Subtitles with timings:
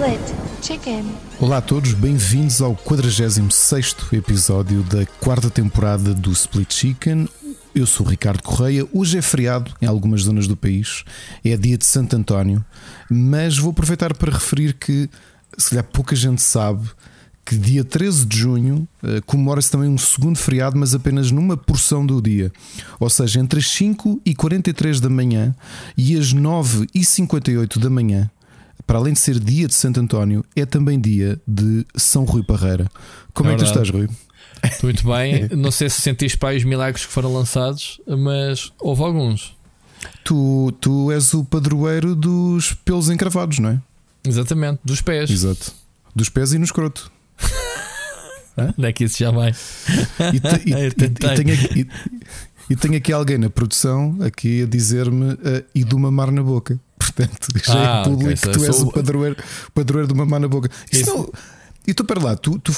[0.00, 1.04] Split Chicken.
[1.38, 7.28] Olá a todos, bem-vindos ao 46 episódio da quarta temporada do Split Chicken.
[7.74, 8.88] Eu sou Ricardo Correia.
[8.94, 11.04] Hoje é feriado em algumas zonas do país,
[11.44, 12.64] é dia de Santo António,
[13.10, 15.06] mas vou aproveitar para referir que,
[15.58, 16.88] se calhar pouca gente sabe,
[17.44, 22.06] que dia 13 de junho uh, comemora-se também um segundo feriado, mas apenas numa porção
[22.06, 22.50] do dia.
[22.98, 25.54] Ou seja, entre as 5 e 43 da manhã
[25.94, 28.30] e as 9 e 58 da manhã,
[28.90, 32.90] para além de ser dia de Santo António, é também dia de São Rui Parreira.
[33.32, 34.08] Como é, é que tu estás, Rui?
[34.82, 35.48] Muito bem.
[35.56, 39.56] Não sei se sentiste para os milagres que foram lançados, mas houve alguns.
[40.24, 43.80] Tu, tu és o padroeiro dos pelos encravados, não é?
[44.26, 45.30] Exatamente, dos pés.
[45.30, 45.72] Exato.
[46.12, 47.12] Dos pés e no escroto.
[48.76, 49.54] Onde é que isso já vai?
[50.34, 51.88] E, te, e, e, tenho aqui,
[52.68, 56.80] e, tenho aqui alguém na produção aqui a dizer-me uh, e do mamar na boca.
[57.14, 58.88] Portanto, já é ah, é público okay, que tu és sou...
[58.88, 59.36] o padroeiro,
[59.74, 60.70] padroeiro do mamar na boca.
[60.92, 61.30] Isso não,
[61.86, 62.72] e tu, para lá, tu, tu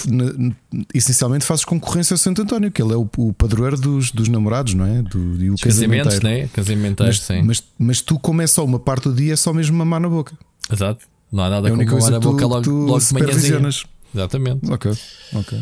[0.94, 4.74] essencialmente fazes concorrência ao Santo António, que ele é o, o padroeiro dos, dos namorados,
[4.74, 5.02] não é?
[5.02, 6.48] Do, e o casamentos, né?
[6.48, 7.42] Casamentais, mas, sim.
[7.42, 10.08] Mas, mas tu, como é só uma parte do dia, é só mesmo mamar na
[10.08, 10.36] boca.
[10.72, 11.04] Exato.
[11.30, 13.70] Não há nada é como mamar na boca logo, logo de manhãzinha.
[14.14, 14.70] Exatamente.
[14.70, 14.92] Ok,
[15.34, 15.60] ok.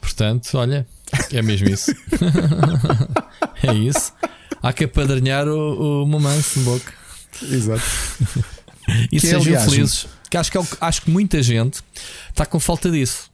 [0.00, 0.86] Portanto, olha,
[1.32, 1.92] é mesmo isso.
[3.62, 4.12] é isso.
[4.62, 6.97] Há que apadrinhar o, o de boca.
[7.42, 7.82] Exato.
[9.12, 10.06] e que sejam é, felizes.
[10.30, 11.80] Que acho, que é acho que muita gente
[12.30, 13.30] está com falta disso.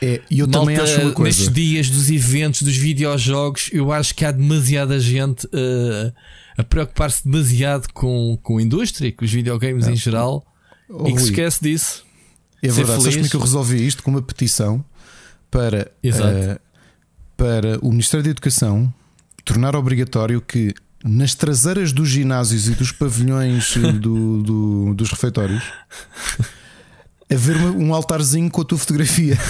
[0.00, 1.38] É, e eu Malta, também acho uma coisa.
[1.38, 6.12] Nestes dias dos eventos, dos videojogos, eu acho que há demasiada gente uh,
[6.56, 10.44] a preocupar-se demasiado com, com a indústria, com os videogames em geral,
[10.88, 12.04] oh, e que se esquece disso.
[12.62, 13.02] É verdade.
[13.02, 14.02] Sabes como é que eu resolvi isto?
[14.02, 14.84] Com uma petição
[15.50, 16.60] para, uh,
[17.36, 18.92] para o Ministério da Educação
[19.44, 20.74] tornar obrigatório que
[21.04, 25.62] nas traseiras dos ginásios e dos pavilhões do, do, dos refeitórios
[27.34, 29.38] haver um altarzinho com a tua fotografia.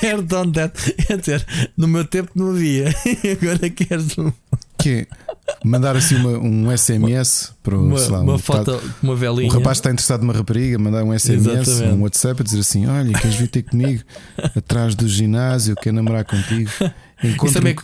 [0.00, 0.92] There, done that.
[1.06, 1.46] Quer dizer,
[1.76, 2.88] no meu tempo não havia.
[3.40, 4.32] Agora queres um.
[4.78, 5.06] Que
[5.64, 9.48] mandar assim uma, um SMS para uma, lá, uma um, foto, uma velhinha.
[9.48, 11.98] O rapaz está interessado numa rapariga, mandar um SMS, Exatamente.
[11.98, 14.02] um WhatsApp a dizer assim: Olha, queres vir ter comigo
[14.56, 16.70] atrás do ginásio, quer namorar contigo?
[17.30, 17.76] Isso também,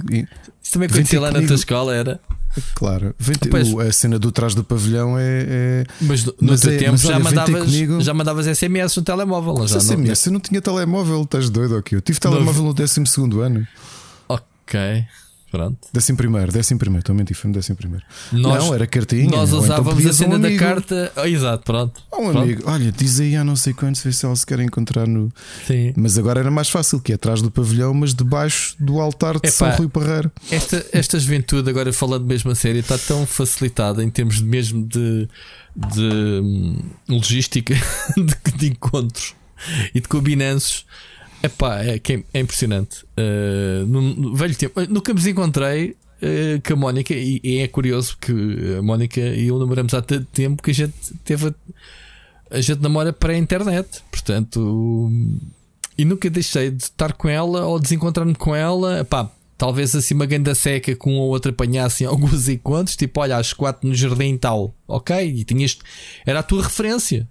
[0.63, 1.43] isso também acontecia lá comigo.
[1.43, 2.21] na tua escola, era?
[2.75, 3.15] Claro,
[3.75, 5.47] o, a cena do trás do pavilhão é.
[5.49, 8.01] é mas no, mas teu é, tempo mas, já, olha, mandavas, comigo...
[8.01, 9.69] já mandavas SMS no telemóvel.
[9.69, 10.31] Já SMS, não...
[10.31, 11.95] eu não tinha telemóvel, estás doido aqui.
[11.95, 13.01] Eu tive telemóvel no 12
[13.41, 13.67] ano.
[14.29, 15.05] Ok.
[15.51, 15.79] Pronto.
[15.93, 18.05] Décimo primeiro, décimo primeiro, estou a mentir, foi no décimo primeiro.
[18.31, 19.29] Nós, não, era cartinha.
[19.29, 21.13] Nós então usávamos então a cena um da carta.
[21.17, 22.01] Oh, exato, pronto.
[22.11, 22.39] Oh, um pronto.
[22.39, 25.33] amigo, olha, diz aí há não sei quantos, vê se elas se querem encontrar no.
[25.67, 25.93] Sim.
[25.97, 29.49] Mas agora era mais fácil, que é atrás do pavilhão, mas debaixo do altar de
[29.49, 30.31] Epá, São Rui Parreiro.
[30.53, 35.29] Esta, esta juventude, agora falando mesmo a sério, está tão facilitada em termos mesmo de,
[35.75, 36.79] de hum,
[37.09, 37.75] logística
[38.17, 39.35] de, de encontros
[39.93, 40.87] e de combinanços
[41.43, 43.05] Epá, é, é, é impressionante.
[43.17, 48.17] Uh, no, velho tempo, nunca me encontrei uh, com a Mónica, e, e, é curioso
[48.21, 48.33] que
[48.79, 51.49] a Mónica e eu namoramos há tanto tempo que a gente teve.
[51.49, 51.55] A,
[52.51, 55.11] a gente namora para a internet, portanto.
[55.97, 59.01] E nunca deixei de estar com ela ou desencontrar-me com ela.
[59.01, 63.37] Epá, talvez assim uma ganda seca com um ou outro apanhassem alguns encontros, tipo, olha,
[63.37, 65.27] às quatro no jardim tal, ok?
[65.27, 65.79] E tinhas.
[66.27, 67.29] Era a tua referência.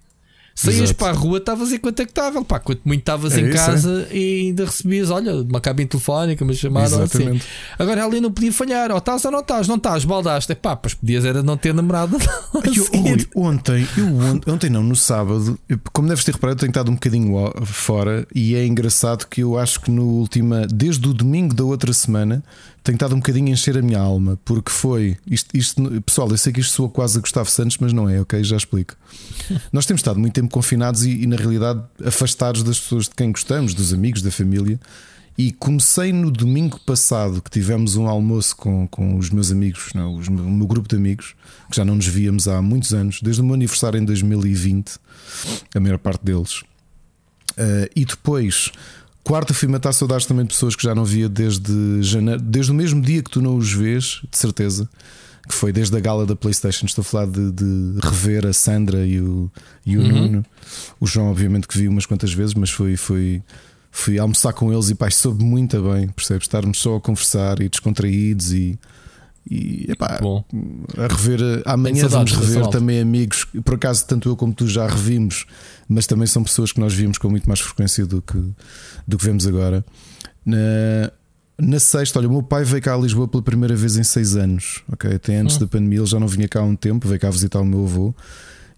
[0.65, 2.43] Saías para a rua, estavas incontactável.
[2.43, 4.17] Pá, quanto muito estavas é em isso, casa é?
[4.17, 7.39] e ainda recebias, olha, uma cabine telefónica, uma chamada assim.
[7.77, 10.53] Agora ali não podia falhar, ou estás ou não estás, não estás, baldaste.
[10.55, 12.17] Pá, pois podias era não ter namorado.
[12.75, 15.57] eu, ontem, eu, ontem não, no sábado,
[15.93, 19.57] como deves ter reparado, eu tenho estado um bocadinho fora e é engraçado que eu
[19.57, 22.43] acho que no última, desde o domingo da outra semana,
[22.83, 25.17] tenho estado um bocadinho a encher a minha alma, porque foi.
[25.29, 28.21] Isto, isto, pessoal, eu sei que isto soa quase a Gustavo Santos, mas não é,
[28.21, 28.43] ok?
[28.43, 28.95] Já explico.
[29.71, 33.31] Nós temos estado muito tempo confinados e, e, na realidade, afastados das pessoas de quem
[33.31, 34.79] gostamos, dos amigos, da família.
[35.37, 40.15] E comecei no domingo passado, que tivemos um almoço com, com os meus amigos, não,
[40.15, 41.33] os, o meu grupo de amigos,
[41.69, 44.97] que já não nos víamos há muitos anos, desde o meu aniversário em 2020,
[45.73, 46.61] a maior parte deles.
[47.51, 48.71] Uh, e depois
[49.23, 52.75] Quarta fui matar saudades também de pessoas que já não via desde janeiro, desde o
[52.75, 54.89] mesmo dia que tu não os vês, de certeza.
[55.47, 56.85] Que foi desde a gala da PlayStation.
[56.85, 59.51] Estou a falar de, de rever a Sandra e o,
[59.85, 60.07] e o uhum.
[60.07, 60.45] Nuno.
[60.99, 63.41] O João, obviamente, que vi umas quantas vezes, mas foi, foi,
[63.91, 66.43] fui almoçar com eles e pai, soube muito bem, percebes?
[66.43, 68.79] Estarmos só a conversar e descontraídos e
[69.49, 70.43] e epá, Bom.
[70.97, 73.45] a rever amanhã vamos rever também amigos.
[73.65, 75.45] Por acaso, tanto eu como tu já revimos,
[75.87, 78.37] mas também são pessoas que nós vimos com muito mais frequência do que,
[79.07, 79.83] do que vemos agora.
[80.45, 81.11] Na,
[81.57, 84.35] na sexta, olha, o meu pai veio cá a Lisboa pela primeira vez em seis
[84.35, 84.83] anos.
[84.91, 85.59] ok Até antes hum.
[85.61, 87.83] da pandemia, ele já não vinha cá há um tempo, veio cá visitar o meu
[87.85, 88.13] avô.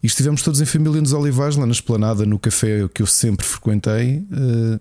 [0.02, 3.46] E estivemos todos em família nos Olivais, lá na esplanada, no café que eu sempre
[3.46, 4.80] frequentei, uh,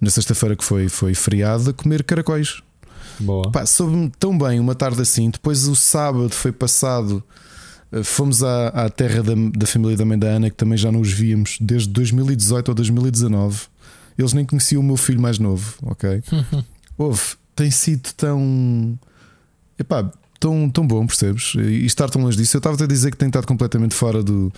[0.00, 2.60] na sexta-feira que foi, foi feriado, a comer caracóis.
[3.20, 3.50] Boa.
[3.50, 5.30] Pá, soube-me tão bem uma tarde assim.
[5.30, 7.22] Depois o sábado foi passado.
[7.90, 10.92] Uh, fomos à, à terra da, da, família da mãe da Ana, que também já
[10.92, 13.62] não os víamos desde 2018 ou 2019.
[14.18, 16.22] Eles nem conheciam o meu filho mais novo, ok?
[16.98, 17.22] Houve,
[17.54, 18.98] tem sido tão.
[19.78, 21.54] Epá, tão, tão bom, percebes?
[21.54, 22.56] E estar tão longe disso.
[22.56, 24.52] Eu estava a dizer que tenho estado completamente fora do,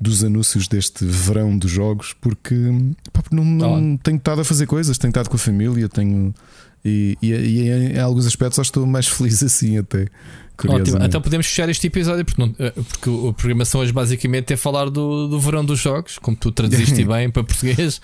[0.00, 2.54] dos anúncios deste verão dos jogos, porque
[3.12, 6.34] pá, não, não tenho estado a fazer coisas, tenho estado com a família, tenho.
[6.84, 10.06] E, e, e em, alguns aspectos acho que estou mais feliz assim até.
[10.68, 10.98] Ótimo.
[11.02, 14.90] Então podemos fechar este episódio porque, não, eh, porque a programação hoje basicamente é falar
[14.90, 18.00] do, do verão dos jogos, como tu traduziste bem para português.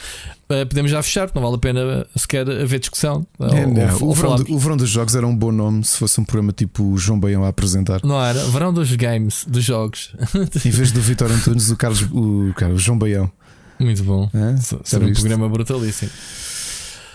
[0.48, 3.24] Eh, podemos já fechar, não vale a pena sequer haver discussão.
[3.38, 6.20] É, ou, ou o, verão o, verão dos Jogos era um bom nome se fosse
[6.20, 8.00] um programa tipo o João Baião a apresentar.
[8.02, 8.42] Não era?
[8.46, 10.16] Verão dos Games, dos Jogos.
[10.64, 13.30] em vez do Vitor Antunes, o Carlos, o, o João Baião.
[13.78, 14.28] Muito bom.
[14.34, 14.56] É?
[14.82, 16.10] Será um programa brutalíssimo.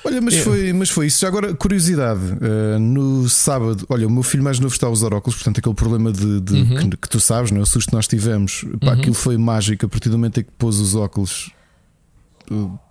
[0.05, 0.41] Olha, mas, é.
[0.41, 1.21] foi, mas foi isso.
[1.21, 5.13] Já agora, curiosidade: uh, no sábado, olha, o meu filho mais novo está a usar
[5.13, 6.89] óculos, portanto, aquele problema de, de uhum.
[6.89, 7.63] que, que, tu sabes, não é?
[7.63, 8.93] o susto que nós tivemos, pá, uhum.
[8.93, 9.85] aquilo foi mágico.
[9.85, 11.51] A partir do momento em que pôs os óculos,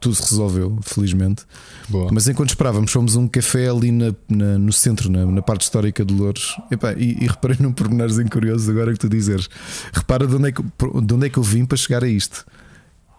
[0.00, 1.44] tudo se resolveu, felizmente.
[1.88, 2.08] Boa.
[2.12, 5.62] Mas enquanto esperávamos, fomos a um café ali na, na no centro, na, na, parte
[5.62, 6.56] histórica de Louros.
[6.70, 9.48] Epá, e, e reparei num pormenorzinho curioso agora que tu dizeres.
[9.92, 12.44] Repara de onde, é que, de onde é que eu vim para chegar a isto.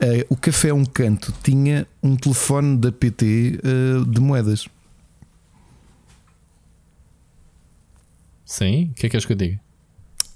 [0.02, 4.68] Uh, o Café um Canto tinha um telefone da PT uh, eh, de moedas.
[8.46, 9.60] Sim, o que é que queres que eu diga?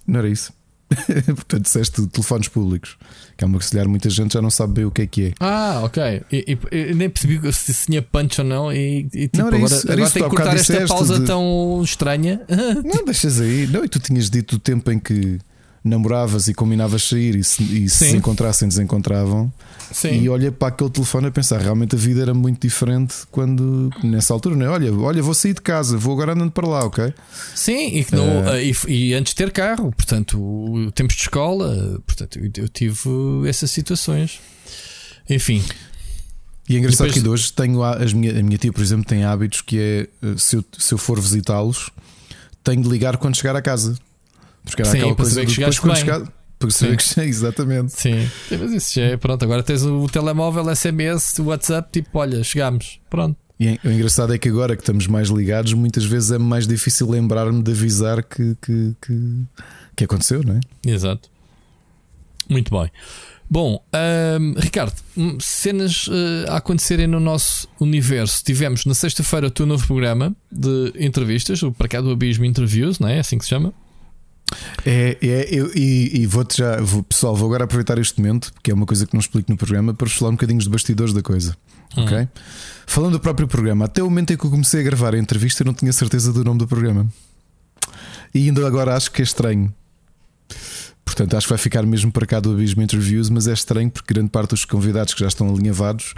[0.06, 0.54] Não era isso.
[1.36, 2.98] Portanto, disseste telefones públicos.
[3.36, 5.08] Que é uma que se calhar muita gente já não sabe bem o que é
[5.08, 5.34] que é.
[5.40, 6.24] Ah, ok.
[6.32, 8.72] E, e, nem percebi se, se tinha punch ou não.
[8.72, 11.26] E, e tipo, não, era agora, isso, agora isso, tenho que cortar esta pausa de...
[11.26, 12.42] tão estranha.
[12.84, 13.68] Não, deixas aí.
[13.68, 15.40] Não, e tu tinhas dito o tempo em que
[15.84, 19.52] namoravas e combinavas sair e se, e se, se encontrassem, desencontravam.
[19.92, 20.22] Sim.
[20.22, 24.34] E olha para aquele telefone a pensar, realmente a vida era muito diferente quando nessa
[24.34, 24.70] altura, não é?
[24.70, 27.14] Olha, olha, vou sair de casa, vou agora andando para lá, ok?
[27.56, 28.60] Sim, e, não, uh...
[28.60, 33.10] e, e, antes de ter carro, portanto, o, tempos de escola, portanto, eu, eu tive
[33.48, 34.40] essas situações.
[35.30, 35.64] Enfim.
[36.70, 37.24] E é engraçado Depois...
[37.24, 40.36] que hoje tenho as minha, a minha tia, por exemplo, tem hábitos que é eh,
[40.38, 41.90] se eu, se eu for visitá-los,
[42.64, 43.98] tenho de ligar quando chegar a casa.
[44.70, 46.22] Porque era Sim, aquela coisa que quando chegar,
[46.60, 47.94] porque saber que exatamente.
[47.94, 49.44] Sim, mas isso já é pronto.
[49.44, 53.38] Agora tens o telemóvel, SMS, WhatsApp, tipo, olha, chegamos, pronto.
[53.60, 57.10] E o engraçado é que agora que estamos mais ligados, muitas vezes é mais difícil
[57.10, 59.42] lembrar-me de avisar que, que, que,
[59.96, 60.60] que, aconteceu, não é?
[60.90, 61.28] Exato.
[62.48, 62.92] Muito bem.
[63.50, 63.82] Bom,
[64.40, 68.44] hum, Ricardo, hum, cenas uh, a acontecerem no nosso universo.
[68.44, 73.00] Tivemos na sexta-feira o teu novo programa de entrevistas, o Para Cá do Abismo Interviews,
[73.00, 73.18] não é?
[73.18, 73.74] é assim que se chama?
[74.86, 78.72] É, é eu, e, e vou-te já, vou, pessoal, vou agora aproveitar este momento, porque
[78.72, 81.22] é uma coisa que não explico no programa, para falar um bocadinho dos bastidores da
[81.22, 81.56] coisa.
[81.98, 82.04] Hum.
[82.04, 82.28] Ok?
[82.86, 85.64] Falando do próprio programa, até o momento em que eu comecei a gravar a entrevista,
[85.64, 87.08] eu não tinha certeza do nome do programa.
[88.34, 89.74] E ainda agora acho que é estranho.
[91.04, 94.14] Portanto, acho que vai ficar mesmo para cá do Abismo Interviews, mas é estranho porque
[94.14, 96.14] grande parte dos convidados que já estão alinhavados,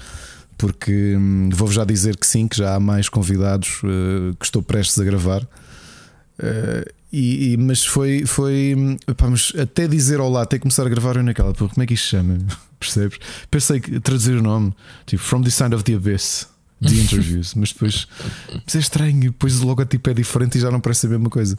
[0.57, 4.61] porque hum, vou-vos já dizer que sim, que já há mais convidados uh, que estou
[4.61, 5.43] prestes a gravar.
[6.39, 8.75] Uh, e, e, mas foi, foi
[9.17, 12.07] pá, mas até dizer olá, até começar a gravar eu naquela, como é que isto
[12.07, 12.37] chama?
[12.79, 13.19] Percebes?
[13.49, 14.73] Pensei que traduzir o nome,
[15.05, 16.47] tipo From the Side of the Abyss,
[16.81, 18.07] The Interviews, mas depois
[18.65, 21.57] mas é estranho, depois o logotipo é diferente e já não parece a mesma coisa.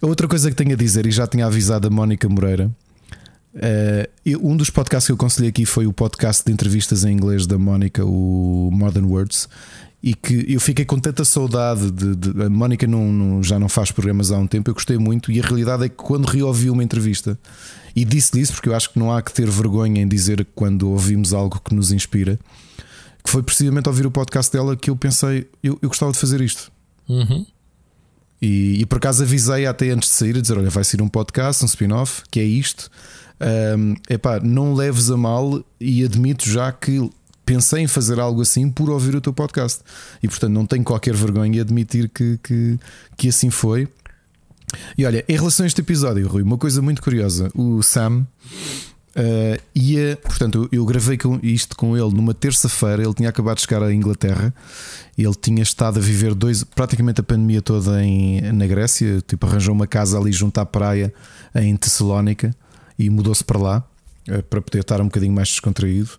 [0.00, 2.70] Outra coisa que tenho a dizer, e já tinha avisado a Mónica Moreira,
[3.54, 7.46] uh, um dos podcasts que eu aconselhei aqui foi o podcast de entrevistas em inglês
[7.46, 9.48] da Mónica, o Modern Words
[10.02, 13.68] e que eu fiquei com tanta saudade de, de a Mónica não, não, já não
[13.68, 16.70] faz programas há um tempo, eu gostei muito e a realidade é que quando reouvi
[16.70, 17.38] uma entrevista
[17.96, 20.88] e disse-lhe isso porque eu acho que não há que ter vergonha em dizer quando
[20.90, 22.38] ouvimos algo que nos inspira,
[23.24, 26.40] que foi precisamente ouvir o podcast dela que eu pensei, eu, eu gostava de fazer
[26.40, 26.70] isto.
[27.08, 27.44] Uhum.
[28.40, 31.08] E, e, por acaso avisei até antes de sair a dizer: Olha, vai ser um
[31.08, 32.88] podcast, um spin-off, que é isto.
[33.40, 37.10] Um, epá, não leves a mal e admito já que
[37.48, 39.80] pensei em fazer algo assim por ouvir o teu podcast.
[40.22, 42.78] E portanto não tenho qualquer vergonha em admitir que, que,
[43.16, 43.88] que assim foi.
[44.98, 48.26] E olha, em relação a este episódio, Rui, uma coisa muito curiosa: o Sam
[49.16, 53.02] uh, ia, portanto, eu gravei com isto com ele numa terça-feira.
[53.02, 54.52] Ele tinha acabado de chegar à Inglaterra.
[55.16, 59.22] Ele tinha estado a viver dois, praticamente a pandemia toda em, na Grécia.
[59.26, 61.14] Tipo, arranjou uma casa ali junto à praia
[61.54, 62.54] em Tessalónica
[62.98, 63.84] e mudou-se para lá
[64.48, 66.10] para poder estar um bocadinho mais descontraído.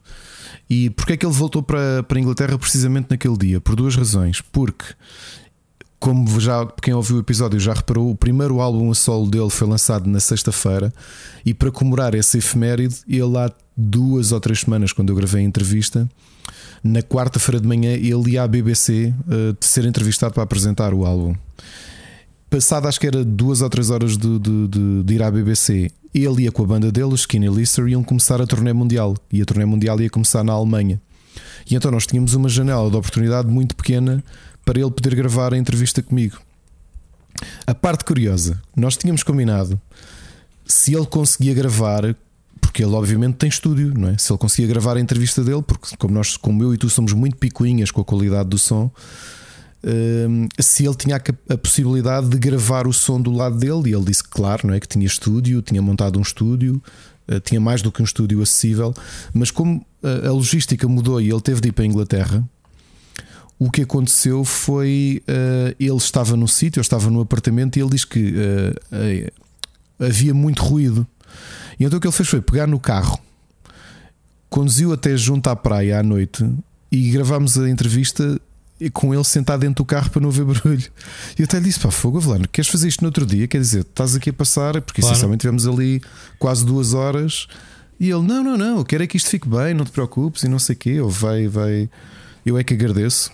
[0.70, 3.62] E porquê é que ele voltou para, para a Inglaterra precisamente naquele dia?
[3.62, 4.42] Por duas razões.
[4.42, 4.86] Porque
[6.00, 9.68] como já quem ouviu o episódio já reparou, o primeiro álbum a solo dele foi
[9.68, 10.94] lançado na sexta-feira
[11.46, 15.46] e para comemorar essa efeméride, ele há duas ou três semanas, quando eu gravei a
[15.46, 16.10] entrevista,
[16.82, 21.06] na quarta-feira de manhã, ele ia à BBC uh, de ser entrevistado para apresentar o
[21.06, 21.36] álbum.
[22.50, 25.92] Passado, acho que era duas ou três horas de, de, de, de ir à BBC,
[26.14, 29.16] ele ia com a banda dele, os Skinny Lister, iam começar a turnê mundial.
[29.32, 31.00] E a turnê mundial ia começar na Alemanha.
[31.70, 34.24] E então nós tínhamos uma janela de oportunidade muito pequena
[34.66, 36.38] para ele poder gravar a entrevista comigo.
[37.68, 39.80] A parte curiosa, nós tínhamos combinado
[40.66, 42.16] se ele conseguia gravar,
[42.60, 44.18] porque ele obviamente tem estúdio, não é?
[44.18, 47.14] Se ele conseguia gravar a entrevista dele, porque como nós, como eu e tu somos
[47.14, 48.92] muito picuinhas com a qualidade do som,
[50.60, 54.24] se ele tinha a possibilidade de gravar o som do lado dele, e ele disse
[54.24, 54.80] que claro, não é?
[54.80, 56.82] Que tinha estúdio, tinha montado um estúdio,
[57.28, 58.94] eh, tinha mais do que um estúdio acessível,
[59.34, 62.44] mas como a logística mudou e ele teve de ir para a Inglaterra,
[63.58, 67.90] o que aconteceu foi uh, ele estava no sítio, eu estava no apartamento e ele
[67.90, 68.34] diz que
[70.00, 71.06] havia muito ruído.
[71.78, 73.20] E então o que ele fez foi pegar no carro,
[74.50, 76.50] conduziu até junto à praia à noite
[76.92, 78.40] e gravámos a entrevista
[78.94, 80.88] com ele sentado dentro do carro para não haver barulho.
[81.38, 83.48] E eu até lhe disse: pá, fogo, Avelano, queres fazer isto no outro dia?
[83.48, 85.14] Quer dizer, estás aqui a passar, porque claro.
[85.14, 86.02] essencialmente tivemos ali
[86.38, 87.48] quase duas horas.
[88.00, 90.44] E ele: não, não, não, eu quero é que isto fique bem, não te preocupes
[90.44, 91.02] e não sei o quê.
[91.02, 91.90] Ou vai, vai,
[92.46, 93.32] eu é que agradeço.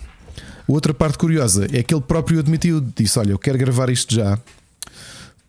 [0.67, 4.39] Outra parte curiosa é que ele próprio admitiu, disse: Olha, eu quero gravar isto já,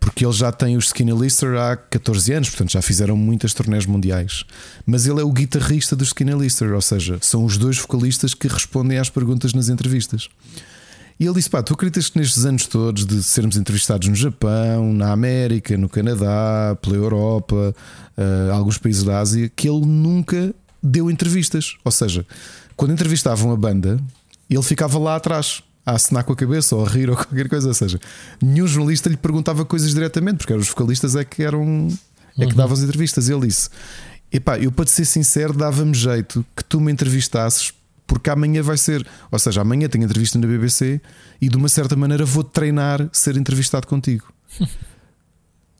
[0.06, 3.86] porque ele já tem os Skinny Lister há 14 anos, portanto já fizeram muitas turnés
[3.86, 4.44] mundiais.
[4.86, 8.46] Mas ele é o guitarrista dos Skinny Lister, ou seja, são os dois vocalistas que
[8.46, 10.28] respondem às perguntas nas entrevistas.
[11.18, 14.92] E ele disse: Pá, tu acreditas que nestes anos todos de sermos entrevistados no Japão,
[14.92, 17.74] na América, no Canadá, pela Europa,
[18.16, 21.74] uh, alguns países da Ásia, que ele nunca deu entrevistas?
[21.84, 22.24] Ou seja,
[22.76, 23.98] quando entrevistavam a banda,
[24.48, 27.68] ele ficava lá atrás a acenar com a cabeça ou a rir ou qualquer coisa.
[27.68, 28.00] Ou seja,
[28.42, 31.88] nenhum jornalista lhe perguntava coisas diretamente, porque os vocalistas é que eram
[32.36, 32.56] é que uhum.
[32.56, 33.28] davam as entrevistas.
[33.28, 33.70] Ele disse:
[34.32, 37.72] Epá, eu para te ser sincero, dava-me jeito que tu me entrevistasses,
[38.06, 41.00] porque amanhã vai ser, ou seja, amanhã tenho entrevista na BBC
[41.40, 44.26] e de uma certa maneira vou treinar ser entrevistado contigo.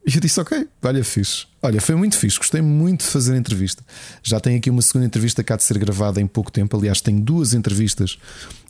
[0.09, 1.47] E eu disse: Ok, olha, fixe.
[1.61, 2.39] Olha, foi muito fixe.
[2.39, 3.83] Gostei muito de fazer a entrevista.
[4.23, 6.77] Já tenho aqui uma segunda entrevista cá de ser gravada em pouco tempo.
[6.77, 8.17] Aliás, tenho duas entrevistas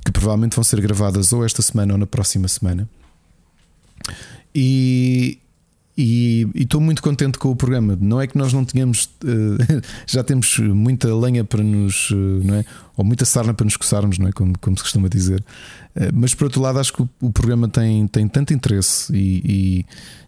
[0.06, 2.88] que provavelmente vão ser gravadas ou esta semana ou na próxima semana.
[4.54, 5.40] E,
[5.98, 7.98] e estou muito contente com o programa.
[8.00, 12.54] Não é que nós não tenhamos, uh, já temos muita lenha para nos, uh, não
[12.54, 12.64] é?
[12.96, 14.32] ou muita sarna para nos coçarmos, não é?
[14.32, 15.44] como, como se costuma dizer.
[15.96, 19.42] Uh, mas por outro lado, acho que o, o programa tem, tem tanto interesse e,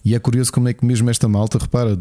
[0.05, 1.97] e, e, é curioso como é que mesmo esta malta, repara,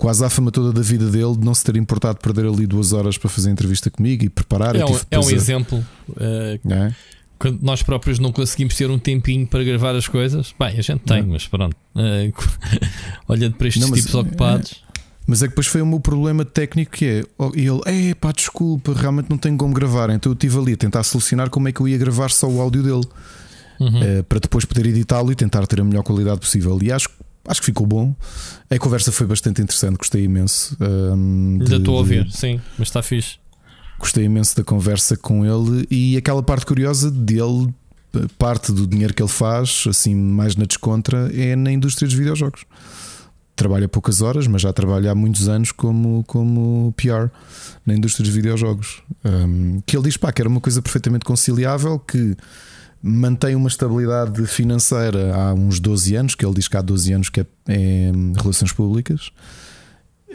[0.00, 2.94] quase a fama toda da vida dele de não se ter importado perder ali duas
[2.94, 4.74] horas para fazer a entrevista comigo e preparar.
[4.74, 5.84] É um, é um exemplo.
[6.18, 6.92] É?
[7.38, 11.00] quando nós próprios não conseguimos ter um tempinho para gravar as coisas, bem, a gente
[11.00, 11.30] tem, não.
[11.30, 12.32] mas pronto, uh,
[13.28, 14.72] olhando para estes não, tipos é, ocupados.
[14.72, 14.90] É,
[15.26, 17.80] mas é que depois foi o meu problema técnico que é, oh, e ele,
[18.10, 20.10] é pá, desculpa, realmente não tenho como gravar.
[20.10, 22.60] Então eu estive ali a tentar solucionar como é que eu ia gravar só o
[22.60, 23.06] áudio dele
[23.78, 24.20] uhum.
[24.20, 26.78] uh, para depois poder editá-lo e tentar ter a melhor qualidade possível.
[26.82, 27.08] E acho,
[27.46, 28.14] acho que ficou bom.
[28.68, 30.76] A conversa foi bastante interessante, gostei imenso.
[30.80, 32.36] Um, ehm, Ainda estou a ouvir, de...
[32.36, 33.38] sim, mas está fixe.
[33.98, 37.72] Gostei imenso da conversa com ele e aquela parte curiosa dele,
[38.38, 42.64] parte do dinheiro que ele faz, assim, mais na descontra, é na indústria dos videojogos.
[43.54, 47.28] Trabalha poucas horas, mas já trabalha há muitos anos como, como PR
[47.84, 49.02] na indústria dos videojogos.
[49.22, 52.34] Um, que ele diz pá, que era uma coisa perfeitamente conciliável, que
[53.02, 57.28] mantém uma estabilidade financeira há uns 12 anos, que ele diz que há 12 anos
[57.28, 59.30] que é, é relações públicas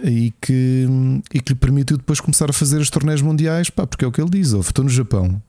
[0.03, 0.87] e que,
[1.33, 4.11] e que lhe permitiu depois começar a fazer os torneios mundiais, pá, porque é o
[4.11, 5.41] que ele diz: eu estou no Japão,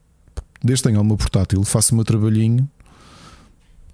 [0.63, 2.69] desde tenho o meu portátil, faço o meu trabalhinho,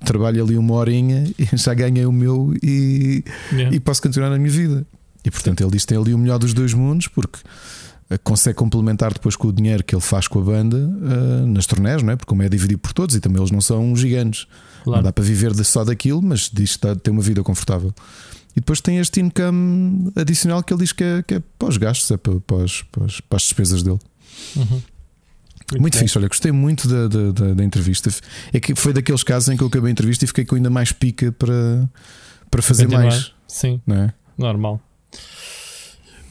[0.05, 1.25] trabalho ali uma horinha
[1.55, 3.75] já ganhei o meu e, yeah.
[3.75, 4.87] e posso continuar na minha vida.
[5.25, 7.39] E portanto ele diz que tem ali o melhor dos dois mundos, porque
[8.19, 12.03] consegue complementar depois com o dinheiro que ele faz com a banda uh, nas torneios,
[12.03, 12.17] não é?
[12.17, 14.47] Porque como é dividido por todos e também eles não são gigantes,
[14.85, 14.99] claro.
[14.99, 17.93] não dá para viver só daquilo, mas diz que ter uma vida confortável.
[18.55, 21.77] E depois tem este income adicional que ele diz que é, que é para os
[21.77, 23.99] gastos, é para, para, as, para as despesas dele.
[24.57, 24.83] Uhum.
[25.73, 28.11] Muito, muito fixe, olha, gostei muito da, da, da, entrevista.
[28.53, 30.69] É que foi daqueles casos em que eu acabei a entrevista e fiquei com ainda
[30.69, 31.89] mais pica para,
[32.51, 33.05] para fazer Continuar.
[33.05, 33.33] mais.
[33.49, 34.15] Sim, não é?
[34.37, 34.81] normal.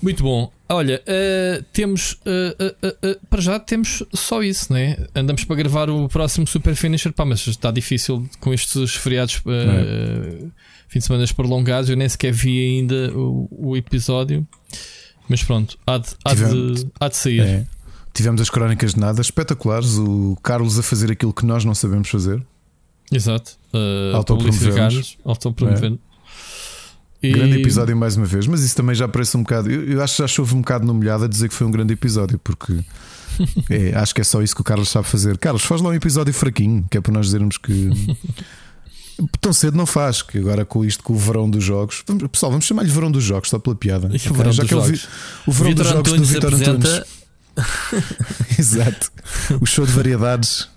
[0.02, 0.52] Muito bom.
[0.70, 4.98] Olha, uh, temos uh, uh, para já temos só isso, né?
[5.14, 9.42] Andamos para gravar o próximo Super Finisher, pá, mas está difícil com estes feriados.
[9.46, 10.46] É
[10.92, 11.90] fim de semana prolongados.
[11.90, 14.46] Eu nem sequer vi ainda o, o episódio,
[15.28, 17.40] mas pronto, há de, há Tivemos, de, há de sair.
[17.40, 17.66] É.
[18.14, 19.98] Tivemos as crónicas de nada espetaculares.
[19.98, 22.44] O Carlos a fazer aquilo que nós não sabemos fazer.
[23.10, 23.58] Exato.
[23.74, 24.16] Uh.
[25.24, 26.00] Autopromovendo.
[27.22, 27.32] E...
[27.32, 29.70] Grande episódio mais uma vez, mas isso também já parece um bocado.
[29.70, 31.72] Eu, eu acho que já chove um bocado no molhado a dizer que foi um
[31.72, 32.80] grande episódio, porque
[33.70, 35.38] é, acho que é só isso que o Carlos sabe fazer.
[35.38, 37.90] Carlos, faz lá um episódio fraquinho, que é para nós dizermos que.
[39.40, 42.04] Tão cedo não faz, que agora com isto, com o verão dos jogos.
[42.32, 44.08] Pessoal, vamos chamar-lhe verão dos jogos, só pela piada.
[44.16, 44.32] Okay?
[44.32, 44.90] Verão Já que jogos.
[44.90, 45.08] Vi,
[45.46, 47.02] o verão Vitor dos jogos Antunes do Vitor Antunes.
[48.58, 49.12] Exato.
[49.60, 50.68] O show de variedades.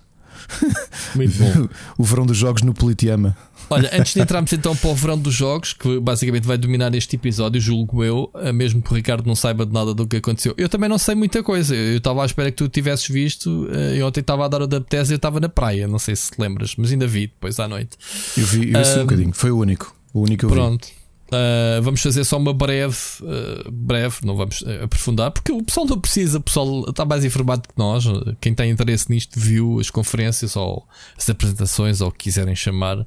[1.15, 1.69] Muito bom.
[1.97, 3.35] o verão dos jogos no Politiama.
[3.75, 7.17] Olha, antes de entrarmos então para o verão dos jogos, que basicamente vai dominar este
[7.17, 10.55] episódio, julgo eu, eh, mesmo que o Ricardo não saiba de nada do que aconteceu.
[10.57, 11.75] Eu também não sei muita coisa.
[11.75, 13.69] Eu estava à espera que tu tivesses visto.
[13.73, 15.89] Eh, eu ontem estava a dar o da e eu estava na praia.
[15.89, 17.97] Não sei se te lembras, mas ainda vi depois à noite.
[18.37, 19.33] Eu vi, eu vi um, um bocadinho.
[19.33, 19.95] Foi o único.
[20.13, 20.87] O único que eu pronto.
[20.87, 21.05] vi.
[21.29, 25.99] Uh, vamos fazer só uma breve, uh, breve, não vamos aprofundar, porque o pessoal não
[25.99, 28.05] precisa, o pessoal está mais informado que nós.
[28.41, 33.05] Quem tem interesse nisto viu as conferências ou as apresentações, ou o que quiserem chamar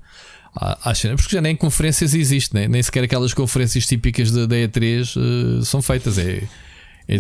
[0.56, 2.68] à, cena, porque já nem conferências existe, né?
[2.68, 6.18] nem sequer aquelas conferências típicas da, E3 uh, são feitas.
[6.18, 6.44] É,
[7.08, 7.18] é,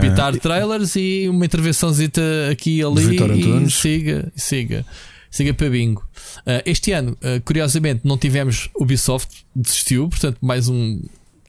[0.00, 2.20] debitar trailers e uma intervençãozita
[2.50, 3.16] aqui e ali
[3.66, 4.86] e siga, siga,
[5.30, 6.06] siga para bingo.
[6.40, 11.00] Uh, este ano, uh, curiosamente, não tivemos Ubisoft, desistiu, portanto, mais um,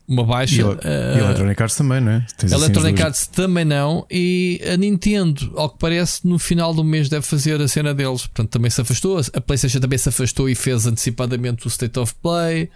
[0.09, 0.61] uma baixa.
[0.61, 0.77] E, uh,
[1.15, 2.25] e Electronic Arts também, né?
[2.35, 4.07] Tens assim Electronic Arts também não.
[4.09, 8.21] E a Nintendo, ao que parece, no final do mês deve fazer a cena deles.
[8.21, 9.19] Portanto, também se afastou.
[9.19, 12.71] A PlayStation também se afastou e fez antecipadamente o State of Play.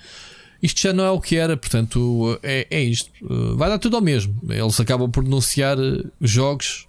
[0.62, 3.10] Isto já não é o que era, portanto, é, é isto.
[3.24, 4.40] Uh, vai dar tudo ao mesmo.
[4.48, 6.88] Eles acabam por denunciar uh, jogos.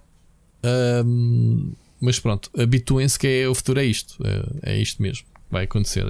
[0.63, 4.15] Um, mas pronto, habituem-se que é, o futuro é isto.
[4.63, 5.25] É, é isto mesmo.
[5.49, 6.05] Vai acontecer.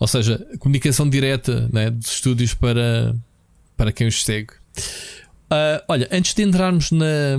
[0.00, 3.14] Ou seja, comunicação direta né, dos estúdios para,
[3.82, 4.52] para quem os segue.
[5.50, 7.36] Uh, olha, antes de entrarmos na,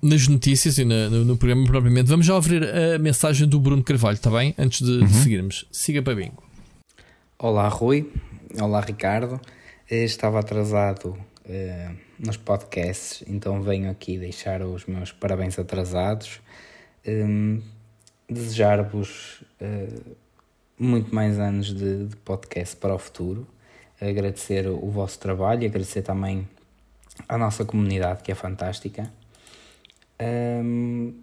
[0.00, 3.82] nas notícias e na, no, no, programa propriamente, vamos já ouvir a mensagem do Bruno
[3.82, 4.54] Carvalho, está bem?
[4.56, 5.04] Antes de, uhum.
[5.04, 5.66] de seguirmos.
[5.72, 6.40] Siga para bingo.
[7.36, 8.08] Olá, Rui.
[8.60, 9.40] Olá, Ricardo.
[9.90, 16.40] Eu estava atrasado uh, nos podcasts, então venho aqui deixar os meus parabéns atrasados.
[17.04, 17.60] Um,
[18.30, 20.16] Desejar-vos uh,
[20.78, 23.48] muito mais anos de, de podcast para o futuro
[24.00, 26.46] agradecer o vosso trabalho e agradecer também
[27.28, 29.10] à nossa comunidade que é fantástica.
[30.20, 31.14] Um,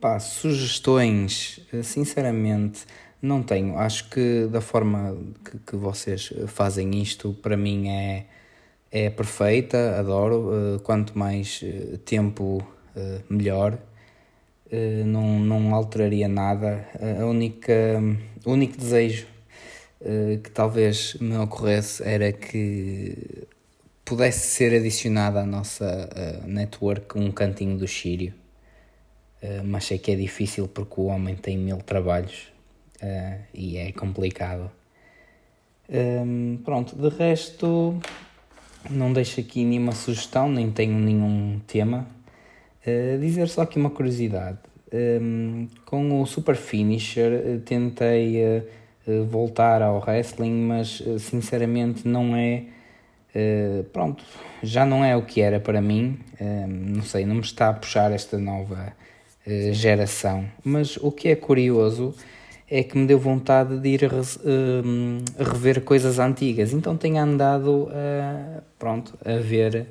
[0.00, 2.84] pá, sugestões, sinceramente,
[3.20, 3.78] não tenho.
[3.78, 8.26] Acho que da forma que, que vocês fazem isto, para mim é,
[8.90, 10.50] é perfeita, adoro.
[10.76, 12.62] Uh, quanto mais uh, tempo,
[12.96, 13.78] uh, melhor.
[15.06, 16.86] não, não alteraria nada.
[17.20, 17.72] a única,
[18.44, 19.31] o único desejo eh,
[20.42, 23.46] que talvez me ocorresse era que
[24.04, 28.34] pudesse ser adicionado à nossa uh, network um cantinho do Sírio.
[29.42, 32.52] Uh, mas sei que é difícil porque o homem tem mil trabalhos
[33.52, 34.70] e é complicado.
[35.88, 37.98] Ehm, pronto, de resto,
[38.88, 42.06] não deixo aqui nenhuma sugestão, nem tenho nenhum tema.
[43.20, 44.58] dizer só aqui uma curiosidade.
[44.92, 48.62] Ehm, com o Super Finisher, tentei eh,
[49.28, 52.64] voltar ao wrestling, mas eh, sinceramente não é.
[53.34, 54.22] Uh, pronto,
[54.62, 56.18] já não é o que era para mim.
[56.68, 58.92] Não sei, não me está a puxar esta nova
[59.72, 60.44] geração.
[60.62, 62.14] Mas o que é curioso
[62.68, 66.74] é que me deu vontade de ir a rever coisas antigas.
[66.74, 67.88] Então tenho andado
[68.78, 69.86] pronto, a ver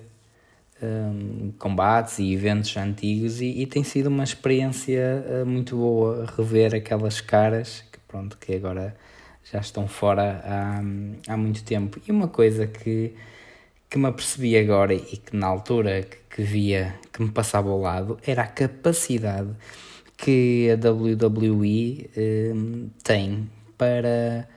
[0.84, 7.21] um, combates e eventos antigos e, e, tem sido uma experiência muito boa rever aquelas
[7.21, 8.93] caras pronto, que agora
[9.50, 10.82] já estão fora há,
[11.34, 12.00] há muito tempo.
[12.06, 13.13] E uma coisa que,
[13.89, 17.80] que me apercebi agora e que na altura que, que via, que me passava ao
[17.80, 19.50] lado, era a capacidade
[20.17, 22.10] que a WWE
[22.56, 24.47] um, tem para,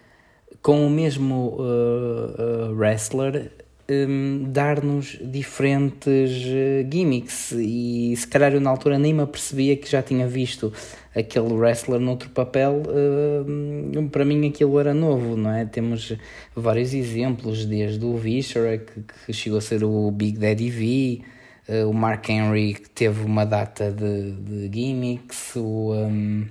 [0.60, 3.50] com o mesmo uh, uh, wrestler,
[3.88, 9.90] um, dar-nos diferentes uh, gimmicks e se calhar eu na altura nem me apercebia que
[9.90, 10.72] já tinha visto
[11.14, 15.64] aquele wrestler noutro papel uh, para mim aquilo era novo, não é?
[15.64, 16.16] Temos
[16.54, 21.22] vários exemplos desde o Viscera que, que chegou a ser o Big Daddy V
[21.68, 26.46] uh, o Mark Henry que teve uma data de, de gimmicks o, um,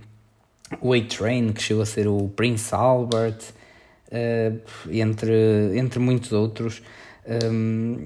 [0.81, 3.39] o A-Train que chegou a ser o Prince Albert
[4.91, 6.83] entre, entre muitos outros
[7.25, 7.97] um,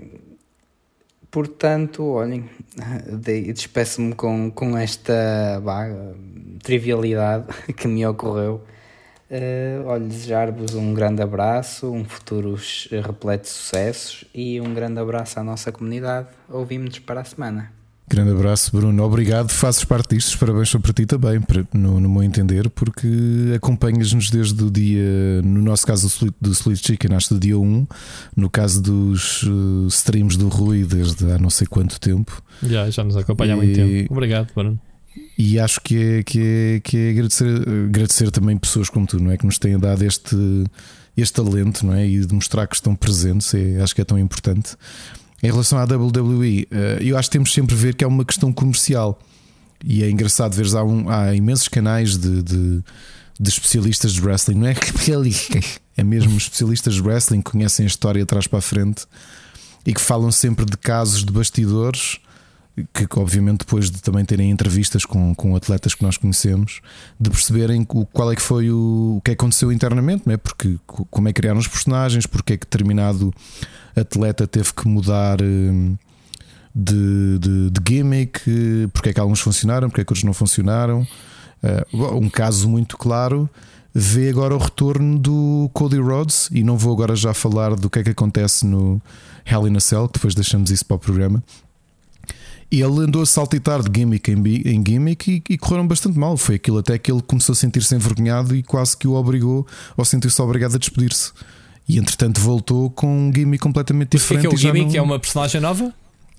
[1.32, 2.50] portanto, olhem,
[3.54, 5.88] despeço-me com, com esta bah,
[6.63, 8.63] trivialidade que me ocorreu.
[9.30, 12.58] Uh, olha, desejar-vos um grande abraço, um futuro
[13.04, 16.28] repleto de sucessos e um grande abraço à nossa comunidade.
[16.50, 17.78] Ouvimos-nos para a semana.
[18.10, 19.04] Grande abraço, Bruno.
[19.04, 20.39] Obrigado, fazes parte disto.
[20.39, 21.41] Parabéns para ti também,
[21.74, 23.06] no, no meu entender, porque
[23.54, 27.88] acompanhas-nos desde o dia, no nosso caso do Sweet Chicken, acho do dia 1,
[28.34, 32.41] no caso dos uh, streams do Rui, desde há não sei quanto tempo.
[32.63, 34.13] Já, já nos acompanha há muito tempo.
[34.13, 34.80] Obrigado, Bruno.
[35.38, 39.32] E acho que é, que é, que é agradecer, agradecer também pessoas como tu, não
[39.32, 39.38] é?
[39.38, 40.36] Que nos têm dado este,
[41.15, 42.08] este talento, não é?
[42.08, 44.76] E de mostrar que estão presentes, é, acho que é tão importante.
[45.41, 48.26] Em relação à WWE, eh, eu acho que temos sempre a ver que é uma
[48.26, 49.19] questão comercial.
[49.86, 52.84] E é engraçado ver há, um, há imensos canais de, de,
[53.39, 54.73] de, especialistas de wrestling, não é
[55.95, 59.06] é mesmo especialistas de wrestling que conhecem a história atrás para a frente
[59.86, 62.19] e que falam sempre de casos de bastidores.
[62.94, 66.80] Que, obviamente depois de também terem entrevistas com, com atletas que nós conhecemos,
[67.20, 70.38] de perceberem o, qual é que foi o, o que aconteceu internamente, não é?
[70.38, 73.34] porque como é que criaram os personagens, porque é que determinado
[73.96, 75.98] atleta teve que mudar hum,
[76.76, 78.42] de, de, de gimmick,
[78.94, 81.02] porque é que alguns funcionaram, porque é que outros não funcionaram.
[81.92, 83.50] Uh, um caso muito claro
[84.00, 87.98] vê agora o retorno do Cody Rhodes e não vou agora já falar do que
[87.98, 89.02] é que acontece no
[89.44, 91.44] Hell in a Cell, que depois deixamos isso para o programa.
[92.69, 96.36] Ele andou a saltitar de gimmick em, gimmick e, e, correram bastante mal.
[96.36, 100.03] Foi aquilo até que ele começou a sentir-se envergonhado e quase que o obrigou, ou
[100.03, 101.32] sentiu-se obrigado a despedir-se.
[101.88, 104.47] E entretanto voltou com um gimmick completamente diferente.
[104.47, 104.91] O que é, que é o gimmick?
[104.91, 104.99] Não...
[104.99, 105.93] É uma personagem nova?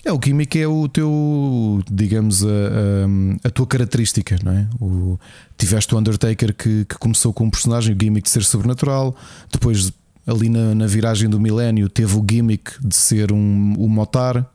[0.04, 4.68] É, o gimmick é o teu, digamos, a, a, a tua característica, não é?
[4.80, 5.18] O,
[5.56, 9.16] tiveste o Undertaker que, que, começou com um personagem, o gimmick de ser sobrenatural,
[9.50, 9.92] depois
[10.26, 14.46] ali na, na viragem do milénio teve o gimmick de ser um, um motar,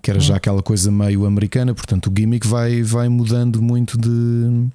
[0.00, 0.36] que era já hum.
[0.36, 4.68] aquela coisa meio americana, portanto o gimmick vai, vai mudando muito de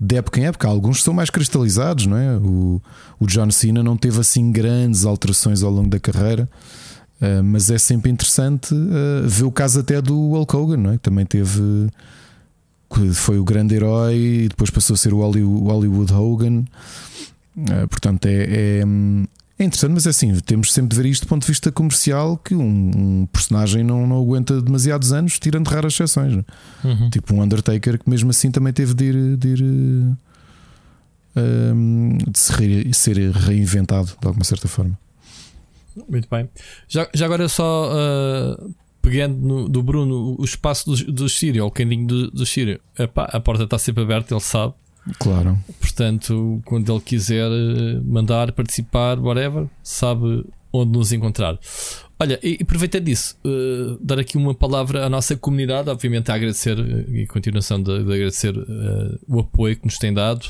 [0.00, 0.68] de época em época.
[0.68, 2.36] Alguns são mais cristalizados, não é?
[2.36, 2.80] O,
[3.18, 6.48] o John Cena não teve assim grandes alterações ao longo da carreira,
[7.20, 10.92] uh, mas é sempre interessante uh, ver o caso até do Hulk Hogan, não é?
[10.94, 11.60] Que também teve.
[13.12, 16.64] Foi o grande herói e depois passou a ser o Hollywood Hogan.
[17.54, 18.84] Uh, portanto, é, é,
[19.58, 22.36] é interessante, mas é assim, temos sempre de ver isto do ponto de vista comercial
[22.36, 22.90] que um,
[23.22, 26.44] um personagem não, não aguenta demasiados anos, tirando raras exceções.
[26.84, 27.10] Uhum.
[27.10, 29.62] Tipo um Undertaker que mesmo assim também teve de ir, de, ir,
[31.74, 34.96] um, de se re, ser reinventado de alguma certa forma.
[36.08, 36.48] Muito bem.
[36.86, 41.70] Já, já agora só uh, pegando no, do Bruno o espaço do, do Sírio, o
[41.70, 44.74] cantinho do, do Sírio, a porta está sempre aberta, ele sabe.
[45.18, 45.58] Claro.
[45.80, 51.58] Portanto, quando ele quiser eh, mandar, participar, whatever, sabe onde nos encontrar.
[52.20, 56.76] Olha, e aproveitando disso, uh, dar aqui uma palavra à nossa comunidade, obviamente a agradecer
[56.76, 60.46] eh, e continuação de, de agradecer uh, o apoio que nos tem dado,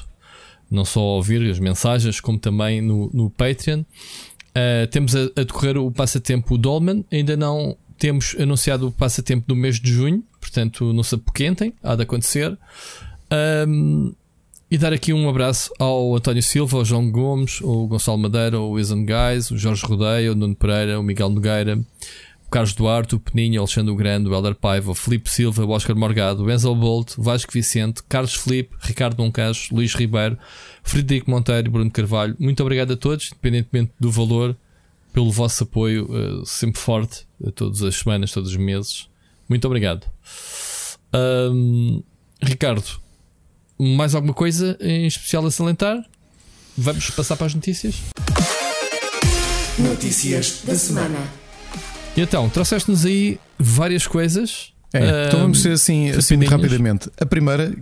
[0.71, 3.81] não só a ouvir as mensagens, como também no, no Patreon.
[3.81, 9.55] Uh, temos a, a, decorrer o passatempo Dolman, ainda não temos anunciado o passatempo do
[9.55, 12.57] mês de junho, portanto não se apoquentem, há de acontecer.
[13.69, 14.15] Um,
[14.71, 18.71] e dar aqui um abraço ao António Silva, ao João Gomes, ao Gonçalo Madeira, ao
[18.71, 21.79] Wisan Guys, o Jorge Rodeia, o Nuno Pereira, o Miguel Nogueira,
[22.47, 25.65] o Carlos Duarte, o Peninho, o Alexandre o Grande, o Helder Paiva, o Felipe Silva,
[25.65, 30.37] o Oscar Morgado, o Enzo Bolt, o Vasco Vicente, Carlos Felipe, Ricardo Moncacho, Luís Ribeiro,
[30.83, 32.37] Frederico Monteiro e Bruno Carvalho.
[32.39, 34.55] Muito obrigado a todos, independentemente do valor,
[35.15, 39.09] pelo vosso apoio uh, sempre forte, a todas as semanas, todos os meses.
[39.49, 40.07] Muito obrigado.
[41.15, 42.03] Um,
[42.43, 43.01] Ricardo,
[43.79, 46.05] mais alguma coisa em especial a salientar?
[46.77, 47.97] Vamos passar para as notícias?
[49.79, 51.19] Notícias da semana.
[52.17, 57.11] Então, trouxeste-nos aí várias coisas é, então vamos ser assim, assim rapidamente.
[57.21, 57.77] A primeira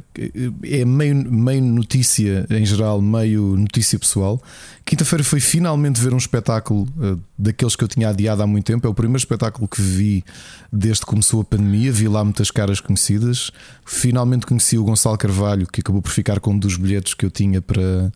[0.64, 4.42] é meio, meio notícia em geral, meio notícia pessoal.
[4.84, 8.86] Quinta-feira foi finalmente ver um espetáculo uh, daqueles que eu tinha adiado há muito tempo.
[8.86, 10.24] É o primeiro espetáculo que vi
[10.72, 11.92] desde que começou a pandemia.
[11.92, 13.52] Vi lá muitas caras conhecidas.
[13.84, 17.30] Finalmente conheci o Gonçalo Carvalho, que acabou por ficar com um dos bilhetes que eu
[17.30, 18.12] tinha para.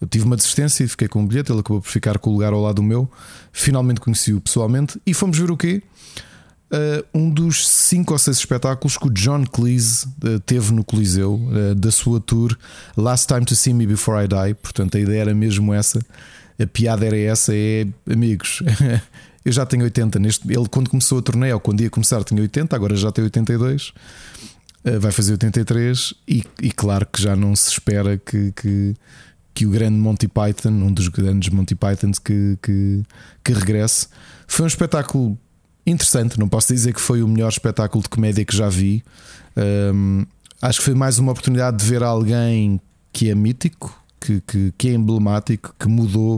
[0.00, 1.50] Eu tive uma desistência e fiquei com um bilhete.
[1.50, 3.10] Ele acabou por ficar com o lugar ao lado do meu.
[3.52, 5.82] Finalmente conheci-o pessoalmente e fomos ver o quê?
[6.70, 11.36] Uh, um dos cinco ou seis espetáculos que o John Cleese uh, teve no Coliseu
[11.36, 12.54] uh, da sua tour
[12.94, 14.54] Last Time to See Me Before I Die.
[14.54, 15.98] Portanto, a ideia era mesmo essa.
[16.60, 18.62] A piada era essa: é amigos.
[19.46, 20.18] eu já tenho 80.
[20.18, 23.24] Neste, ele, quando começou a turnê, ou quando ia começar, tinha 80, agora já tem
[23.24, 23.94] 82.
[25.00, 26.12] vai fazer 83.
[26.28, 28.94] E, e, claro que já não se espera que, que,
[29.54, 33.02] que, o grande Monty Python, um dos grandes Monty Pythons, que, que,
[33.42, 34.08] que regresse.
[34.46, 35.38] Foi um espetáculo
[35.90, 36.38] interessante.
[36.38, 39.02] Não posso dizer que foi o melhor espetáculo de comédia que já vi.
[39.56, 40.24] Um,
[40.62, 42.80] acho que foi mais uma oportunidade de ver alguém
[43.12, 46.36] que é mítico, que, que, que é emblemático, que mudou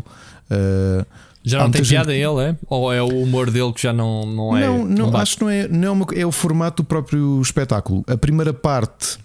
[0.50, 1.06] uh,
[1.42, 2.22] Já não tem piada gente...
[2.22, 2.56] ele, é?
[2.68, 4.66] Ou é o humor dele que já não, não é.
[4.66, 5.68] Não, não, não acho que não é.
[5.68, 8.04] Não é, uma, é o formato do próprio espetáculo.
[8.06, 9.18] A primeira parte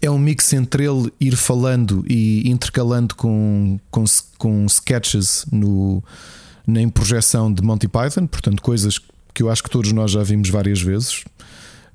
[0.00, 4.04] é um mix entre ele ir falando e intercalando com, com,
[4.36, 6.04] com sketches no,
[6.66, 10.48] na projeção de Monty Python, portanto, coisas que eu acho que todos nós já vimos
[10.48, 11.24] várias vezes.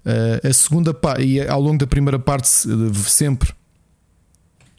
[0.05, 3.53] Uh, a segunda e ao longo da primeira parte, sempre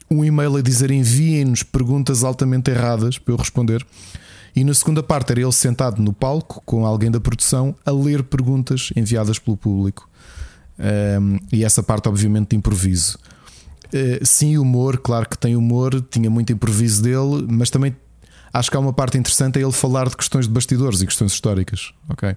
[0.09, 3.85] um e-mail a dizer enviem-nos perguntas altamente erradas para eu responder.
[4.53, 8.21] E na segunda parte era ele sentado no palco com alguém da produção a ler
[8.23, 10.09] perguntas enviadas pelo público.
[10.77, 13.17] Um, e essa parte, obviamente, de improviso.
[13.87, 17.95] Uh, sim, humor, claro que tem humor, tinha muito improviso dele, mas também
[18.53, 21.31] acho que há uma parte interessante é ele falar de questões de bastidores e questões
[21.31, 21.93] históricas.
[22.09, 22.35] Ok.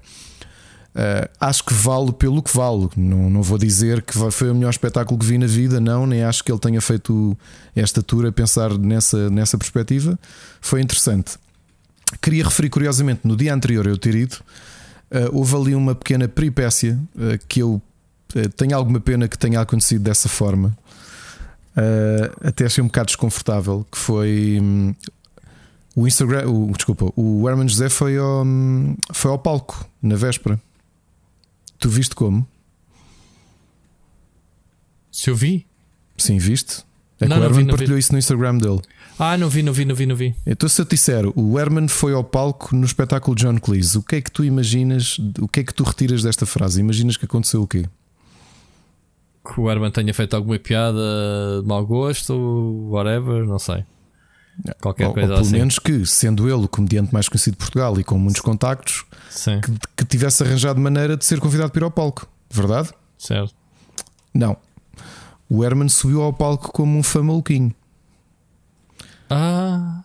[0.95, 2.89] Uh, acho que vale pelo que vale.
[2.97, 6.23] Não, não vou dizer que foi o melhor espetáculo que vi na vida, não, nem
[6.23, 7.37] acho que ele tenha feito
[7.75, 10.17] esta tour a pensar nessa, nessa perspectiva.
[10.61, 11.33] Foi interessante.
[12.23, 16.97] Queria referir curiosamente, no dia anterior eu ter ido, uh, houve ali uma pequena peripécia
[17.17, 17.83] uh, que eu
[18.57, 20.77] tenho alguma pena que tenha acontecido dessa forma.
[22.43, 23.87] até achei um bocado desconfortável.
[23.91, 24.93] Que foi um,
[25.97, 30.61] o Instagram, o, desculpa, o Herman José foi ao, hum, foi ao palco na véspera.
[31.79, 32.47] Tu viste como?
[35.11, 35.67] Se eu vi?
[36.17, 36.85] Sim, viste?
[37.21, 38.01] É não, que o Herman vi, partilhou vi.
[38.01, 38.81] isso no Instagram dele.
[39.17, 40.35] Ah, não vi, não vi, não vi, não vi.
[40.45, 44.03] Então, se eu te disser, o Herman foi ao palco no espetáculo John Cleese, o
[44.03, 45.19] que é que tu imaginas?
[45.41, 46.81] O que é que tu retiras desta frase?
[46.81, 47.85] Imaginas que aconteceu o quê?
[49.45, 52.35] Que o Herman tenha feito alguma piada de mau gosto,
[52.91, 53.85] whatever, não sei.
[54.81, 55.59] Qualquer ou, coisa ou pelo assim.
[55.59, 59.05] menos que, sendo ele o comediante mais conhecido de Portugal e com muitos contactos,
[59.45, 62.91] que, que, tivesse arranjado maneira de ser convidado para ir ao palco, verdade?
[63.19, 63.55] Certo.
[64.33, 64.57] Não.
[65.49, 67.75] O Herman subiu ao palco como um fã maluquinho.
[69.29, 70.03] Ah.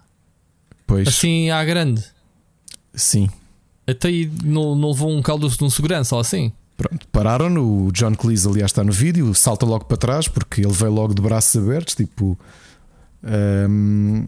[0.86, 1.08] Pois.
[1.08, 2.04] Assim à grande.
[2.94, 3.30] Sim.
[3.88, 6.52] Até aí não, não levou um caldo de um segurança ou assim?
[6.76, 7.56] Pronto, pararam.
[7.58, 11.14] O John Cleese, aliás, está no vídeo, salta logo para trás porque ele veio logo
[11.14, 12.38] de braços abertos, tipo.
[13.24, 14.26] Um,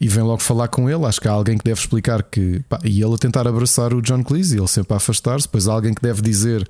[0.00, 1.04] e vem logo falar com ele.
[1.04, 2.60] Acho que há alguém que deve explicar que.
[2.68, 5.46] Pá, e ele a tentar abraçar o John Cleese, ele sempre a afastar-se.
[5.46, 6.68] Depois há alguém que deve dizer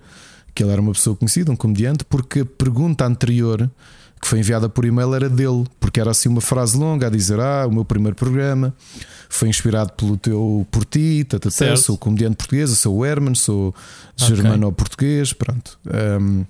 [0.55, 3.71] que ele era uma pessoa conhecida, um comediante, porque a pergunta anterior
[4.21, 7.41] que foi enviada por e-mail era dele, porque era assim uma frase longa a dizer:
[7.41, 8.75] Ah, o meu primeiro programa
[9.29, 14.37] foi inspirado pelo teu por ti, tatatá, sou comediante português, sou o Herman, sou okay.
[14.37, 15.79] germano-português, pronto.
[16.21, 16.45] Um,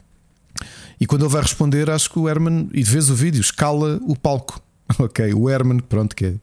[0.99, 4.01] e quando ele vai responder, acho que o Herman, e de vez o vídeo, escala
[4.03, 4.61] o palco.
[4.99, 6.35] Ok, o Herman, pronto, que é,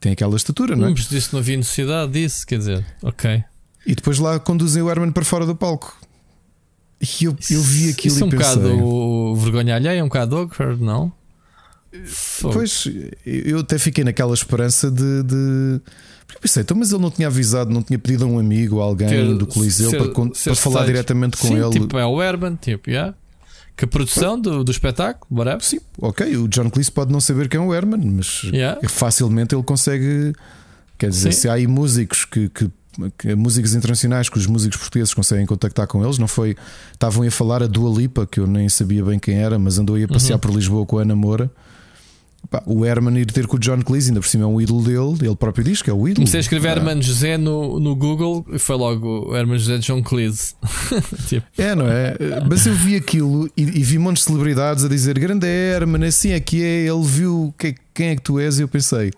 [0.00, 0.90] tem aquela estatura, não é?
[0.90, 3.44] Mas disse não havia necessidade disso, quer dizer, ok.
[3.86, 5.96] E depois lá conduzem o Herman para fora do palco.
[7.00, 10.08] E eu, eu vi aquilo Isso e é um pensei, bocado vergonha alheia, é um
[10.08, 11.12] bocado awkward, não?
[12.42, 12.88] Pois,
[13.24, 15.22] eu até fiquei naquela esperança de.
[15.22, 15.80] de...
[16.26, 18.84] Porque pensei, então, mas ele não tinha avisado, não tinha pedido a um amigo, a
[18.84, 21.70] alguém ter, do Coliseu ser, para, ser para falar diretamente com Sim, ele.
[21.70, 23.14] Tipo, é o Herman, tipo, yeah.
[23.76, 25.62] Que a produção do, do espetáculo, whatever.
[25.62, 26.36] Sim, ok.
[26.38, 28.80] O John Cleese pode não saber quem é o Herman, mas yeah.
[28.88, 30.32] facilmente ele consegue.
[30.96, 31.40] Quer dizer, Sim.
[31.40, 32.70] se há aí músicos que, que
[33.18, 36.18] que músicos internacionais que os músicos portugueses conseguem contactar com eles.
[36.18, 36.56] Não foi.
[36.92, 39.96] Estavam a falar a Dua Lipa, que eu nem sabia bem quem era, mas andou
[39.96, 40.40] a ir passear uhum.
[40.40, 41.50] por Lisboa com a Ana Moura.
[42.50, 44.82] Pá, o Herman ir ter com o John Cleese, ainda por cima é um ídolo
[44.82, 46.16] dele, ele próprio diz que é o ídolo.
[46.16, 46.72] Comecei a escrever ah.
[46.72, 50.54] Herman José no, no Google e foi logo o Herman José John Cleese.
[51.26, 51.46] tipo.
[51.58, 52.16] É, não é?
[52.48, 56.30] Mas eu vi aquilo e, e vi montes de celebridades a dizer grande Herman, assim
[56.30, 59.10] é que é, ele viu que, quem é que tu és e eu pensei,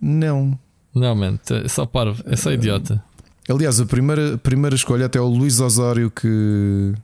[0.00, 0.58] não,
[0.96, 3.04] não, man, é só parvo, é só idiota.
[3.46, 6.94] Aliás, a primeira, primeira escolha até o Luís Osório que.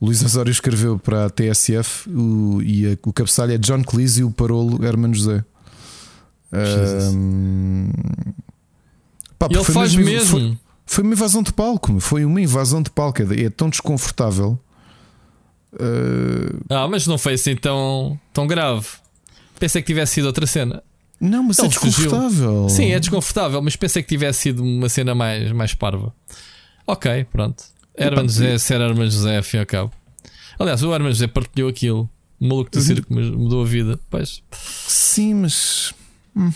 [0.00, 4.24] Luís Osório escreveu para a TSF o, e a, o cabeçalho é John Cleese e
[4.24, 5.44] o parolo Herman José.
[6.52, 7.90] Um,
[9.38, 10.38] pá, ele faz mesmo.
[10.38, 10.38] mesmo.
[10.38, 12.00] Foi, foi, uma invasão de palco.
[12.00, 13.22] Foi uma invasão de palco.
[13.22, 14.58] É, é tão desconfortável.
[15.74, 16.58] Uh...
[16.68, 18.86] Ah, mas não foi assim tão, tão grave.
[19.58, 20.82] Pensei que tivesse sido outra cena.
[21.20, 22.62] Não, mas é Ele é desconfortável.
[22.62, 22.68] Fugiu.
[22.70, 26.14] Sim, é desconfortável, mas pensei que tivesse sido uma cena mais, mais parva.
[26.86, 27.62] Ok, pronto.
[28.00, 29.92] Herman José, ser Herman José, afim ao cabo.
[30.58, 32.08] Aliás, o Herman José partilhou aquilo.
[32.40, 32.84] O maluco do uhum.
[32.84, 34.00] circo mudou a vida.
[34.08, 34.42] Pois.
[34.52, 35.94] Sim, mas.
[36.34, 36.52] Hum.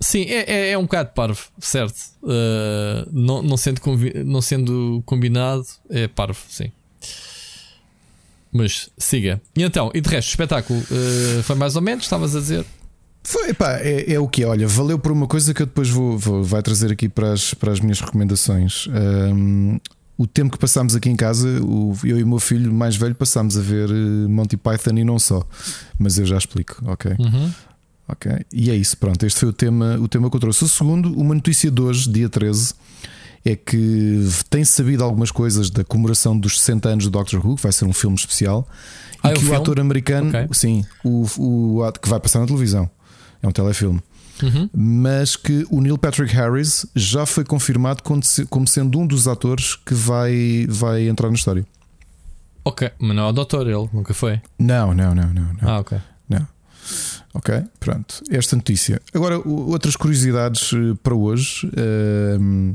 [0.00, 1.96] Sim, é, é, é, um bocado parvo, certo?
[2.22, 3.80] Uh, não, não, sendo
[4.24, 6.70] não sendo combinado, é parvo, sim.
[8.52, 9.40] Mas siga.
[9.56, 12.66] E então, e de resto, o espetáculo uh, foi mais ou menos, estavas a dizer?
[13.24, 14.46] Foi, pá, é, é, o que é.
[14.46, 17.54] Olha, valeu por uma coisa que eu depois vou, vou vai trazer aqui para as,
[17.54, 18.86] para as minhas recomendações.
[18.88, 19.80] Um,
[20.16, 23.14] o tempo que passámos aqui em casa, o, eu e o meu filho mais velho
[23.14, 25.46] passámos a ver eh, Monty Python e não só.
[25.98, 27.12] Mas eu já explico, ok?
[27.18, 27.50] Uhum.
[28.08, 28.30] Ok?
[28.52, 29.24] E é isso, pronto.
[29.26, 30.64] Este foi o tema, o tema que eu trouxe.
[30.64, 32.74] O segundo, uma notícia de hoje, dia 13,
[33.44, 37.62] é que tem sabido algumas coisas da comemoração dos 60 anos do Doctor Who, que
[37.62, 38.68] vai ser um filme especial.
[39.22, 39.56] Ah, e é que o filme?
[39.56, 40.48] ator americano, Ok.
[40.52, 42.88] sim, o, o, que vai passar na televisão,
[43.42, 44.00] é um telefilme.
[44.42, 44.68] Uhum.
[44.74, 49.28] Mas que o Neil Patrick Harris já foi confirmado como se- como sendo um dos
[49.28, 51.64] atores que vai, vai entrar na história.
[52.64, 54.40] Ok, mas não é o doutor, ele nunca foi.
[54.58, 55.52] Não, não, não, não.
[55.60, 55.68] não.
[55.68, 55.98] Ah, ok.
[56.28, 56.46] Não.
[57.34, 58.22] Ok, pronto.
[58.30, 59.00] Esta notícia.
[59.12, 61.70] Agora, outras curiosidades eh, para hoje.
[61.76, 62.74] Ehm,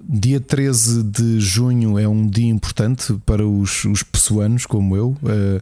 [0.00, 5.16] dia 13 de junho é um dia importante para os, os pessoanos como eu.
[5.26, 5.60] Eh,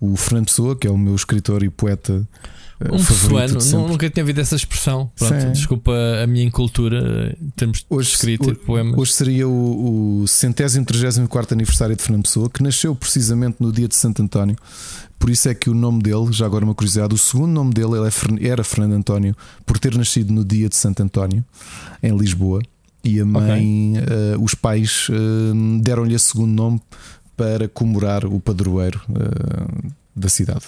[0.00, 2.26] o Fernando Pessoa, que é o meu escritor e poeta
[2.92, 3.04] Um de
[3.62, 3.76] sempre.
[3.76, 5.10] nu- nunca tinha ouvido essa expressão.
[5.16, 5.52] Pronto, Sim.
[5.52, 8.98] desculpa a minha incultura em termos de Hoje- escrita e de poemas.
[8.98, 13.72] Hoje seria o, o centésimo, trigésimo quarto aniversário de Fernando Pessoa, que nasceu precisamente no
[13.72, 14.56] dia de Santo António.
[15.18, 17.92] Por isso é que o nome dele, já agora uma curiosidade, o segundo nome dele
[17.96, 18.06] ele
[18.44, 19.34] é era Fernando António,
[19.64, 21.42] por ter nascido no dia de Santo António,
[22.02, 22.60] em Lisboa.
[23.02, 26.80] E a mãe, eh, os pais eh, deram-lhe esse segundo nome
[27.36, 30.64] para comemorar o padroeiro eh, da cidade.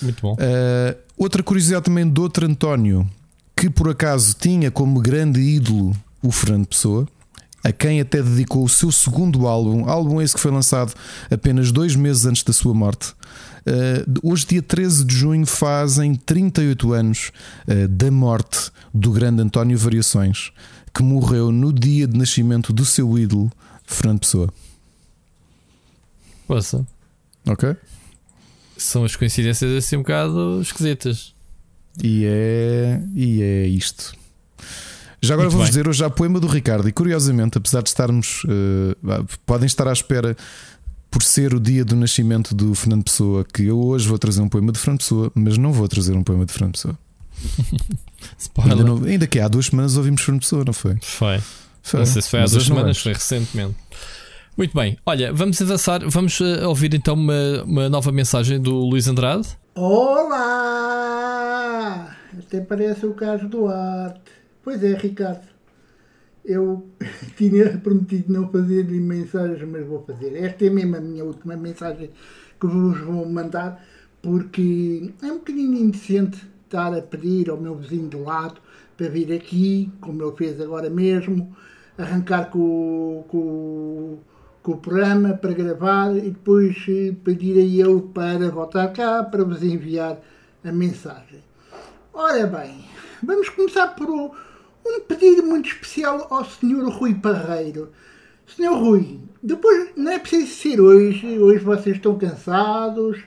[0.00, 0.34] Muito bom.
[0.34, 3.08] Uh, outra curiosidade também do outro António,
[3.56, 7.08] que por acaso tinha como grande ídolo o Fernando Pessoa,
[7.64, 10.92] a quem até dedicou o seu segundo álbum, álbum esse que foi lançado
[11.30, 13.14] apenas dois meses antes da sua morte.
[13.64, 17.30] Uh, hoje, dia 13 de junho, fazem 38 anos
[17.68, 20.50] uh, da morte do grande António Variações,
[20.92, 23.50] que morreu no dia de nascimento do seu ídolo,
[23.86, 24.52] Fernando Pessoa.
[26.48, 26.84] Poxa,
[27.46, 27.76] Ok?
[28.82, 31.34] São as coincidências assim um bocado esquisitas.
[32.02, 34.14] E é, e é isto.
[35.20, 35.82] Já agora Muito vou-vos bem.
[35.82, 36.88] dizer hoje a poema do Ricardo.
[36.88, 38.42] E curiosamente, apesar de estarmos.
[39.02, 40.36] vá, podem estar à espera
[41.10, 44.48] por ser o dia do nascimento do Fernando Pessoa, que eu hoje vou trazer um
[44.48, 46.98] poema de Fernando Pessoa, mas não vou trazer um poema de Fernando Pessoa.
[48.64, 50.96] Ainda, não- ainda que há duas semanas ouvimos Fernando Pessoa, não foi?
[51.02, 51.40] Foi.
[51.82, 52.00] Foi.
[52.00, 53.74] Não sei se foi há duas semanas, foi recentemente.
[54.54, 59.08] Muito bem, olha, vamos avançar, vamos eh, ouvir então uma, uma nova mensagem do Luís
[59.08, 59.48] Andrade.
[59.74, 60.42] Olá!
[62.38, 64.30] Até parece o Carlos Duarte.
[64.62, 65.46] Pois é, Ricardo.
[66.44, 66.86] Eu
[67.38, 70.36] tinha prometido não fazer mensagens, mas vou fazer.
[70.36, 72.10] Esta é mesmo a minha última mensagem
[72.60, 73.82] que vos vou mandar,
[74.20, 78.60] porque é um bocadinho indecente estar a pedir ao meu vizinho do lado
[78.98, 81.56] para vir aqui, como ele fez agora mesmo,
[81.96, 84.18] arrancar com, com,
[84.62, 89.44] com o programa para gravar e depois eh, pedir a ele para voltar cá para
[89.44, 90.18] vos enviar
[90.64, 91.42] a mensagem.
[92.14, 92.84] Ora bem,
[93.22, 94.30] vamos começar por um,
[95.08, 96.88] pedido muito especial ao Sr.
[96.88, 97.90] Rui Parreiro.
[98.46, 98.72] Sr.
[98.72, 103.18] Rui, depois não é preciso ser hoje, hoje vocês estão cansados,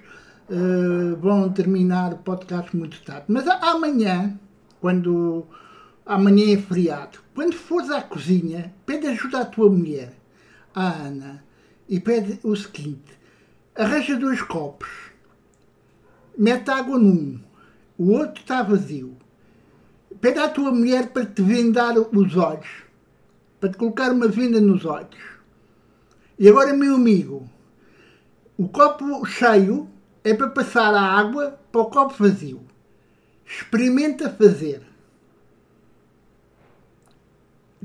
[0.49, 4.39] eh, vão terminar o podcast muito tarde, mas amanhã,
[4.79, 5.45] quando
[6.05, 10.13] amanhã é feriado, quando fores à cozinha, pede ajuda à tua mulher,
[10.75, 11.43] à Ana,
[11.87, 13.17] e pede o seguinte:
[13.73, 14.89] arranja dois copos,
[16.37, 17.39] mete água num,
[17.97, 19.15] o outro está vazio.
[20.19, 22.83] Pede à tua mulher para te vendar os olhos,
[23.59, 25.35] para te colocar uma venda nos olhos.
[26.37, 27.49] E agora, meu amigo,
[28.57, 29.89] o copo cheio
[30.23, 32.61] é para passar a água para o copo vazio.
[33.45, 34.81] Experimenta fazer.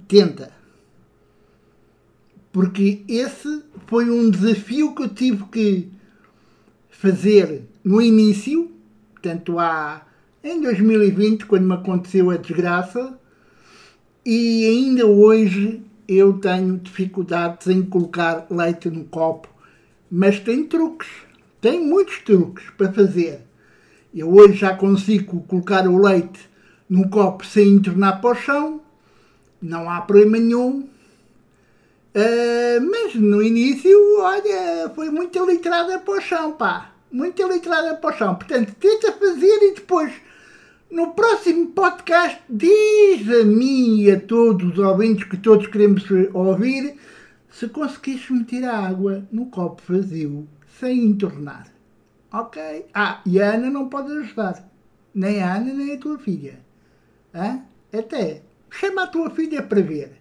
[0.09, 0.60] Tenta.
[2.53, 5.89] Porque esse foi um desafio que eu tive que
[6.91, 8.71] fazer no início,
[9.13, 10.03] portanto há
[10.43, 13.19] em 2020, quando me aconteceu a desgraça,
[14.25, 19.49] e ainda hoje eu tenho dificuldades em colocar leite no copo,
[20.11, 21.09] mas tem truques,
[21.61, 23.47] tem muitos truques para fazer.
[24.13, 26.51] Eu hoje já consigo colocar o leite
[26.89, 28.81] num copo sem entornar para o chão,
[29.63, 30.89] não há problema nenhum.
[32.15, 36.93] Ah, mas no início, olha, foi muita litrada para o chão, pá.
[37.11, 38.35] Muita litrada para o chão.
[38.35, 40.13] Portanto, tenta fazer e depois,
[40.91, 46.97] no próximo podcast, diz a mim e a todos os ouvintes que todos queremos ouvir
[47.51, 51.67] se conseguires meter a água no copo vazio, sem entornar.
[52.33, 52.87] Ok?
[52.95, 54.69] Ah, e a Ana não pode ajudar.
[55.13, 56.61] Nem a Ana, nem a tua filha.
[57.35, 57.61] Hã?
[57.93, 58.43] Até.
[58.71, 60.20] Chama a tua filha para ver.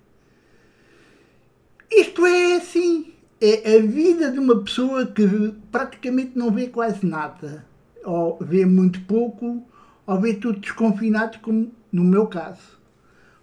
[1.91, 3.13] Isto é assim.
[3.41, 7.65] É a vida de uma pessoa que praticamente não vê quase nada.
[8.03, 9.63] Ou vê muito pouco,
[10.05, 12.77] ou vê tudo desconfinado, como no meu caso.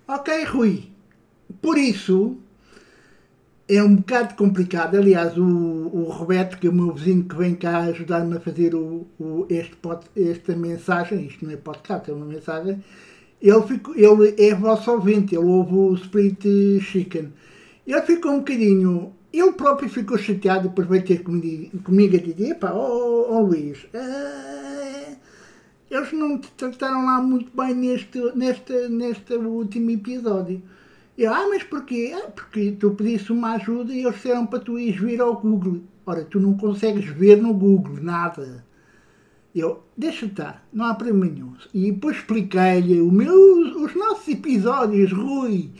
[0.07, 0.91] Ok, Rui.
[1.63, 2.37] Por isso,
[3.69, 4.97] é um bocado complicado.
[4.97, 8.75] Aliás, o, o Roberto, que é o meu vizinho que vem cá ajudar-me a fazer
[8.75, 9.77] o, o, este
[10.17, 12.83] esta mensagem, isto não é podcast, é uma mensagem,
[13.41, 17.33] ele, ficou, ele é vosso ouvinte, ele ouve o Spirit Chicken.
[17.87, 19.13] Ele ficou um bocadinho.
[19.33, 23.85] Ele próprio ficou chateado, depois veio ter comigo, a dizer: pá, ó oh, oh, Luís,
[23.85, 25.17] uh,
[25.91, 30.63] eles não te trataram lá muito bem neste, neste, neste último episódio.
[31.17, 32.15] Eu, ah, mas porquê?
[32.15, 35.83] Ah, porque tu pediste uma ajuda e eles disseram para tu ires ver ao Google.
[36.05, 38.65] Ora, tu não consegues ver no Google nada.
[39.55, 41.55] Eu, deixa estar, não há problema nenhum.
[41.73, 45.71] E depois expliquei-lhe os nossos episódios, Rui,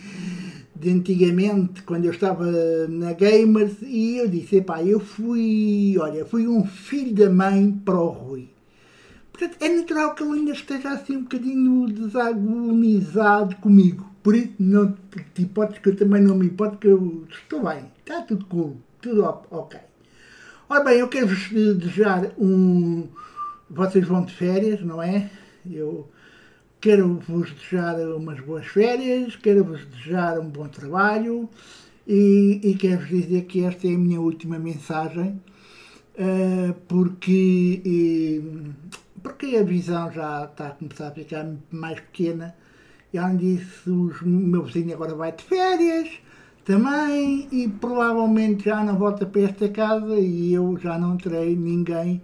[0.79, 2.47] de antigamente, quando eu estava
[2.89, 7.99] na Gamers, e eu disse, epá, eu fui, olha, fui um filho da mãe para
[7.99, 8.49] o Rui.
[9.33, 14.11] Portanto, é natural que ele ainda esteja assim um bocadinho desagonizado comigo.
[14.23, 14.95] Por isso, não
[15.35, 18.77] te hipótese que eu também não me importo, que eu estou bem, está tudo cool,
[19.01, 19.79] tudo ok.
[20.69, 23.07] Ora bem, eu quero-vos desejar um
[23.69, 25.31] vocês vão de férias, não é?
[25.69, 26.09] Eu
[26.81, 31.49] quero vos desejar umas boas férias, quero vos desejar um bom trabalho
[32.07, 35.41] e, e quero-vos dizer que esta é a minha última mensagem,
[36.19, 38.43] uh, porque, e,
[39.23, 42.55] porque a visão já está a começar a ficar mais pequena.
[43.13, 46.09] E além disso, o meu vizinho agora vai de férias
[46.65, 52.21] também e provavelmente já não volta para esta casa e eu já não terei ninguém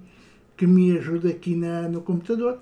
[0.57, 2.59] que me ajuda aqui na, no computador.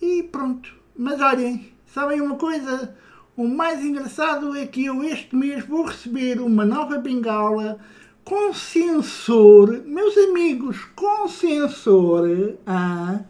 [0.00, 0.83] E pronto.
[0.96, 2.94] Mas olhem, sabem uma coisa?
[3.36, 7.80] O mais engraçado é que eu este mês vou receber uma nova bengala
[8.24, 13.20] com sensor, meus amigos, com sensor ah,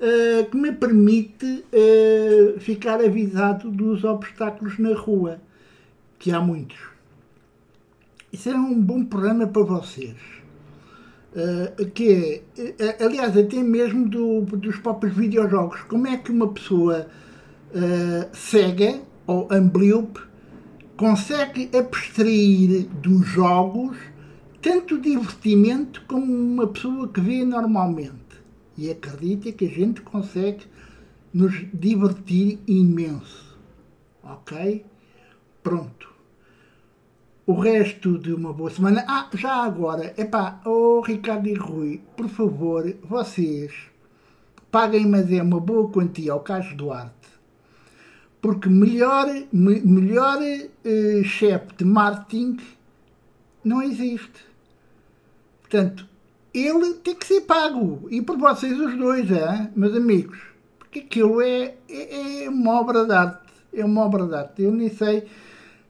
[0.00, 5.40] uh, que me permite uh, ficar avisado dos obstáculos na rua,
[6.18, 6.78] que há muitos.
[8.32, 10.16] Isso é um bom programa para vocês.
[11.38, 12.42] Uh, que
[12.80, 15.82] é, aliás, até mesmo do, dos próprios videojogos.
[15.82, 17.06] Como é que uma pessoa
[17.70, 20.20] uh, cega ou ambliope
[20.96, 23.96] consegue abstrair dos jogos
[24.60, 28.18] tanto divertimento como uma pessoa que vê normalmente?
[28.76, 30.64] E acredita que a gente consegue
[31.32, 33.56] nos divertir imenso.
[34.24, 34.84] Ok?
[35.62, 36.17] Pronto
[37.48, 39.06] o resto de uma boa semana.
[39.08, 43.72] Ah, já agora, epá, oh Ricardo e Rui, por favor, vocês
[44.70, 47.14] paguem, mas é uma boa quantia ao Carlos Duarte,
[48.42, 52.58] porque melhor, me, melhor uh, chefe de marketing
[53.64, 54.46] não existe.
[55.62, 56.06] Portanto,
[56.52, 58.08] ele tem que ser pago.
[58.10, 60.38] E por vocês os dois, é, meus amigos.
[60.78, 63.48] Porque aquilo é, é, é uma obra de arte.
[63.72, 64.62] É uma obra de arte.
[64.62, 65.26] Eu nem sei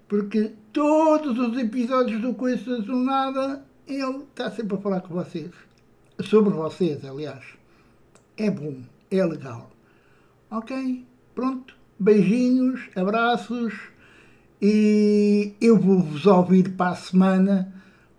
[0.08, 5.50] porque todos os episódios do Coisas do Nada ele está sempre a falar com vocês.
[6.20, 7.44] Sobre vocês, aliás.
[8.36, 9.70] É bom, é legal.
[10.50, 11.04] Ok?
[11.34, 11.76] Pronto.
[11.98, 13.74] Beijinhos, abraços
[14.62, 17.74] e eu vou-vos ouvir para a semana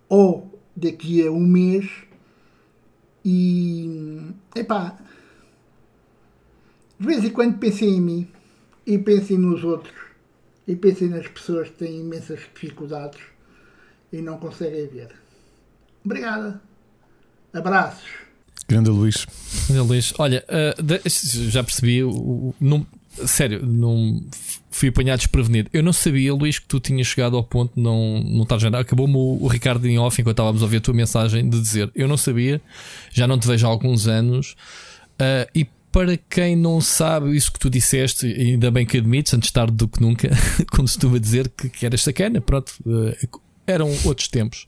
[0.10, 1.90] ou daqui a um mês.
[3.24, 4.98] E epá,
[7.00, 8.28] de vez em quando pensem em mim
[8.86, 10.09] e pensem nos outros
[10.70, 13.20] e pensem nas pessoas que têm imensas dificuldades
[14.14, 15.10] e não conseguem ver.
[16.06, 16.62] Obrigada.
[17.52, 18.08] Abraços.
[18.68, 19.26] Grande Luís.
[19.68, 20.14] Grande Luís.
[20.20, 21.10] Olha, uh,
[21.50, 22.86] já percebi, uh, não,
[23.26, 24.22] sério, não
[24.70, 25.72] fui apanhado desprevenido.
[25.74, 28.70] Eu não sabia, Luís, que tu tinhas chegado ao ponto de não, não estar já.
[28.70, 31.92] Acabou-me o, o, Ricardo em off enquanto estávamos a ouvir a tua mensagem de dizer:
[31.96, 32.62] Eu não sabia,
[33.12, 34.56] já não te vejo há alguns anos.
[35.20, 39.52] Uh, e para quem não sabe isso que tu disseste, ainda bem que admites, antes
[39.52, 40.30] tarde do que nunca,
[40.72, 42.02] como se costuma dizer, que, que eras
[42.42, 44.66] pronto, uh, eram outros tempos.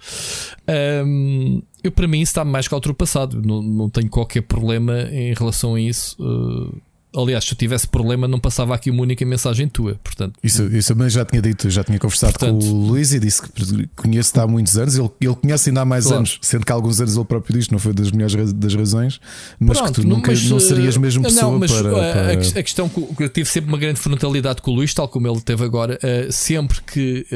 [1.06, 5.34] Um, eu, para mim, isso está mais que ultrapassado, não, não tenho qualquer problema em
[5.34, 6.16] relação a isso.
[6.20, 6.82] Uh,
[7.16, 10.00] Aliás, se eu tivesse problema, não passava aqui uma única mensagem tua.
[10.02, 13.20] Portanto, isso, isso eu já tinha dito, já tinha conversado portanto, com o Luís e
[13.20, 14.96] disse que conheço-te há muitos anos.
[14.96, 16.20] Ele, ele conhece ainda há mais claro.
[16.20, 19.20] anos, sendo que há alguns anos ele próprio diz não foi das melhores das razões,
[19.60, 22.64] mas Pronto, que tu nunca mas, não serias mesmo pessoa não, mas, para, para, A,
[22.64, 25.66] questão que eu tive sempre uma grande frontalidade com o Luís, tal como ele teve
[25.66, 27.28] agora, uh, sempre que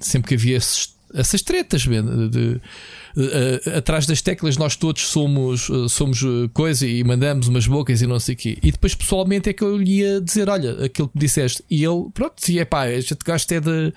[0.00, 2.60] sempre que havia esses, essas tretas de, de
[3.16, 6.20] uh, atrás das teclas nós todos somos, uh, somos
[6.52, 8.58] coisa e mandamos umas bocas e não sei o quê.
[8.62, 11.64] E depois pessoalmente é que eu lhe ia dizer: Olha, aquilo que disseste.
[11.70, 13.92] E ele, pronto, se é pá, este gasto é de,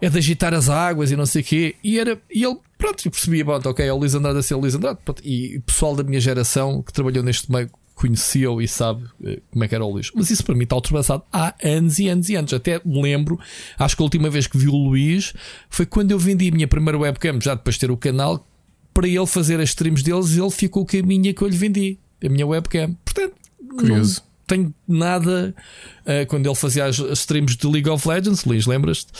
[0.00, 1.74] é de agitar as águas e não sei o quê.
[1.82, 4.54] E, era, e ele, pronto, eu percebia: pronto, ok, é o Luís Andrade a ser
[4.54, 4.98] o Luís Andrade.
[5.04, 9.64] Pronto, e pessoal da minha geração que trabalhou neste meio conheceu e sabe uh, como
[9.64, 10.10] é que era o Luís.
[10.14, 12.52] Mas isso para mim está ultrapassado há anos e anos e anos.
[12.52, 13.38] Até me lembro,
[13.78, 15.34] acho que a última vez que vi o Luís
[15.68, 18.46] foi quando eu vendi a minha primeira webcam, já depois de ter o canal,
[18.94, 21.98] para ele fazer as streams deles, ele ficou com a minha que eu lhe vendi,
[22.24, 22.96] a minha webcam.
[23.04, 23.34] Portanto,
[23.76, 24.20] Curioso.
[24.20, 25.54] Não, tenho nada
[26.02, 29.12] uh, quando ele fazia as, streams de League of Legends, Luís, lembras-te?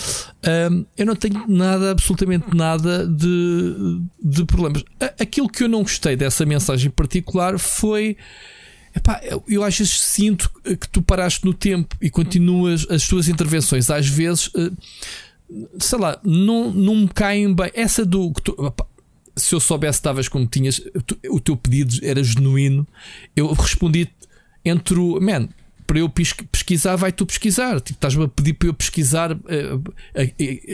[0.96, 4.82] Eu não tenho nada, absolutamente nada de, de problemas.
[5.20, 8.16] Aquilo que eu não gostei dessa mensagem particular foi.
[8.98, 13.88] Epá, eu às vezes sinto que tu paraste no tempo e continuas as tuas intervenções,
[13.90, 14.76] às vezes, uh,
[15.78, 17.70] sei lá, não, não me caem bem.
[17.74, 18.32] Essa do.
[18.42, 18.56] Tu,
[19.36, 20.80] se eu soubesse que estavas como tinhas,
[21.30, 22.84] o teu pedido era genuíno,
[23.36, 24.08] eu respondi
[24.64, 25.20] entre o.
[25.20, 25.48] Man,
[25.88, 27.80] para eu pesquisar, vai tu pesquisar.
[27.80, 29.32] Tipo, estás-me a pedir para eu pesquisar.
[29.32, 29.82] Uh,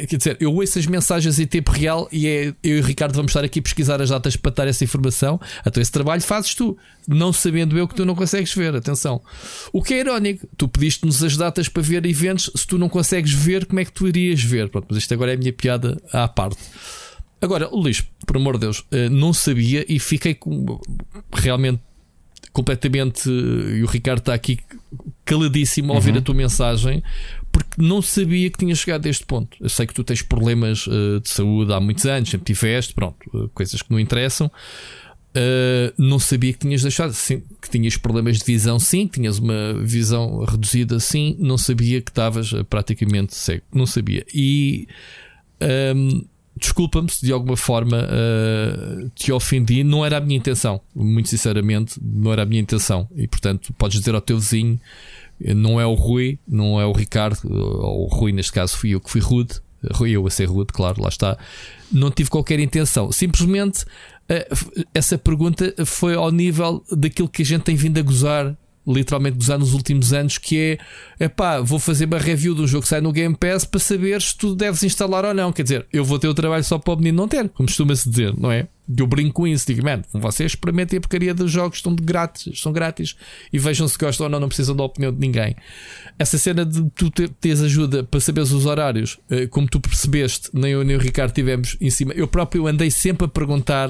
[0.08, 3.14] quer dizer, eu ouço as mensagens em tempo real e é, eu e o Ricardo
[3.14, 5.40] vamos estar aqui a pesquisar as datas para dar essa informação.
[5.64, 8.74] Então, esse trabalho fazes tu, não sabendo eu que tu não consegues ver.
[8.74, 9.22] Atenção.
[9.72, 12.50] O que é irónico, tu pediste-nos as datas para ver eventos.
[12.56, 14.68] Se tu não consegues ver, como é que tu irias ver?
[14.68, 16.60] Pronto, mas isto agora é a minha piada à parte.
[17.40, 20.80] Agora, Luís, por amor de Deus, não sabia e fiquei com,
[21.32, 21.80] realmente
[22.55, 23.28] completamente.
[23.28, 24.59] E o Ricardo está aqui
[25.26, 26.18] caladíssimo a ouvir uhum.
[26.18, 27.02] a tua mensagem,
[27.52, 29.57] porque não sabia que tinha chegado a este ponto.
[29.61, 33.18] Eu sei que tu tens problemas uh, de saúde há muitos anos, sempre tiveste, pronto,
[33.34, 34.50] uh, coisas que não interessam.
[35.36, 39.38] Uh, não sabia que tinhas deixado, sim, que tinhas problemas de visão, sim, que tinhas
[39.38, 44.24] uma visão reduzida, sim, não sabia que estavas praticamente cego, não sabia.
[44.32, 44.86] E
[45.61, 46.24] um, ehm,
[46.57, 51.98] desculpa-me se de alguma forma uh, te ofendi, não era a minha intenção, muito sinceramente,
[52.00, 53.09] não era a minha intenção.
[53.16, 54.80] E portanto, podes dizer ao teu vizinho,
[55.40, 59.00] não é o Rui, não é o Ricardo, ou o Rui, neste caso, fui eu
[59.00, 59.61] que fui rude,
[59.92, 61.36] Rui, eu a ser rude, claro, lá está.
[61.92, 67.62] Não tive qualquer intenção, simplesmente uh, essa pergunta foi ao nível daquilo que a gente
[67.62, 68.57] tem vindo a gozar
[68.87, 70.78] literalmente gozar nos últimos anos, que
[71.18, 74.20] é pá, vou fazer uma review do jogo que sai no Game Pass para saber
[74.20, 75.53] se tu deves instalar ou não.
[75.53, 78.09] Quer dizer, eu vou ter o trabalho só para o menino não ter, como costuma-se
[78.09, 78.68] dizer, não é?
[78.97, 82.61] Eu brinco com isso, digo, man, vocês experimentem a porcaria dos jogos, estão de grátis,
[82.61, 83.16] são grátis
[83.51, 85.57] e vejam se gostam ou não, não precisam da opinião de ninguém.
[86.18, 90.72] Essa cena de tu teres ajuda para saberes os horários, eh, como tu percebeste, nem
[90.72, 92.12] eu nem o Ricardo tivemos em cima.
[92.12, 93.89] Eu próprio andei sempre a perguntar,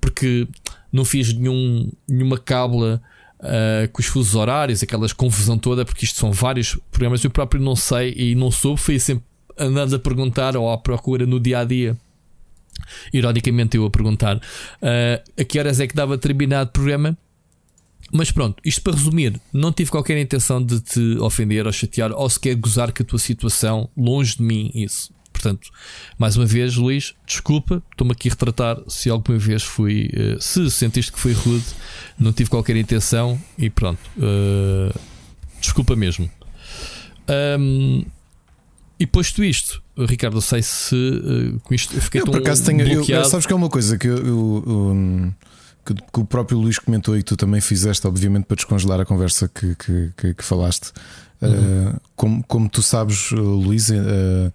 [0.00, 0.46] porque
[0.92, 3.02] não fiz nenhum, nenhuma cábula
[3.40, 7.60] uh, com os fusos horários, aquelas confusão toda, porque isto são vários programas, eu próprio
[7.60, 9.24] não sei e não soube, fui sempre
[9.58, 11.96] andando a perguntar ou à procura no dia a dia.
[13.12, 17.16] Ironicamente, eu a perguntar uh, a que horas é que dava determinado programa.
[18.10, 22.30] Mas pronto, isto para resumir, não tive qualquer intenção de te ofender ou chatear ou
[22.30, 25.12] sequer gozar com a tua situação, longe de mim, isso.
[25.38, 25.70] Portanto,
[26.18, 30.68] mais uma vez, Luís, desculpa, estou-me aqui a retratar se alguma vez fui, uh, se
[30.68, 31.64] sentiste que fui rude,
[32.18, 34.98] não tive qualquer intenção e pronto, uh,
[35.60, 36.28] desculpa mesmo.
[37.60, 38.04] Um,
[38.98, 42.82] e posto isto, Ricardo, sei se uh, com isto fiquei eu, tão por acaso tenho,
[42.82, 45.32] eu, sabes que é uma coisa que, eu,
[45.86, 49.04] que, que, o próprio Luís comentou e que tu também fizeste, obviamente, para descongelar a
[49.04, 50.90] conversa que, que, que falaste.
[51.40, 51.90] Uhum.
[51.90, 54.52] Uh, como, como tu sabes, Luís, uh,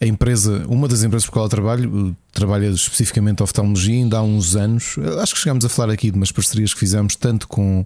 [0.00, 4.56] a empresa, uma das empresas por qual eu trabalho, trabalha especificamente oftalmologia, ainda há uns
[4.56, 4.96] anos.
[5.20, 7.84] Acho que chegámos a falar aqui de umas parcerias que fizemos tanto com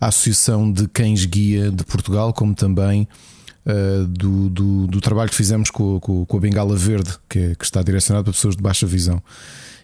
[0.00, 3.08] a Associação de Cães Guia de Portugal, como também
[3.66, 7.64] uh, do, do, do, trabalho que fizemos com, com, com a Bengala Verde, que, que,
[7.64, 9.20] está direcionado para pessoas de baixa visão.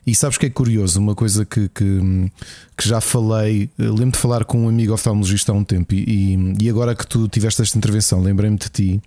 [0.06, 2.30] E sabes que é curioso, uma coisa que, que,
[2.76, 6.70] que já falei, lembro de falar com um amigo oftalmologista há um tempo, e, e
[6.70, 9.02] agora que tu tiveste esta intervenção, lembrei-me de ti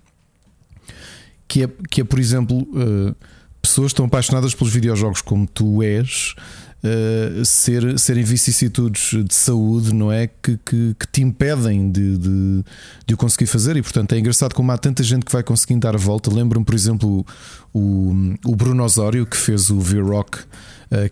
[1.48, 3.16] que é, que é por exemplo, uh,
[3.60, 6.34] pessoas tão apaixonadas pelos videojogos como tu és.
[6.78, 10.28] Uh, ser, serem vicissitudes de saúde, não é?
[10.28, 12.64] Que, que, que te impedem de, de,
[13.04, 15.80] de, o conseguir fazer, e portanto é engraçado como há tanta gente que vai conseguindo
[15.80, 16.32] dar a volta.
[16.32, 17.26] Lembro-me, por exemplo,
[17.74, 18.12] o,
[18.46, 20.46] o Bruno Osório que fez o V-Rock, uh,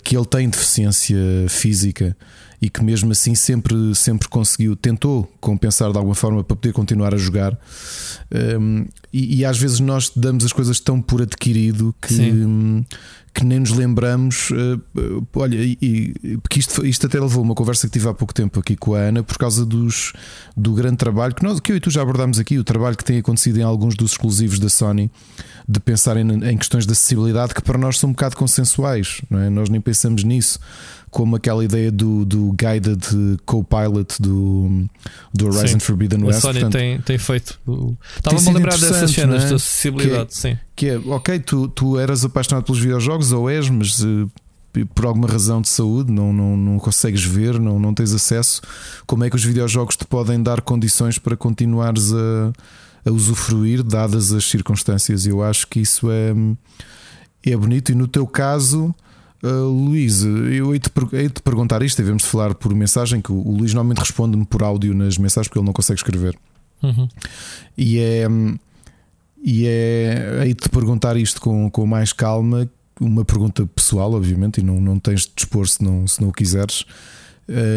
[0.05, 1.19] que ele tem deficiência
[1.49, 2.17] física
[2.61, 7.15] e que mesmo assim sempre, sempre conseguiu, tentou compensar de alguma forma para poder continuar
[7.15, 7.59] a jogar.
[8.59, 12.17] Um, e, e, às vezes nós damos as coisas tão por adquirido que,
[13.35, 14.51] que nem nos lembramos.
[14.51, 18.59] Uh, olha, e, porque isto, isto até levou uma conversa que tive há pouco tempo
[18.59, 20.13] aqui com a Ana por causa dos,
[20.57, 23.05] do grande trabalho que, nós, que eu e tu já abordámos aqui, o trabalho que
[23.05, 25.11] tem acontecido em alguns dos exclusivos da Sony
[25.69, 29.41] de pensar em, em questões de acessibilidade que para nós são um bocado consensuais, não
[29.41, 29.51] é?
[29.51, 30.59] nós nem pensamos nisso
[31.17, 33.03] como aquela ideia do, do guided
[33.47, 34.87] co-pilot do,
[35.33, 35.79] do Horizon sim.
[35.79, 36.37] Forbidden West.
[36.37, 37.59] A Sony portanto, tem, tem feito.
[38.17, 39.49] Estava-me a lembrar dessas cenas é?
[39.49, 40.59] de acessibilidade, que sim.
[40.77, 44.31] Que é, ok, tu, tu eras apaixonado pelos videojogos, ou és, mas uh,
[44.95, 48.61] por alguma razão de saúde não, não, não consegues ver, não, não tens acesso,
[49.07, 52.53] como é que os videojogos te podem dar condições para continuares a,
[53.09, 55.27] a usufruir, dadas as circunstâncias?
[55.27, 56.35] Eu acho que isso é,
[57.51, 57.91] é bonito.
[57.91, 58.95] E no teu caso,
[59.47, 63.33] uh, Luís, eu hei de, hei de perguntar isto, devemos de falar por mensagem, que
[63.33, 66.37] o, o Luís normalmente responde-me por áudio nas mensagens porque ele não consegue escrever.
[66.83, 67.09] Uhum.
[67.77, 68.27] E é.
[69.49, 72.69] E é aí de perguntar isto com, com mais calma,
[73.01, 76.33] uma pergunta pessoal, obviamente, e não, não tens de dispor se não, se não o
[76.33, 76.85] quiseres,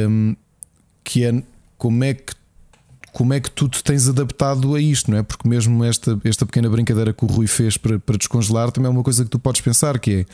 [0.10, 0.36] um,
[1.04, 1.44] que é
[1.78, 2.34] como é que
[3.12, 5.24] como é que tu te tens adaptado a isto, não é?
[5.24, 8.92] Porque mesmo esta, esta pequena brincadeira que o Rui fez para, para descongelar também é
[8.92, 10.26] uma coisa que tu podes pensar, que é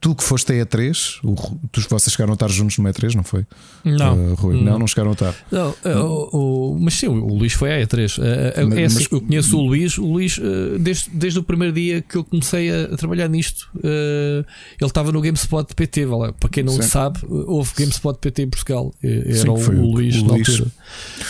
[0.00, 1.34] tu que foste a E3, o,
[1.70, 3.46] tu, vocês chegaram a estar juntos no E3, não foi?
[3.84, 4.32] Não.
[4.32, 4.72] Uh, Rui, não.
[4.72, 5.34] não, não chegaram a estar.
[5.52, 8.18] Não, uh, o, o, mas sim, o Luís foi a E3.
[8.18, 10.40] Uh, mas, é assim, mas, eu conheço o Luís, o Luís
[10.78, 14.44] desde, desde o primeiro dia que eu comecei a, a trabalhar nisto, ele
[14.80, 16.82] estava no GameSpot PT, lá, para quem não sim.
[16.82, 18.94] sabe, houve GameSpot PT em Portugal.
[19.02, 20.48] Era sim, o, o, Luís o na Luís.
[20.48, 20.70] altura.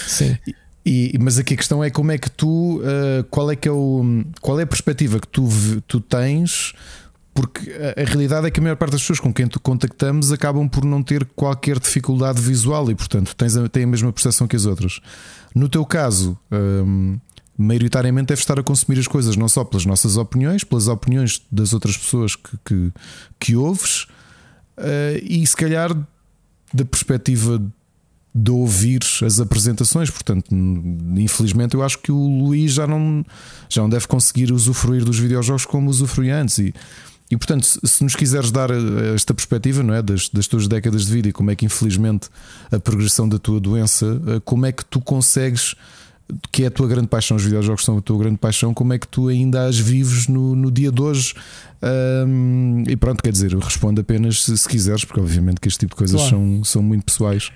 [0.07, 0.37] Sim.
[0.85, 3.73] E, mas aqui a questão é como é que tu, uh, qual é que é
[3.73, 5.47] o, qual é a perspectiva que tu,
[5.87, 6.73] tu tens?
[7.33, 10.33] Porque a, a, realidade é que a maior parte das pessoas com quem tu contactamos
[10.33, 14.47] acabam por não ter qualquer dificuldade visual e, portanto, tens a, têm a mesma percepção
[14.47, 15.01] que as outras.
[15.55, 17.19] No teu caso, um,
[17.57, 21.73] maioritariamente deves estar a consumir as coisas não só pelas nossas opiniões, pelas opiniões das
[21.73, 22.93] outras pessoas que, que,
[23.39, 24.07] que ouves,
[24.79, 25.95] uh, e se calhar
[26.73, 27.63] da perspectiva
[28.35, 30.09] de ouvir as apresentações.
[30.09, 30.55] Portanto,
[31.17, 33.25] infelizmente, eu acho que o Luís já não,
[33.69, 36.59] já não deve conseguir usufruir dos videojogos como usufruía antes.
[36.59, 36.75] E,
[37.31, 41.07] e portanto, se nos quiseres dar eh, esta perspectiva não é, das, das tuas décadas
[41.07, 42.29] de vida e como é que, infelizmente,
[42.73, 45.77] a progressão da tua doença, eh, como é que tu consegues
[46.53, 48.99] que é a tua grande paixão, os videojogos são a tua grande paixão, como é
[48.99, 51.35] que tu ainda as vives no, no dia de hoje?
[51.83, 55.95] Um, e pronto, quer dizer, responde apenas se, se, quiseres, porque obviamente que este tipo
[55.95, 56.31] de coisas claro.
[56.31, 57.51] são, são muito pessoais.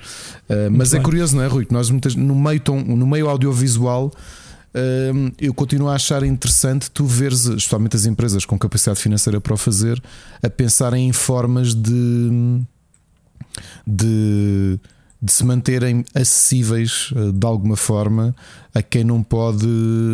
[0.48, 1.00] Uh, muito mas bem.
[1.00, 1.66] é curioso, não é, Rui?
[1.66, 4.12] Que nós no meio, tom, no meio audiovisual.
[5.40, 9.56] Eu continuo a achar interessante tu veres, especialmente as empresas com capacidade financeira para o
[9.56, 10.02] fazer,
[10.42, 12.60] a pensarem em formas de,
[13.86, 14.80] de
[15.24, 18.36] de se manterem acessíveis eh, de alguma forma
[18.74, 19.66] a quem não pode,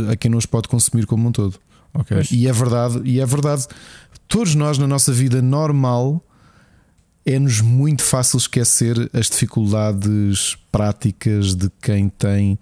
[0.09, 1.59] a quem não os pode consumir como um todo.
[1.93, 2.23] Okay?
[2.31, 3.67] E é verdade, e é verdade.
[4.29, 6.25] Todos nós na nossa vida normal
[7.27, 12.57] é-nos muito fácil esquecer as dificuldades práticas de quem tem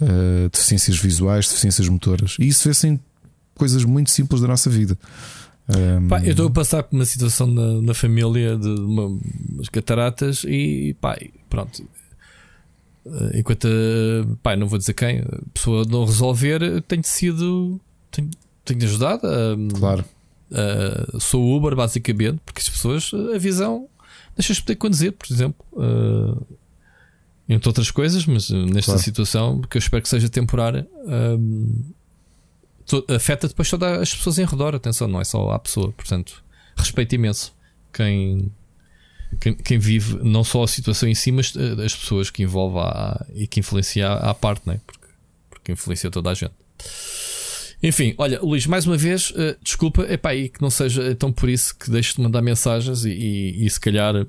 [0.00, 2.36] uh, deficiências visuais, deficiências motoras.
[2.38, 3.00] E isso vê-se em
[3.54, 4.98] coisas muito simples da nossa vida.
[5.68, 6.08] Um...
[6.08, 9.18] Pá, eu estou a passar por uma situação na, na família de uma,
[9.50, 11.16] umas cataratas e pá,
[11.48, 11.82] pronto.
[13.06, 13.68] Eh, enquanto,
[14.42, 17.80] pá, não vou dizer quem, a pessoa não resolver, tenho sido.
[18.10, 18.30] Tenho,
[18.64, 19.26] tenho ajudado.
[19.26, 20.04] A, claro.
[20.52, 23.88] A, sou Uber, basicamente, porque as pessoas, a visão,
[24.36, 25.64] deixas de poder conduzir, por exemplo.
[25.72, 26.46] Uh,
[27.48, 29.00] entre outras coisas, mas nesta claro.
[29.00, 30.88] situação, que eu espero que seja temporária,
[33.14, 34.74] afeta depois todas as pessoas em redor.
[34.74, 35.92] Atenção, não é só a pessoa.
[35.92, 36.42] Portanto,
[36.76, 37.54] respeito imenso
[37.92, 38.50] quem,
[39.40, 42.78] quem, quem, vive não só a situação em si, mas eh, as pessoas que envolve
[42.78, 44.80] a, e que influencia à parte, não é?
[44.84, 45.06] porque,
[45.48, 46.54] porque influencia toda a gente.
[47.82, 51.48] Enfim, olha, Luís, mais uma vez, uh, desculpa, epá, e que não seja tão por
[51.48, 54.26] isso que deixo de mandar mensagens e, e, e se calhar,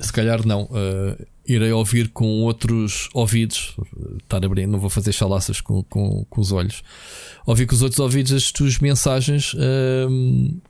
[0.00, 3.74] se calhar não, uh, irei ouvir com outros ouvidos,
[4.18, 6.84] estar a não vou fazer chalaças com, com, com os olhos,
[7.46, 9.54] ouvir com os outros ouvidos as tuas mensagens.
[9.54, 10.60] Uh,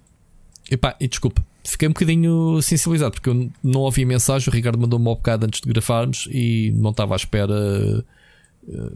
[0.71, 4.49] epá, e desculpa, fiquei um bocadinho sensibilizado porque eu não ouvi a mensagem.
[4.49, 8.05] O Ricardo mandou-me um bocado antes de gravarmos e não estava à espera, uh,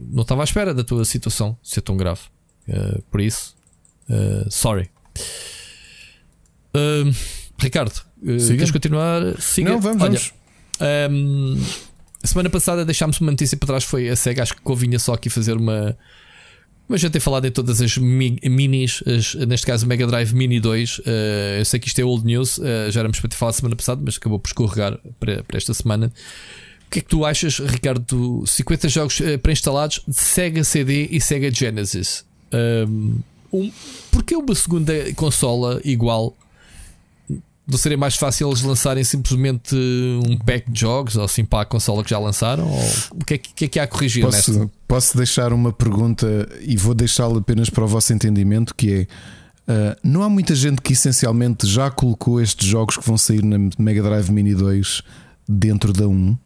[0.09, 2.21] não estava à espera da tua situação ser tão grave.
[2.65, 3.57] Uh, por isso,
[4.09, 4.89] uh, sorry.
[7.59, 9.39] Ricardo, queres continuar?
[9.39, 9.71] Siga.
[9.71, 10.42] Não, vamos, Olha, vamos.
[10.83, 11.61] Um,
[12.23, 13.83] semana passada deixámos uma notícia para trás.
[13.83, 14.43] Foi a SEGA.
[14.43, 15.97] Acho que convinha só aqui fazer uma.
[16.87, 20.59] Mas já ter falado em todas as mi minis, as, neste caso Mega Drive Mini
[20.59, 20.99] 2.
[20.99, 21.03] Uh,
[21.59, 24.01] eu sei que isto é old news, uh, já éramos para ter falado semana passada,
[24.03, 26.11] mas acabou por escorregar para, para esta semana.
[26.85, 28.43] O que é que tu achas, Ricardo?
[28.45, 32.25] 50 jogos uh, pré-instalados de Sega CD e Sega Genesis.
[32.53, 33.19] Um,
[33.51, 33.71] um,
[34.11, 36.35] porque uma segunda consola igual
[37.65, 41.65] não seria mais fácil eles lançarem simplesmente um pack de jogos ou assim para a
[41.65, 42.69] consola que já lançaram?
[42.69, 44.71] Ou o que é que, que, é que há a corrigir posso, nesta?
[44.87, 46.27] Posso deixar uma pergunta
[46.61, 49.07] e vou deixá-la apenas para o vosso entendimento: que é.
[49.65, 53.57] Uh, não há muita gente que essencialmente já colocou estes jogos que vão sair na
[53.79, 55.01] Mega Drive Mini 2
[55.47, 56.37] dentro da 1?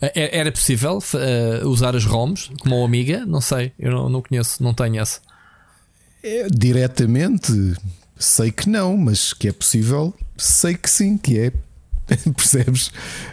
[0.00, 3.26] É, era possível uh, usar as ROMs como Amiga?
[3.26, 5.20] Não sei, eu não, não conheço, não tenho essa.
[6.22, 7.74] É, diretamente,
[8.18, 11.52] sei que não, mas que é possível, sei que sim, que é.
[12.36, 12.90] Percebes?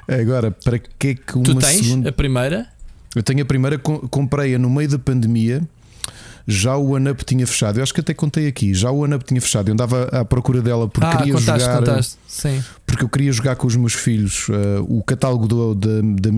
[0.08, 2.10] Agora, para que é que uma tu tens segunda.
[2.10, 2.68] a primeira?
[3.16, 5.62] Eu tenho a primeira, co- comprei-a no meio da pandemia.
[6.46, 7.78] Já o OneUp tinha fechado.
[7.80, 8.74] Eu acho que até contei aqui.
[8.74, 9.70] Já o OneUp tinha fechado.
[9.70, 11.78] Eu andava à procura dela porque ah, queria contaste, jogar.
[11.80, 12.18] contaste.
[12.28, 12.62] Sim.
[12.86, 14.48] Porque eu queria jogar com os meus filhos.
[14.50, 16.32] eh, o catálogo do, da, da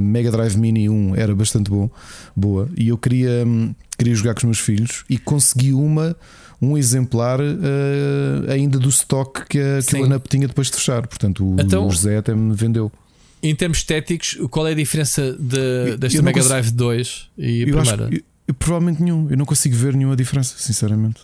[0.00, 1.88] Mega Drive Mini 1 era bastante bom,
[2.34, 2.68] boa.
[2.76, 6.16] E eu queria, hum, queria jogar com os meus filhos e consegui uma,
[6.60, 11.06] um exemplar eh, ainda do stock que, a, que o OneUp tinha depois de fechar.
[11.06, 12.90] Portanto, o, Então- o José até me vendeu.
[13.42, 17.80] Em termos estéticos, qual é a diferença de, desta Mega consigo- Drive 2 e a
[17.80, 18.08] acho primeira?
[18.08, 19.30] que- eu- eu provavelmente nenhum.
[19.30, 21.20] Eu não consigo ver nenhuma diferença, sinceramente.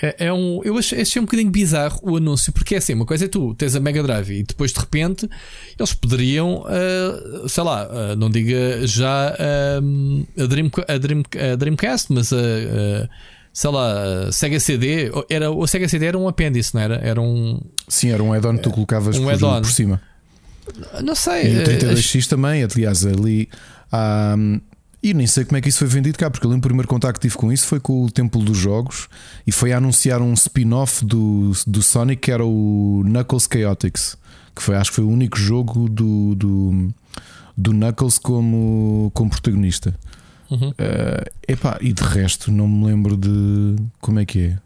[0.00, 3.04] É, é um, eu achei, achei um bocadinho bizarro o anúncio, porque é assim: uma
[3.04, 5.28] coisa é tu tens a Mega Drive e depois de repente
[5.78, 11.22] eles poderiam, ah, sei lá, ah, não diga já ah, a, Dream, a, Dream,
[11.52, 13.08] a Dreamcast, mas a, a,
[13.52, 15.10] sei lá, Sega CD.
[15.28, 16.96] Era, o Sega CD era um apêndice, não era?
[16.96, 17.60] Era um.
[17.88, 20.00] Sim, era um add-on que tu colocavas um por, por cima.
[21.02, 21.54] Não sei.
[21.54, 23.48] E o ah, 32X também, aliás, ali.
[23.90, 24.36] há,
[25.02, 26.86] e nem sei como é que isso foi vendido cá, porque eu lembro o primeiro
[26.86, 29.08] contacto que tive com isso foi com o Templo dos Jogos
[29.44, 34.16] e foi a anunciar um spin-off do, do Sonic que era o Knuckles Chaotix,
[34.54, 36.94] que foi, acho que foi o único jogo do, do,
[37.58, 39.92] do Knuckles como, como protagonista.
[40.54, 40.74] Uhum.
[40.78, 44.58] Eh, epá, e de resto, não me lembro de como é que é.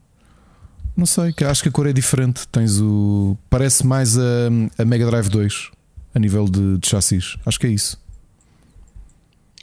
[0.96, 2.48] Não sei, acho que a cor é diferente.
[2.48, 3.36] Tens o.
[3.50, 4.22] Parece mais a,
[4.78, 5.70] a Mega Drive 2
[6.14, 7.36] a nível de, de chassis.
[7.44, 8.00] Acho que é isso.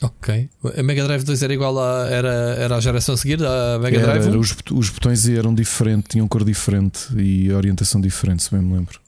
[0.02, 0.48] Ok.
[0.76, 2.06] A Mega Drive 2 era igual a.
[2.08, 4.28] Era, era a geração a seguir da Mega Era- Drive 1?
[4.28, 8.74] era, os, os botões eram diferentes, tinham cor diferente e orientação diferente, se bem me
[8.74, 9.00] lembro.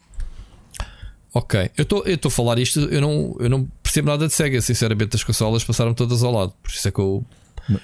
[1.39, 1.83] Ok, eu
[2.15, 5.63] estou a falar isto, eu não, eu não percebo nada de Sega, sinceramente, as consolas
[5.65, 7.23] passaram todas ao lado, por isso é que eu.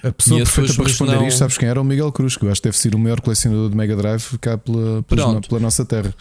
[0.03, 1.78] A pessoa perfeita para responder não- isto, sabes quem era?
[1.78, 4.38] O Miguel Cruz, que eu acho que deve ser o maior colecionador de Mega Drive
[4.40, 5.48] cá pela, Pronto.
[5.50, 6.14] pela nossa terra.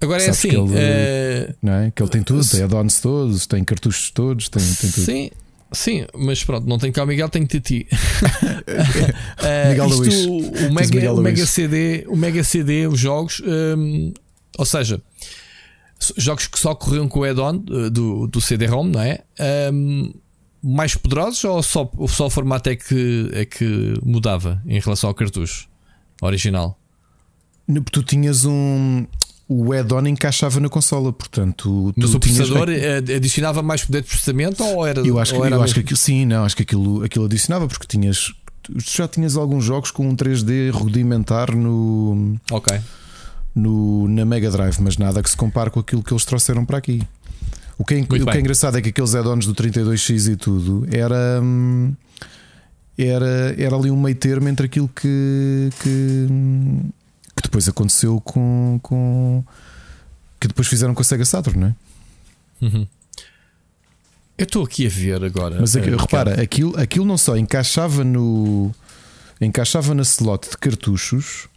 [0.00, 1.90] Agora é Sabes assim, que ele- eh, Não é?
[1.92, 5.04] Que ele tem tudo, tem add-ons todos, tem cartuchos todos, tem, tem tudo.
[5.04, 5.30] sim,
[5.70, 7.86] sim, mas pronto, não tenho cá o Miguel, tenho Titi.
[9.44, 10.26] Eh, Miguel isto, Luís.
[10.26, 11.50] o, Mega, Miguel o Mega Luís.
[11.50, 14.12] CD, o Mega CD, os jogos, hum,
[14.58, 15.00] ou seja,
[16.16, 19.20] jogos que só corriam com o add-on eh, do, do CD-ROM, não é?
[19.72, 20.12] Hum,
[20.62, 25.08] mais poderosos ou só, ou só o formato é que, é que mudava em relação
[25.08, 25.68] ao cartucho
[26.20, 26.78] original?
[27.90, 29.06] Tu tinhas um.
[29.48, 31.92] O add-on encaixava na consola, portanto.
[31.96, 35.62] Mas o processador eh, adicionava mais poder de processamento ou era Eu acho que, eu
[35.62, 38.32] acho que aquilo, sim, não, acho que aquilo, aquilo adicionava, porque tinhas.
[38.62, 42.80] Tu já tinhas alguns jogos com um 3D rudimentar no, Ok.
[43.54, 46.78] No, na Mega Drive, mas nada que se compare com aquilo que eles trouxeram para
[46.78, 47.02] aqui.
[47.78, 50.86] O que é, o que é engraçado é que aqueles add-ons do 32X e tudo
[50.90, 51.40] era.
[51.42, 51.94] hum,
[52.96, 56.26] Era, era ali um meio termo entre aquilo que, que,
[57.34, 59.42] que depois aconteceu com, com.
[60.38, 61.74] que depois fizeram com a Sega Saturn, não é?
[62.60, 62.86] Uhum.
[64.38, 65.56] Eu estou aqui a ver agora.
[65.60, 68.70] Mas aqui- eh, repara, aquilo, aquilo não só encaixava no.
[69.40, 71.48] encaixava na slot de cartuchos,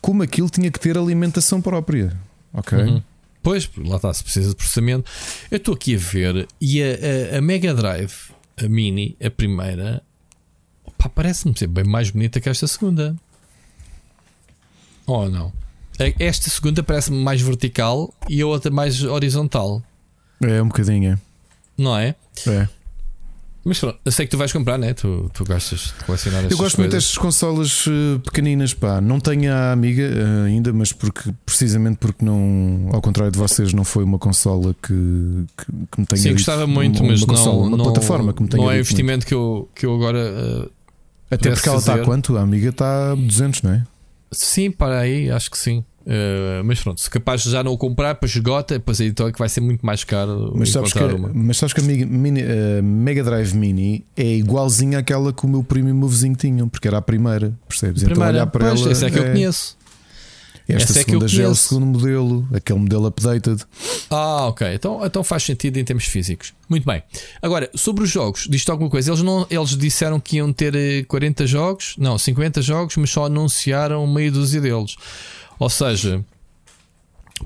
[0.00, 2.16] como aquilo tinha que ter alimentação própria.
[2.52, 2.78] Ok?
[2.78, 3.02] Uhum.
[3.42, 5.08] Pois, lá está, se precisa de processamento.
[5.50, 6.86] Eu estou aqui a ver e a,
[7.34, 8.12] a- a Mega Drive,
[8.56, 10.02] a Mini, a primeira,
[11.14, 13.14] parece-me ser bem mais bonita que esta segunda.
[15.06, 15.52] Ou não?
[16.18, 19.82] Esta segunda parece-me mais vertical e a outra mais horizontal,
[20.40, 21.20] É um bocadinho,
[21.76, 22.14] não é?
[22.46, 22.68] É.
[23.68, 24.94] Mas pronto, eu sei que tu vais comprar, né?
[24.94, 27.04] Tu, tu gostas de colecionar Eu gosto muito coisas.
[27.04, 28.98] destas consolas eh, pequeninas, pá.
[28.98, 33.74] Não tenho a Amiga eh, ainda, mas porque precisamente porque não, ao contrário de vocês,
[33.74, 34.94] não foi uma consola que,
[35.56, 38.32] que, que me tenha Sim, gostava muito, uma, mas uma consola, não, uma não, plataforma
[38.32, 40.72] que me tenha não é investimento que eu, que eu agora uh, muito.
[41.30, 42.38] Até porque ela está quanto?
[42.38, 43.84] A Amiga está a 200, não é?
[44.32, 45.84] Sim, para aí, acho que sim.
[46.08, 49.28] Uh, mas pronto, se capaz de já não o comprar, depois esgota, depois aí então
[49.28, 51.30] é que vai ser muito mais caro Mas sabes, que, encontrar uma.
[51.34, 55.48] mas sabes que a Mega, Mini- a Mega Drive Mini é igualzinha àquela que o
[55.50, 58.00] meu primo e o meu vizinho tinham, porque era a primeira, percebes?
[58.02, 58.90] então Primeira, olhar para pois, ela.
[58.90, 59.76] essa é que eu conheço.
[60.66, 63.62] Esta essa é que eu segunda já é o segundo modelo, aquele modelo updated.
[64.10, 64.66] Ah, ok.
[64.74, 66.52] Então, então faz sentido em termos físicos.
[66.68, 67.02] Muito bem.
[67.40, 69.10] Agora, sobre os jogos, diz-te alguma coisa?
[69.10, 73.24] Eles, não, eles disseram que iam ter eh, 40 jogos, não, 50 jogos, mas só
[73.24, 74.94] anunciaram meia dúzia deles.
[75.58, 76.24] Ou seja,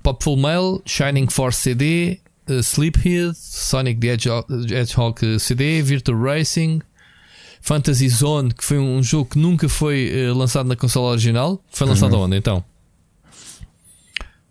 [0.03, 6.81] Popful Mail, Shining Force CD, eh, Sleephead, Sonic the Hedgehog, eh, CD, Virtual Racing,
[7.61, 11.63] Fantasy Zone, que foi um jogo que nunca foi eh, lançado na consola original.
[11.71, 12.23] Foi lançado não.
[12.23, 12.65] onde então?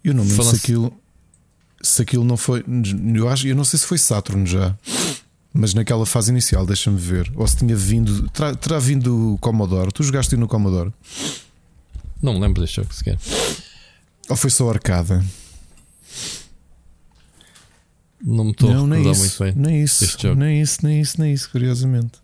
[0.03, 0.93] Eu não me lembro se aquilo,
[1.81, 2.63] se aquilo não foi.
[3.13, 4.75] Eu, acho, eu não sei se foi Saturn já,
[5.53, 7.31] mas naquela fase inicial, deixa-me ver.
[7.35, 8.27] Ou se tinha vindo.
[8.29, 9.91] Terá, terá vindo o Commodore.
[9.91, 10.91] Tu jogaste no Commodore?
[12.21, 13.17] Não me lembro deste jogo sequer.
[14.29, 15.23] Ou foi só arcada?
[18.23, 19.53] Não me estou a recordar isso, muito bem.
[19.55, 20.39] nem isso, deste jogo.
[20.39, 22.19] nem isso, nem isso, nem isso, curiosamente.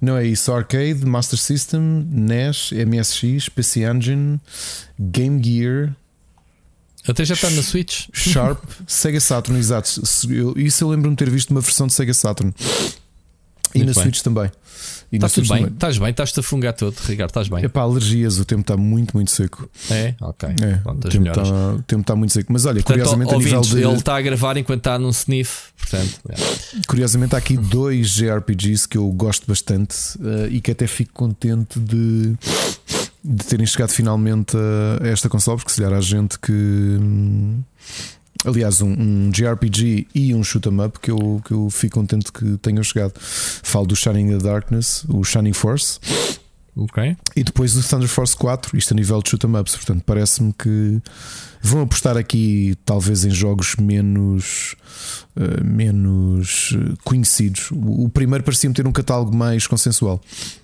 [0.00, 0.52] Não é isso.
[0.52, 4.38] Arcade, Master System, NES, MSX, PC Engine,
[5.00, 5.96] Game Gear,
[7.08, 8.08] Até já está na Switch.
[8.12, 9.88] Sharp, Sega Saturn, exato.
[10.56, 12.52] Isso eu lembro-me de ter visto uma versão de Sega Saturn.
[13.74, 14.02] E Muito na bem.
[14.02, 14.50] Switch também.
[15.12, 15.66] E Estás tudo bem?
[15.66, 16.10] Estás bem?
[16.10, 17.30] Estás-te a fungar todo, Ricardo?
[17.30, 17.64] Estás bem?
[17.64, 19.68] Epá, alergias, o tempo está muito, muito seco.
[19.90, 20.14] É?
[20.20, 20.48] Ok.
[20.60, 22.52] É, Pronto, o tempo está, o tempo está muito seco.
[22.52, 23.86] Mas olha, Portanto, curiosamente, a nível ouvintes, de.
[23.86, 25.68] ele está a gravar enquanto está num sniff.
[25.78, 26.34] Portanto, é.
[26.88, 31.78] Curiosamente, há aqui dois JRPGs que eu gosto bastante eh, e que até fico contente
[31.78, 32.34] de,
[33.24, 36.52] de terem chegado finalmente a, esta console, porque se calhar há gente que.
[36.52, 37.60] hum,
[38.46, 42.30] Aliás, um, um JRPG e um shoot 'em up que eu, que eu fico contente
[42.32, 43.14] que tenham chegado.
[43.18, 45.98] Falo do Shining in the Darkness, o Shining Force,
[46.76, 47.16] ok.
[47.34, 49.74] e depois do Thunder Force 4, isto a nível de shoot 'em ups.
[49.76, 51.00] Portanto, parece-me que
[51.60, 54.76] vão apostar aqui talvez em jogos menos
[55.36, 57.70] eh, menos eh, conhecidos.
[57.72, 60.20] O, o primeiro parecia-me ter um catálogo mais consensual.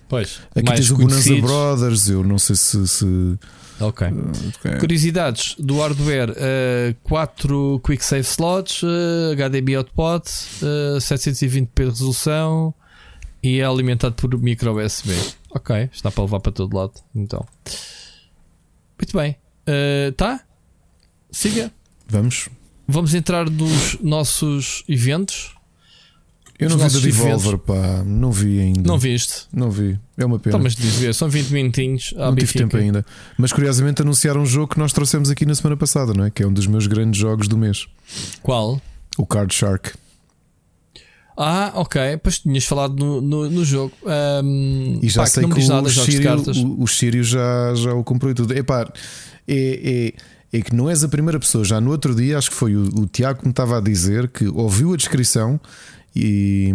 [0.07, 0.39] Pois.
[0.55, 1.35] Aqui mais tens o Bonanza.
[1.35, 2.87] Brothers, eu não sei se.
[2.87, 3.05] se
[3.79, 4.07] Ok.
[4.65, 6.33] eh, Curiosidades do hardware:
[7.03, 10.29] 4 Quick Save Slots, eh, HDMI Output,
[10.61, 12.73] eh, 720p de resolução
[13.41, 15.11] e é alimentado por micro USB.
[15.51, 16.93] Ok, está para levar para todo lado.
[17.15, 17.45] Então,
[18.97, 20.41] muito bem, Eh, tá?
[21.31, 21.71] Siga.
[22.07, 22.49] vamos.
[22.87, 25.55] Vamos entrar nos nossos eventos.
[26.59, 28.03] Eu não vi da nossos Devolver, pá.
[28.05, 28.87] Não vi ainda.
[28.87, 29.47] Não viste?
[29.51, 29.99] Não vi.
[30.17, 30.51] É uma pena.
[30.55, 32.13] Então, mas diz ver, são 20 minutinhos.
[32.15, 33.05] não tive tempo ainda.
[33.37, 36.29] Mas curiosamente anunciaram um jogo que nós trouxemos aqui na semana passada, não é?
[36.29, 37.87] Que é um dos meus grandes jogos do mês.
[38.41, 38.81] Qual?
[39.17, 39.93] O Card Shark.
[41.35, 42.17] Ah, ok.
[42.21, 43.93] Pois tinhas falado no, no, no jogo.
[44.05, 48.03] Ahm, E já pá, sei que nada, o Sírio, o, o Sírio já, já o
[48.03, 48.53] comprou e tudo.
[48.53, 48.91] Epá,
[49.47, 50.13] é,
[50.53, 51.63] é, é que não és a primeira pessoa.
[51.63, 54.27] Já no outro dia, acho que foi o, o Tiago que me estava a dizer
[54.27, 55.59] que ouviu a descrição
[56.15, 56.73] e.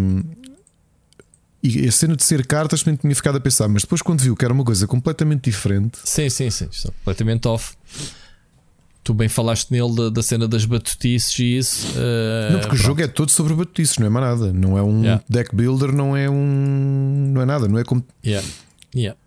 [1.61, 4.37] E a cena de ser cartas também tinha ficado a pensar, mas depois quando viu
[4.37, 6.69] que era uma coisa completamente diferente, Sim, sim, sim.
[6.71, 7.75] Estou completamente off.
[9.03, 11.87] Tu bem falaste nele da, da cena das batutices e isso.
[11.97, 14.53] eh, não, porque o jogo é todo sobre batutices, não é mais nada.
[14.53, 15.25] Não é um Yeah.
[15.29, 17.31] deck builder, não é um.
[17.33, 18.05] Não é nada, não é como.
[18.25, 18.47] Yeah.
[18.95, 19.19] Yeah.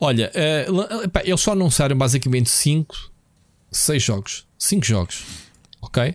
[0.00, 0.32] Olha,
[0.68, 2.96] la- epá, eles só anunciaram basicamente 5,
[3.70, 4.46] 6 jogos.
[4.58, 5.24] 5 jogos.
[5.82, 6.14] Ok?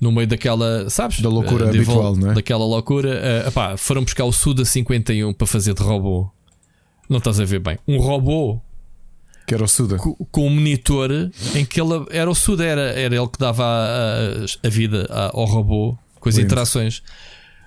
[0.00, 1.20] No meio daquela, sabes?
[1.20, 2.34] Da loucura Devol- habitual, não é?
[2.34, 3.10] Daquela loucura.
[3.22, 6.30] eh, epá, foram buscar o Suda 51 para fazer de robô.
[7.08, 7.78] Não estás a ver bem.
[7.88, 8.60] Um robô
[9.46, 9.96] Que era o Suda.
[9.96, 11.10] co- com um monitor
[11.54, 13.84] em que ele era o Suda, era, era ele que dava a,
[14.44, 16.46] a- a vida a- ao robô com as Lindo.
[16.46, 17.02] interações.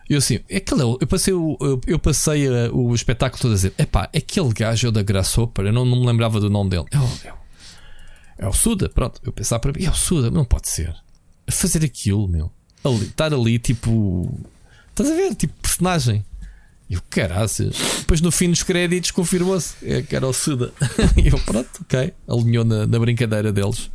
[0.09, 3.51] Eu assim, aquele, é o- eu passei, o, eu, eu passei eh, o espetáculo todo
[3.51, 6.49] a dizer: epá, aquele gajo é o da Grasshopper, eu não, não me lembrava do
[6.49, 6.85] nome dele.
[6.91, 6.99] É é
[7.33, 7.37] o,
[8.39, 9.21] é o Suda, pronto.
[9.23, 10.93] Eu pensava para mim: é o Suda, não pode ser.
[11.51, 12.51] Fazer aquilo, meu.
[12.83, 14.33] Ali, estar ali, tipo.
[14.89, 15.35] Estás a ver?
[15.35, 16.25] Tipo personagem.
[16.89, 17.75] E o caraças.
[17.99, 20.73] Depois no fim dos créditos confirmou-se é que era o Suda.
[21.15, 22.13] E eu, pronto, ok.
[22.27, 23.91] Alinhou na, na brincadeira deles.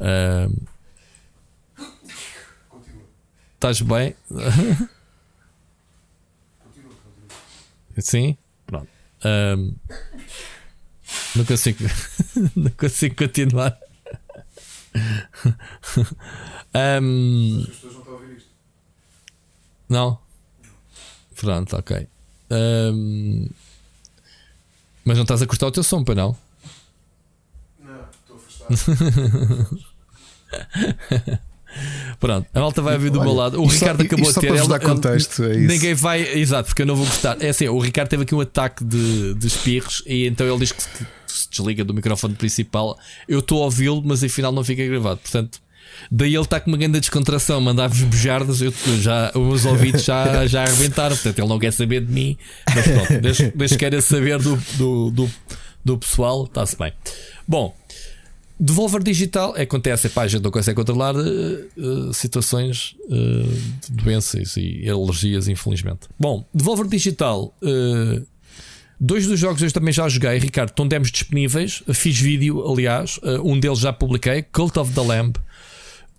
[0.00, 0.54] Ahm.
[3.54, 4.16] Estás bem?
[7.98, 8.38] Sim?
[8.66, 8.88] Pronto.
[9.22, 9.74] Ahm.
[11.36, 11.84] Não consigo.
[12.56, 13.78] Não consigo continuar.
[16.74, 17.64] Ahm.
[19.88, 20.18] Não?
[21.36, 22.06] Pronto, ok.
[22.50, 23.48] Ahm,
[25.04, 26.36] Mas não estás a cortar o teu som, para não?
[27.78, 29.80] Não, estou afastado.
[32.18, 33.60] Pronto, a malta vai ouvir do Olha, meu lado.
[33.60, 34.46] O isto só- Ricardo acabou de ter.
[34.48, 35.56] para ele- contexto, é.
[35.56, 36.20] Ninguém vai.
[36.38, 37.36] Exato, porque eu não vou gostar.
[37.40, 40.72] É assim, o Ricardo teve aqui um ataque de, de espirros e então ele diz
[40.72, 42.98] que se, que se desliga do microfone principal.
[43.28, 45.18] Eu estou a ouvi-lo, mas afinal não fica gravado.
[45.20, 45.58] Portanto,
[46.10, 48.60] daí ele está com uma grande descontração, mandar-vos bujardas.
[48.60, 51.16] Eu, já, os meus ouvidos já, já arrebentaram.
[51.16, 52.36] Portanto, ele não quer saber de mim.
[52.74, 55.30] Mas pronto, desde, desde que queira saber do, do, do,
[55.84, 56.92] do pessoal, está-se bem.
[57.48, 57.74] Bom.
[58.62, 63.46] Devolver digital acontece, epá, a gente não consegue controlar eh, situações eh,
[63.88, 66.00] de doenças e alergias, infelizmente.
[66.18, 68.22] Bom, Devolver digital, eh,
[69.00, 71.82] dois dos jogos eu também já joguei, Ricardo, estão demos disponíveis.
[71.94, 75.36] Fiz vídeo, aliás, um deles já publiquei, Cult of the Lamb.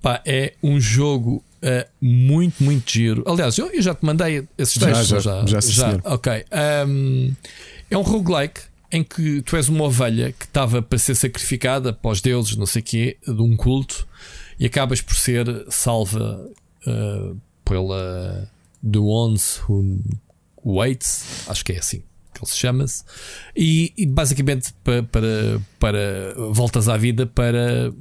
[0.01, 3.23] Pá, é um jogo eh, muito, muito giro.
[3.27, 5.23] Aliás, eu, eu já te mandei esses Já, textos.
[5.23, 6.01] já, já, sim, senhor.
[6.03, 6.43] ok.
[6.87, 7.33] Um,
[7.87, 8.61] é um roguelike
[8.91, 12.65] em que tu és uma ovelha que estava para ser sacrificada para os deuses, não
[12.65, 14.07] sei o quê, de um culto,
[14.59, 16.49] e acabas por ser salva
[16.85, 18.49] uh, pela
[18.83, 20.01] The Ones Who
[20.63, 23.03] Waits, acho que é assim que ele se chama-se,
[23.55, 27.93] e, e, basicamente para, para, para voltas à vida para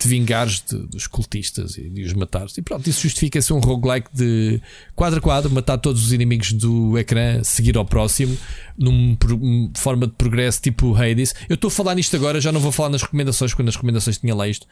[0.00, 2.56] te vingares de, dos cultistas e de os matares.
[2.56, 4.60] E pronto, isso justifica-se um roguelike de
[4.96, 8.36] quadro a quadro, matar todos os inimigos do ecrã, seguir ao próximo,
[8.78, 9.18] numa
[9.76, 11.34] forma de progresso tipo Hades.
[11.50, 14.16] Eu estou a falar nisto agora, já não vou falar nas recomendações, quando nas recomendações
[14.16, 14.66] tinha lá isto,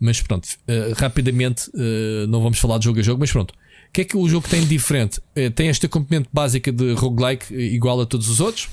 [0.00, 3.52] mas pronto, uh, rapidamente, uh, não vamos falar de jogo a jogo, mas pronto.
[3.52, 5.20] O que é que o jogo tem de diferente?
[5.36, 8.68] Uh, tem esta componente básica de roguelike igual a todos os outros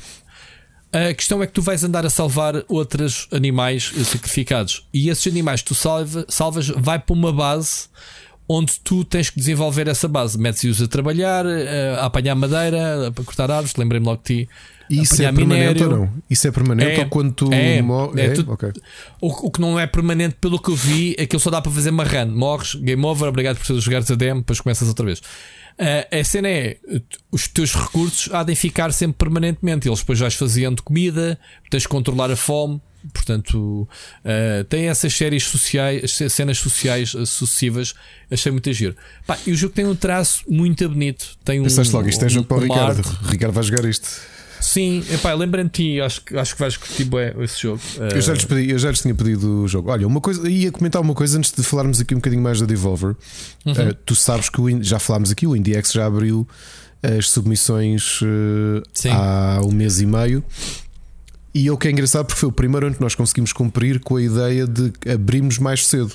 [0.92, 4.88] a questão é que tu vais andar a salvar outros animais sacrificados.
[4.94, 7.88] E esses animais que tu salva, salvas vai para uma base
[8.48, 10.38] onde tu tens que desenvolver essa base.
[10.38, 14.50] Metes-os a trabalhar, a apanhar madeira, a cortar árvores, lembrei-me logo de ti.
[14.90, 16.10] Isso é permanente ou não?
[16.28, 18.18] Isso é permanente é, ou quando tu é, morres?
[18.18, 18.72] É, tu, okay.
[19.22, 21.62] o, o, que não é permanente, pelo que eu vi, é que ele só dá
[21.62, 22.26] para fazer uma run.
[22.26, 25.22] Morres, game over, obrigado por jogares a demo, depois começas outra vez.
[26.12, 26.78] A cena é
[27.32, 29.88] os teus recursos há de ficar sempre permanentemente.
[29.88, 32.82] Eles depois vais fazendo comida, tens de controlar a fome.
[33.14, 33.88] Portanto,
[34.26, 37.94] uh, tem essas séries sociais, cenas sociais sucessivas.
[38.30, 38.94] Achei muito giro.
[39.26, 41.38] Pá, e o jogo tem um traço muito bonito.
[41.46, 43.02] Tem um, Pensaste logo, isto é jogo para o Ricardo.
[43.30, 44.10] Ricardo vai jogar isto.
[44.60, 47.82] Sim, epá, lembrem-te ti, acho, acho que vais curtir bem esse jogo.
[48.14, 49.90] Eu já, lhes pedi, eu já lhes tinha pedido o jogo.
[49.90, 52.66] Olha, uma coisa, ia comentar uma coisa antes de falarmos aqui um bocadinho mais da
[52.66, 53.16] Devolver.
[53.66, 53.74] Uhum.
[53.74, 56.48] Uh, tu sabes que o, já falámos aqui, o IndieX já abriu
[57.02, 60.44] as submissões uh, há um mês e meio.
[61.54, 64.18] E o que é engraçado porque foi o primeiro ano que nós conseguimos cumprir com
[64.18, 66.14] a ideia de abrirmos mais cedo.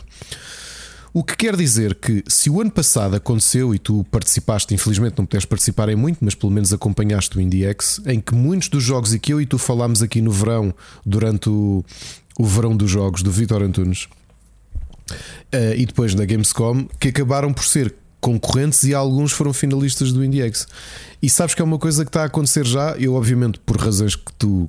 [1.16, 5.24] O que quer dizer que, se o ano passado aconteceu e tu participaste, infelizmente não
[5.24, 9.14] pudeste participar em muito, mas pelo menos acompanhaste o IndieX, em que muitos dos jogos
[9.14, 10.74] e que eu e tu falámos aqui no verão,
[11.06, 11.84] durante o,
[12.36, 14.08] o verão dos jogos do Vitor Antunes,
[15.52, 20.24] uh, e depois na Gamescom, que acabaram por ser concorrentes e alguns foram finalistas do
[20.24, 20.66] IndieX.
[21.22, 24.16] E sabes que é uma coisa que está a acontecer já, eu obviamente por razões
[24.16, 24.68] que tu,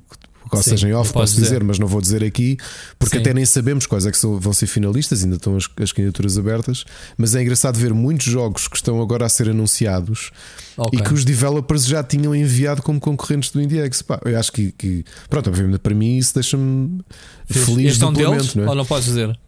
[0.50, 2.56] ou Sim, seja, em off posso dizer, dizer, mas não vou dizer aqui,
[2.98, 3.22] porque Sim.
[3.22, 6.38] até nem sabemos quais é que são, vão ser finalistas, ainda estão as, as candidaturas
[6.38, 6.84] abertas.
[7.16, 10.30] Mas é engraçado ver muitos jogos que estão agora a ser anunciados
[10.76, 10.98] okay.
[10.98, 14.02] e que os developers já tinham enviado como concorrentes do IndieX.
[14.02, 17.00] Pá, eu acho que, que, pronto, obviamente para mim isso deixa-me
[17.48, 17.92] feliz.
[17.92, 18.68] Estão deles, não é?
[18.68, 19.38] ou não podes dizer?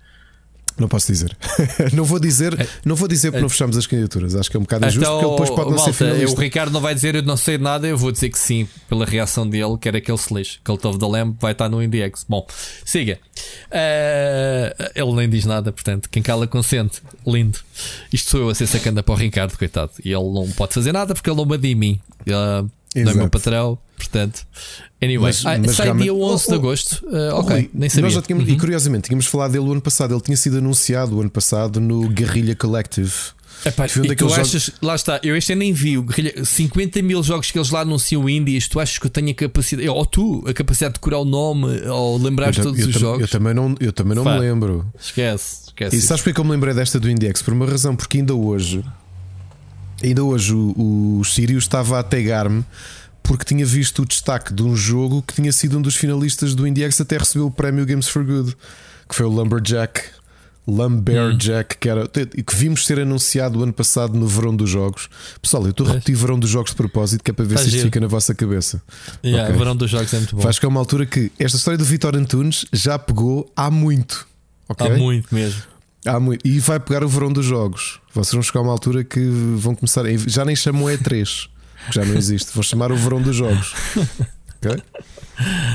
[0.79, 1.37] Não posso dizer.
[1.93, 2.67] não vou dizer, é.
[2.85, 4.37] não vou dizer porque não fechamos as candidaturas.
[4.37, 6.37] Acho que é um bocado injusto então, porque ele depois pode não ser finalista.
[6.37, 9.05] O Ricardo não vai dizer eu não sei nada, eu vou dizer que sim, pela
[9.05, 10.59] reação dele, que era aquele se lixe.
[10.65, 12.25] Cult of the Lamb vai estar no IndieX.
[12.29, 12.47] Bom,
[12.85, 13.19] siga.
[13.67, 17.03] Uh, ele nem diz nada, portanto, quem cala consente.
[17.27, 17.59] Lindo.
[18.13, 19.93] Isto sou eu a ser sacana para o Ricardo, coitado.
[20.05, 22.01] E ele não pode fazer nada porque ele não manda em mim.
[22.23, 24.47] Uh, não é meu patrão, portanto.
[25.01, 27.07] Anyway, mas, ah, mas sai dia 11 oh, de agosto.
[27.07, 28.05] Uh, ok, Rui, nem sabia.
[28.05, 28.55] Nós já tínhamos, uhum.
[28.55, 30.15] E curiosamente, tínhamos falado dele o ano passado.
[30.15, 33.13] Ele tinha sido anunciado o ano passado no Guerrilla Collective.
[33.65, 34.73] Epá, e tu achas, jogos...
[34.81, 37.81] lá está, eu este ano nem vi o Guerrilha, 50 mil jogos que eles lá
[37.81, 38.69] anunciam indies.
[38.69, 41.81] Tu achas que eu tenho a capacidade, ou tu, a capacidade de curar o nome
[41.89, 43.23] ou lembrar de todos eu os jogos?
[43.23, 44.87] Eu também não, eu também não me lembro.
[44.99, 45.97] Esquece, esquece.
[45.97, 47.43] E sabes porque eu me lembrei desta do Index?
[47.43, 48.85] Por uma razão, porque ainda hoje,
[50.03, 52.65] ainda hoje o, o Sirius estava a tagar-me
[53.23, 56.67] porque tinha visto o destaque de um jogo que tinha sido um dos finalistas do
[56.67, 58.57] IndieX, até recebeu o prémio Games for Good,
[59.07, 60.01] que foi o Lumberjack.
[60.67, 61.79] Lumberjack, hum.
[61.79, 65.09] que, era, que vimos ser anunciado o ano passado no verão dos jogos.
[65.43, 67.69] Pessoal, eu estou a repetir verão dos jogos de propósito, que é para ver Faz
[67.69, 68.83] se isto fica na vossa cabeça.
[69.25, 69.59] Yeah, okay.
[69.59, 70.43] verão dos jogos é muito bom.
[70.43, 74.27] Faz que é uma altura que esta história do Vitor Antunes já pegou há muito.
[74.69, 74.87] Okay?
[74.87, 75.63] Há muito mesmo.
[76.07, 76.47] Há muito.
[76.47, 78.01] E vai pegar o verão dos jogos.
[78.15, 79.21] Vocês vão chegar a uma altura que
[79.57, 80.05] vão começar.
[80.27, 81.49] Já nem chamam E3
[81.87, 82.53] que já não existe.
[82.55, 83.75] Vou chamar o verão dos jogos.
[84.61, 84.77] Ok?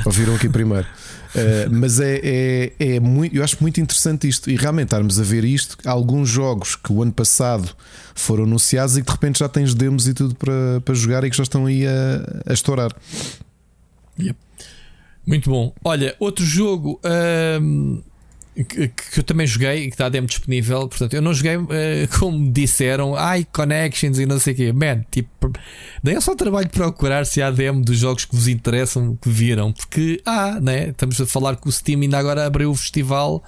[0.04, 0.86] Ouviram aqui primeiro.
[1.34, 5.22] Uh, mas é, é, é, muito, eu acho muito interessante isto e realmente estarmos a
[5.22, 5.78] ver isto.
[5.86, 7.74] Alguns jogos que o ano passado
[8.14, 11.30] foram anunciados e que de repente já tens demos e tudo para, para jogar e
[11.30, 12.94] que já estão aí a, a estourar.
[14.20, 14.38] Yep.
[15.26, 15.72] Muito bom.
[15.82, 17.00] Olha, outro jogo.
[17.58, 18.02] Hum,
[18.62, 20.88] que, que, eu também joguei e que está demo disponível.
[20.88, 21.68] Portanto, eu não joguei uh,
[22.18, 24.72] como disseram, ai, connections e não sei o quê.
[24.72, 25.52] Man, tipo,
[26.02, 29.28] nem é só trabalho de procurar se há demo dos jogos que vos interessam, que
[29.28, 30.90] viram, porque ah, né?
[30.90, 33.42] Estamos a falar que o Steam ainda agora abriu o festival.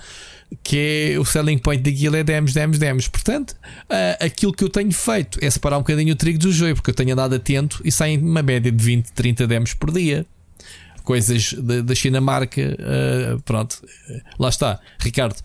[0.63, 3.09] Que é o selling point daquilo é demos, demos, demos.
[3.09, 6.77] Portanto, uh, aquilo que eu tenho feito é separar um bocadinho o trigo do joio,
[6.77, 10.25] porque eu tenho andado atento e saem uma média de 20, 30 demos por dia
[11.07, 12.61] coisas da, da China marca.
[12.61, 13.81] Uh, pronto,
[14.39, 15.37] lá está, Ricardo.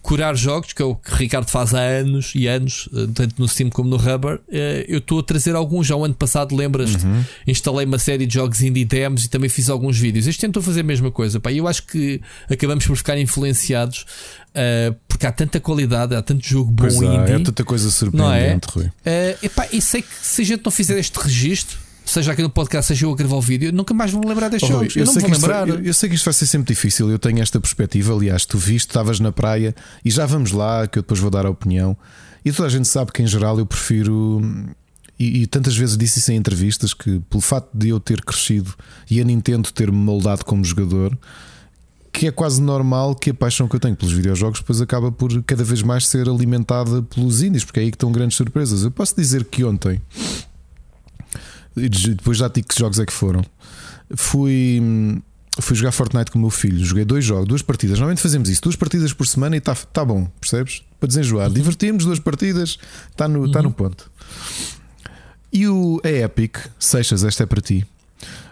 [0.00, 3.48] Curar jogos, que é o que Ricardo faz há anos e anos, eh, tanto no
[3.48, 4.36] Steam como no Rubber.
[4.48, 5.88] Uh, eu estou a trazer alguns.
[5.88, 7.04] Já o ano passado, lembras-te?
[7.04, 7.24] Uhum.
[7.46, 10.28] Instalei uma série de jogos indie demos e também fiz alguns vídeos.
[10.28, 11.40] Este tentou fazer a mesma coisa.
[11.40, 11.52] Pá.
[11.52, 14.06] Eu acho que acabamos por ficar influenciados
[14.50, 17.32] uh, porque há tanta qualidade, há tanto jogo bom pois indie.
[17.32, 18.86] É tanta coisa surpreendente, não é?
[18.86, 18.86] Rui.
[18.86, 22.50] Uh, epá, e sei que se a gente não fizer este registro seja aqui no
[22.50, 24.96] podcast, seja eu a gravar o vídeo, nunca mais vou me lembrar destes Oh, jogos.
[24.96, 25.68] eu, Eu, não sei me vou que isto, lembrar.
[25.68, 27.10] eu, eu sei que isto vai ser sempre difícil.
[27.10, 28.12] Eu tenho esta perspectiva.
[28.14, 31.46] Aliás, tu viste, estavas na praia e já vamos lá, que eu depois vou dar
[31.46, 31.96] a opinião.
[32.44, 34.40] E toda a gente sabe que, em geral, eu prefiro.
[35.18, 38.72] E, e tantas vezes disse isso em entrevistas que, pelo facto de eu ter crescido
[39.10, 41.18] e a Nintendo ter-me moldado como jogador,
[42.12, 45.42] que é quase normal que a paixão que eu tenho pelos videojogos depois acaba por
[45.42, 48.84] cada vez mais ser alimentada pelos indies, porque é aí que estão grandes surpresas.
[48.84, 50.00] Eu posso dizer que ontem,
[51.76, 53.44] e depois já digo que jogos é que foram,
[54.16, 54.80] fui,
[55.60, 56.84] fui jogar Fortnite com o meu filho.
[56.84, 57.98] Joguei dois jogos, duas partidas.
[57.98, 60.82] Normalmente fazemos isso, duas partidas por semana e está tá bom, percebes?
[60.98, 61.50] Para desenjoar.
[61.50, 62.78] Divertimos, duas partidas,
[63.10, 64.10] está no, tá no ponto.
[65.52, 67.86] E o, a Epic, Seixas, esta é para ti.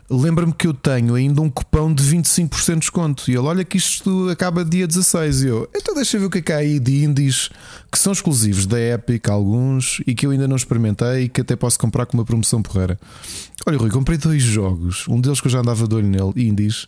[0.08, 3.30] Lembra-me que eu tenho ainda um cupão de 25% de desconto.
[3.30, 5.42] E ele, olha que isto acaba dia 16.
[5.42, 7.50] E eu, então deixa eu ver o que é que há aí de indies
[7.90, 11.56] que são exclusivos da Epic, alguns, e que eu ainda não experimentei e que até
[11.56, 12.98] posso comprar com uma promoção porreira.
[13.66, 15.08] Olha, Rui, comprei dois jogos.
[15.08, 16.86] Um deles que eu já andava de olho nele, indies.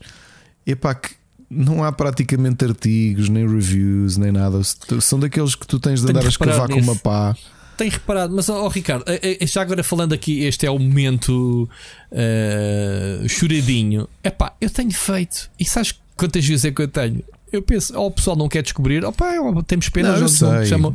[0.65, 1.11] E pá, que
[1.51, 4.61] não há praticamente artigos, nem reviews, nem nada.
[5.01, 7.35] São daqueles que tu tens de andar a escavar com uma pá.
[7.79, 11.71] Tenho reparado, mas ó Ricardo, eh, eh, já agora falando aqui, este é o momento
[12.11, 14.09] eh, choradinho.
[14.23, 17.23] Epá, eu tenho feito, e sabes quantas vezes é que eu tenho?
[17.53, 20.67] Eu penso, ou o pessoal não quer descobrir, opá, ó, temos pena, Não, eu sei.
[20.67, 20.93] chamam.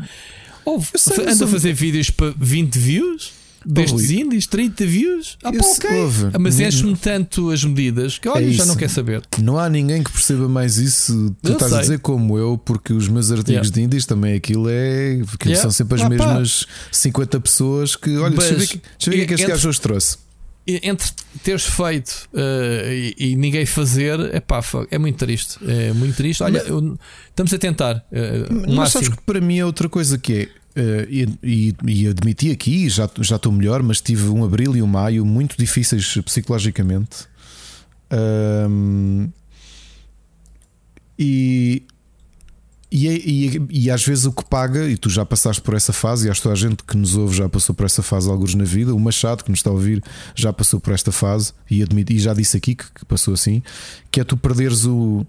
[0.68, 1.46] Anda sei.
[1.46, 3.32] a fazer vídeos para 20 views
[3.66, 4.20] destes Rui.
[4.22, 5.38] indies, 30 views.
[5.44, 6.00] Ah, pá, sei, ok.
[6.02, 9.22] ouve, Ah, Mas enche-me tanto as medidas que olha, É já não quer saber.
[9.42, 11.36] Não há ninguém que perceba mais isso.
[11.42, 11.82] Tu Eu estás a sei.
[11.84, 13.70] dizer como eu, porque os meus artigos Yeah.
[13.72, 15.14] de indies também aquilo é.
[15.14, 15.62] Aquilo Yeah.
[15.62, 16.10] são sempre as Ah, pá.
[16.10, 18.18] mesmas 50 pessoas que.
[18.18, 19.82] Olha, deixa eu ver, Mas deixa eu ver o que é que este gajo hoje
[19.82, 20.18] trouxe.
[20.66, 21.10] Entre
[21.44, 25.58] teres feito eh, e, e ninguém fazer, epá, fo- é muito triste.
[25.68, 26.42] É muito triste.
[26.42, 26.98] Olha, eu-
[27.30, 27.96] estamos a tentar.
[28.10, 29.18] o Mas sabes máximo.
[29.18, 30.48] que para mim é outra coisa que é.
[30.76, 31.08] Eh,
[31.44, 35.26] e, e, admiti aqui, já já estou melhor, mas tive um abril e um maio
[35.26, 37.28] muito difíceis psicologicamente.
[38.10, 39.30] Ahm,
[41.18, 41.84] e,
[42.92, 45.94] e, é- e, e às vezes o que paga, e tu já passaste por essa
[45.94, 48.56] fase, e acho que a gente que nos ouve já passou por essa fase alguns
[48.56, 48.94] na vida.
[48.94, 50.04] O Machado que nos está a ouvir
[50.36, 53.62] já passou por esta fase e, admite, e já disse aqui que, que passou assim:
[54.12, 55.26] que é tu perderes o.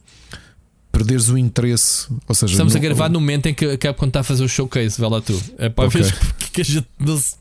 [0.94, 4.06] Perderes o interesse, ou seja, Estamos a não- gravar no momento em que a Capcom
[4.06, 5.38] está a fazer o showcase, vê lá tu.
[5.58, 6.00] É para Ok.
[6.54, 7.34] Que a gente não se-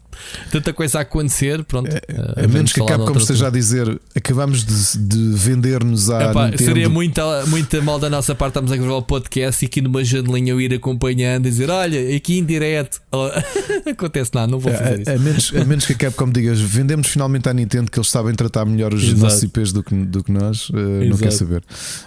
[0.51, 1.63] tanta coisa a acontecer.
[1.63, 2.01] Pronto, eh,
[2.43, 6.63] A menos que a Capcom esteja a dizer acabamos de, de vender-nos à Epá, Nintendo.
[6.63, 10.03] seria muita, muita mal da nossa parte estamos a gravar o podcast e aqui numa
[10.03, 13.01] janelinha eu ir acompanhando e dizer: Olha, aqui em direto.
[13.89, 15.09] Acontece nada, não vou fazer isso.
[15.09, 18.09] A, a menos, a menos que a Capcom diga vendemos finalmente à Nintendo que eles
[18.09, 19.19] sabem tratar melhor os Exato.
[19.19, 21.63] nossos IPs do que, do que nós, eh, não quer saber.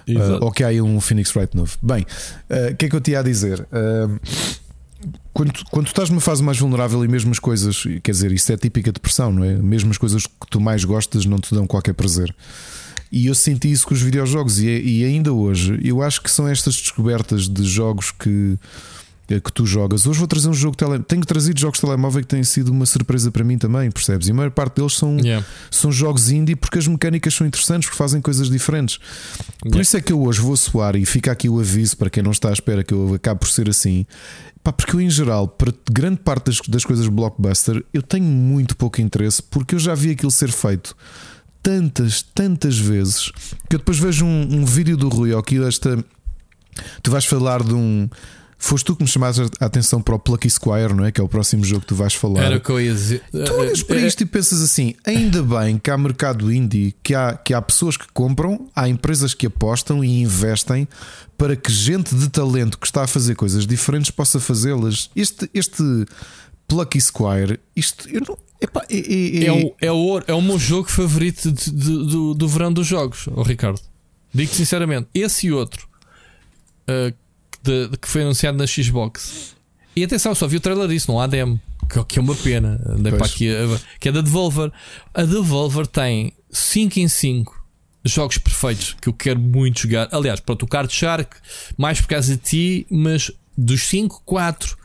[0.09, 1.77] Uh, ou que há aí um Phoenix Wright novo.
[1.83, 2.07] Bem,
[2.51, 3.61] uh, o que é que eu te ia a dizer?
[3.73, 4.19] Uh,
[5.33, 8.57] quando, quando estás numa fase mais vulnerável e mesmo as coisas, quer dizer, isso é
[8.57, 9.55] típica depressão, não é?
[9.55, 12.35] Mesmo as coisas que tu mais gostas não te dão qualquer prazer.
[13.13, 16.49] E eu senti isso com os videojogos, e, e ainda hoje eu acho que são
[16.49, 18.59] estas descobertas de jogos que,
[19.27, 20.07] que tu jogas.
[20.07, 21.01] Hoje vou trazer um jogo tele...
[21.01, 24.29] Tenho trazido jogos de telemóvel que têm sido uma surpresa para mim também, percebes?
[24.29, 25.45] E a maior parte deles são, Yeah.
[25.71, 28.99] são jogos indie porque as mecânicas são interessantes, porque fazem coisas diferentes.
[29.59, 29.83] Por Yeah.
[29.83, 32.31] isso é que eu hoje vou soar e fica aqui o aviso para quem não
[32.31, 34.07] está à espera que eu acabe por ser assim.
[34.63, 38.77] Pá, porque eu, em geral, para grande parte das, das coisas blockbuster, eu tenho muito
[38.77, 40.97] pouco interesse porque eu já vi aquilo ser feito
[41.63, 43.31] tantas, tantas vezes
[43.69, 46.05] que eu depois vejo um, um vídeo do Rui aqui desta.
[47.03, 48.09] Tu vais falar de um.
[48.59, 51.13] Foste tu que me chamaste a atenção para o Plucky Squire, não é?
[51.13, 52.43] Que é o próximo jogo que tu vais falar.
[52.43, 53.23] Era o que eu ia dizer.
[53.31, 57.35] Tu olhas para isto e pensas assim: ainda bem que há mercado indie, que há,
[57.37, 60.89] que há pessoas que compram, há empresas que apostam e investem
[61.37, 65.11] para que gente de talento que está a fazer coisas diferentes possa fazê-las.
[65.15, 65.83] Este, este
[66.67, 68.39] Plucky Squire, isto eu não.
[68.59, 72.33] Epá, é, é- É, o, é, o, é o meu jogo favorito de- de- do,
[72.33, 73.79] do verão dos jogos, o Ricardo.
[74.33, 75.87] Digo sinceramente, esse e outro
[76.89, 77.15] uh,
[77.67, 79.55] de- de que foi anunciado na Xbox.
[79.95, 81.61] E atenção, só vi o trailer disso, não há demo,
[81.91, 82.81] que, que é uma pena.
[82.87, 83.19] Andei Pois.
[83.19, 83.49] para aqui,
[84.01, 84.71] que é da Devolver.
[85.15, 87.55] A Devolver tem 5 em 5
[88.05, 90.09] jogos perfeitos que eu quero muito jogar.
[90.13, 91.37] Aliás, pronto, o Card Shark,
[91.77, 94.77] mais por causa de ti, mas dos 5, 4.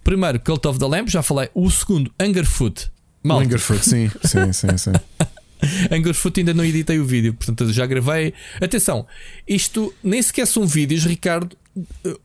[0.00, 1.48] O primeiro, Cult of the Lamb, já falei.
[1.54, 2.90] O segundo, Hungerfoot.
[3.22, 4.92] o Malta, Angerfoot, sim, sim, sim, sim.
[5.90, 8.34] Angerfoot ainda não editei o vídeo, portanto já gravei.
[8.60, 9.06] Atenção,
[9.46, 11.56] isto nem sequer são vídeos, Ricardo,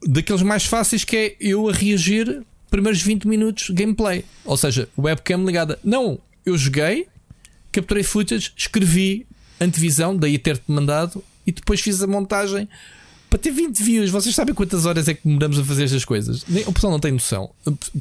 [0.06, 4.24] daqueles mais fáceis que é eu a reagir primeiros 20 minutos gameplay.
[4.46, 5.80] Ou seja, webcam ligada.
[5.84, 7.08] Não, eu joguei,
[7.72, 9.26] capturei footage, escrevi
[9.60, 12.68] antevisão, daí ter-te mandado e depois fiz a montagem
[13.30, 16.44] para ter 20 views, vocês sabem quantas horas é que demoramos a fazer estas coisas?
[16.66, 17.52] O pessoal não tem noção.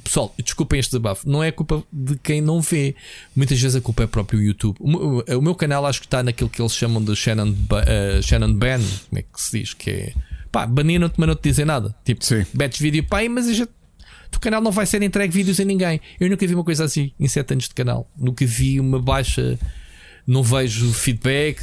[0.02, 2.96] Pessoal, desculpem este desabafo, não é culpa de quem não vê.
[3.36, 4.78] Muitas vezes a culpa é próprio YouTube.
[4.80, 8.80] O meu canal acho que está naquilo que eles chamam de Shannon, uh, Shannon Ban,
[8.80, 9.74] como é que se diz?
[9.74, 10.14] Que é
[10.50, 11.94] pá, baniram-te, mas não te dizem nada.
[12.04, 13.64] Tipo, betes vídeo, pá, mas já,
[14.34, 16.00] o canal não vai ser entregue vídeos a ninguém.
[16.20, 18.10] Eu nunca vi uma coisa assim em 7 anos de canal.
[18.16, 19.58] Nunca vi uma baixa,
[20.26, 21.62] não vejo feedback,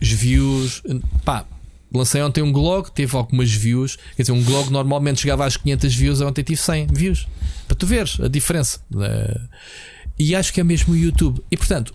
[0.00, 0.82] views,
[1.24, 1.46] pá
[1.92, 3.96] Lancei ontem um blog, teve algumas views.
[4.14, 7.26] Quer dizer, um blog normalmente chegava às 500 views, ontem tive 100 views.
[7.66, 8.80] Para tu veres a diferença.
[9.00, 9.40] Eh,
[10.18, 11.42] e acho que é mesmo o YouTube.
[11.50, 11.94] E portanto,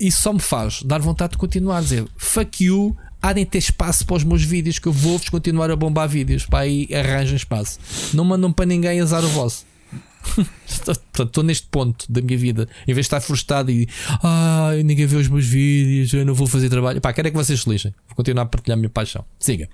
[0.00, 2.96] isso só me faz dar vontade de continuar a dizer fuck you.
[3.24, 6.44] Há de ter espaço para os meus vídeos que eu vou-vos continuar a bombar vídeos.
[6.44, 7.78] Para aí arranjem espaço.
[8.12, 9.64] Não mandam para ninguém azar o vosso.
[11.18, 12.68] Estou neste ponto da minha vida.
[12.82, 13.88] Em vez de estar frustrado e
[14.22, 17.00] ah, ninguém vê os meus vídeos, eu não vou fazer trabalho.
[17.00, 17.94] Pá, quero é que vocês se lixem.
[18.08, 19.24] Vou continuar a partilhar a minha paixão.
[19.38, 19.70] Siga,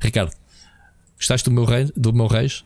[0.00, 0.32] Ricardo.
[1.18, 1.92] Gostaste do meu rei?
[1.94, 2.64] Do meu reis?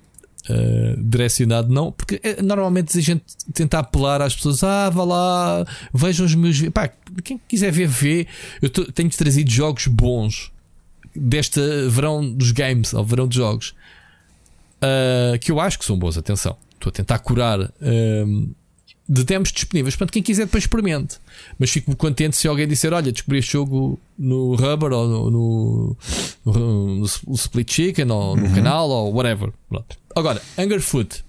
[0.48, 3.22] Uh, direcionado, não, porque é, normalmente a gente
[3.52, 6.60] tenta apelar às pessoas, ah, vá lá, vejam os meus.
[6.70, 6.90] Pá,
[7.22, 8.26] quem quiser ver, vê.
[8.62, 10.50] Eu tô, tenho trazido jogos bons
[11.14, 11.60] deste
[11.90, 13.74] verão dos games, ou verão de jogos,
[14.82, 18.50] uh, que eu acho que são bons, atenção estou a tentar curar um,
[19.08, 19.96] de demos disponíveis.
[19.96, 21.16] Portanto, quem quiser depois experimente.
[21.58, 25.96] Mas fico contente se alguém disser: Olha, descobri este jogo no Rubber ou no, no,
[26.44, 28.54] no, no Split Chicken ou no uhum.
[28.54, 29.52] canal ou whatever.
[29.68, 29.96] Pronto.
[30.14, 30.42] Agora,
[30.80, 31.24] Foot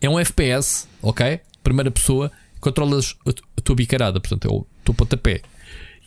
[0.00, 1.40] é um FPS, ok?
[1.62, 2.30] Primeira pessoa,
[2.60, 5.40] controlas a tua bicarada, portanto, é o teu pontapé.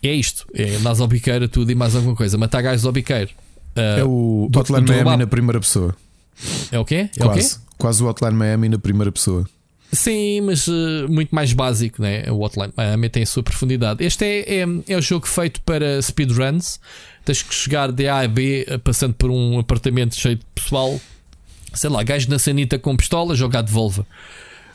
[0.01, 2.38] É isto, é nas ao biqueira tudo e mais alguma coisa.
[2.38, 3.31] Matar gajos ao biqueiro.
[3.76, 5.95] Uh, é o Hotline Miami na primeira pessoa.
[6.72, 7.10] É o quê?
[7.18, 7.56] É Quase.
[7.56, 7.65] o quê?
[7.77, 9.45] Quase o Hotline Miami na primeira pessoa.
[9.91, 12.23] Sim, mas uh, muito mais básico, né?
[12.29, 14.03] O Hotline Miami tem a sua profundidade.
[14.03, 16.79] Este é, é, é o jogo feito para speedruns.
[17.25, 20.99] Tens que chegar de A a B eh, passando por um apartamento cheio de pessoal.
[21.73, 24.05] Sei lá, gajo na sanita com pistola, jogar de Volva.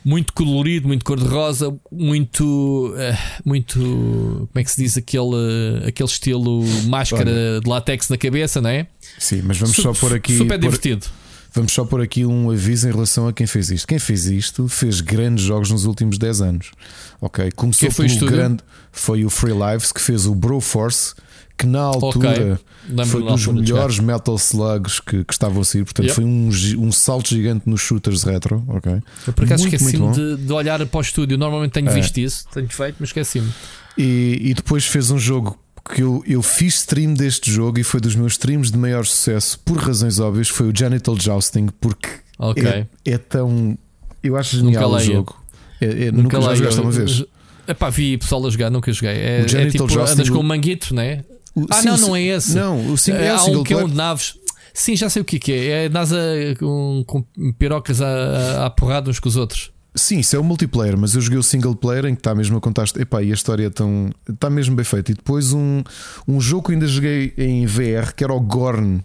[0.04, 2.94] Muito colorido, muito cor-de-rosa, muito.
[2.94, 3.78] Uh, muito.
[3.80, 4.96] Como é que se diz?
[4.96, 7.60] Aquele, aquele estilo máscara Olha.
[7.60, 8.86] de látex na cabeça, não é?
[9.18, 10.36] Sim, mas vamos só por aqui.
[10.36, 11.06] Super divertido.
[11.54, 13.86] Vamos só por aqui um aviso em relação a quem fez isto.
[13.86, 16.72] Quem fez isto fez grandes jogos nos últimos 10 anos.
[17.20, 17.52] Ok?
[17.52, 18.58] Começou foi pelo grande.
[18.90, 21.14] Foi o Free Lives que fez o Broforce,
[21.56, 22.58] que na altura
[22.90, 23.06] okay.
[23.06, 25.84] foi dos melhores Metal Slugs que, que, estavam a sair.
[25.84, 26.14] Portanto, yep.
[26.16, 28.64] foi um, um salto gigante nos shooters retro.
[28.66, 28.92] Ok?
[29.24, 31.38] Eu por acaso esqueci-me de, de, olhar para o estúdio.
[31.38, 31.94] Normalmente tenho é.
[31.94, 33.48] visto isso, tenho feito, mas esqueci-me.
[33.96, 35.56] E, e depois fez um jogo
[35.92, 39.58] que eu, eu fiz stream deste jogo e foi dos meus streams de maior sucesso,
[39.60, 42.08] por razões óbvias, foi o Genital Jousting, porque
[42.38, 42.66] okay.
[42.66, 43.76] é, é, tão.
[44.22, 45.44] Eu acho genial o jogo.
[45.80, 47.24] É, é, nunca, nunca jogaste uma vez.
[47.66, 49.10] Epá, vi pessoal a jogar, nunca joguei.
[49.10, 51.24] É, o é tipo, Jousting, andas com um manguito, né?
[51.54, 52.54] O, ah, sim, não, não é esse.
[52.54, 54.34] Não, o sim, é, Há um que é um de naves.
[54.72, 55.84] Sim, já sei o que é.
[55.84, 56.18] É NASA
[56.58, 59.70] com, com pirocas a, a porrada uns com os outros.
[59.96, 62.56] Sim, isso é o multiplayer, mas eu joguei o single player em que está mesmo
[62.56, 62.84] a contar.
[62.98, 64.10] Epá, e a história é tão.
[64.28, 65.12] Está mesmo bem feita.
[65.12, 65.84] E depois um,
[66.26, 69.04] um jogo que ainda joguei em VR, que era o Gorn,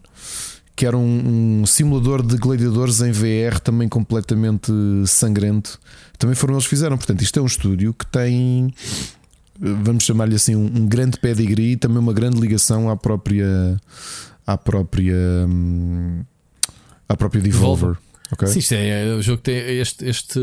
[0.76, 4.72] que era um, um, simulador de gladiadores em VR, também completamente
[5.06, 5.80] sangrento.
[6.18, 6.98] Também foram eles que fizeram.
[6.98, 8.74] Portanto, isto é um estúdio que tem.
[9.60, 13.80] Vamos chamar-lhe assim, um, um grande pedigree e também uma grande ligação à própria.
[14.48, 15.16] à própria.
[15.48, 16.24] Hum,
[17.08, 17.90] à própria Devolver.
[17.90, 18.09] Devolver.
[18.32, 18.48] Okay.
[18.48, 20.40] Sim, isto é, é, o jogo tem este, este,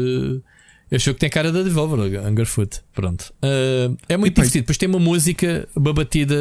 [0.90, 2.80] este jogo tem cara da Devolver, Hungerfoot.
[2.92, 3.32] Pronto.
[3.42, 4.62] Uh, é muito e divertido.
[4.62, 6.36] Depois tem uma música, uma batida,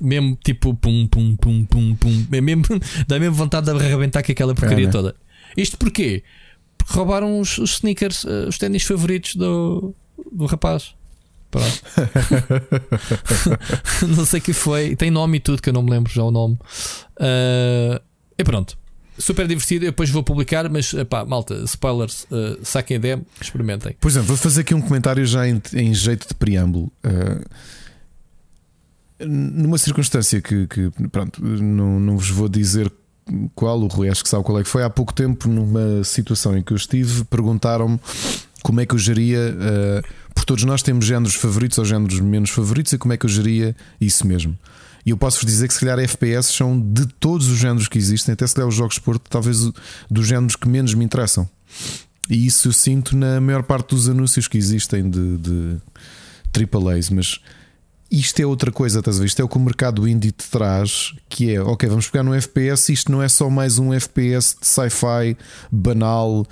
[0.00, 2.26] mesmo tipo pum, pum, pum, pum, pum.
[2.32, 2.64] É mesmo,
[3.06, 5.16] dá mesmo vontade de arrebentar com aquela porcaria é, toda.
[5.56, 6.22] Isto porquê?
[6.78, 9.94] Porque roubaram os, os sneakers, uh, os ténis favoritos do,
[10.32, 10.94] do rapaz.
[11.50, 11.82] Pronto.
[14.16, 14.96] não sei o que foi.
[14.96, 16.54] Tem nome e tudo que eu não me lembro já o nome.
[17.16, 18.00] Uh,
[18.36, 18.76] e pronto
[19.18, 19.84] super divertido.
[19.84, 23.96] Eu depois vou publicar, mas pá, malta, spoilers, uh, saquem a demo, experimentem.
[24.00, 26.90] Por exemplo, vou fazer aqui um comentário já em, em jeito de preâmbulo.
[27.04, 27.44] Uh,
[29.26, 32.92] numa circunstância que, que, pronto, não, não vos vou dizer
[33.54, 34.82] qual, o Rui acho que sabe qual é que foi.
[34.82, 37.98] Há pouco tempo, numa situação em que eu estive, perguntaram-me
[38.62, 39.38] como é que eu geria.
[39.38, 43.24] Uh, por todos nós temos géneros favoritos ou géneros menos favoritos e como é que
[43.24, 44.56] eu geria isso mesmo.
[45.04, 48.32] E eu posso-vos dizer que se calhar FPS são de todos os géneros que existem,
[48.32, 49.58] até se calhar os jogos de esporte, talvez
[50.10, 51.48] dos géneros que menos me interessam.
[52.28, 55.76] E isso eu sinto na maior parte dos anúncios que existem de, de
[56.54, 57.40] AAAs, mas
[58.10, 59.26] isto é outra coisa, estás a ver?
[59.26, 62.32] Isto é o que o mercado indie te traz, que é, ok, vamos pegar num
[62.32, 65.36] FPS, isto não é só mais um FPS de sci-fi
[65.70, 66.46] banal,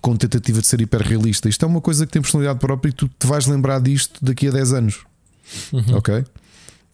[0.00, 1.48] com tentativa de ser hiperrealista.
[1.48, 4.48] Isto é uma coisa que tem personalidade própria e tu te vais lembrar disto daqui
[4.48, 5.04] a 10 anos.
[5.72, 5.96] Uhum.
[5.96, 6.24] Ok?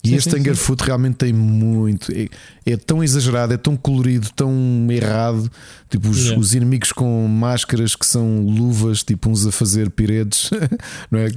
[0.05, 2.11] E Sim, este sim, Tangerfoot realmente tem muito.
[2.11, 2.29] É,
[2.73, 4.53] é tão exagerado, é tão colorido, tão
[4.91, 5.49] errado.
[5.89, 6.41] Tipo, os, Yeah.
[6.41, 10.51] os inimigos com máscaras que são luvas, tipo uns a fazer piretes,
[11.11, 11.29] não é?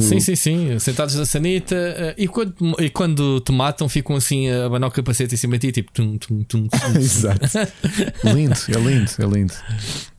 [0.00, 0.78] Sim, sim, sim.
[0.78, 4.92] Sentados na sanita eh, e, quando, e quando te matam, ficam assim a abanar o
[4.92, 6.78] capacete em cima de ti, tipo tum, tum, tum, tum.
[6.98, 7.40] Exato.
[8.24, 9.54] lindo, é lindo, é lindo.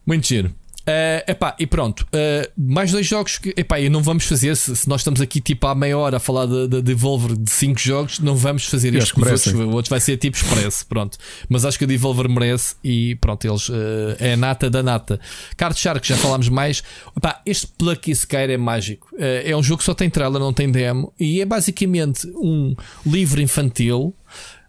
[0.05, 0.53] Muito giro.
[0.85, 4.55] Eh, epá, e pronto, Eh, mais dois jogos que epá, e não vamos fazer.
[4.55, 7.49] Se, se nós estamos aqui tipo há meia hora a falar da de, Devolver de
[7.49, 9.53] 5 jogos, não vamos fazer isto com os outros.
[9.53, 10.85] O outro vai ser tipo expresso.
[10.87, 11.17] Pronto,
[11.47, 15.19] mas acho que a Devolver merece e pronto, eles eh, é a nata da nata.
[15.55, 16.83] Card Shark, já falámos mais.
[17.15, 19.07] Epá, este Plucky Skyr é mágico.
[19.17, 22.75] Eh, é um jogo que só tem trailer, não tem demo e é basicamente um
[23.05, 24.13] livro infantil.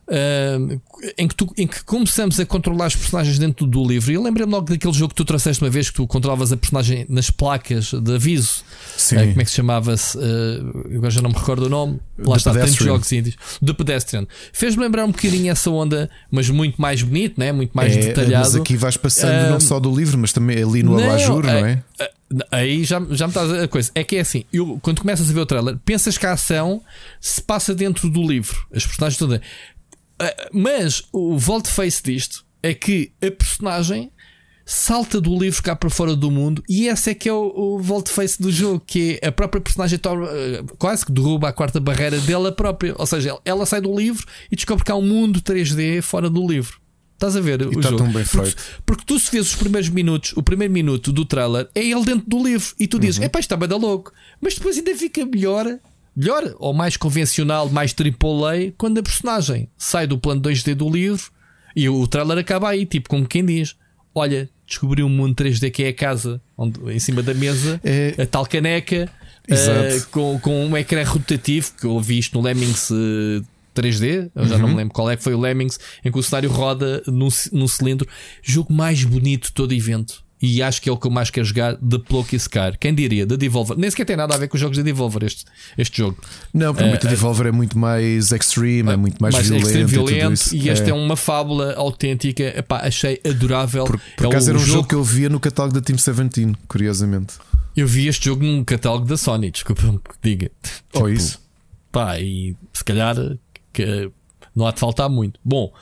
[0.08, 0.80] Uh,
[1.16, 4.10] em, que tu, em que começamos a controlar os personagens dentro do livro.
[4.10, 6.56] E eu lembrei-me logo daquele jogo que tu trouxeste uma vez que tu controlavas a
[6.56, 8.62] personagem nas placas de aviso.
[9.12, 10.18] Uh, como é que se chamava-se?
[10.18, 12.00] Uh, agora já não me recordo o nome.
[12.18, 13.36] Lá The está, tantos jogos índios.
[13.64, 14.26] The Pedestrian.
[14.52, 17.52] Fez-me lembrar um bocadinho essa onda, mas muito mais bonito, né?
[17.52, 18.44] muito mais É, detalhado.
[18.44, 21.52] Mas aqui vais passando não só do livro, mas também ali no não, abajur, não
[21.52, 21.82] é?
[22.00, 22.10] é-
[22.50, 23.90] Aí já, já me estás a coisa.
[23.94, 26.80] É que é assim, eu, quando começas a ver o trailer, pensas que a ação
[27.20, 28.56] se passa dentro do livro.
[28.74, 29.40] As personagens todas.
[30.24, 34.10] Ah, Mas o volte-face disto é que a personagem
[34.64, 37.78] salta do livro cá para fora do mundo e esse é que é o, o
[37.80, 41.80] volte-face do jogo, que é a própria personagem torna, ah, quase que derruba a quarta
[41.80, 42.94] barreira dela própria.
[42.96, 46.46] Ou seja, ela sai do livro e descobre que há um mundo 3D fora do
[46.46, 46.80] livro.
[47.14, 47.98] Estás a ver o está jogo?
[48.04, 48.62] tão bem Porque- feito.
[48.86, 52.24] porque tu se vês os primeiros minutos, o primeiro minuto do trailer é ele dentro
[52.28, 53.24] do livro e tu dizes, Uhum.
[53.24, 54.12] epá, isto está bem da louco.
[54.40, 55.66] Mas depois ainda fica melhor,
[56.14, 61.30] melhor ou mais convencional, mais AAA, quando a personagem sai do plano 2D do livro
[61.74, 63.74] e o trailer acaba aí, tipo como quem diz:
[64.14, 68.14] Olha, descobri um mundo 3D que é a casa, onde, em cima da mesa, É-
[68.22, 69.08] a tal caneca,
[69.48, 73.42] eh, com, com um ecrã rotativo, que eu vi isto no Lemmings eh,
[73.74, 74.70] 3D, eu já não Uhum.
[74.72, 77.66] me lembro qual é que foi o Lemmings, em que o cenário roda num, num
[77.66, 78.06] cilindro.
[78.42, 80.22] Jogo mais bonito de todo evento.
[80.42, 82.76] E acho que é o que eu mais quero jogar de Plucky Scar.
[82.76, 83.24] Quem diria?
[83.24, 83.78] Da Devolver.
[83.78, 85.44] Nem sequer tem nada a ver com os jogos da Devolver, este,
[85.78, 86.18] este jogo.
[86.52, 89.68] Não, porque muito Devolver é muito mais extreme, é muito mais, violento.
[89.68, 90.32] e tudo violento.
[90.32, 90.56] isso.
[90.56, 90.92] E este é.
[90.92, 92.42] uma fábula autêntica.
[92.58, 93.84] Epá, achei adorável.
[93.84, 96.54] Por, por É acaso era um jogo que eu via no catálogo da Team 17,
[96.66, 97.34] curiosamente.
[97.76, 100.50] Eu vi este jogo num catálogo da Sony, desculpa-me que diga.
[100.94, 101.40] Ou Tipo, isso.
[101.92, 103.14] Pá, e se calhar
[103.72, 104.10] que
[104.56, 105.38] não há de faltar muito.
[105.44, 105.72] Bom,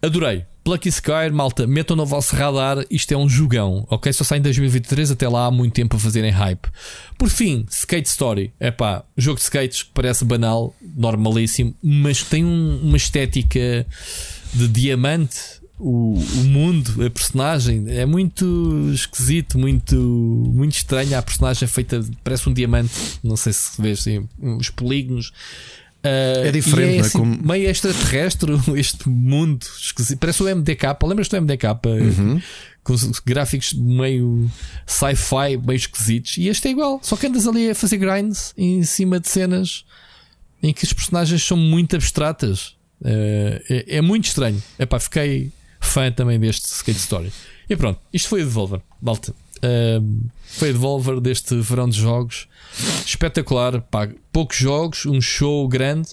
[0.00, 0.44] adorei.
[0.68, 2.84] Plucky Sky, malta, metam no vosso radar.
[2.90, 4.12] Isto é um jogão, ok?
[4.12, 6.68] Só sai em 2023, até lá há muito tempo a fazerem hype.
[7.16, 8.52] Por fim, Skate Story.
[8.60, 13.86] É pá, jogo de skates que parece banal, normalíssimo, mas tem um- uma estética
[14.52, 15.38] de diamante.
[15.78, 21.16] O, o mundo, a personagem é muito esquisito, muito, muito estranho.
[21.16, 22.92] A personagem é feita, parece um diamante.
[23.24, 25.32] Não sei se vês assim, os polígonos.
[26.02, 27.00] Ah, É diferente, não é?
[27.06, 30.18] assim, Como- meio extraterrestre este mundo esquisito.
[30.18, 30.96] Parece o MDK.
[31.04, 31.64] Lembras-te do MDK?
[31.86, 32.40] Uhum.
[32.84, 34.50] Com os gráficos meio
[34.86, 36.36] sci-fi, meio esquisitos.
[36.38, 37.00] E este é igual.
[37.02, 39.84] Só que andas ali a fazer grinds em cima de cenas
[40.62, 42.74] em que as personagens são muito abstratas.
[43.04, 44.60] Eh, é, é muito estranho.
[44.78, 45.50] Epá, fiquei
[45.80, 47.32] fã também deste Skate Story.
[47.68, 49.34] E pronto, isto foi a Devolver, malta.
[49.62, 50.00] Eh,
[50.46, 52.48] foi a Devolver deste verão de jogos.
[53.04, 56.08] Espetacular, pá, poucos jogos, um show grande.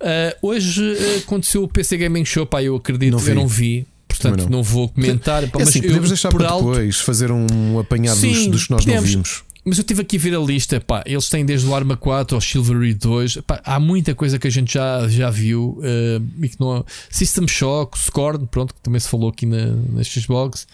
[0.00, 3.30] Eh, hoje eh, aconteceu o PC Gaming Show, pá, eu acredito, Não vi.
[3.30, 3.86] eu não vi.
[4.08, 4.48] Portanto, não.
[4.58, 4.62] não.
[4.62, 5.42] vou comentar.
[5.48, 8.36] pá, É mas assim, eu, podemos deixar por para alto, depois fazer um apanhado dos,
[8.36, 9.02] Sim, dos que nós podemos.
[9.04, 9.42] não vimos.
[9.64, 12.34] mas eu tive aqui a ver a lista, pá, eles têm desde o Arma 4
[12.34, 16.48] ao Chivalry 2, pá, há muita coisa que a gente já, já viu eh, e
[16.48, 20.66] que não System Shock, Scorn, pronto, que também se falou aqui na, nas Xbox,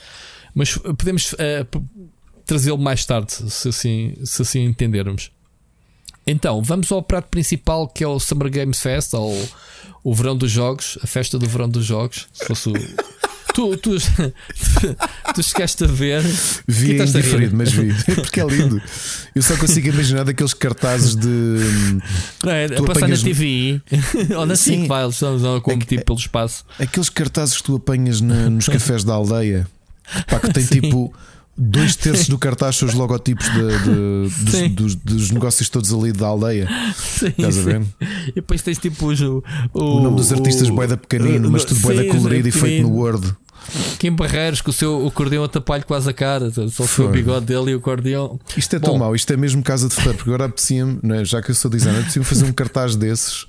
[0.55, 1.81] mas podemos p-
[2.47, 5.31] trazê-lo mais tarde, se assim, se assim entendermos.
[6.27, 9.49] Então, vamos ao prato principal que é o Summer Games Fest, ou
[10.03, 12.27] o verão dos jogos, a festa do verão dos jogos.
[12.33, 12.73] Se fosse o.
[13.55, 13.91] tu, tu,
[15.35, 16.23] tu chegaste a ver.
[16.67, 17.25] Vi Que em estás a rir?
[17.25, 17.93] diferido, mas vi.
[18.17, 18.83] Porque é lindo.
[19.37, 21.29] Eu só consigo imaginar daqueles cartazes de.
[21.29, 22.01] hum,
[22.45, 23.81] É, Tu a passar apanhas- na TV
[24.37, 24.81] ou na Sim.
[24.81, 26.65] SIC, vai, estão a competir É- pelo espaço.
[26.79, 29.67] Aqueles cartazes que tu apanhas na- nos cafés da aldeia.
[30.27, 30.81] Pá, que tem Sim.
[30.81, 31.15] tipo.
[31.59, 34.69] Dois terços do cartaz são os logotipos de- de- Sim.
[34.69, 36.69] dos, dos- dos negócios todos ali da aldeia.
[36.95, 37.83] Sim, Estás a ver?
[37.83, 37.89] sim.
[38.29, 39.43] E depois tens tipo os- o,
[39.73, 43.35] O nome dos artistas boeda pequenino, mas tudo boeda Sim, colorido e feito no Word.
[43.99, 47.47] Kim Barreiros com o seu acordeão a tapar-lhe quase a cara, só o seu bigode
[47.47, 48.39] dele e o acordeão.
[48.57, 48.99] Isto é tão Bom.
[49.01, 51.25] mau, isto é mesmo casa de ferreiro, porque agora apetecia-me, é?
[51.25, 53.47] já que eu sou designer, apetecia-me fazer um cartaz desses,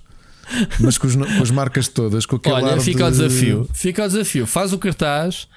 [0.79, 3.03] mas com, os com as marcas todas, com aquele Olha, fica de...
[3.03, 3.69] ao desafio.
[3.73, 4.47] Fica ao desafio.
[4.47, 5.47] Faz o cartaz,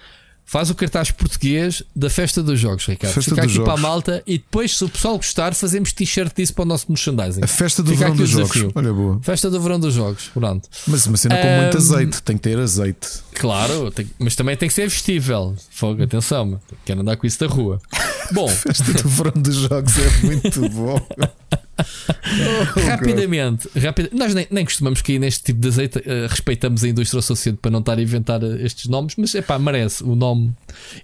[0.51, 3.15] Faz o cartaz português da festa dos jogos, Ricardo.
[3.15, 3.71] Festa Fica aqui jogos.
[3.73, 6.87] para a malta e depois, se o pessoal gostar, fazemos t-shirt disso para o nosso
[6.89, 7.41] merchandising.
[7.45, 8.67] A festa do Fica verão dos jogos.
[8.75, 9.21] Olha, boa.
[9.23, 10.69] Festa do verão dos jogos, pronto.
[10.89, 13.09] Mas uma cena com muito azeite, tem que ter azeite.
[13.35, 15.55] Claro, tem- mas também tem que ser vestível.
[15.71, 17.81] Fogo, atenção, quero andar com isso da rua.
[18.35, 21.01] Bom, Festa do verão dos jogos é muito bom.
[21.87, 26.89] Oh, rapidamente, rapida- nós nem, nem costumamos cair neste tipo de azeite, eh, respeitamos a
[26.89, 30.03] indústria o suficiente para não estar a inventar eh, estes nomes, mas é pá, merece
[30.05, 30.53] o nome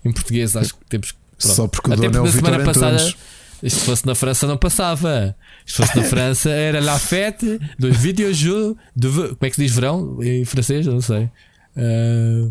[0.05, 0.57] em português.
[0.57, 1.19] Acho que temos que.
[1.39, 3.15] Só porque o Até dono é o na semana passada,
[3.63, 5.37] isto fosse na França, não passava.
[5.67, 9.09] Isto fosse na França, era la fête dos videojeux de.
[9.09, 10.87] Como é que se diz verão em francês?
[10.87, 11.29] Não sei.
[11.77, 12.49] Eh,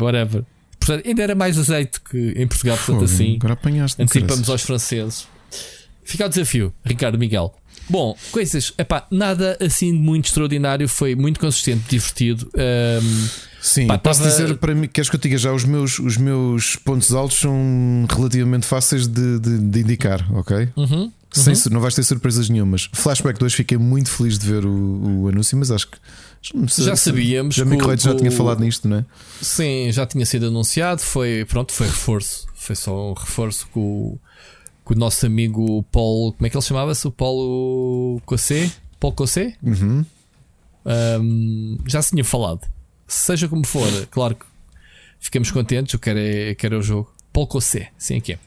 [0.00, 0.44] whatever.
[0.80, 3.36] Portanto, ainda era mais azeite que em Portugal, portanto, Fogo, assim.
[3.36, 5.28] Agora apanhaste Antecipamos aos franceses.
[6.08, 7.54] Fica o desafio, Ricardo Miguel.
[7.90, 12.50] Bom, coisas, epá, nada assim de muito extraordinário, foi muito consistente, divertido.
[12.56, 13.28] Ahm,
[13.60, 15.52] Sim, Pá, posso tava- dizer para mim, queres que eu diga já?
[15.52, 20.68] Os meus, os meus pontos altos são relativamente fáceis de, de- de indicar, ok?
[20.76, 22.88] uhum, Sem sur- não vais ter surpresas nenhumas.
[22.92, 25.98] Flashback 2, fiquei muito feliz de ver o, o anúncio, mas acho que
[26.78, 29.04] Já sabíamos Já que já tinha falado nisto, não é?
[29.42, 32.46] Sim, já tinha sido anunciado, foi, pronto, foi reforço.
[32.54, 34.20] Foi só um reforço com, o-
[34.88, 37.06] com o nosso amigo Paulo, como é que ele chamava-se?
[37.06, 38.72] O Paulo Cossé?
[38.98, 39.54] Paulo Cossé?
[39.62, 40.02] Uhum.
[41.20, 42.66] Um, já se tinha falado.
[43.06, 44.46] Seja como for, claro que
[45.20, 45.92] ficamos contentes.
[45.92, 47.12] Eu quero é, eu quero é o jogo.
[47.34, 48.38] Paul Cossé, sim, aqui é.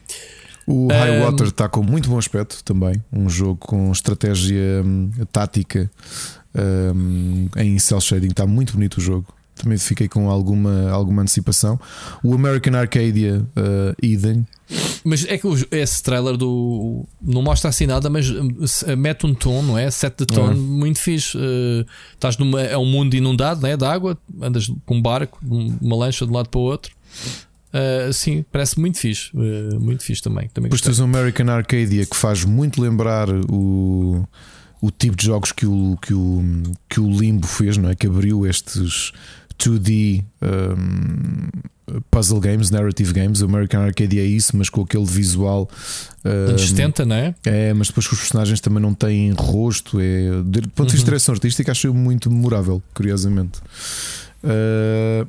[0.66, 3.00] O Um, Highwater está com muito bom aspecto também.
[3.12, 5.88] Um jogo com estratégia hum, tática
[6.92, 8.30] hum, em cel shading.
[8.30, 9.32] Está muito bonito o jogo.
[9.62, 11.78] Também fiquei com alguma, alguma antecipação.
[12.22, 14.46] O American Arcadia uh, Eden.
[15.04, 17.04] Mas é que esse trailer do.
[17.20, 19.90] Não mostra assim nada, mas uh, se- mete um tom, não é?
[19.90, 20.54] Set de tom É.
[20.54, 21.36] muito fixe.
[21.36, 22.60] Uh, estás numa.
[22.60, 23.76] É um mundo inundado, não é?
[23.76, 26.92] De água, andas com um barco, um- uma lancha de um lado para o outro.
[27.72, 29.30] Uh, sim, parece muito fixe.
[29.34, 30.48] uh, muito fixe também.
[30.52, 30.90] também gostei.
[30.92, 34.26] tens o American Arcadia que faz muito lembrar o,
[34.80, 37.94] o tipo de jogos que o, que, o, que o Limbo fez, não é?
[37.94, 39.12] Que abriu estes
[39.58, 41.48] 2D um,
[42.10, 43.42] puzzle games, narrative games.
[43.42, 45.68] O American Arcadia é isso, mas com aquele visual.
[46.24, 47.34] um, Anos 70, não é?
[47.44, 49.98] é, mas depois que os personagens também não têm rosto.
[50.00, 51.04] É, de ponto de vista de Uhum.
[51.04, 53.60] direção artística, achei muito memorável, curiosamente.
[54.44, 55.28] Uh,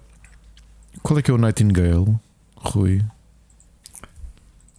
[1.01, 2.15] qual é que é o Nightingale,
[2.55, 3.01] Rui?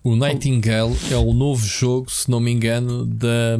[0.02, 3.58] O Nightingale é o novo jogo, se não me engano, da.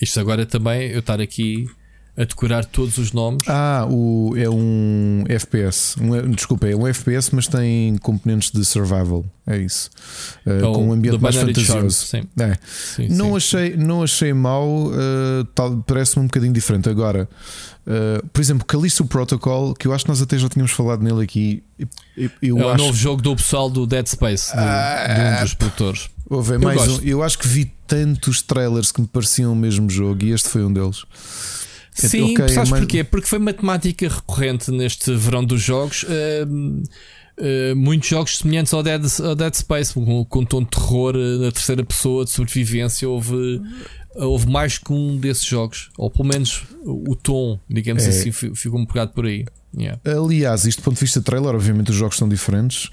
[0.00, 1.68] Isto agora também, eu estar aqui
[2.16, 3.42] a decorar todos os nomes.
[3.48, 5.96] Ah, o, é um FPS.
[5.98, 9.24] Um, desculpa, é um FPS, mas tem componentes de survival.
[9.46, 9.88] É isso.
[10.46, 12.06] Uh, o com um ambiente mais Charm, fantasioso.
[12.06, 12.22] sim.
[12.38, 12.56] É.
[12.66, 13.36] Sim, Não, sim.
[13.36, 16.88] achei, não achei mau, uh, parece-me um bocadinho diferente.
[16.88, 17.26] Agora,
[17.86, 21.24] uh, por exemplo, Callisto Protocol, que eu acho que nós até já tínhamos falado nele
[21.24, 21.62] aqui.
[22.16, 25.36] Eu, eu é o acho novo jogo do pessoal do Dead Space, do- de Ah,
[25.40, 26.10] um dos produtores.
[26.28, 29.88] Houve Eu mais um, eu acho que vi tantos trailers que me pareciam o mesmo
[29.90, 31.04] jogo e este foi um deles.
[31.94, 33.04] Sim, ok, sabes mas- porquê?
[33.04, 36.04] Porque foi matemática recorrente neste verão dos jogos.
[36.48, 36.82] hum,
[37.38, 41.14] hum, muitos jogos semelhantes ao Dead, ao Dead Space, com, com um tom de terror
[41.16, 43.08] eh, na terceira pessoa, de sobrevivência.
[43.08, 43.60] Houve,
[44.14, 48.08] houve mais que um desses jogos, ou pelo menos o tom, digamos É.
[48.08, 49.44] assim, fi- ficou um bocado por aí.
[49.74, 49.98] Yeah.
[50.04, 52.90] Aliás, isto do ponto de vista de trailer, obviamente os jogos são diferentes,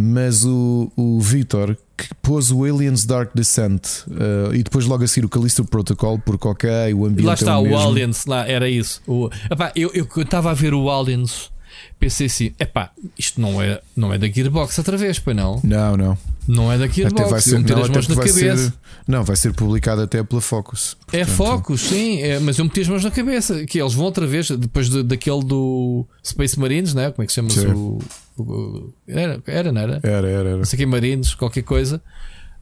[0.00, 5.06] mas o, o Vitor que pôs o Aliens Dark Descent uh, e depois logo a
[5.06, 7.78] seguir o Callisto Protocol, porque ok, o ambiente Lá está, é o, mesmo.
[7.78, 9.02] Aliens, lá, era isso.
[9.06, 11.50] O, epá, eu eu estava a ver o Aliens,
[11.98, 15.60] pensei assim: epá, isto não é, não é da Gearbox outra vez, pois não?
[15.62, 16.18] Não, não.
[16.48, 18.56] Não é da Gearbox, até vai ser, eu meter não, as mãos na cabeça.
[18.56, 18.72] ser,
[19.06, 20.96] não, vai ser publicado até pela Focus.
[21.12, 23.64] É Portanto, Focus, sim, é, mas eu meti as mãos na cabeça.
[23.66, 27.10] Que eles vão outra vez, depois de- daquele do Space Marines, né?
[27.10, 27.66] como é que se chama-se?
[27.68, 27.98] O-
[29.06, 30.00] era, era, não era?
[30.02, 30.56] Era, era, era.
[30.56, 32.02] Não sei que Marines, qualquer coisa.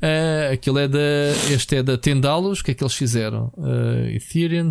[0.01, 0.99] Ah, aquilo é da.
[1.51, 2.61] Este é da Tendalos.
[2.61, 3.53] O que é que eles fizeram?
[3.57, 4.69] Uh, Ethereum.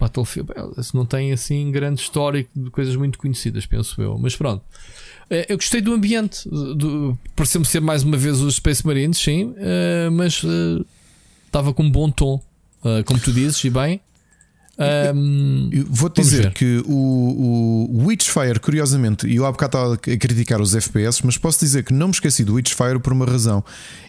[0.00, 0.50] Battlefield.
[0.94, 4.18] não tem assim grande histórico de coisas muito conhecidas, penso eu.
[4.18, 4.64] Mas pronto.
[5.30, 6.48] Eh, Eu gostei do ambiente.
[6.48, 9.54] Do, Pareceu-me ser mais uma vez os Space Marines, sim.
[9.58, 10.42] eh, mas
[11.46, 12.42] estava com um bom tom.
[13.06, 14.00] Como tu dizes, e bem.
[15.70, 16.54] Eu Vou-te dizer ver.
[16.54, 21.36] que o, o Witchfire, curiosamente, e eu há bocado estava a criticar os FPS, mas
[21.36, 23.62] posso dizer que não me esqueci do Witchfire por uma razão: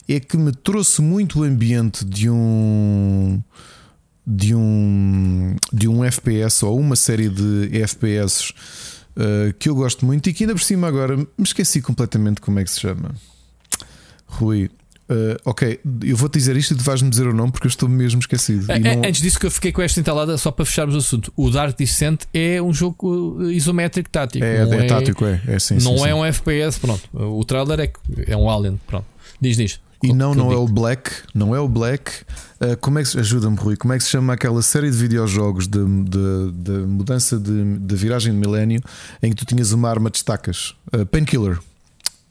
[0.08, 3.42] é que me trouxe muito o ambiente de um.
[4.26, 8.54] De um, de um FPS ou uma série de FPS
[9.18, 12.58] uh, que eu gosto muito e que ainda por cima agora me esqueci completamente como
[12.58, 13.14] é que se chama.
[14.26, 14.72] Rui,
[15.14, 17.88] Uh, ok, eu vou-te dizer isto e tu vais-me dizer o nome porque eu estou
[17.88, 18.72] mesmo esquecido.
[18.72, 19.08] É, não...
[19.08, 21.78] Antes disso, que eu fiquei com esta entalada, só para fecharmos o assunto: o Dark
[21.78, 24.44] Descent é um jogo isométrico tático.
[24.44, 25.40] É, é, é tático, é.
[25.46, 26.14] é sim, não sim, é sim.
[26.14, 27.08] um FPS, pronto.
[27.14, 27.92] O trailer é,
[28.32, 29.06] é um Alien, pronto.
[29.40, 29.80] Diz, diz.
[30.02, 32.12] E não, não é o Black, não é o Black.
[32.60, 33.78] Uh, como é que ajuda-me, Rui?
[33.78, 37.96] Como é que se chama aquela série de videojogos de, de, de mudança de, de,
[37.96, 38.82] viragem de milénio
[39.22, 40.76] em que tu tinhas uma arma de estacas?
[40.94, 41.60] Uh, Painkiller.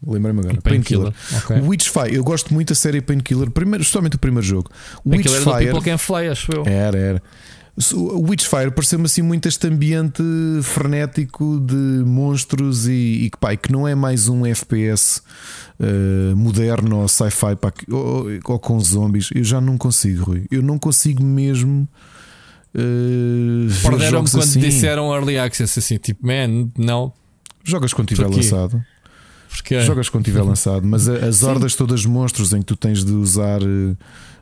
[0.06, 0.60] Lembrei-me agora.
[0.60, 1.12] Painkiller.
[1.12, 1.68] Pain okay.
[1.68, 2.14] Witchfire.
[2.14, 4.70] Eu gosto muito da série Painkiller, primeiro, justamente o primeiro jogo.
[5.06, 5.36] Witchfire.
[5.36, 6.64] Era do People Can Fly, acho eu.
[6.66, 7.22] Era, era.
[7.94, 10.22] O Witchfire pareceu-me assim muito este ambiente
[10.62, 15.22] frenético de monstros e, e que, pá, que não é mais um FPS
[15.80, 17.56] uh, moderno ou sci-fi
[17.90, 19.30] ou, ou, com zombies.
[19.34, 20.44] Eu já não consigo, Rui.
[20.50, 21.88] Eu não consigo mesmo.
[22.74, 24.60] Uh, Perderam-me quando assim.
[24.60, 27.10] disseram early access assim, tipo, man, não.
[27.64, 28.84] Jogas quando tiver lançado.
[29.52, 29.80] Porque...
[29.82, 33.62] Jogas quando tiver lançado, mas as hordas todas monstros em que tu tens de usar.
[33.62, 33.96] Uh,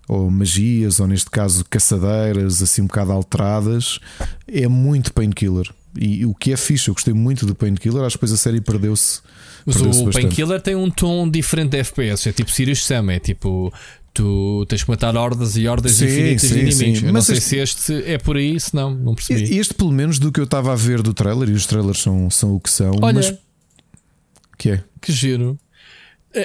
[0.08, 4.00] ou magias, ou neste caso caçadeiras, assim um bocado alteradas,
[4.48, 5.72] é muito painkiller.
[5.96, 8.60] E o que é fixe, eu gostei muito do Painkiller, acho que depois a série
[8.60, 9.20] perdeu-se.
[9.66, 13.18] Mas perdeu o Painkiller tem um tom diferente de FPS, é tipo Sirius Sam, é
[13.18, 13.72] tipo.
[14.12, 16.98] Tu tens que matar hordas e hordas sim, infinitas sim, de inimigos.
[16.98, 17.06] Sim.
[17.06, 17.80] Eu Mas não sei este...
[17.80, 19.56] se este é por aí, se não, não percebi.
[19.56, 22.28] Este, pelo menos, do que eu estava a ver do trailer, e os trailers são,
[22.28, 23.34] são o que são, Olha, mas.
[24.58, 24.84] Que é?
[25.00, 25.58] Que giro.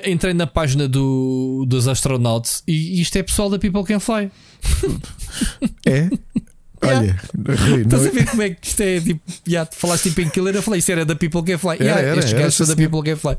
[0.05, 4.31] Entrei na página do, dos astronautas e isto é pessoal da People Can Fly.
[5.87, 6.09] É?
[6.81, 7.19] Olha,
[7.67, 8.99] Rui, estás a ver como é que isto é?
[8.99, 11.75] Tipo, te falaste em Painkiller, eu falei isto era da People Can Fly.
[11.75, 12.75] Era, yeah, era, estes gajos são da.
[12.75, 13.37] People Can Fly.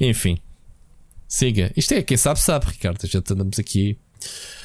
[0.00, 0.38] Enfim,
[1.26, 1.72] siga.
[1.76, 3.06] Isto é, quem sabe, sabe, Ricardo.
[3.06, 3.98] Já andamos aqui.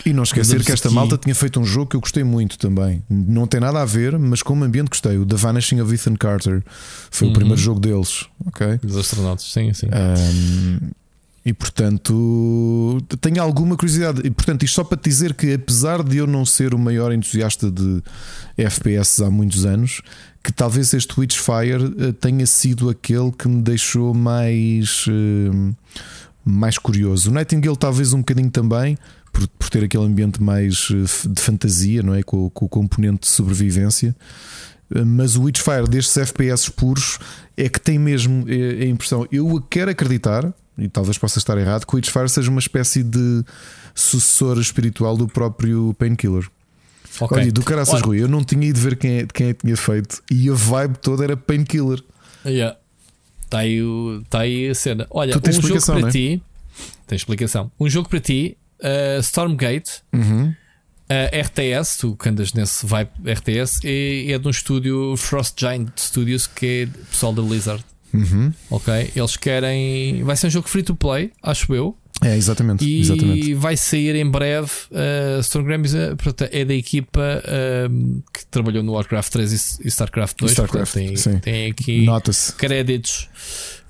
[0.05, 0.95] E não esquecer que esta aqui.
[0.95, 3.01] malta tinha feito um jogo que eu gostei muito também.
[3.09, 5.17] Não tem nada a ver, mas como ambiente gostei.
[5.17, 6.61] O The Vanishing of Ethan Carter
[7.09, 7.31] foi Uhum.
[7.33, 8.25] o primeiro jogo deles.
[8.45, 8.79] Ok.
[8.83, 9.87] Dos astronautas, sim, sim.
[9.87, 10.89] Um,
[11.45, 14.21] e portanto tenho alguma curiosidade.
[14.25, 17.13] E portanto, isto só para te dizer que, apesar de eu não ser o maior
[17.13, 18.01] entusiasta de
[18.57, 20.01] FPS há muitos anos,
[20.43, 25.73] que talvez este Witchfire eh, tenha sido aquele que me deixou mais, eh,
[26.43, 27.29] mais curioso.
[27.29, 28.97] O Nightingale, talvez um bocadinho também.
[29.33, 32.23] Por, por ter aquele ambiente mais eh, de fantasia, não é?
[32.23, 34.15] Com, com o componente de sobrevivência,
[34.95, 37.17] Eh, mas o Witchfire destes FPS puros
[37.57, 39.27] é que tem mesmo eh, a impressão.
[39.31, 43.43] Eu quero acreditar, e talvez possa estar errado, que o Witchfire seja uma espécie de
[43.95, 46.47] sucessor espiritual do próprio Painkiller.
[47.19, 47.37] Ok.
[47.37, 49.61] Olha, do caraças, Olha, Rui, eu não tinha ido ver quem é, quem é que
[49.61, 52.03] tinha feito e a vibe toda era Painkiller.
[52.45, 52.77] Yeah.
[53.45, 55.05] Está aí, o- tá aí a cena.
[55.11, 56.11] Olha, um jogo para é?
[56.11, 56.43] ti.
[57.07, 57.71] Tem explicação.
[57.79, 60.49] Um jogo para ti, uh, Stormgate, Uhum.
[60.49, 65.89] uh, RTS, tu que andas nesse vibe RTS, é, é de um estúdio Frost Giant
[65.97, 67.83] Studios, que é pessoal da Blizzard.
[68.13, 68.53] Uhum.
[68.69, 69.11] Ok?
[69.15, 70.23] Eles querem.
[70.23, 71.97] Vai ser um jogo free to play, acho eu.
[72.21, 72.85] É, exatamente.
[72.85, 73.53] E exatamente.
[73.55, 74.69] vai sair em breve.
[74.91, 77.43] Uh, uh, portanto, é da equipa
[77.89, 80.51] um, que trabalhou no Warcraft 3 e, e Starcraft 2.
[80.51, 81.39] Starcraft, portanto, sim.
[81.39, 82.05] tem, tem aqui
[82.57, 83.27] créditos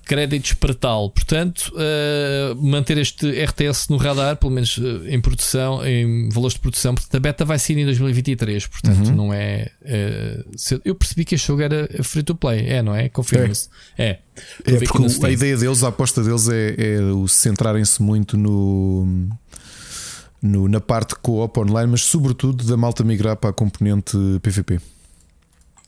[0.05, 1.09] créditos para tal.
[1.09, 6.59] Portanto, uh, manter este RTS no radar, pelo menos uh, em produção, em valores de
[6.59, 6.93] produção.
[6.93, 8.67] Portanto, a beta vai sair em 2023.
[8.67, 9.15] Portanto, Uhum.
[9.15, 9.71] não é.
[9.81, 12.67] uh, eu percebi que este jogo era free to play.
[12.67, 13.09] É, não é?
[13.09, 13.69] Confirma-se.
[13.97, 14.19] É.
[14.65, 19.29] É aqui porque a ideia deles, a aposta deles é, é o centrarem-se muito no,
[20.41, 24.79] no- na parte co-op online, mas sobretudo da malta migrar para a componente PVP.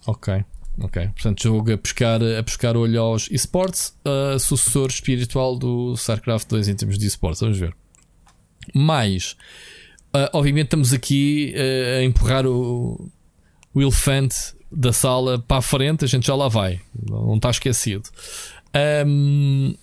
[0.07, 0.43] Ok.
[0.77, 6.49] Ok, portanto, jogo a buscar, a buscar olho aos esportes, uh, sucessor espiritual do StarCraft
[6.49, 7.39] 2 em termos de esportes.
[7.39, 7.73] Vamos ver.
[8.73, 9.37] Mas,
[10.13, 13.09] uh, obviamente, estamos aqui uh, a empurrar o,
[13.73, 14.35] o elefante
[14.69, 16.03] da sala para a frente.
[16.03, 18.09] A gente já lá vai, não está esquecido.
[19.07, 19.73] Um,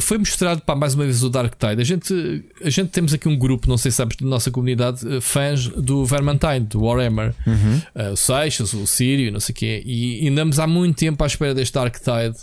[0.00, 1.80] foi mostrado para mais uma vez o Dark Tide.
[1.80, 5.06] A gente, a gente temos aqui um grupo, não sei se sabes, da nossa comunidade,
[5.06, 7.34] uh, fãs do Vermintide, do Warhammer.
[7.46, 9.82] Uh, o Seixas, o Sírio, não sei o quê.
[9.84, 12.38] E, e andamos há muito tempo à espera deste Dark Tide.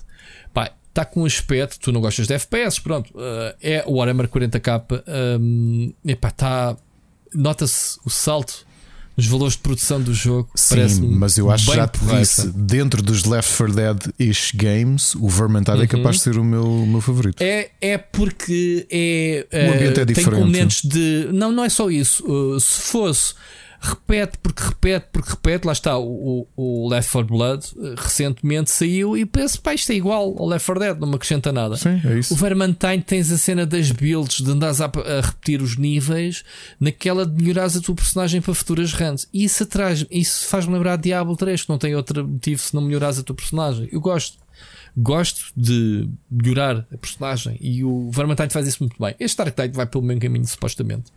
[0.54, 3.10] Pá, está com um aspecto, tu não gostas de FPS, pronto.
[3.16, 5.04] uh, é o Warhammer 40k.
[5.40, 6.78] Um, epá, está.
[7.34, 8.66] Nota-se o salto
[9.16, 10.50] nos valores de produção do jogo.
[10.56, 15.30] Sim, mas eu acho que já te disse, dentro dos Left 4 Dead-ish games, o
[15.30, 17.42] Vermintide é capaz de ser o meu, meu favorito.
[17.42, 17.48] Uhum.
[17.48, 20.40] É, é porque é, O ambiente eh, é tem diferente.
[20.40, 21.30] componentes de.
[21.32, 22.26] Não, não é só isso.
[22.26, 23.34] Uh, se fosse
[23.84, 28.72] repete porque repete porque repete, lá está o, o, o Left 4 Blood uh, recentemente
[28.72, 31.76] saiu e penso, pá, isto é igual ao Left 4 Dead, não me acrescenta nada.
[31.76, 32.36] Sim, é O isso.
[32.36, 36.44] Vermintide tens a cena das builds de andares a, a repetir os níveis
[36.80, 39.28] naquela de melhorares a tua personagem para futuras runs.
[39.34, 42.74] E isso atrás, isso faz-me lembrar de Diablo 3, que não tem outro motivo se
[42.74, 43.90] não melhorares a tua personagem.
[43.92, 44.43] Eu gosto.
[44.96, 49.16] Gosto de melhorar a personagem e o Vermintide faz isso muito bem.
[49.20, 51.12] Este Dark Tide vai pelo mesmo caminho, supostamente.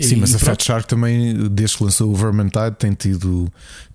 [0.00, 0.50] Sim, E- mas e a pronto.
[0.50, 3.52] Fat Shark também, desde que lançou o Vermintide, tem tido.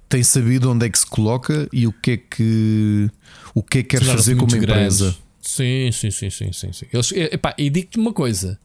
[0.07, 3.09] Tem sabido onde é que se coloca e o que é que
[3.53, 5.05] o que é que quer fazer como empresa.
[5.05, 5.19] grandes.
[5.41, 6.73] Sim, sim, sim, sim, sim.
[6.73, 6.85] sim.
[6.91, 8.59] Eles, e- epá, e digo-te uma coisa: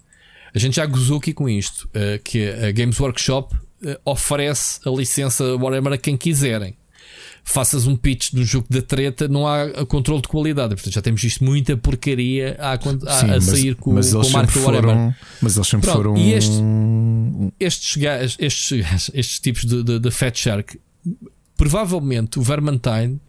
[0.54, 3.54] a gente já gozou aqui com isto, eh, que a Games Workshop
[3.84, 6.76] eh, oferece a licença Warhammer a quem quiserem.
[7.46, 10.74] Faças um pitch do jogo da treta, não há a controle de qualidade.
[10.74, 12.78] Portanto, já temos visto muita porcaria a, a-
[13.20, 14.80] Sim, a sair com, mas com a sempre Warhammer.
[14.82, 16.16] foram, mas eles sempre Pronto, foram.
[16.16, 16.62] e este-
[17.60, 20.78] estes, gajos- estes, estes tipos de, de, de Fat Shark,
[21.56, 23.20] provavelmente o Vermintide,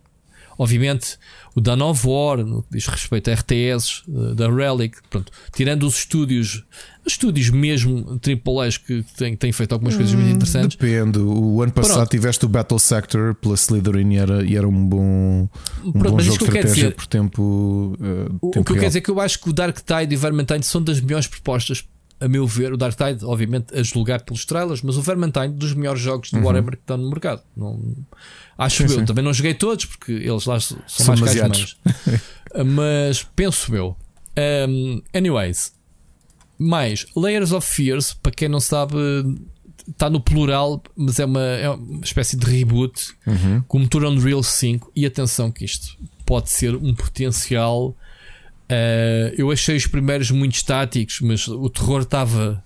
[0.58, 1.18] obviamente
[1.56, 5.84] o Dawn of War, no que diz respeito a RTS, eh, da Relic, pronto, tirando
[5.88, 6.64] os estúdios,
[7.06, 10.76] os estúdios mesmo AAAs que têm, têm feito algumas coisas muito interessantes.
[10.78, 11.20] Depende.
[11.20, 12.10] O ano passado Pronto.
[12.10, 15.48] tiveste o Battle Sector pela Slytherin e era, e era um bom,
[15.84, 17.98] um Pronto, bom jogo que eu dizer- por tempo.
[18.02, 18.82] eh, O, o tempo que eu real.
[18.82, 21.00] quero dizer é que eu acho que o Dark Tide e o Vermintide são das
[21.00, 21.86] melhores propostas,
[22.20, 22.74] a meu ver.
[22.74, 26.40] O Dark Tide, obviamente, a julgar pelos trailers, mas o Vermintide dos melhores jogos de
[26.40, 27.42] Warhammer que estão no mercado.
[27.56, 27.80] Não,
[28.58, 28.78] acho.
[28.78, 29.00] Sim, eu.
[29.00, 29.06] sim.
[29.06, 31.78] Também não joguei todos, porque eles lá são, São mais caros.
[32.66, 33.96] mas penso eu.
[34.68, 35.74] Um, anyways,
[36.58, 38.96] mais Layers of Fears, para quem não sabe,
[39.90, 43.62] está no plural, mas é uma, é uma espécie de reboot Uhum.
[43.68, 44.92] com motor Unreal 5.
[44.96, 47.96] E atenção, que isto pode ser um potencial.
[48.68, 52.64] eh, eu achei os primeiros muito estáticos, mas o terror estava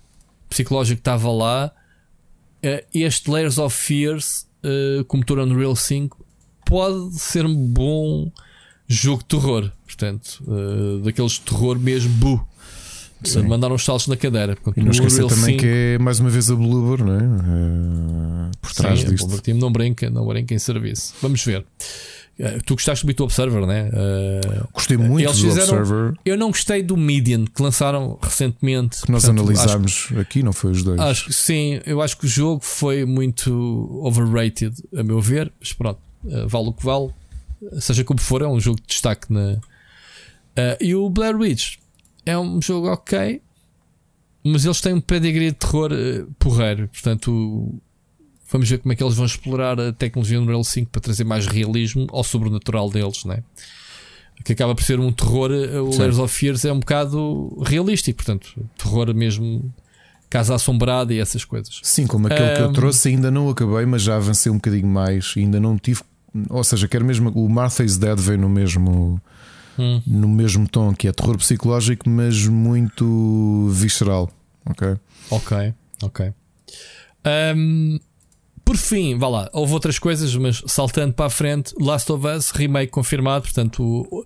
[0.48, 1.70] psicológico estava lá.
[2.62, 6.16] Eh, este Layers of Fears eh, com motor Unreal 5
[6.66, 8.30] pode ser um bom
[8.86, 9.70] jogo de terror.
[9.84, 12.46] Portanto, eh, daqueles de terror mesmo, bu.
[13.22, 13.42] Sim.
[13.42, 14.56] Mandaram os saltos na cadeira.
[14.56, 17.22] Portanto, E não esquecer também 5 que é mais uma vez a Bloober, não é?
[17.22, 19.34] Eh, por trás Sim, disto.
[19.34, 21.14] O Team não brinca, não brinca em serviço.
[21.20, 21.64] Vamos ver.
[22.42, 23.90] Eh, Tu gostaste muito do Observer, né?
[23.92, 24.40] Eh,
[24.72, 29.02] Gostei muito Eles do fizeram- Observer eu não gostei do Median que lançaram recentemente.
[29.02, 30.98] que nós Portanto, analisámos aqui, não foi os dois.
[30.98, 33.52] Acho, sim, eu acho que o jogo foi muito
[34.02, 35.52] overrated, a meu ver.
[35.60, 37.10] Mas pronto, eh, vale o que vale.
[37.78, 39.60] Seja como for, é um jogo de destaque na.
[40.56, 41.76] Eh, e o Blair Witch
[42.24, 43.42] é um jogo ok,
[44.42, 45.90] mas eles têm um pedigree de terror
[46.38, 46.88] porreiro.
[46.88, 47.74] Portanto,
[48.50, 51.46] vamos ver como é que eles vão explorar a tecnologia Unreal 5 para trazer mais
[51.46, 53.42] realismo ao sobrenatural deles, né?
[54.44, 55.50] Que acaba por ser um terror.
[55.52, 55.90] eh, O.
[55.90, 59.70] Layers of Fears é um bocado realístico, portanto, terror mesmo,
[60.30, 61.78] casa assombrada e essas coisas.
[61.82, 65.34] Sim, como aquele que eu trouxe, ainda não acabei, mas já avancei um bocadinho mais.
[65.36, 66.00] Ainda não tive.
[66.48, 67.30] Ou seja, quero mesmo.
[67.34, 69.20] O Martha is Dead veio no mesmo,
[69.78, 70.00] Hum.
[70.06, 74.30] no mesmo tom, que é terror psicológico, mas muito visceral.
[74.64, 74.96] Ok?
[75.30, 76.32] Ok, ok.
[77.24, 77.98] Ahm,
[78.70, 82.50] por fim, vá lá, houve outras coisas, mas saltando para a frente, Last of Us
[82.52, 83.42] remake confirmado.
[83.42, 84.24] Portanto, o, o-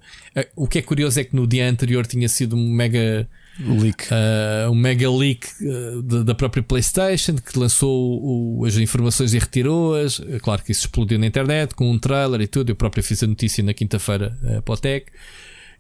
[0.55, 3.27] o que é curioso é que no dia anterior tinha sido um mega,
[3.59, 4.05] leak.
[4.11, 8.21] ah, um mega leak ah, da, da própria PlayStation que lançou
[8.61, 10.21] o- as informações e retirou-as.
[10.21, 12.69] É Claro que isso explodiu na internet com um trailer e tudo.
[12.69, 15.07] Eu próprio fiz a notícia na quinta-feira ah, para o Tech.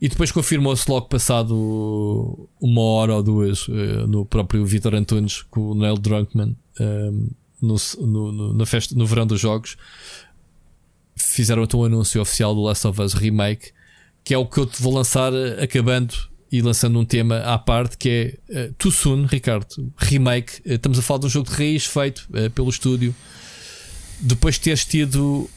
[0.00, 5.60] E depois confirmou-se logo passado uma hora ou duas eh, no próprio Vitor Antunes com
[5.70, 6.56] o Neil Drunkman
[7.64, 9.76] no, no, na festa, no verão dos jogos.
[11.16, 13.70] Fizeram então o anúncio oficial do Last of Us Remake,
[14.24, 16.14] que é o que eu te vou lançar eh, acabando
[16.50, 19.92] e lançando um tema à parte que é eh, Too Soon, Ricardo.
[19.96, 20.60] Remake.
[20.64, 23.14] Eh, estamos a falar de um jogo de raiz feito eh, pelo estúdio.
[24.20, 25.48] Depois de teres tido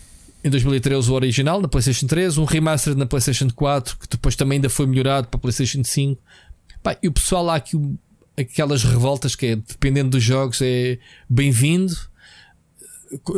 [0.43, 4.57] em 2013 o original na PlayStation 3, um remaster na PlayStation 4, que depois também
[4.57, 6.21] ainda foi melhorado para a PlayStation 5.
[6.83, 7.97] Pá, e o pessoal lá o-
[8.37, 11.95] aquelas revoltas que é dependendo dos jogos é bem-vindo.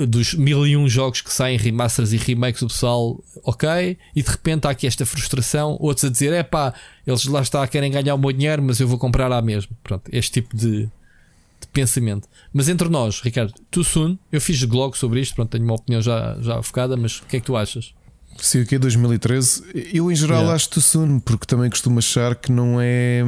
[0.08, 4.28] Dos mil e um jogos que saem remasters e remakes, o pessoal, ok, e de
[4.28, 5.78] repente há aqui esta frustração.
[5.80, 6.74] Outros a dizer: é pá,
[7.06, 9.72] eles lá está, querem ganhar o meu dinheiro, mas eu vou comprar lá mesmo.
[9.84, 12.28] Pronto, este tipo de, de pensamento.
[12.52, 16.02] Mas entre nós, Ricardo, too soon, eu fiz blog sobre isto, pronto, tenho uma opinião
[16.02, 17.94] já, já focada, mas o que é que tu achas?
[18.42, 19.64] Sim, aqui é 2013.
[19.94, 20.56] Eu, em geral, Yeah.
[20.56, 23.20] acho too soon, porque também costumo achar que não é.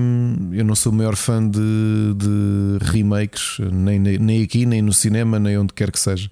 [0.53, 5.37] Eu não sou o maior fã de, de remakes, nem, nem- aqui, nem no cinema,
[5.39, 6.29] nem onde quer que seja.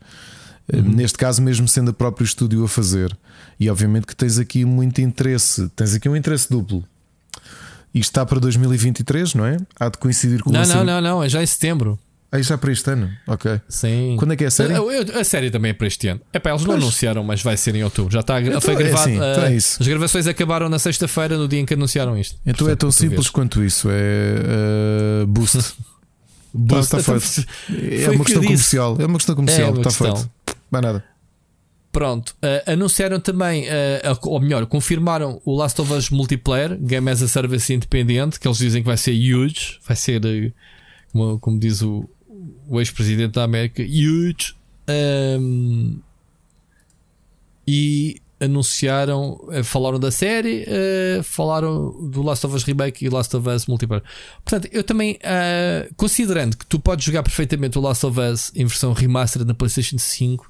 [0.72, 3.15] Neste caso, mesmo sendo o próprio estúdio a fazer.
[3.60, 5.68] E obviamente que tens aqui muito interesse.
[5.76, 6.84] Tens aqui um interesse duplo.
[7.93, 9.57] Isto está para 2023, não é?
[9.80, 11.97] Há de coincidir com o Não, não, não, não, é já em setembro.
[12.31, 13.10] Ah, já para este ano.
[13.26, 13.60] Ok.
[13.68, 14.15] Sim.
[14.19, 14.73] Quando é que é a série?
[14.73, 16.22] A, a- a série também é para este ano.
[16.31, 16.84] É para eles não Pois.
[16.84, 18.14] anunciaram, mas vai ser em outubro.
[18.14, 19.01] Já está Então foi é gravado.
[19.01, 19.81] assim, então é isso.
[19.81, 22.35] as gravações acabaram na sexta-feira, no dia em que anunciaram isto.
[22.45, 23.30] Então é Portanto, tão tu simples vês.
[23.30, 23.88] quanto isso.
[23.91, 25.57] É uh, boost.
[26.53, 26.91] Boost.
[26.91, 27.47] Tá- tá feito.
[27.69, 28.97] É uma que questão comercial.
[28.99, 29.76] É uma questão comercial.
[29.76, 30.31] É Está feito.
[30.72, 31.03] Mais nada.
[31.91, 37.22] Pronto, uh, anunciaram também, uh, ou melhor, confirmaram o Last of Us Multiplayer, Game as
[37.23, 40.53] a Service independente, que eles dizem que vai ser huge, vai ser, uh,
[41.11, 42.07] como, como, diz o,
[42.70, 44.56] o ex-presidente da América, huge.
[44.90, 46.00] Um,
[47.68, 50.66] e anunciaram, falaram da série,
[51.24, 54.04] falaram do Last of Us Remake e Last of Us Multiplayer.
[54.44, 55.20] Portanto, eu também,
[55.98, 59.98] considerando que tu podes jogar perfeitamente o Last of Us em versão remastered na PlayStation
[59.98, 60.50] 5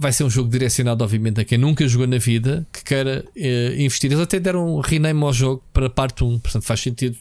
[0.00, 3.74] vai ser um jogo direcionado, obviamente, a quem nunca jogou na vida, que queira eh,
[3.76, 4.10] investir.
[4.10, 7.18] Eles até deram um rename ao jogo para parte 1, portanto faz sentido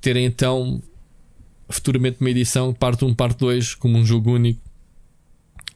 [0.00, 0.82] terem então
[1.74, 4.60] futuramente uma edição parte 1, parte 2, como um jogo único.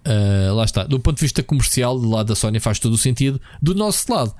[0.06, 0.84] Uh, lá está.
[0.84, 3.40] Do ponto de vista comercial, do lado da Sony faz todo o sentido.
[3.60, 4.34] Do nosso lado,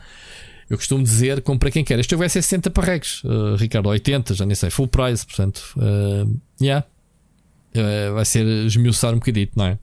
[0.71, 1.99] eu costumo dizer, compra quem quer.
[1.99, 5.63] Este jogo vai ser 60 parreques, uh, Ricardo, 80, já nem sei, full price, portanto,
[5.77, 6.87] uh, yeah.
[7.75, 9.79] Uh, vai ser esmiuçar um bocadito, não é?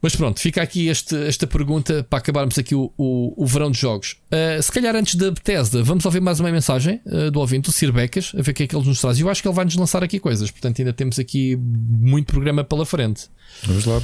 [0.00, 3.78] Mas pronto, fica aqui este, esta pergunta para acabarmos aqui o, o, o verão de
[3.78, 4.16] jogos.
[4.30, 7.72] Uh, se calhar antes da Bethesda, vamos ouvir mais uma mensagem uh, do ouvinte, o
[7.72, 9.18] Sir Becas, a ver o que é que ele nos traz.
[9.18, 12.62] Eu acho que ele vai nos lançar aqui coisas, portanto ainda temos aqui muito programa
[12.62, 13.28] pela frente.
[13.64, 14.00] Vamos lá.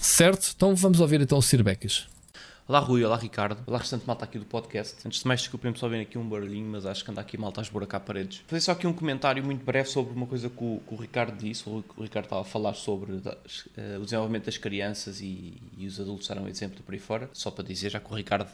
[0.00, 0.52] Certo?
[0.54, 2.06] Então vamos ouvir então o Sir Becas.
[2.68, 4.96] Olá Rui, olá Ricardo, olá restante malta aqui do podcast.
[5.06, 7.60] Antes de mais, desculpem-me só ver aqui um barulhinho, mas acho que anda aqui malta
[7.60, 8.38] a esburacar paredes.
[8.38, 10.96] Vou fazer só aqui um comentário muito breve sobre uma coisa que o, que o
[10.96, 11.68] Ricardo disse.
[11.68, 13.20] O, o, Ricardo estava a falar sobre uh,
[14.00, 17.30] o desenvolvimento das crianças e, e, os adultos eram um exemplo por aí fora.
[17.32, 18.50] Só para dizer, já que o Ricardo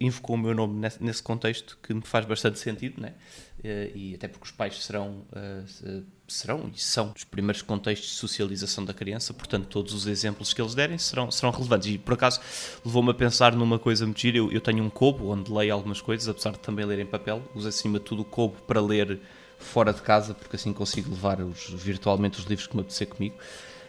[0.00, 3.12] invocou o meu nome nesse, contexto, que me faz bastante sentido, né?
[3.58, 8.16] Uh, e até porque os pais serão uh, serão e são os primeiros contextos de
[8.16, 11.88] socialização da criança, portanto, todos os exemplos que eles derem serão, serão relevantes.
[11.88, 12.40] E por acaso
[12.84, 14.38] levou-me a pensar numa coisa muito gira.
[14.38, 17.42] Eu, eu tenho um Kobo onde leio algumas coisas, apesar de também ler em papel.
[17.54, 19.20] Uso acima de tudo o Kobo para ler
[19.58, 23.36] fora de casa, porque assim consigo levar os, virtualmente os livros que me apetecer comigo.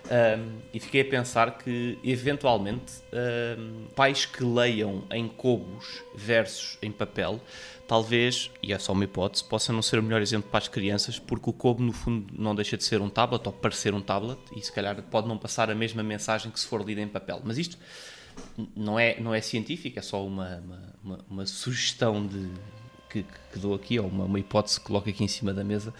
[0.07, 2.93] Um, e fiquei a pensar que, eventualmente,
[3.59, 7.41] um, pais que leiam em cobos versus em papel
[7.87, 11.17] talvez, e é só uma hipótese, possa não ser o melhor exemplo para as crianças,
[11.17, 14.37] porque o Kobo, no fundo, não deixa de ser um tablet, ou parecer um tablet,
[14.55, 17.41] e se calhar pode não passar a mesma mensagem que se for lida em papel.
[17.43, 17.77] Mas isto
[18.75, 22.51] não é, não é científico, é só uma, uma, uma, uma sugestão de,
[23.09, 23.23] que,
[23.53, 25.93] que, dou aqui, ou uma, uma hipótese que coloco aqui em cima da mesa.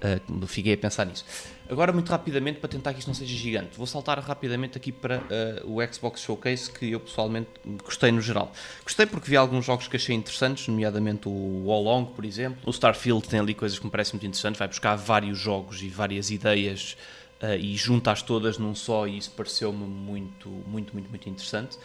[0.00, 1.24] Uh, fiquei a pensar nisso.
[1.68, 5.18] Agora, muito rapidamente, para tentar que isto não seja gigante, vou saltar rapidamente aqui para
[5.64, 7.48] uh, o Xbox Showcase, que eu pessoalmente
[7.84, 8.52] gostei no geral.
[8.84, 12.60] Gostei porque vi alguns jogos que achei interessantes, nomeadamente o All Long, por exemplo.
[12.64, 15.88] O Starfield tem ali coisas que me parecem muito interessantes, vai buscar vários jogos e
[15.88, 16.96] várias ideias
[17.42, 21.76] uh, e junta-as todas num só, e isso pareceu-me muito, muito, muito, muito interessante.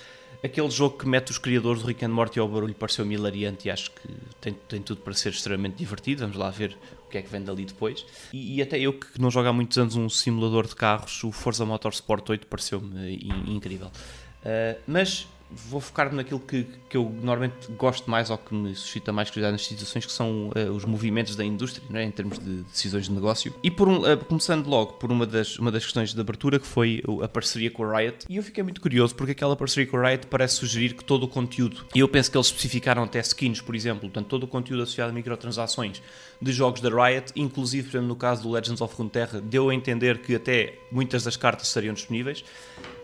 [0.44, 3.72] Aquele jogo que mete os criadores do Rick and Morty ao barulho pareceu-me hilariante e
[3.72, 4.10] acho que
[4.42, 6.22] tem, tem tudo para ser extremamente divertido.
[6.22, 6.78] Vamos lá ver
[7.14, 8.06] que é que vem dali depois.
[8.34, 11.32] E, e, até eu que não jogo há muitos anos um simulador de carros, o
[11.32, 13.88] Forza Motorsport 8 pareceu-me incrível.
[13.88, 15.28] Uh, mas
[15.70, 19.54] vou focar naquilo que, que eu normalmente gosto mais ou que me suscita mais curiosidade
[19.54, 22.04] nas situações, que são uh, os movimentos da indústria, é?
[22.04, 23.54] em termos de decisões de negócio.
[23.64, 26.68] E por um, uh, começando logo por uma das, uma das questões de abertura, que
[26.68, 28.26] foi a parceria com a Riot.
[28.30, 31.24] E eu fiquei muito curioso, porque aquela parceria com a Riot parece sugerir que todo
[31.24, 34.48] o conteúdo, e eu penso que eles especificaram até skins, por exemplo, portanto, todo o
[34.48, 36.02] conteúdo associado a microtransações
[36.42, 39.76] de jogos da Riot, inclusive, por exemplo, no caso do Legends of Runeterra, deu a
[39.76, 42.44] entender que até muitas das cartas estariam disponíveis.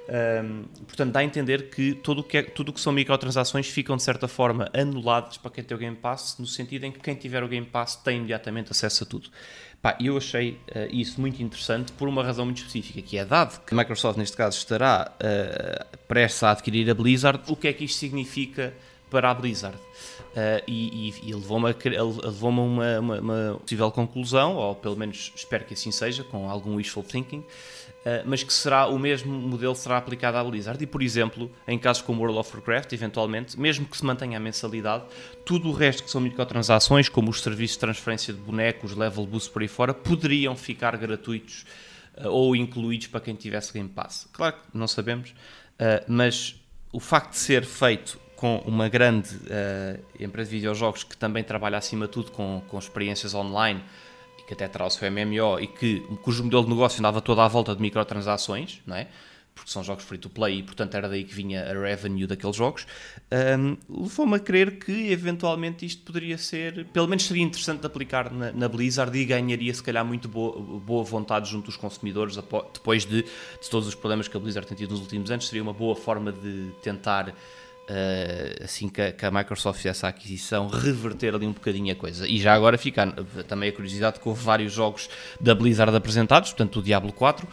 [0.10, 4.02] Um, portanto, dá a entender que tudo que, é, tudo que são microtransações ficam de
[4.02, 7.44] certa forma anuladas para quem tem o Game Pass, no sentido em que quem tiver
[7.44, 9.30] o Game Pass tem imediatamente acesso a tudo.
[9.81, 13.64] Pá, eu achei uh, isso muito interessante por uma razão muito específica, que é dado
[13.64, 17.73] que a Microsoft, neste caso, estará uh, prestes a adquirir a Blizzard, o que é
[17.73, 18.73] que isto significa
[19.11, 19.77] para a Blizzard?
[19.77, 25.31] Uh, e, e, e levou-me a, levou uma, uma, uma possível conclusão, ou pelo menos
[25.36, 27.44] espero que assim seja, com algum wishful thinking,
[28.26, 30.82] mas que será o mesmo modelo será aplicado à Blizzard.
[30.82, 34.40] E, por exemplo, em casos como World of Warcraft, eventualmente, mesmo que se mantenha a
[34.40, 35.04] mensalidade,
[35.46, 39.52] tudo o resto que são microtransações, como os serviços de transferência de bonecos, level boost
[39.52, 41.66] por aí fora, poderiam ficar gratuitos
[42.18, 44.28] uh, ou incluídos para quem tivesse Game Pass.
[44.32, 46.56] Claro que não sabemos, uh, mas
[46.92, 49.36] o facto de ser feito com uma grande
[50.18, 53.84] empresa de videojogos que também trabalha acima de tudo com, com experiências online
[54.50, 57.76] que até terá o MMO e que, cujo modelo de negócio andava toda à volta
[57.76, 59.08] de microtransações, não é?
[59.54, 62.56] porque são jogos free to play e portanto era daí que vinha a revenue daqueles
[62.56, 62.88] jogos,
[63.60, 68.32] um, levou-me a crer que eventualmente isto poderia ser, pelo menos seria interessante de aplicar
[68.32, 73.06] na, na Blizzard e ganharia se calhar muito boa, boa vontade junto dos consumidores depois
[73.06, 75.74] de, de, todos os problemas que a Blizzard tem tido nos últimos anos, seria uma
[75.74, 77.36] boa forma de tentar
[77.90, 81.95] Uh, assim que a, que a, Microsoft fizesse a aquisição, reverter ali um bocadinho a
[81.95, 82.28] coisa.
[82.28, 83.07] E já agora fica
[83.48, 85.10] também a curiosidade que houve vários jogos
[85.41, 87.48] da Blizzard apresentados, portanto o Diablo 4,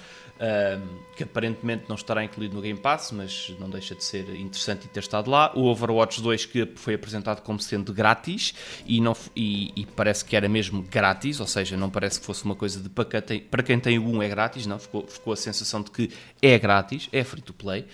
[1.17, 5.01] que aparentemente não estará incluído no Game Pass, mas não deixa de ser interessante ter
[5.01, 5.51] estado lá.
[5.55, 8.53] O Overwatch 2 que foi apresentado como sendo grátis
[8.87, 12.45] e, não, e, e parece que era mesmo grátis, ou seja, não parece que fosse
[12.45, 15.37] uma coisa de para quem tem, para o 1 é grátis, não, ficou, ficou a
[15.37, 16.11] sensação de que
[16.43, 17.87] é grátis, é free to play.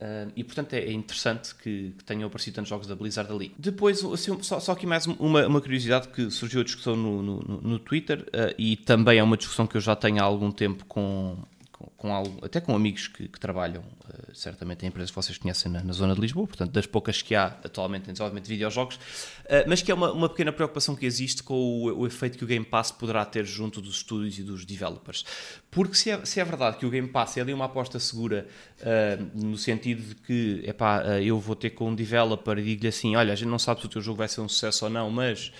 [0.00, 3.54] Uh, e portanto é, é interessante que, que, tenham aparecido tantos jogos da Blizzard ali.
[3.58, 7.40] Depois, assim, só, só aqui mais uma, uma curiosidade que surgiu a discussão no, no,
[7.62, 10.84] no Twitter uh, e também é uma discussão que eu já tenho há algum tempo
[10.84, 11.38] com,
[11.78, 15.70] com, com até com amigos que, que trabalham uh, certamente em empresas que vocês conhecem
[15.70, 18.96] na, na, zona de Lisboa, portanto, das poucas que há atualmente em desenvolvimento de videojogos,
[18.96, 22.44] uh, mas que é uma, uma pequena preocupação que existe com o, o, efeito que
[22.44, 25.24] o Game Pass poderá ter junto dos estúdios e dos developers.
[25.70, 28.46] Porque se é, se é verdade que o Game Pass é ali uma aposta segura,
[28.80, 33.16] uh, no sentido de que, epá, eu vou ter com um developer e digo-lhe assim:
[33.16, 35.10] olha, a gente não sabe se o teu jogo vai ser um sucesso ou não,
[35.10, 35.52] mas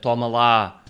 [0.00, 0.85] toma lá uh,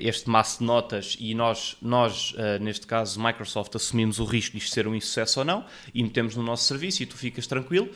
[0.00, 4.58] este maço de notas e nós, nós uh, neste caso, Microsoft, assumimos o risco de
[4.58, 5.64] isto ser um insucesso ou não
[5.94, 7.88] e metemos no nosso serviço e tu ficas tranquilo.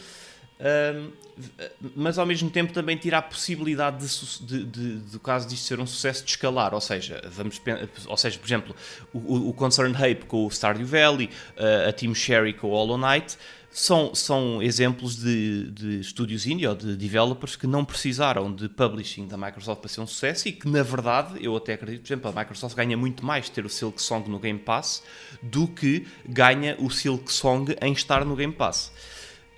[1.94, 5.78] Mas ao mesmo tempo também tira a possibilidade de, de, de, do caso disto ser
[5.78, 7.60] um sucesso de escalar, ou seja, vamos,
[8.06, 8.76] ou seja por exemplo,
[9.12, 12.98] o, o Concerned Ape com o Stardew Valley, uh, a Team Sherry com o Hollow
[12.98, 13.38] Knight,
[13.70, 19.26] são, são exemplos de, de estúdios indie ou de developers que não precisaram de publishing
[19.26, 22.30] da Microsoft para ser um sucesso e que, na verdade, eu até acredito, por exemplo,
[22.30, 25.02] a Microsoft ganha muito mais ter o Silk Song no Game Pass
[25.42, 28.92] do que ganha o Silk Song em estar no Game Pass.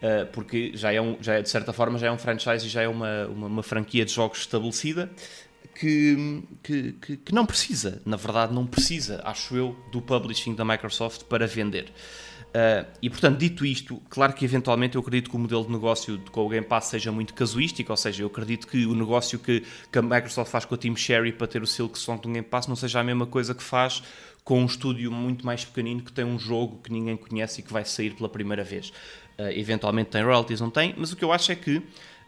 [0.03, 2.71] Uh, porque já é, um, já é, de certa forma, já é um franchise e
[2.71, 5.11] já é uma, uma, uma franquia de jogos estabelecida
[5.75, 10.65] que, que, que, que não precisa, na verdade, não precisa, acho eu, do publishing da
[10.65, 11.93] Microsoft para vender.
[12.51, 16.21] Uh, e portanto, dito isto, claro que eventualmente eu acredito que o modelo de negócio
[16.33, 19.65] com o Game Pass seja muito casuístico, ou seja, eu acredito que o negócio que,
[19.91, 22.45] que a Microsoft faz com a Team Sherry para ter o Silk Song do Game
[22.45, 24.03] Pass não seja a mesma coisa que faz
[24.43, 27.73] com um estúdio muito mais pequenino que tem um jogo que ninguém conhece e que
[27.73, 28.89] vai sair pela primeira vez.
[29.39, 31.81] Uh, eventualmente tem royalties, não tem, mas o que eu acho é que,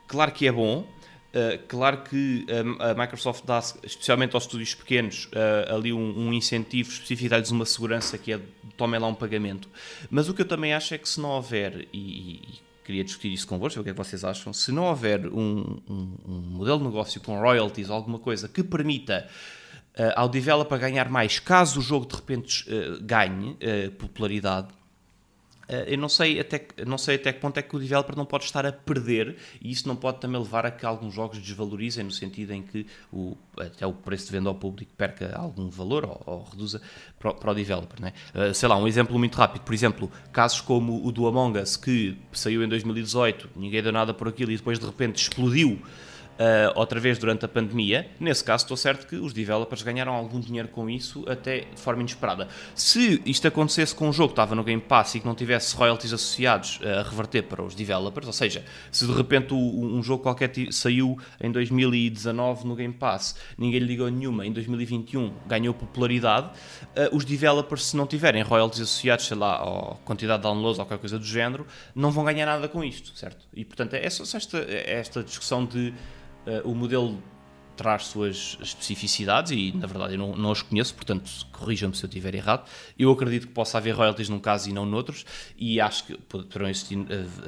[0.06, 0.86] claro que é bom,
[1.68, 2.46] claro que
[2.78, 7.64] a, Microsoft dá, especialmente aos estúdios pequenos, uh, ali um, um incentivo específico, dá-lhes uma
[7.64, 8.40] segurança que é
[8.76, 9.68] tomem lá um pagamento.
[10.10, 12.42] Mas o que eu também acho é que se não houver, e, e
[12.84, 16.16] queria discutir isso convosco, o que é que vocês acham, se não houver um, um,
[16.26, 19.26] um modelo de negócio com royalties, alguma coisa que permita
[19.98, 22.66] uh, ao developer ganhar mais, caso o jogo de repente
[23.00, 23.56] ganhe
[23.98, 24.81] popularidade, eh,
[25.86, 28.44] eu não sei, até, não sei até que ponto é que o developer não pode
[28.44, 32.10] estar a perder e isso não pode também levar a que alguns jogos desvalorizem no
[32.10, 36.22] sentido em que o, até o preço de venda ao público perca algum valor ou,
[36.26, 36.80] ou reduza
[37.18, 38.00] para, para, o developer.
[38.00, 38.12] Né?
[38.34, 41.76] Uh, sei lá, um exemplo muito rápido, por exemplo, casos como o do Among Us
[41.76, 45.80] que saiu em 2018, ninguém deu nada por aquilo e depois de repente explodiu
[46.38, 50.40] uh, outra vez durante a pandemia, nesse caso estou certo que os developers ganharam algum
[50.40, 52.48] dinheiro com isso até de forma inesperada.
[52.74, 55.74] Se isto acontecesse com um jogo que estava no Game Pass e que não tivesse
[55.74, 60.22] royalties associados uh, a reverter para os developers, ou seja, se de repente um jogo
[60.22, 66.48] qualquer saiu em 2019 no Game Pass, ninguém lhe ligou nenhuma, em 2021 ganhou popularidade,
[66.48, 70.86] uh, os developers se não tiverem royalties associados, sei lá, à quantidade de downloads ou
[70.86, 73.46] qualquer coisa do género, não vão ganhar nada com isto, certo?
[73.54, 75.92] E portanto é só esta, é esta discussão de
[76.46, 77.22] Uh, o modelo
[77.76, 82.08] traz suas especificidades e, na verdade, eu não, não os conheço, portanto, corrijam-me se eu
[82.08, 82.68] estiver errado.
[82.98, 85.24] Eu acredito que possa haver royalties num caso e não noutros,
[85.56, 87.06] e acho que poderão existir uh,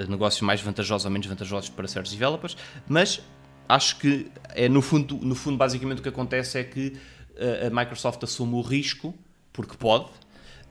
[0.09, 2.57] negócios mais vantajosos ou menos vantajosos para certos developers,
[2.89, 3.21] mas
[3.69, 6.89] acho que é no fundo, no fundo basicamente o que acontece é que
[7.37, 9.15] uh, a Microsoft assume o risco,
[9.53, 10.07] porque pode,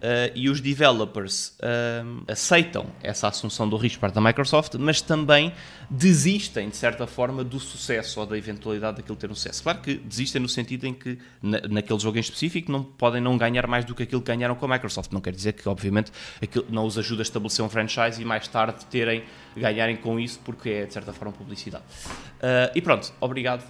[0.03, 5.53] Uh, e os developers uh, aceitam essa assunção do risco parte da Microsoft, mas também
[5.89, 9.63] desistem, de certa forma, do sucesso ou da eventualidade daquilo ter um sucesso.
[9.63, 13.37] Claro que desistem no sentido em que, na, naquele jogo em específico, não podem não
[13.37, 15.09] ganhar mais do que aquilo que ganharam com a Microsoft.
[15.13, 16.11] Não quer dizer que, obviamente,
[16.41, 19.23] aquilo não os ajuda a estabelecer um franchise e mais tarde terem,
[19.55, 21.85] ganharem com isso, porque é, de certa forma, publicidade.
[21.85, 23.63] Uh, e pronto, obrigado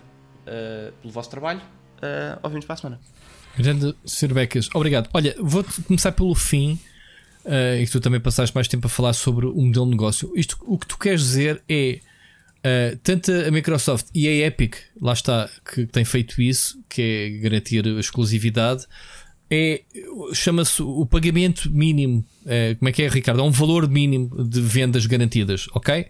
[1.00, 1.62] pelo vosso trabalho.
[2.04, 3.00] Uh, ouvimos para a semana.
[3.58, 4.34] Grande Sr.
[4.34, 5.10] Becas, obrigado.
[5.14, 6.80] Olha, vou começar pelo fim,
[7.46, 10.32] uh, e que tu também passaste mais tempo a falar sobre o modelo de negócio.
[10.36, 12.00] Isto, o que tu queres dizer é
[12.60, 17.30] uh, tanto a Microsoft e a Epic, lá está, que tem feito isso, que é
[17.42, 18.86] garantir a exclusividade,
[19.50, 19.84] é,
[20.34, 22.26] chama-se o pagamento mínimo.
[22.42, 23.40] Uh, como é que é, Ricardo?
[23.40, 26.08] É um valor mínimo de vendas garantidas, ok?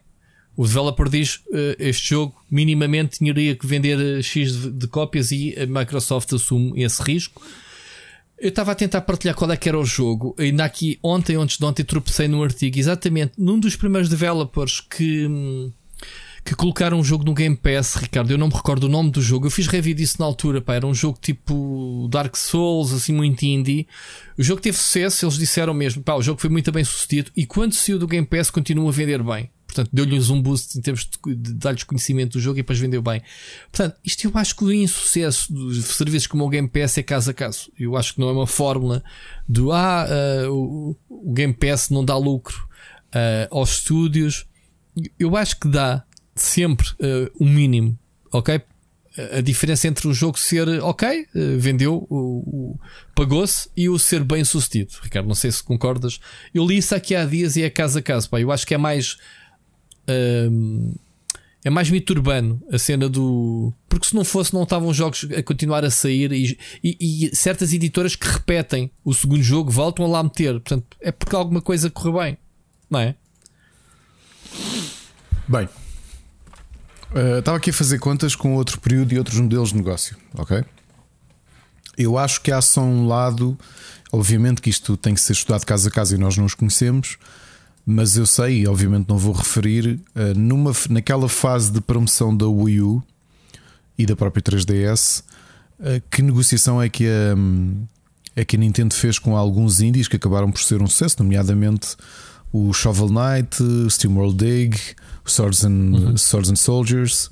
[0.55, 5.31] O developer diz uh, este jogo minimamente tinha que vender eh, X de, de, cópias
[5.31, 7.41] e a Microsoft assume esse risco.
[8.37, 10.35] Eu estava a tentar partilhar qual é que era o jogo.
[10.37, 15.27] Ainda aqui ontem, antes de ontem, tropecei num artigo exatamente num dos primeiros developers que,
[16.43, 18.29] que colocaram um jogo no Game Pass, Ricardo.
[18.29, 19.47] Eu não me recordo o nome do jogo.
[19.47, 20.75] Eu fiz review disso na altura, pá.
[20.75, 23.87] Era um jogo tipo Dark Souls, assim, muito indie.
[24.37, 27.45] O jogo teve sucesso, eles disseram mesmo, pá, o jogo foi muito bem sucedido e
[27.45, 29.49] quando saiu do Game Pass continua a vender bem.
[29.73, 33.01] Portanto, deu-lhes um boost em termos de, de dar-lhes conhecimento do jogo e depois vendeu
[33.01, 33.21] bem.
[33.71, 37.31] Portanto, isto eu acho que o insucesso dos serviços como o Game Pass é caso
[37.31, 37.71] a caso.
[37.77, 39.03] Eu acho que não é uma fórmula
[39.49, 40.05] do ah,
[40.47, 42.67] uh, o, o, Game Pass não dá lucro
[43.07, 44.45] uh, aos estúdios.
[45.17, 46.03] Eu acho que dá
[46.35, 47.97] sempre uh, o mínimo,
[48.31, 48.61] ok?
[49.37, 51.27] A diferença entre o jogo ser ok,
[51.59, 52.07] vendeu,
[53.13, 54.91] pagou-se, e o ser bem sucedido.
[55.03, 56.19] Ricardo, não sei se concordas.
[56.51, 58.27] Eu li isso aqui há dias e é caso a caso.
[58.27, 58.41] Pá.
[58.41, 59.19] Eu acho que é mais
[61.63, 63.73] é mais mito urbano a cena do.
[63.87, 67.71] Porque se não fosse, não estavam jogos a continuar a sair e, e, e, certas
[67.71, 70.53] editoras que repetem o segundo jogo voltam a lá meter.
[70.53, 72.37] Portanto, é porque alguma coisa correu bem,
[72.89, 73.15] não é?
[75.47, 75.69] Bem,
[77.11, 80.65] uh, estava aqui a fazer contas com outro período e outros modelos de negócio, ok?
[81.97, 83.57] Eu acho que há só um lado,
[84.11, 87.17] obviamente que isto tem que ser estudado caso a caso e nós não os conhecemos
[87.85, 92.81] mas eu sei, obviamente não vou referir, uh, numa, naquela fase de promoção da Wii
[92.81, 93.03] U
[93.97, 95.23] e da própria 3DS, uh,
[95.79, 97.35] eh, que negociação é que, a,
[98.35, 101.95] é que a Nintendo fez com alguns indies que acabaram por ser um sucesso, nomeadamente
[102.51, 104.77] o Shovel Knight, o SteamWorld Dig,
[105.25, 106.17] o Swords and, uhum.
[106.17, 107.29] Swords and Soldiers,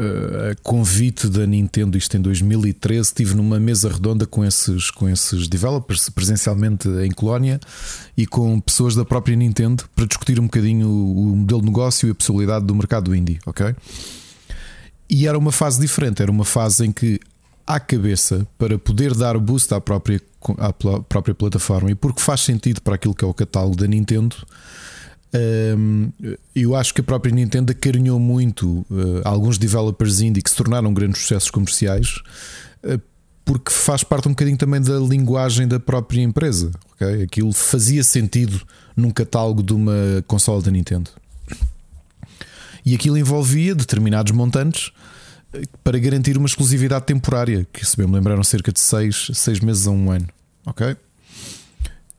[0.00, 5.08] uh, a convite da Nintendo, isto em 2013, estive numa mesa redonda com esses, com
[5.08, 7.60] esses developers, presencialmente em Colónia,
[8.16, 12.10] e com pessoas da própria Nintendo para discutir um bocadinho o, modelo de negócio e
[12.10, 13.74] a possibilidade do mercado indie, ok?
[15.08, 17.20] E era uma fase diferente, era uma fase em que
[17.66, 20.20] à cabeça para poder dar boost à própria,
[20.58, 24.36] à própria plataforma e porque faz sentido para aquilo que é o catálogo da Nintendo
[26.54, 30.92] eu acho que a própria Nintendo acarinhou muito uh, alguns developers indie que se tornaram
[30.92, 32.16] grandes sucessos comerciais,
[32.84, 33.00] uh,
[33.44, 36.70] porque faz parte um bocadinho também da linguagem da própria empresa.
[36.94, 37.22] Okay?
[37.22, 38.60] Aquilo fazia sentido
[38.96, 41.10] num catálogo de uma consola da Nintendo.
[42.84, 44.92] E aquilo envolvia determinados montantes
[45.52, 49.60] eh, para garantir uma exclusividade temporária, que se bem me lembraram cerca de 6 seis,
[49.60, 50.28] meses a um ano.
[50.64, 50.96] Ok?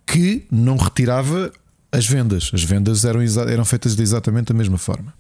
[0.06, 1.52] Que não retirava
[1.92, 2.52] as vendas.
[2.54, 5.14] As vendas eram, eram feitas de exatamente da mesma forma.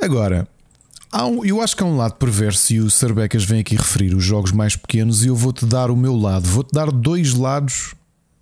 [0.00, 0.48] Agora,
[1.14, 4.24] um, eu acho que há um lado perverso e o Sarbecas vem aqui referir os
[4.24, 6.48] jogos mais pequenos e eu vou-te dar o meu lado.
[6.48, 7.94] Vou-te dar dois lados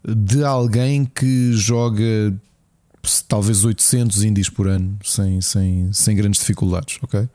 [0.07, 2.33] de alguém que joga
[3.29, 7.29] talvez 800 indies por ano sem, sem, sem grandes dificuldades, ok?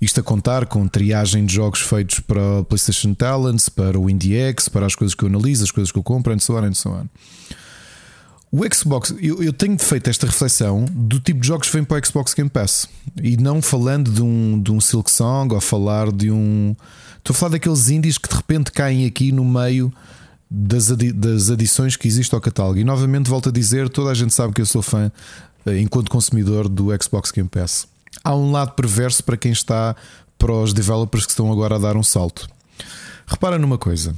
[0.00, 4.68] Isto a contar com triagem de jogos feitos para o PlayStation Talents, para o IndieX,
[4.68, 6.74] para as coisas que eu analiso, as coisas que eu compro, and so on, and
[6.74, 7.06] so on.
[8.54, 11.98] O Xbox, eu, eu, tenho feito esta reflexão do tipo de jogos que vêm para
[11.98, 12.86] o Xbox Game Pass
[13.22, 16.76] e não falando de um, de um Silk Song ou falar de um.
[17.16, 19.90] Estou a falar daqueles indies que de repente caem aqui no meio
[20.50, 22.78] das, adi das adições que existe ao catálogo.
[22.78, 25.10] E novamente volto a dizer: toda a gente sabe que eu sou fã,
[25.64, 27.88] eh, enquanto consumidor, do Xbox Game Pass.
[28.22, 29.96] Há um lado perverso para quem está
[30.36, 32.46] para os developers que estão agora a dar um salto.
[33.26, 34.14] Repara numa coisa.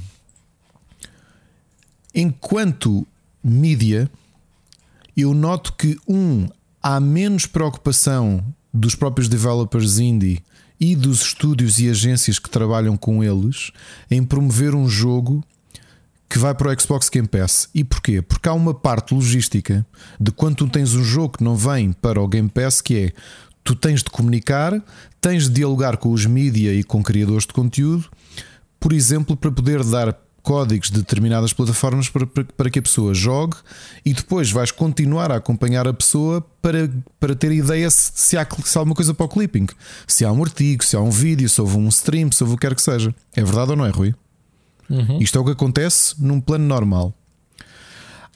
[2.13, 3.07] Enquanto
[3.41, 4.11] mídia
[5.15, 6.47] eu noto que, um,
[6.81, 8.43] há menos preocupação
[8.73, 10.43] dos próprios developers indie
[10.79, 13.71] e dos estúdios e agências que trabalham com eles
[14.11, 15.43] em promover um jogo
[16.29, 17.69] que vai para o Xbox Game Pass.
[17.73, 18.21] E porquê?
[18.21, 19.85] Porque há uma parte logística
[20.19, 23.13] de quando tu tens um jogo que não vem para o Game Pass que é
[23.63, 24.83] tu tens de comunicar,
[25.21, 28.09] tens de dialogar com os mídia e com criadores de conteúdo,
[28.79, 30.15] por exemplo, para poder dar
[30.45, 33.57] códigos de determinadas plataformas para, para, para, que a pessoa jogue
[34.05, 36.89] e depois vais continuar a acompanhar a pessoa para,
[37.19, 39.65] para ter ideia se, se, há, se há alguma coisa para o clipping,
[40.07, 42.57] se há um artigo, se há um vídeo, se houve um stream, se houve o
[42.57, 43.13] que quer que seja.
[43.35, 44.13] É verdade ou não é, Rui?
[44.87, 45.19] Uhum.
[45.19, 47.13] Isto é o que acontece num plano normal.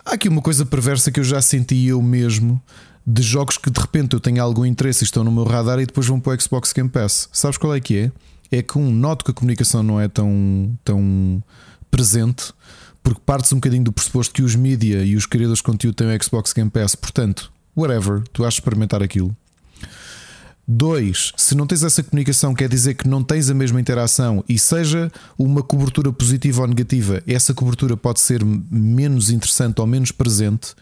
[0.04, 2.60] Há aqui uma coisa perversa que eu já senti eu mesmo
[3.06, 5.86] de jogos que de repente eu tenho algum interesse e estão no meu radar e
[5.86, 7.30] depois vão para o Xbox Game Pass.
[7.32, 8.12] Sabes qual é que é?
[8.52, 11.44] É que um noto que a comunicação não é tão, tão
[11.90, 12.54] presente,
[13.04, 16.08] porque partes um bocadinho do pressuposto que os mídia e os criadores de conteúdo têm
[16.08, 19.36] o Xbox Game Pass, portanto, whatever, tu de experimentar aquilo.
[20.72, 24.60] Dois, se não tens essa comunicação, quer dizer que não tens a mesma interação e
[24.60, 30.76] seja uma cobertura positiva ou negativa, essa cobertura pode ser menos interessante ou menos presente.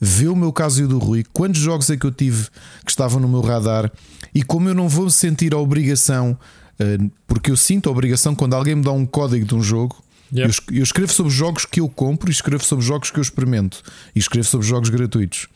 [0.00, 2.48] Vê o meu caso e o do Rui, quantos jogos é que eu tive
[2.84, 3.92] que estavam no meu radar
[4.34, 6.36] e como eu não vou sentir a obrigação,
[6.80, 10.02] eh, porque eu sinto a obrigação quando alguém me dá um código de um jogo
[10.32, 10.54] Yep.
[10.68, 13.82] Eu, eu, escrevo sobre jogos que eu compro e escrevo sobre jogos que eu experimento
[14.14, 15.48] e escrevo sobre jogos gratuitos.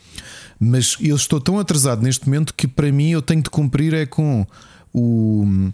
[0.58, 4.06] Mas eu estou tão atrasado neste momento que para mim eu tenho de cumprir é
[4.06, 4.46] com
[4.92, 5.70] o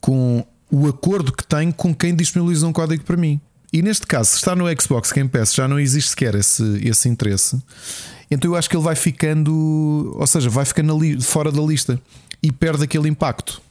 [0.00, 3.40] com o acordo que tenho com quem disponibiliza um código para mim.
[3.72, 7.08] E neste caso, se está no Xbox Game Pass, já não existe sequer esse, esse
[7.08, 7.60] interesse.
[8.30, 12.00] Então eu acho que ele vai ficando, ou seja, vai ficando fora da lista
[12.42, 13.62] e perde aquele impacto.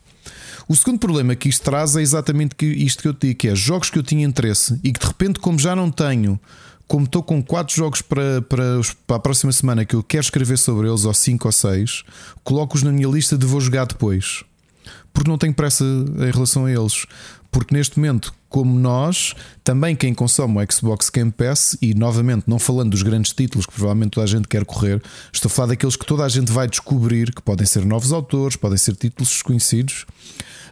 [0.70, 3.90] O segundo problema que isto traz é exatamente isto que eu digo, que é jogos
[3.90, 6.40] que eu tinha interesse e que de repente, como já não tenho,
[6.88, 10.60] como estou com quatro jogos para, para, para a próxima semana que eu quero escrever
[10.60, 12.04] sobre eles, ou cinco ou seis,
[12.44, 14.44] coloco-os na minha lista de vou jogar depois.
[15.12, 17.08] Porque não tenho pressa em relação a eles.
[17.50, 19.34] Porque neste momento, como nós,
[19.64, 23.74] também quem consome o Xbox Game Pass, e novamente não falando dos grandes títulos que
[23.74, 25.02] provavelmente toda a gente quer correr,
[25.34, 28.56] estou a falar daqueles que toda a gente vai descobrir, que podem ser novos autores,
[28.56, 30.06] podem ser títulos desconhecidos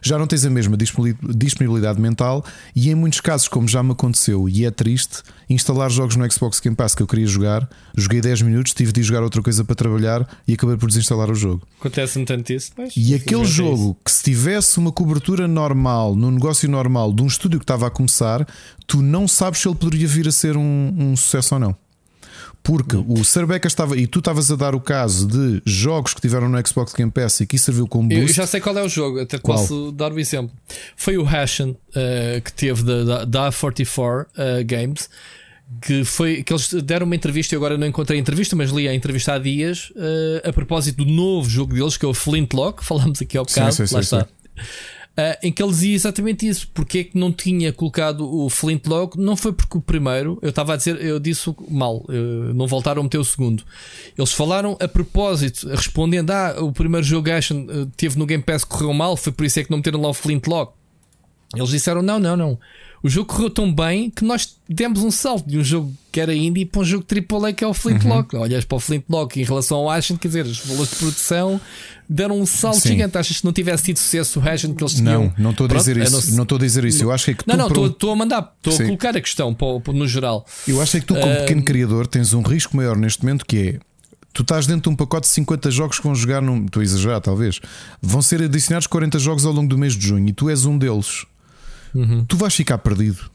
[0.02, 2.44] já não tens a mesma disponibilidade mental
[2.74, 6.60] e em muitos casos, como já me aconteceu e é triste, instalar jogos no Xbox
[6.60, 9.74] Game Pass que eu queria jogar, joguei 10 minutos, tive de jogar outra coisa para
[9.74, 11.66] trabalhar e acabei por desinstalar o jogo.
[11.80, 12.72] Acontece-me tanto isso.
[12.76, 17.26] Mas e aquele jogo que se tivesse uma cobertura normal, num negócio normal, de um
[17.26, 18.46] estúdio que estava a começar,
[18.86, 21.87] tu não sabes se ele poderia vir a ser um, um sucesso ou não.
[22.62, 26.48] Porque o Cerbeca estava, e tu estavas a dar o caso de jogos que tiveram
[26.48, 28.22] no Xbox Game Pass e que serviu como boost.
[28.22, 29.58] Eu já sei qual é o jogo, até qual?
[29.58, 30.54] posso dar um exemplo.
[30.94, 35.08] Foi o Hashen uh, que teve da, da, 44 uh, Games.
[35.82, 37.54] Que foi que eles deram uma entrevista.
[37.54, 41.04] Eu agora não encontrei a entrevista, mas li a entrevista há dias uh, a propósito
[41.04, 42.82] do novo jogo deles, que é o Flintlock.
[42.84, 44.28] Falámos aqui ao bocado, sim, sim, lá sim, está.
[45.18, 46.70] Uh, em que ele dizia exatamente isso.
[46.72, 49.18] Porque é que não tinha colocado o Flintlock?
[49.18, 53.00] Não foi porque o primeiro, eu estava a dizer, eu disse mal, uh, não voltaram
[53.00, 53.64] a meter o segundo.
[54.16, 58.62] Eles falaram a propósito, respondendo: Ah, o primeiro jogo Action uh, teve no Game Pass,
[58.62, 60.72] correu mal, foi por isso é que não meteram lá o Flintlock.
[61.52, 62.58] Eles disseram: Não, não, não.
[63.02, 66.34] O jogo correu tão bem que nós demos um salto de um jogo que era
[66.34, 68.34] indie para um jogo AAA que é o Flintlock.
[68.34, 68.42] Uhum.
[68.42, 71.60] Olhas para o Flintlock em relação ao Ashen, quer dizer, os valores de produção
[72.08, 72.90] deram um salto Sim.
[72.90, 73.16] gigante.
[73.16, 75.24] Achas que não tivesse tido sucesso o Ashen que eles tinham?
[75.24, 76.34] Não, não estou a dizer Pronto, isso.
[76.34, 77.02] Não estou a dizer isso.
[77.02, 79.54] Eu acho que, é que não, não, estou, a mandar, estou a colocar a questão
[79.54, 80.44] para, no geral.
[80.66, 81.36] Eu acho que tu, como uh...
[81.36, 83.80] pequeno criador, tens um risco maior neste momento que é
[84.32, 86.64] tu estás dentro de um pacote de 50 jogos que vão jogar num.
[86.64, 87.60] Estou a exagerar, talvez.
[88.02, 90.76] Vão ser adicionados 40 jogos ao longo do mês de junho e tu és um
[90.76, 91.26] deles
[92.00, 92.24] uhum.
[92.24, 93.30] tu vais ficar perdido.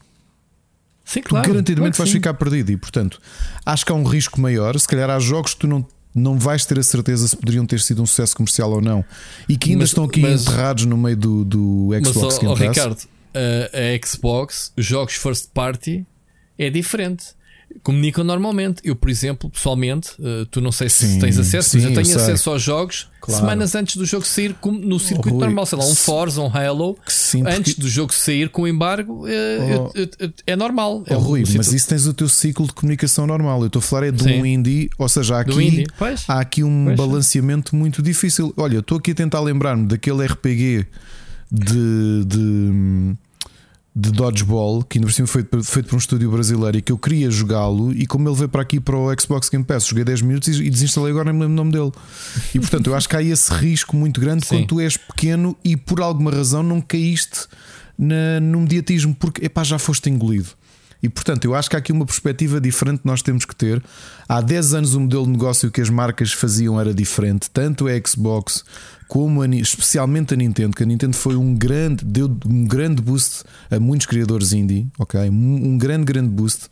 [1.04, 1.44] Sim, claro.
[1.44, 2.16] Tu garantidamente claro vais sim.
[2.16, 3.20] ficar perdido e, portanto,
[3.64, 4.78] acho que há um risco maior.
[4.78, 7.80] Se calhar há jogos que tu não, não vais ter a certeza se poderiam ter
[7.80, 9.04] sido um sucesso comercial ou não
[9.48, 12.54] e que ainda mas, estão aqui mas, enterrados no meio do, do Xbox mas, oh,
[12.54, 12.98] Ricardo,
[13.34, 16.06] a, a Xbox, os jogos first party
[16.58, 17.34] é diferente
[17.82, 18.80] comunicam normalmente.
[18.84, 21.94] Eu, por exemplo, pessoalmente, uh, tu não sei se sim, tens acesso, sim, mas eu
[21.94, 23.40] tenho eu acesso aos jogos claro.
[23.40, 26.96] semanas antes do jogo sair no circuito oh, normal, sei lá, um Forza, um Halo,
[27.06, 27.56] sim, porque...
[27.56, 31.04] antes do jogo sair com o embargo, uh, oh, eu, é normal.
[31.08, 33.60] Oh, é Rui, mas isso tens o teu ciclo de comunicação normal.
[33.60, 35.84] Eu estou a falar é de um indie, ou seja, há aqui,
[36.28, 36.96] há aqui um pois.
[36.96, 38.52] balanceamento muito difícil.
[38.56, 40.86] Olha, estou aqui a tentar lembrar-me daquele RPG
[41.50, 43.16] de, de
[43.96, 46.98] de Dodgeball, que ainda por cima foi feito por um estúdio brasileiro e que eu
[46.98, 50.22] queria jogá-lo, e como ele veio para aqui para o Xbox Game Pass, joguei 10
[50.22, 51.92] minutos e desinstalei agora, nem me lembro o nome dele.
[52.52, 54.56] E portanto, eu acho que há esse risco muito grande Sim.
[54.56, 57.46] quando tu és pequeno e por alguma razão não caíste
[57.96, 60.48] na, no mediatismo, porque epá, já foste engolido.
[61.00, 63.80] E portanto, eu acho que há aqui uma perspectiva diferente que nós temos que ter.
[64.28, 67.90] Há 10 anos o modelo de negócio que as marcas faziam era diferente, tanto a
[68.08, 68.64] Xbox
[69.14, 73.44] como a, especialmente a Nintendo, que a Nintendo foi um grande, deu um grande boost
[73.70, 75.30] a muitos criadores indie, ok?
[75.30, 76.62] Um, grande, grande boost.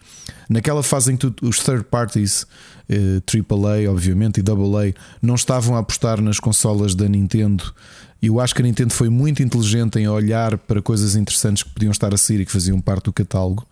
[0.48, 2.44] Naquela fase em que tu, os third parties,
[2.88, 4.92] eh, AAA, obviamente, e AA,
[5.22, 7.72] não estavam a apostar nas consolas da Nintendo
[8.20, 11.90] eu acho que a Nintendo foi muito inteligente em olhar para coisas interessantes que podiam
[11.90, 13.66] estar a sair e que faziam parte do catálogo.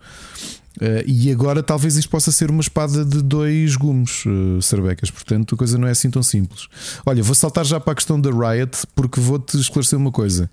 [0.79, 5.11] Uh, e agora talvez isto possa ser uma espada de dois gumes, uh, Cerbecas.
[5.11, 6.67] Portanto, a coisa não é assim tão simples.
[7.05, 10.49] Olha, vou saltar já para a questão da Riot, porque vou-te esclarecer uma coisa.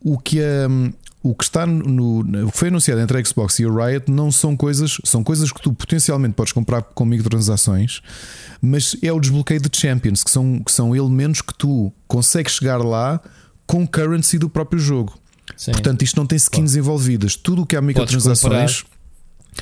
[0.00, 0.68] O que a,
[1.22, 4.32] o que está no, o que foi anunciado entre a Xbox e a Riot não
[4.32, 8.00] são coisas, são coisas que tu potencialmente podes comprar com microtransações,
[8.60, 12.78] mas é o desbloqueio de Champions, que são, que são elementos que tu consegues chegar
[12.78, 13.20] lá
[13.66, 15.16] com currency do próprio jogo.
[15.56, 15.72] Sim.
[15.72, 17.36] Portanto, isto não tem skins envolvidas.
[17.36, 18.84] Tudo o que há microtransações.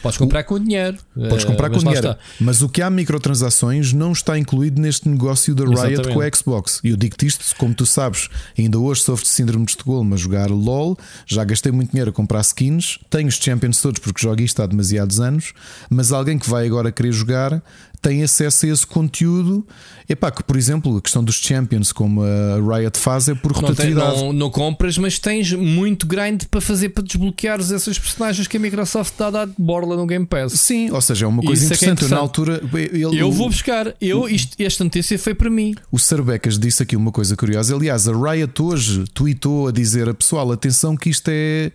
[0.02, 0.96] Podes comprar com dinheiro.
[1.28, 2.16] Podes comprar uh, com dinheiro.
[2.40, 6.14] Mas o que há microtransações não está incluído neste negócio da Riot Exatamente.
[6.14, 6.80] com a Xbox.
[6.84, 10.16] E eu digo-te isto, como tu sabes, ainda hoje sofro de síndrome de Estocolmo a
[10.16, 10.96] jogar LOL.
[11.26, 12.98] Já gastei muito dinheiro a comprar skins.
[13.10, 15.52] Tenho os Champions todos porque jogo isto há demasiados anos.
[15.90, 17.62] Mas alguém que vai agora querer jogar
[18.00, 19.66] tem acesso a esse conteúdo.
[20.10, 23.60] Epá, que por exemplo, a questão dos Champions, como a Riot faz, é por Não,
[23.60, 24.16] tem- rotatividade.
[24.16, 28.60] não, não compras, mas tens muito grind para fazer para desbloqueares essas personagens que a
[28.60, 30.54] Microsoft está a dar de borla no Game Pass.
[30.54, 32.02] Sim, ou seja, é uma coisa Isso é é interessante.
[32.12, 32.60] Eu, na interessante.
[32.60, 33.94] altura, ele, Eu vou buscar.
[34.00, 35.74] Eu, isto, esta notícia foi para mim.
[35.92, 37.76] O Sarbecas disse aqui uma coisa curiosa.
[37.76, 41.70] Aliás, a Riot hoje tweetou a dizer a pessoal: atenção, que isto é.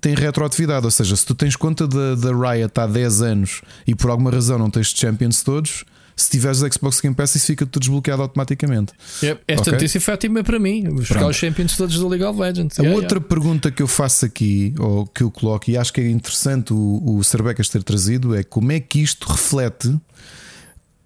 [0.00, 0.86] tem retroatividade.
[0.86, 4.30] Ou seja, se tu tens conta da, da Riot há 10 anos e por alguma
[4.30, 5.84] razão não tens Champions todos,
[6.16, 8.92] se tiveres Xbox Game Pass, isso fica tudo desbloqueado automaticamente.
[9.22, 10.84] É, Esta notícia foi ótima para mim.
[11.06, 11.26] Pronto.
[11.26, 12.78] os Champions todos do League of Legends.
[12.78, 13.28] A Yeah, outra yeah.
[13.28, 17.02] pergunta que eu faço aqui, ou que eu coloco, e acho que é interessante o,
[17.04, 19.94] o Sarbecas ter trazido, é como é que isto reflete.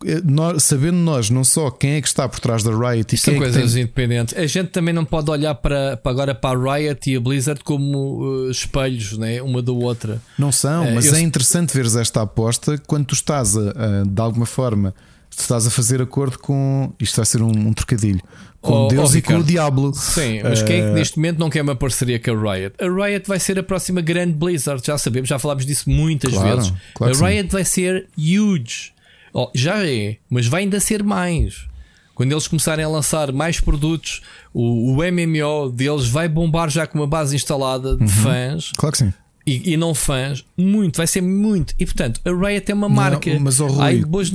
[0.07, 3.19] Eh, nós- sabendo nós não só quem é que está por trás da Riot e
[3.19, 4.37] são quem é que coisas tem, independentes.
[4.37, 7.63] A gente também não pode olhar para, para agora para a Riot e a Blizzard
[7.65, 9.41] como uh, espelhos, né?
[9.43, 10.21] uma da outra.
[10.39, 14.05] Não são, É, mas eu- é interessante veres esta aposta quando tu estás a, a,
[14.07, 14.95] de alguma forma,
[15.31, 16.93] tu estás a fazer acordo com.
[17.01, 18.21] Isto vai ser um, um trocadilho.
[18.61, 19.45] Com Oh, Deus oh, e com o.
[19.45, 19.95] Diablo.
[19.95, 22.75] Sim, mas quem é que Eh, neste momento não quer uma parceria com a Riot?
[22.81, 26.57] A Riot vai ser a próxima grande Blizzard, já sabemos, já falámos disso muitas Claro,
[26.57, 26.73] vezes.
[26.95, 28.93] claro a Riot vai ser huge.
[29.33, 31.67] Oh, já é, mas vai ainda ser mais.
[32.15, 34.23] Quando eles começarem a lançar mais produtos,
[34.53, 38.05] o, o MMO deles vai bombar já com uma base instalada Uhum.
[38.07, 39.13] de fãs Claro que sim.
[39.47, 41.75] e, e não fãs, muito, vai ser muito.
[41.79, 43.39] E portanto, a Riot é uma marca.
[43.39, 44.31] mas, oh, Rui, boas-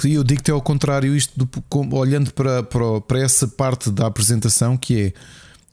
[0.00, 4.76] Que eu digo-te ao contrário, isto do- olhando para, para, para essa parte da apresentação,
[4.76, 5.12] que é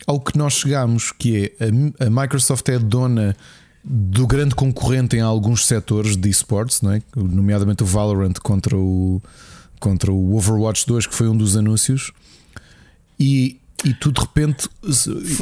[0.05, 1.65] ao que nós chegamos, que é
[1.99, 3.35] a, a Microsoft é dona
[3.87, 7.01] do grande concorrente em alguns setores de esportes, não é?
[7.15, 9.21] nomeadamente o Valorant contra o,
[9.79, 12.11] contra o Overwatch 2, que foi um dos anúncios,
[13.19, 14.67] e, e tu de repente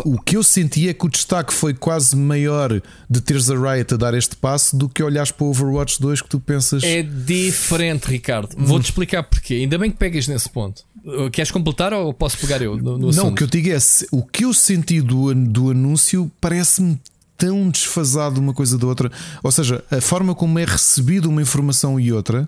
[0.03, 3.93] o que eu senti é que o destaque foi quase maior de teres a Riot
[3.93, 6.83] a dar este passo do que olhares para o Overwatch 2 que tu pensas.
[6.83, 8.55] É diferente, Ricardo.
[8.57, 9.55] Vou-te explicar porquê.
[9.55, 10.83] Ainda bem que pegas nesse ponto.
[11.05, 13.77] Uh, Queres completar ou posso pegar eu no, no Não, o que eu digo é
[14.11, 16.99] o que eu senti do, do anúncio parece-me
[17.37, 19.11] tão desfasado uma coisa da outra.
[19.41, 22.47] Ou seja, a forma como é recebido uma informação e outra.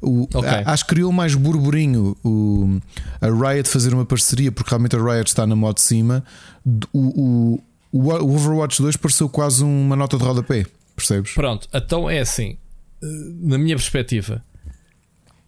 [0.00, 0.48] O, Ok.
[0.48, 2.78] a- acho que criou mais burburinho o,
[3.20, 6.22] a Riot fazer uma parceria, porque realmente a Riot está na moto de cima.
[6.92, 7.58] O,
[7.92, 11.32] o, o Overwatch 2 pareceu quase uma nota de rodapé, percebes?
[11.32, 12.58] Pronto, então é assim.
[13.02, 13.06] Uh,
[13.48, 14.42] Na minha perspectiva,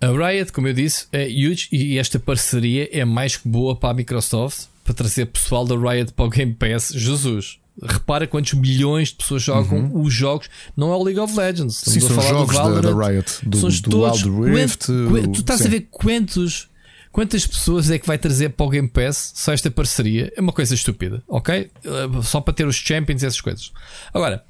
[0.00, 3.90] a Riot, como eu disse, é huge e esta parceria é mais que boa para
[3.90, 6.92] a Microsoft para trazer pessoal da Riot para o Game Pass.
[6.94, 7.58] Jesus.
[7.82, 10.48] Repara quantos milhões de pessoas jogam os jogos.
[10.76, 11.76] Não é o League of Legends.
[11.76, 14.24] Sim, Estamos a são falar do jogos da, Riot, do, São do todos.
[14.24, 14.86] Wild Rift.
[14.86, 15.66] Tu estás sim.
[15.66, 16.70] a ver quantos,
[17.12, 20.32] quantas pessoas é que vai trazer para o Game Pass só esta parceria?
[20.36, 21.70] É uma coisa estúpida, ok?
[21.84, 23.70] Uh, Só para ter os Champions e essas coisas.
[24.14, 24.42] Agora,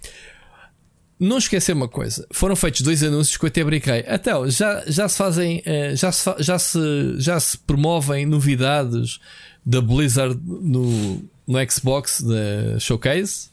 [1.18, 4.04] não esquecer uma coisa: foram feitos dois anúncios que eu até brinquei.
[4.06, 9.18] Até já, já se fazem, eh, já se, já, se, já se promovem novidades
[9.64, 13.48] da Blizzard no, no Xbox da Showcase.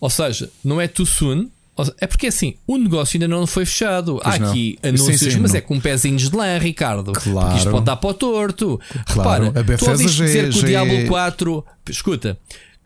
[0.00, 1.48] Ou seja, não é too soon.
[2.00, 4.20] É porque assim, o negócio ainda não foi fechado.
[4.24, 4.50] Há não.
[4.50, 5.58] aqui Sim, anúncios, sim, mas não.
[5.58, 7.12] é com pezinhos de lã, Ricardo.
[7.12, 7.46] Claro.
[7.46, 8.80] Porque isto pode dar para o torto.
[9.12, 9.44] Claro.
[9.44, 11.64] Repara, A Bethesda tu ouviste dizer que o Diablo é- 4.
[11.88, 12.36] Escuta,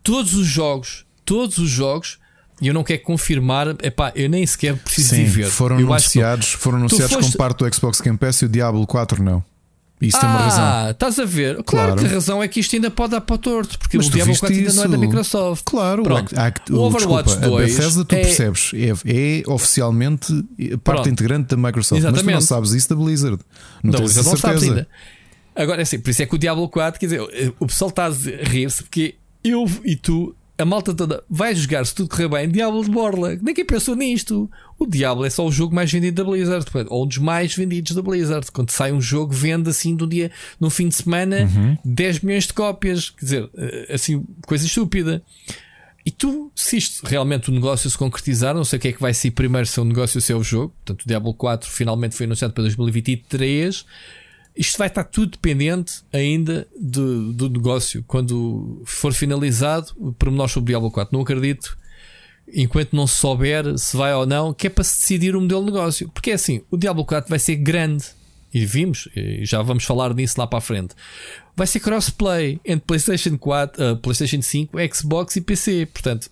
[0.03, 2.19] todos os jogos, todos os jogos,
[2.61, 5.47] e eu não quero confirmar, epá, eu nem sequer preciso Sim, de ver.
[5.51, 8.45] foram eu acho que- anunciados, foram anunciados foste- como parte do Xbox Game Pass e
[8.45, 9.43] o Diablo 4 não.
[10.03, 10.65] Isso tem uma razão.
[10.65, 11.63] Ah, estás a ver?
[11.63, 11.97] Claro, Claro.
[12.01, 14.11] que a razão é que isto ainda pode dar para o torto, porque Mas o
[14.11, 14.99] Diablo viste 4 ainda não é da?
[14.99, 15.63] Microsoft.
[15.65, 16.35] Claro, Pronto.
[16.37, 21.09] há o Overwatch desculpa, 2 a Bethesda tu é- percebes, é, é oficialmente parte Pronto.
[21.09, 22.45] integrante da Microsoft, mas tu não Exatamente.
[22.45, 23.39] sabes isso da Blizzard.
[23.83, 24.81] Não Não, tens mas essa não sabes certeza.
[24.81, 24.89] ainda.
[25.55, 28.07] Agora é assim, por isso é que o Diablo 4, quer dizer, o pessoal está
[28.07, 29.15] a rir-se porque
[29.45, 32.49] eu e tu, a malta toda, vai jogar se tudo correr bem.
[32.49, 34.51] Diablo de Borla, ninguém pensou nisto.
[34.79, 37.95] O Diablo é só o jogo mais vendido da Blizzard, ou um dos mais vendidos
[37.95, 38.51] da Blizzard.
[38.51, 40.31] Quando sai um jogo, vende assim de um dia,
[40.61, 41.77] num fim de semana, Uhum.
[41.85, 43.11] 10 milhões de cópias.
[43.11, 45.23] Quer dizer, eh, assim, coisa estúpida.
[46.05, 49.01] E tu, se isto realmente o negócio se concretizar, não sei o que é que
[49.01, 50.75] vai ser primeiro, se é o negócio ou se é o jogo.
[50.85, 53.85] Portanto, o Diablo 4 finalmente foi anunciado para 2023.
[54.57, 58.05] Isto vai estar tudo dependente ainda do, negócio.
[58.07, 61.17] Quando for finalizado, pormenores sobre o Diablo 4.
[61.17, 61.77] Não acredito,
[62.53, 65.65] enquanto não se souber se vai ou não, que é para se decidir o modelo
[65.65, 66.09] de negócio.
[66.11, 68.05] Porque é assim, o Diablo 4 vai ser grande.
[68.55, 70.95] E vimos, e já vamos falar nisso lá para a frente.
[71.57, 75.87] Vai ser crossplay entre PlayStation 4, uh, PlayStation 5, Xbox e PC.
[75.87, 76.31] Portanto,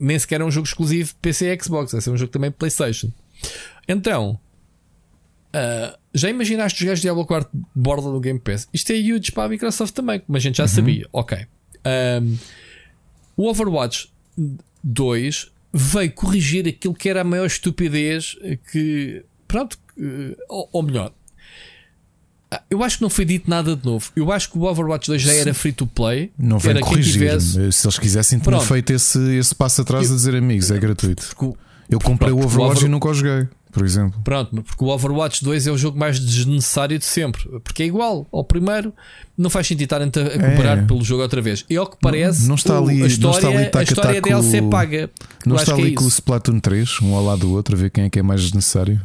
[0.00, 3.12] nem sequer é um jogo exclusivo PC e Xbox, vai ser um jogo também PlayStation.
[3.86, 4.40] Então,
[5.54, 8.68] Uh, já imaginaste os gajos de Diablo 4 de borda do Game Pass?
[8.72, 11.06] Isto é huge para a Microsoft também, como a gente já sabia.
[11.12, 11.38] Ok.
[12.20, 12.36] Um,
[13.36, 14.12] o Overwatch
[14.84, 18.36] 2 veio corrigir aquilo que era a maior estupidez
[18.70, 19.24] que.
[19.46, 19.78] Pronto,
[20.48, 21.12] ou, ou melhor,
[22.50, 24.10] Ah, Eu acho que não foi dito nada de novo.
[24.16, 26.32] Eu acho que o Overwatch 2 já era free to play.
[26.38, 27.12] Não vem corrigir.
[27.14, 31.34] tivesse- Se eles quisessem, tinham feito esse, esse passo atrás a dizer amigos, é gratuito.
[31.40, 31.56] O-
[31.90, 33.48] Eu comprei Pronto, o o Overwatch Over- e nunca o joguei,
[33.78, 34.20] por exemplo.
[34.22, 37.42] Pronto, porque o Overwatch 2 é o jogo mais desnecessário de sempre.
[37.64, 38.92] Porque é igual ao primeiro,
[39.36, 40.82] não faz sentido estarem a a comparar É.
[40.82, 41.64] pelo jogo outra vez.
[41.70, 43.80] E ao que parece, não está o- ali- a não história, está ali a tac
[43.80, 45.10] a história é tac DLC paga.
[45.46, 46.16] Não está ali é com o isso.
[46.16, 49.00] Splatoon 3, um ao lado do outro, a ver quem é que é mais desnecessário.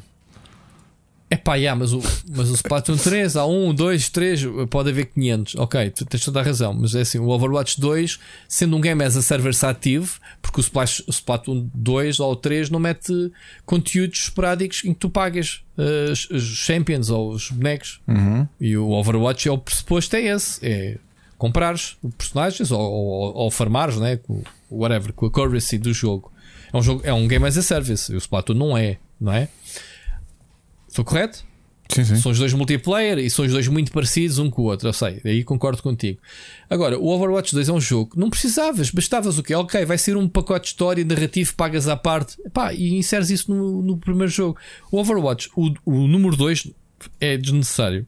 [1.34, 2.00] É pá, yeah, mas, o,
[2.30, 5.56] mas o Splatoon 3 há 1, 2, 3, pode haver 500.
[5.56, 6.76] Ok, tu tens toda a razão.
[6.76, 10.62] Mas é assim, o Overwatch 2, sendo um game as a service ativo, porque o,
[10.62, 13.32] Splash, o Splatoon 2 ou 3 não mete
[13.66, 18.00] conteúdos esporádicos em que tu pagas eh, os, os champions ou os bonecos.
[18.62, 20.98] E o Overwatch é o pressuposto, é esse: é
[21.36, 24.18] comprares os personagens ou, ou, ou farmares, né?
[24.18, 26.32] Com, whatever, com a currency do jogo.
[26.72, 28.12] É um, jogo, é um game as a service.
[28.12, 29.50] E o Splatoon não é, não é?
[30.94, 31.44] Estou correto?
[31.90, 32.16] Sim, sim.
[32.18, 34.94] São os dois multiplayer e são os dois muito parecidos um com o outro, eu
[34.94, 36.20] sei, aí concordo contigo.
[36.70, 39.56] Agora, o Overwatch 2 é um jogo não precisavas, bastavas o quê?
[39.56, 43.52] Ok, vai ser um pacote de história narrativo, pagas à parte Epá, e inseres isso
[43.52, 44.60] no, no primeiro jogo.
[44.92, 46.72] O Overwatch, o, o número 2
[47.20, 48.06] é desnecessário.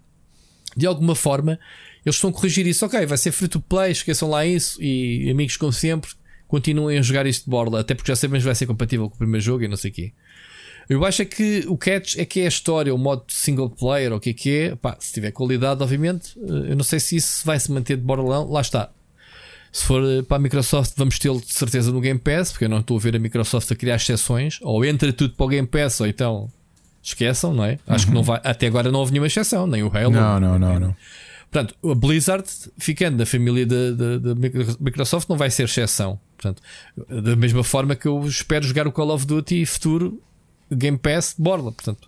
[0.78, 1.60] De alguma forma,
[2.06, 2.86] eles estão a corrigir isso.
[2.86, 6.12] Ok, vai ser free to play, esqueçam lá isso e amigos, como sempre,
[6.48, 9.16] continuem a jogar isto de borla, até porque já sabemos que vai ser compatível com
[9.16, 10.14] o primeiro jogo e não sei o quê.
[10.90, 14.12] Eu acho é que o catch é que é a história, o modo single player,
[14.12, 14.76] ou o que é que é.
[14.76, 16.38] Pá, se tiver qualidade, obviamente.
[16.38, 18.50] eh, Eu não sei se isso vai se manter de borralão.
[18.52, 18.90] Lá está.
[19.72, 22.70] Se for eh, para a Microsoft, vamos tê-lo de certeza no Game Pass, porque eu
[22.70, 24.60] não estou a ver a Microsoft a criar exceções.
[24.62, 26.50] Ou entra tudo para o Game Pass, ou então
[27.02, 27.78] esqueçam, não é?
[27.88, 28.40] Acho que não vai.
[28.44, 30.12] Até agora não houve nenhuma exceção, nem o Halo.
[30.12, 30.96] Não, não, não, não.
[31.52, 32.44] Portanto, a Blizzard,
[32.78, 34.36] ficando da família da
[34.80, 36.20] Microsoft, não vai ser exceção.
[36.38, 36.62] Portanto,
[37.08, 40.22] da mesma forma que eu espero jogar o Call of Duty futuro
[40.72, 41.72] Game Pass de borla.
[41.72, 42.08] Portanto,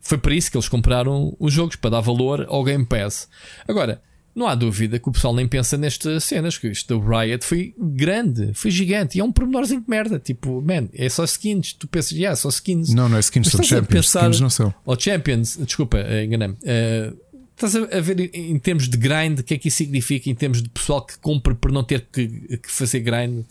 [0.00, 3.28] foi para isso que eles compraram os jogos, para dar valor ao Game Pass.
[3.68, 4.00] Agora,
[4.34, 7.74] não há dúvida que o pessoal nem pensa nestas cenas, que isto do Riot foi
[7.78, 10.18] grande, foi gigante, e é um pormenorzinho de merda.
[10.18, 11.74] Tipo, man, é só skins.
[11.74, 12.94] Tu pensas, yeah, só skins.
[12.94, 14.06] Não, não é skins, Mas são champions.
[14.06, 14.74] pensar- Skins não são.
[14.86, 16.56] Ou Champions, desculpa, eh, enganei-me.
[16.64, 17.12] Eh,
[17.54, 20.34] estás a ver em, em termos de grind, o que é que isso significa em
[20.34, 22.26] termos de pessoal que compra por não ter que,
[22.56, 23.44] que fazer grind?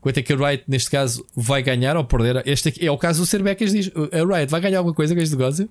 [0.00, 2.42] Quanto é que a Riot, neste caso, vai ganhar ou perder?
[2.46, 5.20] Este aqui é o caso do Cerbecas diz: a Riot vai ganhar alguma coisa com
[5.20, 5.68] este negócio?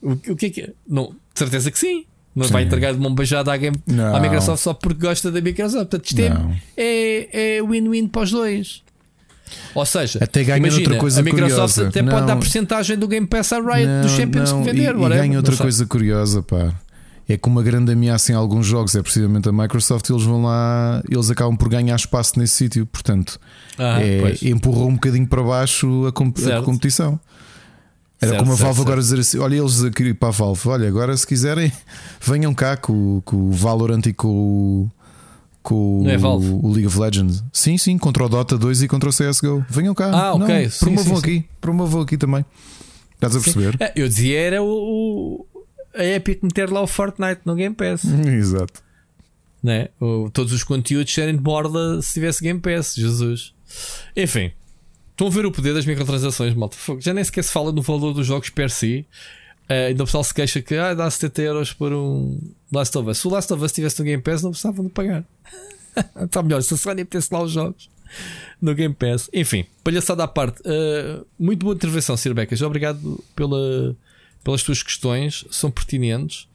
[0.00, 0.70] O, o que é que é?
[0.88, 2.04] Não, de certeza que sim.
[2.34, 2.52] Não Sim.
[2.54, 4.16] vai entregar de mão beijada à, game, Não.
[4.16, 5.90] à Microsoft só porque gosta da Microsoft.
[5.90, 6.56] Portanto, isto é- Não.
[6.78, 8.82] é é win-win para os dois.
[9.74, 11.88] Ou seja, Até ganha imagina, outra coisa a Microsoft curiosa.
[11.88, 12.26] até pode Não.
[12.26, 14.94] dar porcentagem do Game Pass à Riot dos Champions não, que vender.
[14.96, 16.72] E, e ganha não outra coisa curiosa, pá.
[17.28, 20.08] É que uma grande ameaça em alguns jogos é precisamente a Microsoft.
[20.10, 22.84] Eles vão lá, eles acabam por ganhar espaço nesse sítio.
[22.84, 23.38] Portanto,
[23.78, 24.42] Ah, é, pois.
[24.42, 27.18] empurrou um bocadinho para baixo a, a competição.
[28.20, 28.86] Era Certo, como a Valve certo.
[28.88, 31.72] agora dizer assim: olha, eles a querer para a Valve, olha, agora se quiserem,
[32.20, 34.90] venham cá com, o- com o Valorant e com o.
[35.62, 36.48] Com é Valve?
[36.50, 39.64] o League of Legends, sim, sim, contra o Dota 2 e contra o CSGO.
[39.70, 41.18] Venham cá, Ah, ok, Não, sim, promovam sim, sim.
[41.38, 42.44] aqui, promovam aqui também.
[43.14, 43.76] Estás a perceber?
[43.80, 45.46] É, eu dizia era o, o-
[45.94, 48.82] a Epic meter lá o Fortnite no Game Pass, Exato.
[49.62, 49.88] né?
[50.00, 53.54] O- todos os conteúdos serem de borda se tivesse Game Pass, Jesus.
[54.16, 54.50] Enfim,
[55.10, 56.76] estão a ver o poder das microtransações, malta.
[57.00, 59.06] Já nem sequer se fala no valor dos jogos per si.
[59.68, 62.38] Eh, ainda o pessoal se queixa que ah, dá 70 euros por um
[62.72, 63.18] Last of Us.
[63.18, 65.24] Se o Last of Us estivesse no Game Pass, não precisavam de pagar.
[66.20, 67.88] Está melhor, se a Sony metesse lá os jogos
[68.60, 69.30] no Game Pass.
[69.32, 70.60] Enfim, palhaçada à parte.
[70.62, 72.60] Uh, muito boa intervenção, Sir Becas.
[72.60, 73.96] Obrigado pela,
[74.42, 76.48] pelas tuas questões, são pertinentes.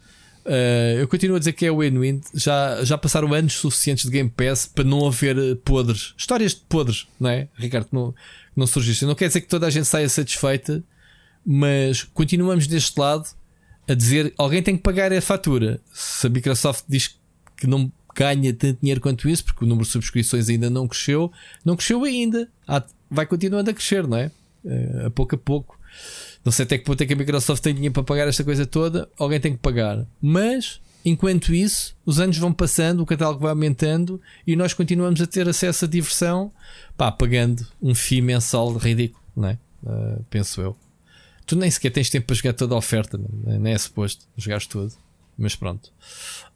[0.45, 2.21] Uh, eu continuo a dizer que é win-win.
[2.33, 6.61] Já, já passaram anos suficientes de Game Pass para não haver uh, podres, histórias de
[6.61, 7.87] podres, não é, Ricardo?
[7.91, 8.15] Não,
[8.55, 9.07] não surgissem.
[9.07, 10.81] Não quer dizer que toda a gente saia satisfeita,
[11.45, 13.27] mas continuamos deste lado
[13.89, 15.79] a dizer alguém tem que pagar a fatura.
[15.93, 17.17] Se a Microsoft diz
[17.55, 21.31] que não ganha tanto dinheiro quanto isso, porque o número de subscrições ainda não cresceu,
[21.63, 22.49] não cresceu ainda.
[22.67, 24.31] Há- vai continuando a crescer, não é?
[24.65, 25.76] Eh, a pouco a pouco.
[26.43, 28.65] Não sei até que ponto é que a Microsoft tem dinheiro para pagar esta coisa
[28.65, 30.05] toda, alguém tem que pagar.
[30.21, 35.27] Mas, enquanto isso, os anos vão passando, o catálogo vai aumentando e nós continuamos a
[35.27, 36.51] ter acesso à diversão,
[36.95, 39.57] pá, pagando um FII mensal ridículo, não é?
[39.85, 40.75] Eh, penso eu.
[41.45, 43.57] Tu nem sequer tens tempo para jogar toda a oferta, não é?
[43.57, 44.93] nem é suposto jogares tudo,
[45.37, 45.91] mas pronto.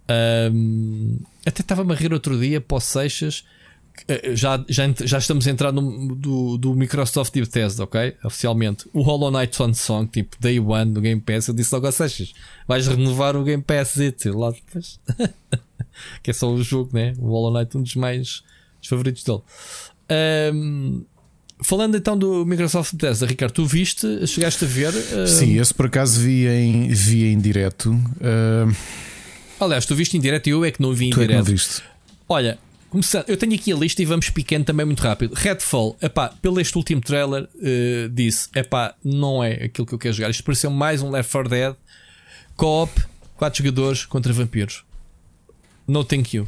[0.08, 3.46] Ahm, até estava-me a rir outro dia para o Seixas.
[4.08, 8.16] Eh, Já, já, ent- já estamos a entrar no, do, do Microsoft e Bethesda, ok?
[8.24, 8.88] Oficialmente.
[8.94, 11.48] O Hollow Knight One Song, tipo Day One do Game Pass.
[11.48, 12.34] Eu disse logo a Seixas:
[12.68, 13.98] vais renovar o Game Pass.
[13.98, 15.00] E lá depois.
[16.24, 17.14] que é só o jogo, né?
[17.20, 18.44] O Hollow Knight, um dos mais
[18.80, 19.42] dos favoritos dele.
[20.10, 21.04] Ahm,
[21.62, 24.94] falando então do Microsoft Bethesda, Ricardo, tu viste, chegaste a ver?
[24.94, 25.28] Uh...
[25.28, 27.92] Sim, esse por acaso vi em, vi em direto.
[27.92, 28.76] Uh...
[29.60, 31.32] Aliás, tu viste em direto e eu é que não vi em tu direto.
[31.32, 31.84] É que não viste.
[32.28, 32.58] Olha,
[32.92, 35.34] começando, eu tenho aqui a lista e vamos picando também muito rápido.
[35.34, 40.14] Redfall, epá, pelo este último trailer, uh, disse: epá, não é aquilo que eu quero
[40.14, 40.30] jogar.
[40.30, 41.76] Isto pareceu mais um Left 4 Dead
[42.56, 42.92] co-op,
[43.38, 44.84] 4 jogadores contra vampiros.
[45.88, 46.48] No thank you.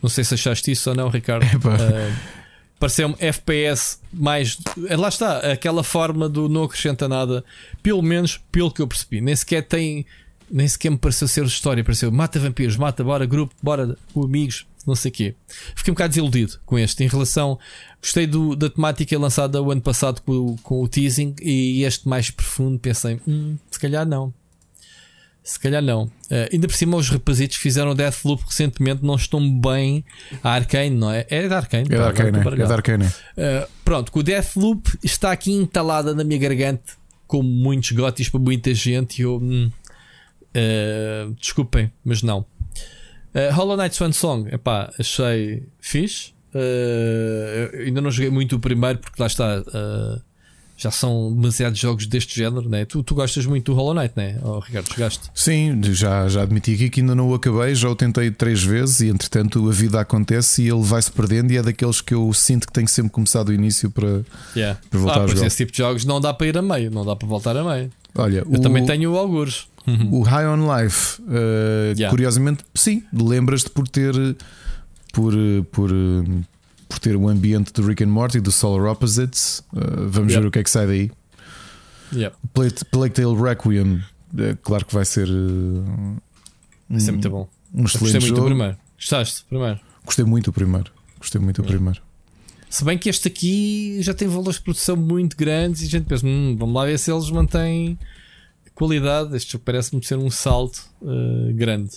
[0.00, 1.44] Não sei se achaste isso ou não, Ricardo.
[1.56, 2.36] Uh,
[2.78, 4.58] Pareceu-me FPS mais.
[4.86, 7.42] Eh, lá está, aquela forma do não acrescenta nada,
[7.82, 9.18] pelo menos pelo que eu percebi.
[9.20, 10.04] Nem sequer tem.
[10.50, 11.82] Nem sequer me pareceu ser história.
[11.82, 15.34] Pareceu mata vampiros, mata, bora grupo, bora amigos, não sei o quê.
[15.74, 17.02] Fiquei um bocado desiludido com este.
[17.02, 17.58] Em relação.
[18.00, 22.30] Gostei do, da temática lançada o ano passado com, com o teasing e este mais
[22.30, 22.78] profundo.
[22.78, 24.32] Pensei, hum, se calhar não.
[25.42, 26.04] Se calhar não.
[26.04, 30.04] Uh, ainda por cima, os rapazitos que fizeram Deathloop recentemente não estão bem
[30.42, 31.24] a Arkane, não é?
[31.28, 31.86] É da Arkane.
[31.88, 32.38] É da Arkane.
[32.38, 33.06] É da Arkane.
[33.06, 36.94] Uh, pronto, que o Deathloop está aqui entalada na minha garganta,
[37.28, 39.20] como muitos gotis para muita gente.
[39.20, 39.36] E eu.
[39.36, 39.70] Hum,
[40.56, 42.44] uh, desculpem, mas não.
[43.36, 46.32] Uh, Hollow Knight Swan Song, epá, achei fixe.
[47.84, 49.62] ainda não joguei muito o primeiro porque lá está
[50.76, 52.84] já são demasiados jogos deste género, né?
[52.84, 54.38] Tu, tu gostas muito do Hollow Knight, né?
[54.42, 55.30] Oh, Ricardo, jogaste?
[55.34, 59.00] Sim, já, já admiti aqui que ainda não o acabei, já o tentei três vezes
[59.00, 62.66] e entretanto a vida acontece e ele vai-se perdendo e é daqueles que eu sinto
[62.66, 64.20] que tenho sempre começado do início para,
[64.54, 64.78] yeah.
[64.90, 65.46] para voltar ah, a jogar.
[65.46, 67.64] Esse tipo de jogos não dá para ir a meio, não dá para voltar a
[67.64, 67.90] meio.
[68.14, 69.16] Olha, eu o, também tenho o
[69.86, 70.08] Algures.
[70.12, 72.10] O High on Life, uh, yeah.
[72.10, 74.14] curiosamente, sim, lembras-te por ter
[75.12, 75.32] por,
[75.70, 75.90] por
[76.88, 79.62] por ter o ambiente do Rick and Morty, do Solar Opposites.
[79.72, 80.42] Uh, vamos yep.
[80.42, 81.10] ver o que é que sai daí.
[82.12, 82.36] Yep.
[82.90, 84.02] Plague Tale Requiem,
[84.38, 85.28] é, claro que vai ser.
[85.28, 86.16] Uh,
[86.88, 87.48] vai ser muito bom.
[87.74, 88.40] Um excelente Gostei muito jogo.
[88.40, 88.76] do primeiro.
[88.96, 89.80] Gostaste do primeiro?
[90.04, 90.92] Gostei muito do primeiro.
[91.18, 92.00] Gostei muito do primeiro.
[92.70, 96.04] Se bem que este aqui já tem valores de produção muito grandes e a gente
[96.04, 97.98] pensa, hum, vamos lá ver se eles mantêm
[98.76, 99.34] qualidade.
[99.34, 101.90] Este parece-me ser um salto uh, grande.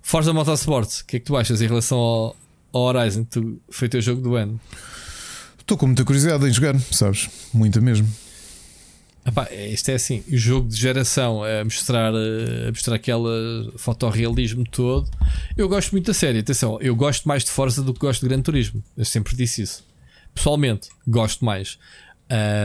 [0.00, 2.36] Forza Motorsport, o que é que tu achas em relação ao,
[2.72, 4.58] ao Horizon, tu, foi o teu jogo do ano?
[5.58, 7.28] Estou com muita curiosidade em jogar, sabes?
[7.52, 8.08] Muita mesmo.
[9.24, 15.08] Epá, isto é assim, o jogo de geração a mostrar, a mostrar aquele fotorrealismo todo.
[15.56, 18.28] Eu gosto muito da série, atenção, eu gosto mais de Forza do que gosto de
[18.28, 18.82] Gran Turismo.
[18.96, 19.84] Eu sempre disse isso.
[20.34, 21.78] Pessoalmente, gosto mais.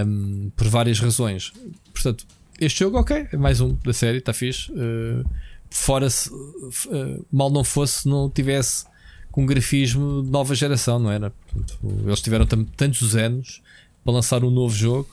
[0.06, 1.54] Um, por várias razões.
[1.94, 2.26] Portanto,
[2.60, 4.72] este jogo, ok, é mais um da série, está fixe.
[4.72, 5.24] Uh,
[5.70, 8.86] fora se uh, mal não fosse, não tivesse
[9.32, 11.30] com grafismo de nova geração, não era?
[11.30, 13.62] Portanto, eles tiveram tantos anos
[14.04, 15.10] para lançar um novo jogo.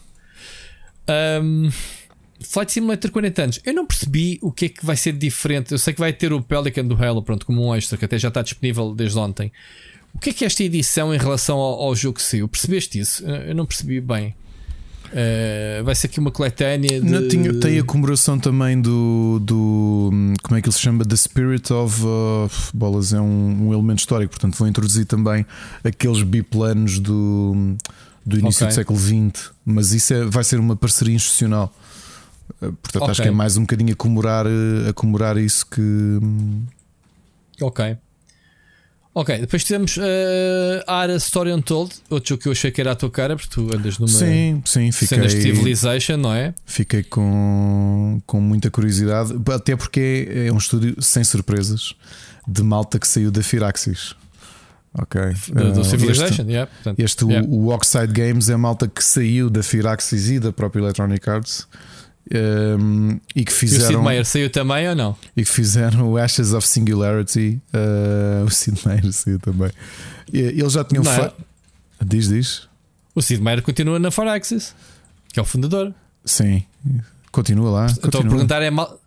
[1.42, 1.70] Um,
[2.40, 3.60] Flight Simulator 40 anos.
[3.64, 5.72] Eu não percebi o que é que vai ser diferente.
[5.72, 8.18] Eu sei que vai ter o Pelican do Halo, pronto, como um extra, que até
[8.18, 9.52] já está disponível desde ontem.
[10.14, 12.48] O que é que é esta edição em relação ao, ao jogo que saiu?
[12.48, 13.26] Percebeste isso?
[13.26, 14.34] Eu não percebi bem.
[15.14, 17.00] Uh, vai ser aqui uma coletânea.
[17.00, 17.08] De...
[17.08, 20.10] Não, tinha, tem a comemoração também do, do.
[20.42, 21.04] Como é que ele se chama?
[21.04, 22.02] The Spirit of.
[22.02, 25.46] Uh, bolas é um, um, elemento histórico, portanto vou introduzir também
[25.84, 27.76] aqueles biplanos do,
[28.26, 28.68] do início okay.
[28.68, 29.52] do século XX.
[29.64, 31.72] Mas isso é, vai ser uma parceria institucional.
[32.60, 33.10] Uh, portanto, okay.
[33.12, 34.46] acho que é mais um bocadinho a comemorar,
[34.88, 36.18] a comemorar isso que.
[37.60, 37.96] Ok.
[39.16, 40.02] Ok, depois tivemos uh,
[40.88, 43.72] Ara Story Untold, outro jogo que eu achei que era a tua cara, porque tu
[43.72, 46.52] andas numa sim, sim, fiquei, cena Civilization, não é?
[46.66, 51.94] Fiquei com, com muita curiosidade, até porque é um estúdio sem surpresas
[52.46, 54.16] de malta que saiu da Firaxis.
[54.98, 55.20] Ok.
[55.48, 57.48] Do, do uh, Civilization, este, yeah, portanto, este yeah.
[57.48, 61.68] O, o Oxide Games é malta que saiu da Firaxis e da própria Electronic Arts
[62.32, 63.84] um, e que fizeram.
[63.84, 65.16] E o Sid Meier saiu também ou não?
[65.36, 67.60] E que fizeram o Ashes of Singularity.
[67.72, 69.70] Uh, o Sid Meier saiu também.
[70.32, 71.34] Eles já tinham feito.
[72.04, 72.68] Diz, diz.
[73.14, 74.74] O Sid Meier continua na Firaxis,
[75.32, 75.94] que é o fundador.
[76.24, 76.64] Sim,
[77.30, 77.86] continua lá.
[77.86, 78.26] Estou continua.
[78.26, 78.98] a perguntar, é mal.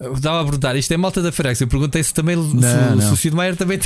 [0.00, 1.60] Estava a perguntar, isto é malta da Firaxis.
[1.60, 3.00] Eu perguntei se também não, se, não.
[3.00, 3.78] se o Sid Meier também.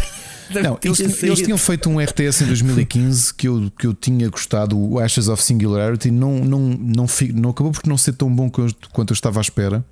[0.51, 4.79] Não, eles, eles, tinham feito um RTS em 2015 que eu, que eu tinha gostado,
[4.79, 6.11] o Ashes of Singularity.
[6.11, 9.85] Não, não, não, não acabou por não ser tão bom quanto eu estava à espera.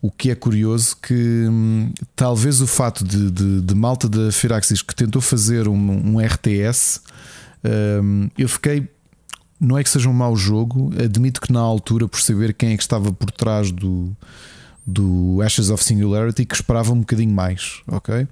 [0.00, 4.82] O que é curioso que hum, talvez o fato de, de, de, malta da Firaxis
[4.82, 7.00] que tentou fazer um, um RTS,
[8.02, 8.88] hum, eu fiquei.
[9.58, 12.76] Não é que seja um mau jogo, admito que na altura, por saber quem é
[12.76, 14.14] que estava por trás do,
[14.86, 18.26] do Ashes of Singularity, que esperava um bocadinho mais, ok?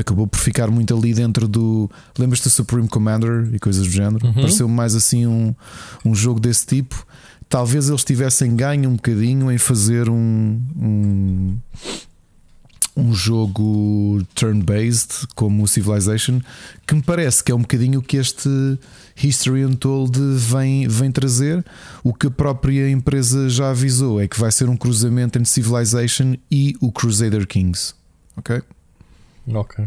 [0.00, 1.90] acabou por ficar muito ali dentro do.
[2.18, 4.26] Lembras-te do Supreme Commander e coisas do género?
[4.26, 4.34] Uhum.
[4.34, 5.54] Pareceu mais assim um,
[6.04, 7.06] um jogo desse tipo.
[7.48, 11.58] Talvez eles tivessem ganho um bocadinho em fazer um, um,
[12.98, 16.40] um jogo turn-based como o Civilization,
[16.84, 18.48] que me parece que é um bocadinho o que este
[19.22, 21.64] History Untold vem, vem trazer.
[22.02, 26.34] O que a própria empresa já avisou é que vai ser um cruzamento entre Civilization
[26.50, 27.94] e o Crusader Kings.
[28.36, 28.60] Ok?
[29.54, 29.84] Ok.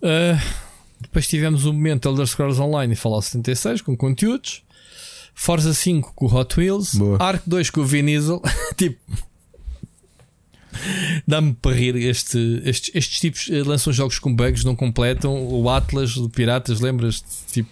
[0.00, 0.40] Uh,
[1.00, 4.62] depois tivemos o momento Elder Scrolls Online e Fallout 76 com conteúdos.
[5.34, 6.94] Forza 5 com o Hot Wheels.
[6.94, 7.18] Boa.
[7.20, 8.40] Arc 2 com o Vin Diesel.
[8.76, 9.31] tipo.
[11.26, 15.46] Dá-me para rir este, estes, estes tipos eh, lançam jogos com bugs, não completam.
[15.46, 17.22] O Atlas do Piratas, lembras?
[17.50, 17.70] Tipo,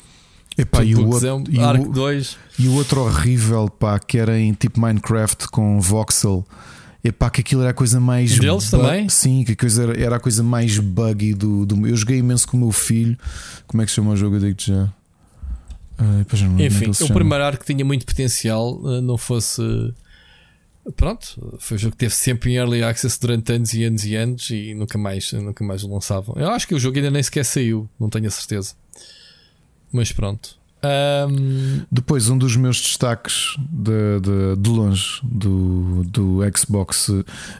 [0.56, 1.38] Epá, e, o bugzão.
[1.38, 2.36] outro, e, o, 2.
[2.58, 6.44] e o outro horrível, pá, que era em tipo Minecraft com voxel.
[7.02, 8.38] Epá, que aquilo era a coisa mais.
[8.38, 9.08] Deles também?
[9.08, 11.86] Sim, que a coisa era, era a coisa mais buggy do, do.
[11.86, 13.16] Eu joguei imenso com o meu filho.
[13.66, 14.36] Como é que se chama o jogo?
[14.36, 14.92] Eu digo já.
[15.96, 16.24] Ah,
[16.58, 19.62] é Enfim, o primeiro arco tinha muito potencial, eh, não fosse.
[20.96, 24.14] Pronto, foi um jogo que teve sempre em early access durante anos e anos e
[24.16, 26.34] anos e nunca mais, nunca mais o lançavam.
[26.36, 28.74] Eu acho que o jogo ainda nem sequer saiu, não tenho a certeza.
[29.92, 30.58] Mas pronto.
[30.82, 37.10] Ahm, Depois, um dos meus destaques de, de, de longe do, do Xbox.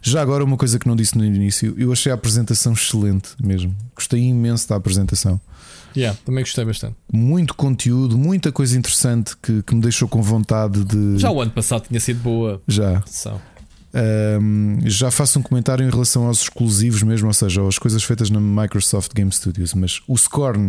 [0.00, 3.76] Já agora, uma coisa que não disse no início, eu achei a apresentação excelente mesmo.
[3.94, 5.38] Gostei imenso da apresentação.
[5.96, 6.94] Yeah, também gostei bastante.
[7.12, 11.18] Muito conteúdo, muita coisa interessante que, que me deixou com vontade de.
[11.18, 12.60] Já o ano passado tinha sido boa.
[12.68, 13.02] Já.
[13.92, 18.30] Um, já faço um comentário em relação aos exclusivos mesmo, ou seja, às coisas feitas
[18.30, 20.68] na Microsoft Game Studios, mas o Scorn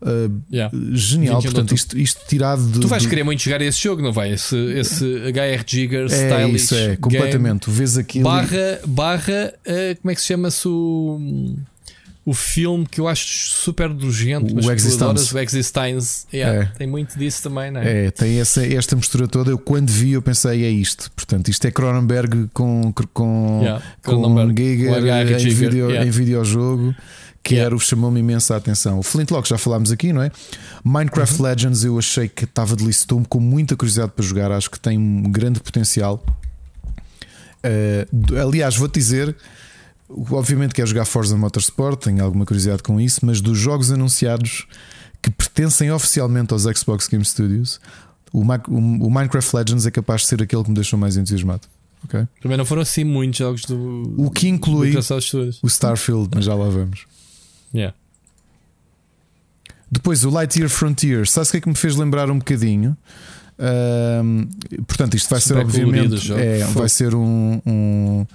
[0.00, 0.74] uh, Yeah.
[0.94, 2.80] genial, 21 de portanto, isto, isto tirado de.
[2.80, 4.32] Tu vais do- querer muito jogar esse jogo, não vai?
[4.32, 6.56] Esse, esse HR Jigger é Stylish.
[6.64, 7.60] isso, é, game completamente.
[7.60, 8.24] Tu vês aquilo.
[8.24, 11.54] Barra, barra eh, como é que se chama-se o,
[12.24, 13.90] o filme que eu acho super
[14.52, 15.34] O mas que tu Existence.
[15.34, 16.26] o Existence.
[16.32, 16.66] Yeah, É.
[16.76, 18.06] Tem muito disso também, não é?
[18.06, 19.50] É, tem essa, esta mistura toda.
[19.50, 21.10] Eu quando vi, eu pensei, é isto.
[21.12, 24.12] Portanto, isto é Cronenberg com, com, Yeah, com
[24.56, 26.06] Giger o em, Giger, video, yeah.
[26.06, 26.94] em videojogo.
[27.42, 27.68] Que Yeah.
[27.68, 28.98] era o chamou-me imensa atenção.
[28.98, 30.30] O Flintlock já falámos aqui, não é?
[30.84, 31.46] Minecraft Uhum.
[31.48, 33.04] Legends eu achei que estava delícia.
[33.04, 34.52] Estou com muita curiosidade para jogar.
[34.52, 36.22] Acho que tem um grande potencial.
[37.64, 39.34] Uh, aliás, vou-te dizer,
[40.30, 44.66] obviamente quero jogar Forza Motorsport, tenho alguma curiosidade com isso, mas dos jogos anunciados
[45.22, 47.80] que pertencem oficialmente aos Xbox Game Studios,
[48.32, 48.44] o,
[49.10, 51.62] Minecraft Legends é capaz de ser aquele que me deixou mais entusiasmado.
[52.04, 52.26] ok?
[52.40, 54.14] Também não foram assim muitos jogos do.
[54.16, 54.92] O que inclui-.
[55.62, 57.06] O Starfield, mas já lá vamos.
[57.74, 57.94] Yeah.
[59.90, 62.96] Depois o Lightyear Frontier, sabes o que é que me fez lembrar um bocadinho?
[63.58, 64.48] Ahm,
[64.86, 68.26] portanto, isto vai ser obviamente é, vai ser um, um-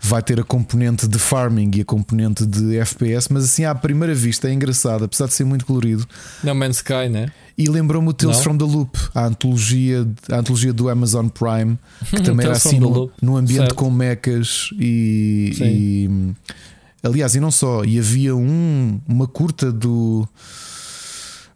[0.00, 4.14] vai ter a componente de farming e a componente de FPS, mas assim à primeira
[4.14, 6.06] vista é engraçado, apesar de ser muito colorido.
[6.44, 7.26] No Man's Sky, né?
[7.58, 8.42] E lembrou-me o Tales Não?
[8.44, 11.78] from the Loop, a antologia, a antologia do Amazon Prime,
[12.10, 13.74] que também era assim no, no ambiente Certo.
[13.74, 15.64] com mechas e, Sim.
[15.64, 16.34] e-
[17.02, 20.28] aliás, e não só, e havia um, uma curta do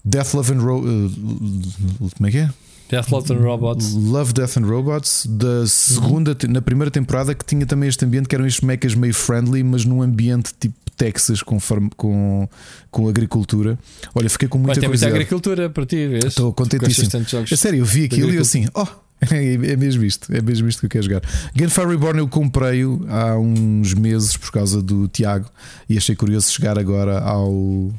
[0.04, 2.50] Death Love and Ro uh, como é que é?
[2.90, 3.92] Deathlock and Robots.
[3.94, 8.28] Love, Death and Robots da segunda, te- na primeira temporada que tinha também este ambiente
[8.28, 11.58] que eram estes mechas meio friendly, mas num ambiente tipo Texas com,
[11.96, 12.48] com,
[12.90, 13.78] com agricultura.
[14.14, 15.14] Olha, fiquei com Vai muita ter muita curiosidade.
[15.14, 16.24] agricultura para ti, vês?
[16.26, 17.08] Estou contentíssimo.
[17.50, 18.86] A sério, eu vi aquilo e eu assim, oh,
[19.32, 21.22] é mesmo isto, é mesmo isto que eu quero jogar.
[21.56, 25.46] Gunfire Reborn eu comprei-o há uns meses por causa do Tiago
[25.88, 27.90] e achei curioso chegar agora ao,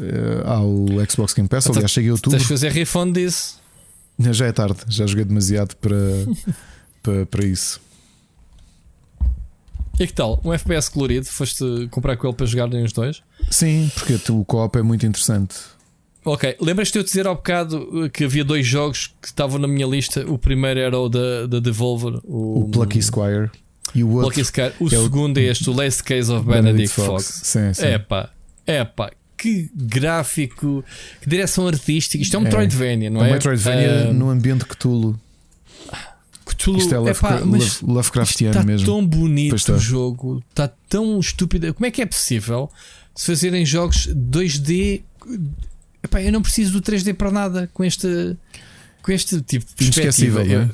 [0.00, 1.68] eh, ao Xbox Game Pass.
[1.68, 2.36] Aliás, cheguei a outubro.
[2.38, 3.62] Tens de fazer refund disso.
[4.18, 5.96] Já é tarde, já joguei demasiado para,
[7.02, 7.80] para, para isso.
[9.98, 10.40] E que tal?
[10.44, 11.26] Um FPS colorido?
[11.26, 13.22] Foste comprar com ele para jogar nem os dois?
[13.50, 15.54] Sim, porque o co-op é muito interessante.
[16.24, 19.86] Ok, lembras-te de eu dizer ao bocado que havia dois jogos que estavam na minha
[19.86, 20.24] lista?
[20.28, 23.50] O primeiro era o da, da Devolver, o, O Plucky Squire
[23.94, 24.22] e o outro.
[24.30, 24.72] Plucky Sky.
[24.80, 27.40] O é o- segundo é este, o Last Case of Benedict, Fox.
[27.44, 27.84] Sim, sim.
[27.84, 28.30] É pá,
[28.66, 30.84] é pá, que gráfico,
[31.20, 32.22] que direção artística.
[32.22, 32.44] Isto é um É.
[32.44, 33.30] Metroidvania, não é é?
[33.30, 35.18] um Metroidvania Ah, no ambiente Cthulhu.
[36.46, 38.86] Cthulhu, Isto é epá, Lovecra- mas Love- Lovecraftiano está mesmo.
[38.86, 39.72] tão bonito está.
[39.72, 41.72] o jogo, está tão estúpido.
[41.72, 42.70] Como é que é possível
[43.14, 45.02] se fazerem jogos 2D?
[46.02, 48.36] Epá, eu não preciso do 3D para nada com este,
[49.02, 50.42] com este tipo de perspectiva.
[50.42, 50.68] É?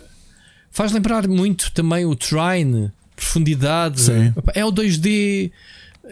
[0.72, 4.10] Faz lembrar muito também o Trine, profundidade.
[4.36, 5.52] Epá, É o 2D.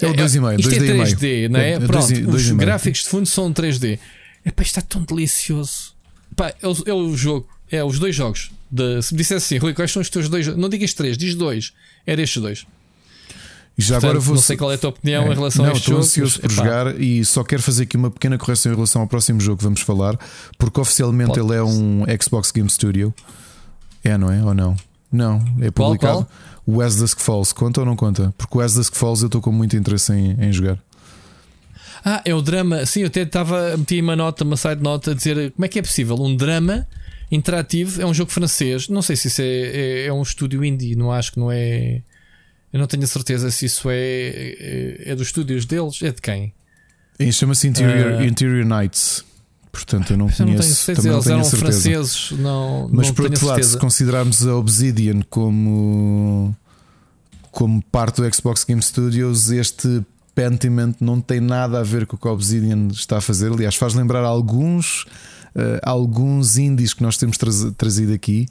[0.01, 1.05] É o 2,5, Isto 2D e é meio.
[1.05, 1.71] 3D, não é?
[1.71, 3.99] É, é Pronto, os gráficos de fundo são 3D.
[4.45, 5.95] Epá, isto está tão delicioso.
[6.33, 8.51] Epá, é, o, é o jogo, é os dois jogos.
[8.71, 10.47] De- se me dissesse assim, Rui, quais são os teus dois?
[10.57, 11.73] Não digas três, diz dois.
[12.07, 12.67] Era estes dois.
[13.81, 15.75] Já Portanto, agora vou não sei qual é a tua opinião em relação não, a
[15.77, 16.05] este estou jogo.
[16.05, 19.03] ansioso mas, por epá, jogar e só quero fazer aqui uma pequena correção em relação
[19.03, 20.19] ao próximo jogo que vamos falar,
[20.59, 21.41] porque oficialmente Pode.
[21.41, 23.15] ele é um Xbox Game Studio.
[24.03, 24.43] É, não é?
[24.43, 24.77] Ou não?
[25.13, 26.25] Não, é Qual, publicado.
[26.25, 26.29] qual?
[26.71, 28.35] O As Dusk Falls, conta ou não conta?
[28.37, 30.79] Porque o As Dusk Falls eu estou com muito interesse em, em jogar.
[32.05, 32.85] Ah, é o drama.
[32.85, 35.79] Sim, eu até estava meti uma nota, uma side nota a dizer como é que
[35.79, 36.87] é possível um drama
[37.33, 38.03] interativo.
[38.03, 38.87] É um jogo francês.
[38.87, 40.95] Não sei se isso é, é, é um estúdio indie.
[40.95, 42.03] Não acho que não é.
[42.71, 46.03] Eu não tenho a certeza se isso é, é, é dos estúdios deles.
[46.03, 46.53] É de quem?
[47.33, 49.25] Chama-se Interior, uh, Interior Nights.
[49.71, 50.45] Portanto, eu não conheço.
[50.45, 51.57] Não tenho Eles eram certeza.
[51.57, 52.31] franceses.
[52.33, 56.55] Não, Mas não por outro lado, se considerarmos a Obsidian como,
[57.51, 60.03] como parte do Xbox Game Studios, este
[60.35, 63.53] Pentiment não tem nada a ver com o que a Obsidian está a fazer.
[63.53, 65.03] Aliás, faz lembrar alguns,
[65.55, 67.37] uh, alguns indies que nós temos
[67.77, 68.47] trazido aqui.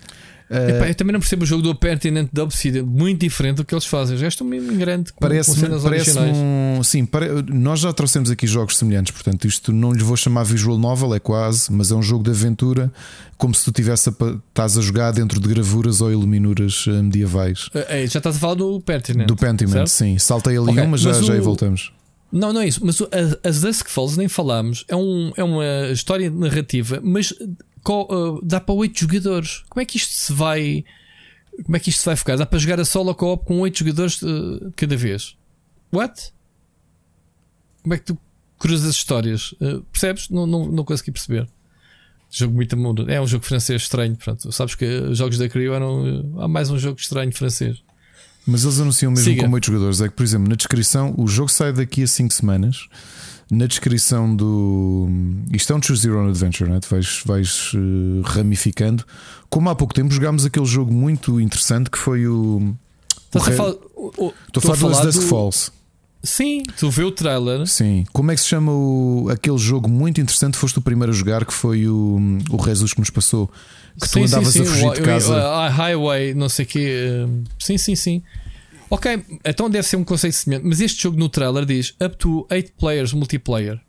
[0.49, 3.65] Uh, Epá, eu também não percebo o jogo do Pertinent da Obsidian, muito diferente do
[3.65, 4.17] que eles fazem.
[4.17, 7.27] Já estou mesmo grande com, parece um, Sim, pare...
[7.49, 11.19] nós já trouxemos aqui jogos semelhantes, portanto, isto não lhe vou chamar visual novel, é
[11.19, 12.91] quase, mas é um jogo de aventura,
[13.37, 14.13] como se tu tivesse a,
[14.49, 17.67] estás a jogar dentro de gravuras ou iluminuras eh, medievais.
[17.67, 19.27] Uh, já estás a falar do Pertinent.
[19.27, 20.17] Do Pentiment, sim.
[20.17, 21.23] Saltei ali okay, um, mas, já, o...
[21.23, 21.91] já aí voltamos.
[22.31, 22.85] Não, não é isso.
[22.85, 22.97] Mas
[23.43, 24.83] as Dusk Falls nem falámos.
[24.87, 29.63] É, um, é uma história narrativa, mas uh, dá para 8 jogadores.
[29.69, 30.83] Como é que isto se vai.
[31.63, 32.35] Como é que isto se vai ficar?
[32.35, 35.35] Dá para jogar a solo co-op com 8 jogadores uh, cada vez?
[35.91, 36.33] What?
[37.81, 38.17] Como é que tu
[38.59, 39.53] cruzas as histórias?
[39.53, 40.29] Uh, percebes?
[40.29, 41.47] Não, não, não consegui perceber.
[42.29, 43.09] Jogo muito mundo.
[43.09, 44.15] É um jogo francês estranho.
[44.17, 44.51] Pronto.
[44.51, 46.33] Sabes que os jogos da Crio eram.
[46.39, 47.81] Há mais um jogo estranho francês.
[48.47, 49.45] Mas eles anunciam mesmo Siga.
[49.45, 50.01] com 8 jogadores.
[50.01, 52.87] É que, por exemplo, na descrição, o jogo sai daqui a 5 semanas
[53.51, 55.07] na descrição do.
[55.51, 56.79] Isto é um Choose Your Own Adventure, né?
[56.89, 59.05] vais, vais uh, ramificando.
[59.49, 62.73] Como há pouco tempo jogámos aquele jogo muito interessante que foi o.
[63.33, 63.55] o Re...
[63.55, 65.71] falar, o, Estou a falar do Dusk Falls.
[66.23, 67.65] Sim, tu vê o trailer.
[67.67, 68.05] Sim.
[68.11, 70.57] Como é que se chama o, aquele jogo muito interessante?
[70.57, 72.17] Foste o primeiro a jogar, que foi o,
[72.49, 73.49] o Jesus que nos passou.
[73.99, 74.69] Que sim, tu andavas sim, sim.
[74.69, 75.35] a fugir de casa.
[75.35, 76.89] A highway, não sei o quê.
[76.89, 77.27] Eh,
[77.59, 78.23] sim, sim, sim.
[78.89, 80.65] Ok, então deve ser um conceito semelhante.
[80.65, 83.79] Mas este jogo no trailer diz up to 8 players multiplayer.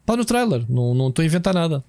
[0.00, 1.84] Está no trailer, não, não estou a inventar nada.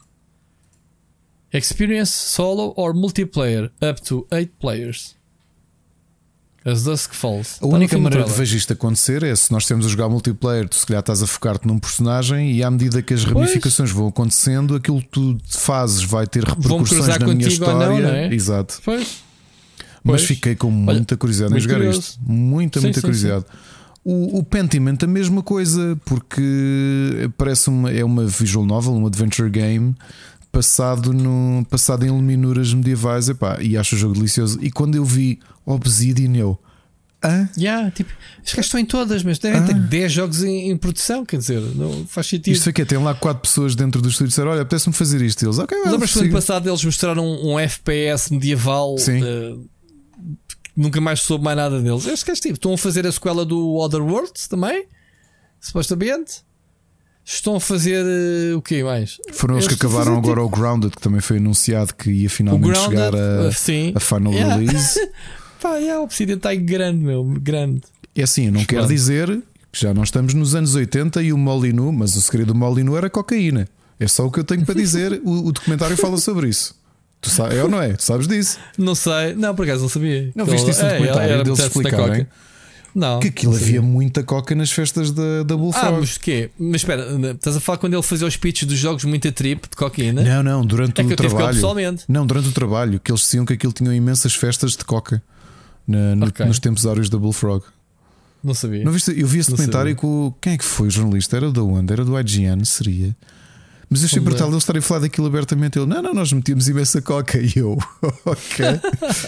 [1.54, 5.17] Experience solo or multiplayer up to 8 players.
[6.68, 7.60] As Dusk Falls.
[7.62, 10.76] A única maneira de vejo isto acontecer é se nós temos a jogar multiplayer, tu
[10.76, 13.92] se calhar estás a focar-te num personagem e à medida que as ramificações pois.
[13.92, 17.88] vão acontecendo, aquilo que tu fazes vai ter repercussões na minha história.
[17.88, 18.34] Não, não é?
[18.34, 18.82] Exato.
[18.84, 19.24] Pois.
[20.04, 22.00] Mas fiquei com muita Olha, curiosidade em jogar curioso.
[22.00, 22.20] isto.
[22.22, 23.46] Muita, sim, muita sim, curiosidade.
[23.50, 23.58] Sim.
[24.04, 29.50] O, o Pentiment, a mesma coisa, porque parece uma, é uma visual novel, um adventure
[29.50, 29.96] game
[30.52, 34.60] passado, no, passado em luminuras medievais epá, e acho o jogo delicioso.
[34.62, 35.40] E quando eu vi
[35.74, 36.58] Obsidian, eu.
[37.24, 37.50] Hã?
[37.58, 38.12] Yeah, tipo,
[38.46, 41.60] as que estão em todas, mas devem ter 10 jogos em, em, produção, quer dizer,
[41.76, 42.54] não faz sentido.
[42.54, 45.22] Isto aqui é, tem lá 4 pessoas dentro do estúdio e disseram: Olha, apetece-me fazer
[45.22, 45.44] isto.
[45.44, 49.22] Eles, ok, Lembras que no ano passado eles mostraram um, um FPS medieval Sim.
[49.24, 49.68] Uh,
[50.76, 52.08] nunca mais soube mais nada deles.
[52.08, 54.86] Acho que é tipo, estão a fazer a sequela do Other Worlds também,
[55.60, 56.46] supostamente.
[57.26, 59.18] Estão a fazer uh, o que mais?
[59.34, 60.46] Foram eles que acabaram agora tipo...
[60.46, 63.92] o Grounded, que também foi anunciado que ia finalmente Grounded, chegar a, uh, sim.
[63.94, 64.56] a final yeah.
[64.56, 65.00] release.
[65.62, 67.82] Pá, yeah, o Obsidian está grande, meu, grande.
[68.16, 69.28] É assim, eu não quero dizer
[69.72, 72.96] que já não estamos nos anos 80 e o Molinu, mas o segredo do Molinu
[72.96, 73.68] era cocaína.
[74.00, 75.22] É só o que eu tenho para dizer.
[75.24, 76.76] o, o documentário fala sobre isso.
[77.20, 77.94] Tu sabes, é ou não é?
[77.94, 78.60] Tu sabes disso?
[78.78, 80.32] Não sei, não, por acaso não sabia.
[80.36, 82.28] Não viste isso no é, documentário deles explicarem?
[82.94, 83.20] Não.
[83.20, 85.88] Que aquilo havia muita coca nas festas da, da Bullfrog.
[85.88, 86.50] Ah, mas quê?
[86.58, 89.70] Mas espera, estás a falar quando ele fazia os pitches dos jogos muito a trip
[89.70, 90.24] de cocaína?
[90.24, 91.54] Não, não, durante é o trabalho.
[91.54, 92.04] pessoalmente.
[92.08, 95.22] Não, durante o trabalho, que eles diziam que aquilo tinham imensas festas de coca
[95.88, 96.46] na, no, okay.
[96.46, 97.64] nos tempos áureos da Bullfrog.
[98.44, 98.84] Não sabia.
[98.84, 99.20] Não viste?
[99.20, 100.34] Eu vi esse documentário com.
[100.42, 101.38] Quem é que foi o jornalista?
[101.38, 101.92] Era da onde?
[101.92, 103.16] Era do IGN, seria?
[103.90, 105.80] Mas eu achei brutal eles estarem a falar daquilo abertamente.
[105.80, 107.40] Ele, não, não, nós metíamos imensa coca.
[107.40, 107.78] E eu,
[108.26, 108.66] ok,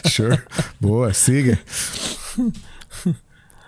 [0.10, 0.42] sure,
[0.80, 1.58] boa, siga.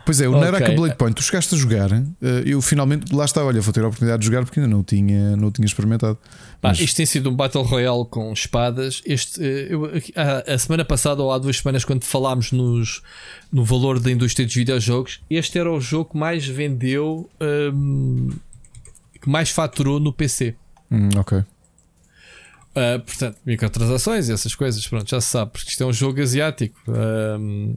[0.05, 0.43] Pois é, o okay.
[0.43, 1.91] Naraka Blade Point, tu chegaste a jogar.
[1.91, 4.83] Eh, eu finalmente, lá está, olha, vou ter a oportunidade de jogar porque ainda não
[4.83, 6.17] tinha, não tinha experimentado.
[6.61, 6.79] Mas...
[6.79, 9.01] isto tem sido um Battle Royale com espadas.
[9.05, 13.01] Este, eh, eu, a, a, semana passada, ou há duas semanas, quando falámos nos,
[13.51, 17.29] no valor da indústria dos videojogos, este era o jogo que mais vendeu,
[17.73, 18.29] um,
[19.21, 20.55] que mais faturou no PC.
[20.89, 21.39] Hum, ok.
[21.39, 26.21] Uh, portanto, microtransações e essas coisas, pronto, já se sabe, porque isto é um jogo
[26.21, 27.75] asiático um,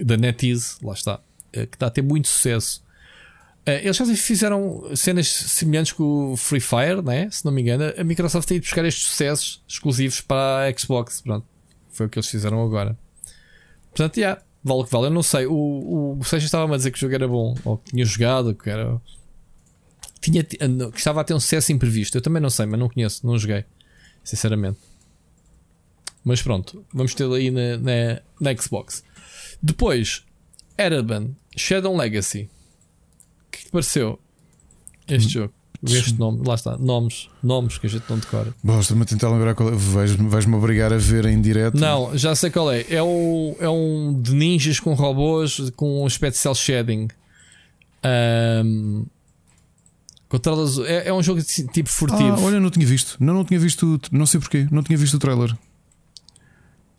[0.00, 1.20] da NetEase, lá está,
[1.52, 2.82] que está a ter muito sucesso.
[3.66, 7.28] Uh, eles já fizeram cenas semelhantes com o Free Fire, né?
[7.30, 7.84] se não me engano.
[7.96, 11.20] A Microsoft tem ido buscar estes sucessos exclusivos para a Xbox.
[11.20, 11.46] Pronto,
[11.90, 12.96] foi o que eles fizeram agora.
[13.90, 15.06] Portanto, yeah, vale o que vale.
[15.06, 15.46] Eu não sei.
[15.46, 18.54] O, o, Seixas estava a dizer que o jogo era bom, ou que tinha jogado,
[18.54, 19.00] que era
[20.20, 22.16] tinha, que estava a ter um sucesso imprevisto.
[22.16, 23.64] Eu também não sei, mas não conheço, não joguei,
[24.22, 24.78] sinceramente.
[26.22, 29.02] Mas pronto, vamos ter aí na, na, na Xbox.
[29.62, 30.24] Depois,
[30.80, 32.48] Ereban Shadow Legacy.
[33.46, 34.18] O que te pareceu
[35.06, 35.42] este hum.
[35.42, 35.54] jogo?
[35.82, 38.54] Este nome, lá está, nomes, nomes que a gente não decora.
[38.62, 39.72] Basta-me a tentar lembrar qual é.
[39.72, 41.78] Vais-me obrigar a ver em direto.
[41.78, 42.84] Não, já sei qual é.
[42.90, 47.08] É, o, é um de ninjas com robôs com um aspecto cel shading.
[48.04, 49.06] Um,
[50.28, 52.34] controlas, é, é um jogo de tipo furtivo.
[52.34, 53.16] Ah, olha, não tinha visto.
[53.18, 53.98] Não, não tinha visto.
[54.12, 54.68] Não sei porquê.
[54.70, 55.56] Não tinha visto o trailer.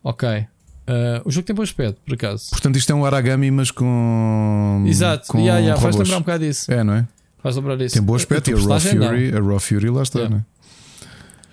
[0.03, 0.47] Ok.
[0.87, 2.49] Uh, o jogo tem bom aspecto, por acaso.
[2.49, 4.83] Portanto, isto é um Aragami, mas com.
[4.87, 5.81] Exato, com yeah, yeah.
[5.81, 6.71] faz lembrar um bocado disso.
[6.71, 7.07] É, não é?
[7.41, 7.95] Faz lembrar isso.
[7.95, 10.35] Tem bom aspecto e a Raw, Fury, a Raw Fury lá está, yeah.
[10.35, 10.45] né?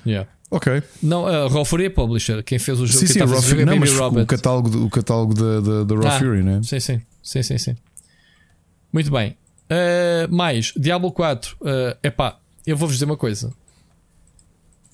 [0.07, 0.31] Yeah.
[0.51, 0.83] Ok.
[1.03, 2.43] Não, a Raw Fury é publisher.
[2.43, 5.35] Quem fez o jogo sim, sim, Raw Fury, é não, mas o catálogo, o catálogo
[5.35, 6.61] da, da, da Raw ah, Fury, né?
[6.63, 7.77] Sim, sim, sim, sim, sim.
[8.93, 9.37] Muito bem.
[9.71, 11.57] Uh, mais, Diablo 4.
[11.61, 11.67] Uh,
[12.03, 13.53] epá, eu vou-vos dizer uma coisa.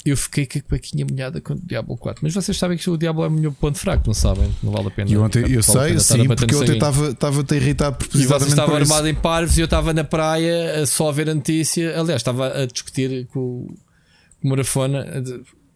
[0.05, 2.20] Eu fiquei com a cuequinha molhada com o Diablo 4.
[2.23, 4.55] Mas vocês sabem que o Diablo é o meu ponto fraco, não sabem?
[4.62, 5.10] Não vale a pena.
[5.10, 9.08] Eu, ontem, eu sei, sim, porque eu até estava-te a irritar E vocês estavam armado
[9.08, 11.99] em parvos e eu estava na praia só a ver a notícia.
[11.99, 13.74] Aliás, estava a discutir com o
[14.42, 15.23] Morafona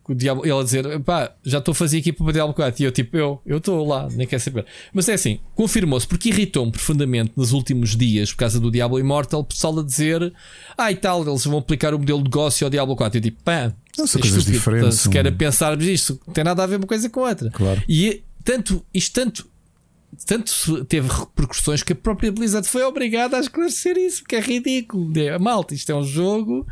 [0.09, 2.83] o Diablo, ele a dizer, pá, já estou a fazer equipa para o Diablo 4.
[2.83, 4.65] E eu, tipo, eu eu estou lá, nem quero saber.
[4.93, 9.41] Mas é assim, confirmou-se, porque irritou-me profundamente nos últimos dias, por causa do Diablo Immortal,
[9.41, 10.33] o pessoal a dizer,
[10.77, 13.19] ah, e tal, eles vão aplicar o modelo de negócio ao Diablo 4.
[13.19, 15.01] Eu tipo, pá, não são é coisas diferentes.
[15.01, 17.51] Se quer pensar isto, não tem nada a ver uma coisa com a outra.
[17.51, 17.83] Claro.
[17.89, 19.49] E tanto, isto tanto
[20.27, 25.12] tanto teve repercussões que a própria Blizzard foi obrigada a esclarecer isso, que é ridículo.
[25.41, 26.67] Malta, isto é um jogo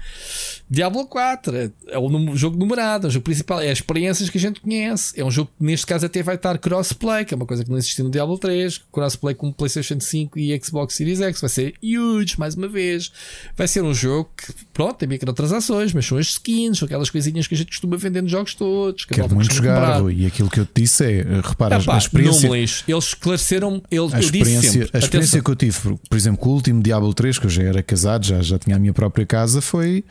[0.69, 4.41] Diablo 4, é, um jogo numerado, é um jogo principal, é as experiências que a
[4.41, 5.19] gente conhece.
[5.19, 7.71] É um jogo que neste caso até vai estar crossplay, que é uma coisa que
[7.71, 11.75] não existia no Diablo 3, crossplay com PlayStation 5 e Xbox Series X, vai ser
[11.81, 13.13] huge, mais uma vez.
[13.57, 17.47] Vai ser um jogo que, pronto, tem microtransações, mas são as skins, são aquelas coisinhas
[17.47, 19.05] que a gente costuma vender nos jogos todos.
[19.05, 22.49] Que Quero muito jogar, e aquilo que eu te disse é, repara, Epá, a experiência.
[22.49, 25.79] Eles esclareceram, eles, a experiência, sempre, a experiência que eu tive,
[26.09, 28.75] por exemplo, com o último Diablo 3, que eu já era casado, já, já tinha
[28.75, 30.05] a minha própria casa, foi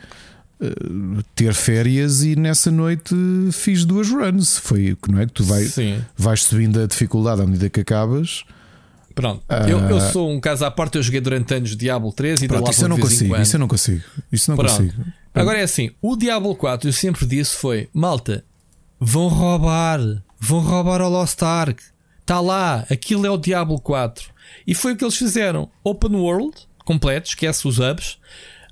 [1.34, 3.14] ter férias e nessa noite
[3.52, 4.58] fiz duas runs.
[4.58, 5.66] Foi não é que tu vai,
[6.16, 8.44] vais subindo a dificuldade à medida que acabas.
[9.14, 12.48] Pronto, eu, eu, sou um caso à parte, eu joguei durante anos Diablo 3 e
[12.48, 14.04] pronto, isso eu não consigo, isso eu não consigo.
[14.30, 14.76] Isso não pronto.
[14.76, 15.04] consigo.
[15.34, 18.44] Agora é assim, o Diablo 4 eu sempre disse foi, malta,
[19.00, 20.00] vão roubar,
[20.38, 21.82] vão roubar o Lost Ark.
[22.20, 24.28] Está lá, aquilo é o Diablo 4.
[24.66, 25.70] E foi o que eles fizeram.
[25.82, 26.54] Open World,
[26.84, 28.18] completo, esquece os hubs.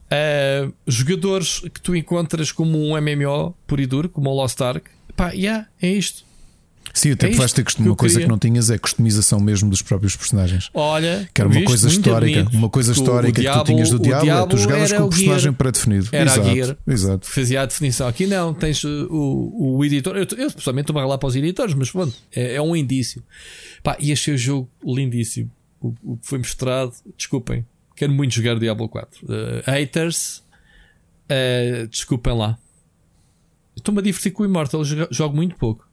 [0.05, 4.91] Uh, jogadores que tu encontras como um MMO por e duro, como o Lost Ark.
[5.16, 6.24] Pá, yeah, é isto.
[6.92, 9.83] Sim, até é vais ter que uma coisa que não tinhas é customização mesmo dos
[9.83, 10.70] próprios personagens.
[10.73, 14.49] Olha, que era uma coisa histórica, uma coisa histórica que tu tinhas do Diablo, Diablo
[14.49, 16.08] tu jogavas com o personagem pré-definido.
[16.12, 17.26] Era exato, a gear, exato.
[17.26, 18.07] fazia a definição.
[18.07, 20.16] Aqui não, tens o, o editor.
[20.16, 23.24] Eu, eu pessoalmente estou a lá para os editores, mas pronto, é, é um indício.
[23.83, 25.50] Pá, e achei o jogo lindíssimo.
[25.81, 29.24] O, o que foi mostrado, desculpem, quero muito jogar Diablo 4.
[29.24, 29.28] Uh,
[29.64, 30.42] haters,
[31.31, 32.58] uh, desculpem lá.
[33.76, 35.89] Estou-me a divertir com o Immortal, jogo muito pouco.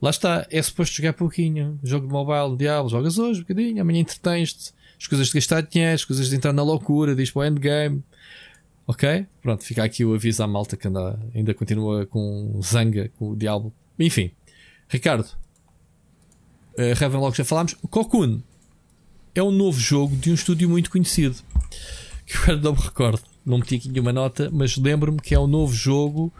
[0.00, 1.78] Lá está, é suposto jogar pouquinho.
[1.82, 4.72] Jogo de mobile, diabo, jogas hoje um bocadinho, amanhã entretens-te.
[5.00, 8.04] As coisas de gastar dinheiro, as coisas de entrar na loucura, diz para o endgame.
[8.86, 9.26] Ok?
[9.40, 13.36] Pronto, fica aqui o aviso à malta que anda, ainda continua com zanga, com o
[13.36, 13.72] diabo.
[13.98, 14.30] Enfim,
[14.88, 15.26] Ricardo,
[16.78, 17.74] uh, Ravenlock já falámos.
[17.90, 18.42] Cocoon
[19.34, 21.36] é um novo jogo de um estúdio muito conhecido.
[22.26, 25.38] Que eu agora não me recordo, não meti aqui nenhuma nota, mas lembro-me que é
[25.38, 26.32] um novo jogo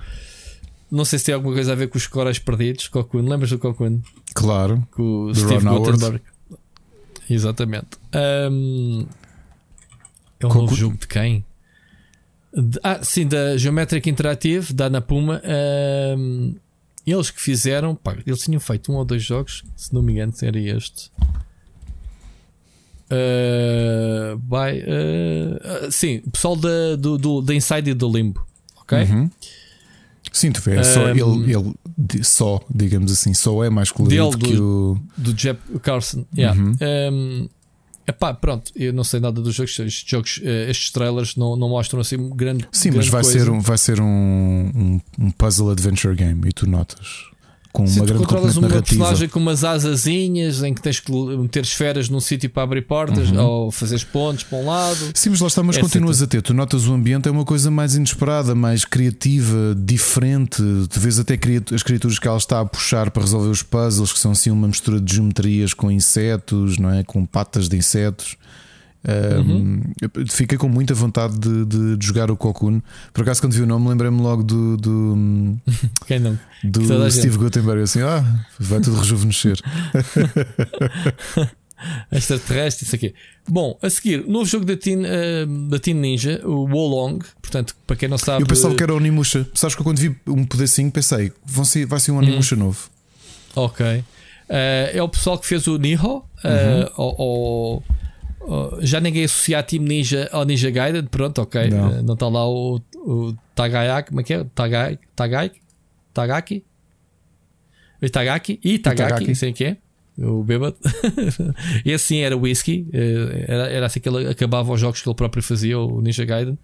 [0.94, 2.86] não sei se tem alguma coisa a ver com os corais perdidos.
[2.86, 4.00] Cocoon, lembras do Cocoon?
[4.32, 4.86] Claro.
[4.92, 6.20] Com o Steve Guttenberg.
[7.28, 7.88] Exatamente.
[8.14, 9.06] Um,
[10.38, 10.60] é um Cocoon.
[10.62, 11.44] novo jogo de quem?
[12.56, 15.42] De, ah, sim, da Geometric Interactive, da Anapuma.
[16.16, 16.54] Um,
[17.04, 20.32] eles que fizeram, pá, eles tinham feito um ou dois jogos, se não me engano,
[20.42, 21.10] era este.
[23.10, 28.44] Uh, by, uh, uh, sim, o pessoal da, do, do, da Inside e do Limbo,
[28.80, 28.98] ok?
[28.98, 29.30] Uhum.
[30.32, 34.52] Sim, tu vês, só, um, ele, ele só, digamos assim, só é mais colorido dele,
[34.52, 34.98] que o.
[35.16, 36.24] Do Jeff Carson.
[36.36, 36.60] Yeah.
[36.60, 36.76] Uhum.
[37.12, 37.48] Um,
[38.04, 39.78] epá, pronto, eu não sei nada dos jogos.
[39.78, 42.66] Estes, jogos, eh, estes trailers não, não mostram assim grande.
[42.72, 43.38] Sim, grande mas vai coisa.
[43.38, 44.04] ser, um, vai ser um,
[44.74, 47.33] um, um puzzle adventure game e tu notas
[47.74, 49.00] com Se uma grande controlas uma narrativa.
[49.00, 53.32] personagem com umas asazinhas em que tens que meter esferas num sítio para abrir portas
[53.32, 53.44] uhum.
[53.44, 55.10] ou fazer pontos para um lado.
[55.12, 56.40] Sim, mas lá está, mas continuas a ter.
[56.40, 60.62] Tu notas o ambiente é uma coisa mais inesperada, mais criativa, diferente.
[60.88, 61.36] Tu vês até
[61.74, 64.68] as criaturas que ela está a puxar para resolver os puzzles, que são assim uma
[64.68, 67.02] mistura de geometrias com insetos, não é?
[67.02, 68.36] Com patas de insetos.
[69.06, 69.82] Um,
[70.30, 72.80] Fiquei com muita vontade de, de, de, jogar o Cocoon.
[73.12, 75.58] Por acaso, quando vi o nome, lembrei-me logo do, do,
[76.06, 76.38] Quem não?
[76.62, 77.82] do Steve Gutenberg.
[77.82, 78.24] Assim, ah,
[78.58, 79.58] vai tudo rejuvenescer.
[82.10, 83.14] Extraterrestre, isso aqui.
[83.46, 87.18] Bom, a seguir, novo jogo da Teen, uh, da Teen Ninja, o Wolong.
[87.42, 88.42] Portanto, para quem não sabe.
[88.42, 89.46] Eu pensava que era o Onimusha.
[89.52, 92.60] Sabes que quando vi um pedacinho, pensei, vão ser, vai ser um Onimusha hum.
[92.60, 92.88] novo.
[93.54, 93.86] Ok.
[93.86, 94.04] Uh,
[94.94, 96.24] é o pessoal que fez o Niho.
[96.42, 97.82] Uh, uhum.
[98.80, 101.04] Já ninguém associa a Team Ninja ao Ninja Gaiden.
[101.04, 101.70] Pronto, ok.
[101.70, 104.08] Não, está lá o, o Tagayaki.
[104.08, 104.44] Como é que é?
[104.54, 105.52] Tagai, Tagai,
[106.12, 106.64] Tagaki?
[108.12, 108.60] Tagaki?
[108.62, 109.76] E Tagaki, sei o que é
[110.18, 110.76] o bêbado.
[111.84, 115.16] e assim era whisky, eh, era, era assim que ele acabava os jogos que ele
[115.16, 116.58] próprio fazia, o Ninja Gaiden.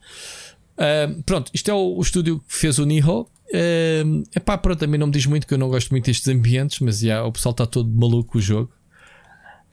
[0.76, 3.22] Uh, pronto, isto é o, o, estúdio que fez o Niho.
[3.22, 6.80] Uh, epá, pronto, também não me diz muito que eu não gosto muito destes ambientes,
[6.80, 8.70] mas já, o pessoal está todo maluco com o jogo.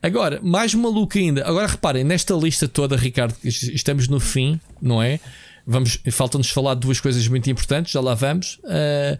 [0.02, 1.46] Agora, mais maluco ainda.
[1.46, 5.18] Agora reparem, nesta lista toda, Ricardo, estamos no fim, não é?
[5.66, 8.60] Vamos, falta-nos falar de duas coisas muito importantes, já lá vamos.
[8.64, 9.18] Uh,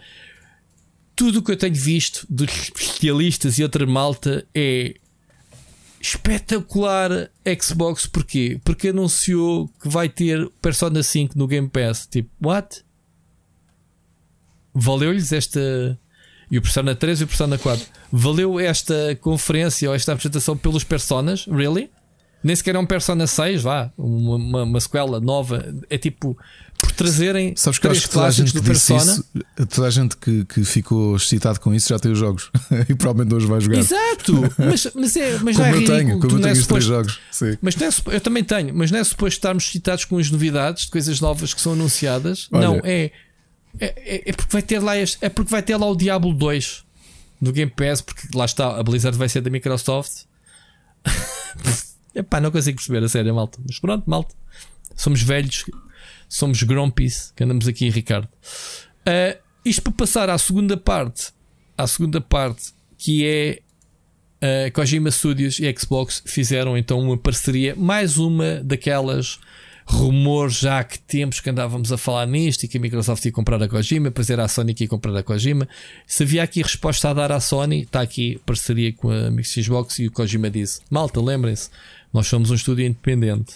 [1.15, 4.95] tudo o que eu tenho visto de especialistas e outra malta é
[6.01, 7.29] espetacular
[7.61, 8.07] Xbox.
[8.07, 8.61] Porquê?
[8.65, 12.07] Porque anunciou que vai ter Persona 5 no Game Pass.
[12.07, 12.85] Tipo, what?
[14.73, 15.99] Valeu-lhes esta.
[16.51, 17.85] E o Persona 3 e o Persona 4.
[18.11, 21.47] Valeu esta conferência ou esta apresentação pelos Personas?
[21.47, 21.91] Really?
[22.43, 25.75] Nem sequer é um Persona 6, vá, uma, uma, uma sequela nova.
[25.91, 26.39] É tipo,
[26.79, 29.13] por trazerem Sabes que três que a gente do Persona.
[29.13, 29.25] Isso,
[29.69, 32.51] toda a gente que, que ficou excitado com isso já tem os jogos
[32.89, 33.79] e provavelmente hoje vai jogar.
[33.79, 35.99] Exato, mas, mas, é, mas como não é eu ridículo.
[35.99, 37.21] tenho, como eu tenho é suposto, três jogos.
[37.33, 37.59] Sim.
[37.61, 40.91] Mas é, eu também tenho, mas não é suposto estarmos excitados com as novidades de
[40.93, 42.49] coisas novas que são anunciadas.
[42.53, 43.11] Olha, não, é,
[43.81, 46.88] é, é, porque vai ter lá este, é porque vai ter lá o Diablo 2
[47.41, 50.25] no Game Pass, porque lá está, a Blizzard vai ser da Microsoft.
[52.15, 53.59] Epá, não consigo perceber a sério, malta.
[53.67, 54.35] Mas pronto, malta.
[54.97, 55.65] Somos velhos,
[56.29, 58.29] somos grumpies que andamos aqui, Ricardo.
[59.07, 61.33] Uh, isto para passar à segunda parte,
[61.77, 63.61] à segunda parte, que é
[64.43, 69.39] uh, Kojima Studios e Xbox fizeram então uma parceria, mais uma daquelas
[69.89, 73.33] rumores já há que tempos que andávamos a falar nisto e que a Microsoft ia
[73.33, 75.67] comprar a Kojima, depois era a Sony que ia comprar a Kojima.
[76.07, 80.07] Se havia aqui resposta a dar à Sony, está aqui parceria com a Xbox e
[80.07, 81.71] o Kojima disse: Malta, lembrem-se,
[82.13, 83.55] nós somos um estúdio independente.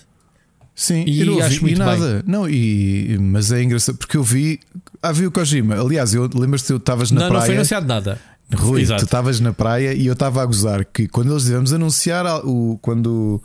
[0.75, 2.15] Sim, e eu não ouvi nada.
[2.15, 2.23] Bem.
[2.27, 4.59] Não, e, mas é engraçado porque eu vi.
[5.03, 5.79] Ah, vi o Kojima.
[5.79, 7.41] Aliás, eu lembras-te que eu estavas na não, praia.
[7.41, 8.19] Não, foi anunciado nada.
[8.55, 9.03] Rui, Exato.
[9.03, 12.79] tu estavas na praia e eu estava a gozar que quando eles devemos anunciar o,
[12.83, 13.43] quando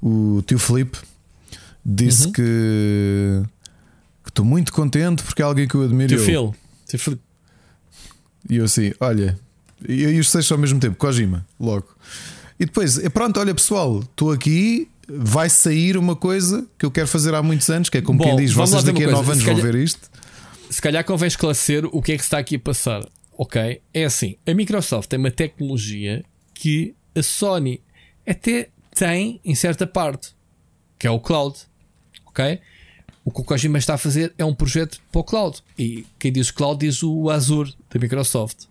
[0.00, 0.98] o, o tio Felipe
[1.88, 2.32] disse uhum.
[2.32, 3.42] que
[4.26, 6.18] estou muito contente porque é alguém que eu admiro.
[6.18, 6.54] Phil.
[6.86, 7.18] Tio Phil.
[8.48, 9.38] E eu assim, olha,
[9.86, 11.88] e os seis ao mesmo tempo, Kojima, logo.
[12.58, 17.34] E depois, pronto, olha pessoal, estou aqui, vai sair uma coisa que eu quero fazer
[17.34, 19.60] há muitos anos, que é como Bom, quem diz, vocês daqui a 9 anos calhar,
[19.60, 20.10] vão ver isto.
[20.70, 23.06] Se calhar convém esclarecer o que é que está aqui a passar.
[23.36, 23.80] Ok?
[23.94, 27.80] É assim, a Microsoft tem uma tecnologia que a Sony
[28.26, 30.34] até tem em certa parte,
[30.98, 31.56] que é o cloud.
[32.38, 32.60] Ok?
[33.24, 35.58] O que o Kojima está a fazer é um projeto para o cloud.
[35.78, 38.64] E quem diz cloud diz o Azure da Microsoft.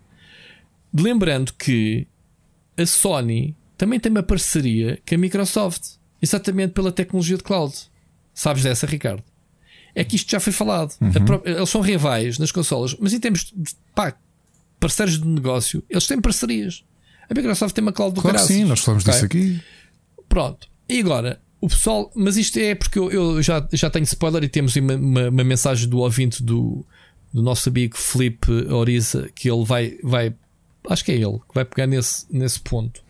[0.92, 2.06] Lembrando que
[2.76, 5.82] a Sony também tem uma parceria com a Microsoft,
[6.20, 7.74] exatamente pela tecnologia de cloud.
[8.34, 9.22] Sabes dessa, Ricardo?
[9.94, 10.94] É que isto já foi falado.
[11.00, 11.40] Uhum.
[11.44, 14.14] Eles são rivais nas consolas, mas em termos de pá,
[14.80, 16.84] parceiros de negócio, eles têm parcerias.
[17.28, 19.12] A Microsoft tem uma cloud do claro Sim, nós falamos okay?
[19.12, 19.60] disso aqui.
[20.28, 20.68] Pronto.
[20.88, 24.48] E agora, o pessoal, mas isto é porque eu, eu já, já tenho spoiler e
[24.48, 26.84] temos uma, uma, uma, mensagem do ouvinte do,
[27.32, 30.34] do nosso amigo Felipe Oriza que ele vai, vai,
[30.88, 33.02] acho que é ele que vai pegar nesse, nesse ponto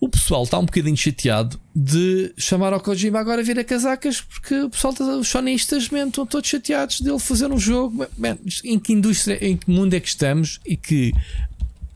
[0.00, 4.22] o pessoal está um bocadinho chateado de chamar ao Kojima agora a vir a casacas
[4.22, 8.06] porque o pessoal, tá, os sonistas, man, estão todos chateados dele fazer um jogo.
[8.16, 11.12] Man, em que indústria, em que mundo é que estamos e que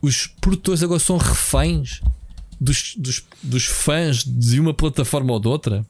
[0.02, 2.02] os produtores agora são reféns
[2.60, 5.86] dos, dos, dos fãs de uma plataforma ou de outra?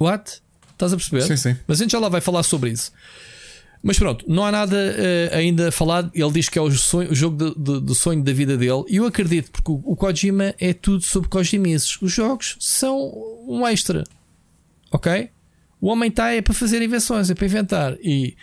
[0.00, 0.40] What?
[0.72, 1.22] Estás a perceber?
[1.22, 1.56] Sim, sim.
[1.66, 2.92] Mas a gente já lá vai falar sobre isso.
[3.82, 6.10] Mas pronto, não há nada uh, ainda falado.
[6.14, 8.84] Ele diz que é o, sonho, o jogo do, sonho da vida dele.
[8.88, 12.00] E eu acredito, porque o, o Kojima é tudo sobre Kojimices.
[12.02, 13.12] Os jogos são
[13.46, 14.04] um extra.
[14.90, 15.30] Ok?
[15.80, 17.96] O homem está é para fazer invenções, é para inventar.
[18.02, 18.36] E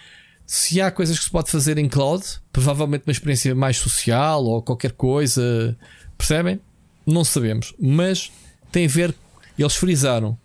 [0.45, 4.61] se há coisas que se pode fazer em cloud, provavelmente uma experiência mais social ou
[4.61, 5.77] qualquer coisa,
[6.17, 6.59] percebem?
[7.05, 7.73] Não sabemos.
[7.79, 8.31] Mas
[8.71, 9.15] tem a ver.
[9.57, 10.37] Eles frisaram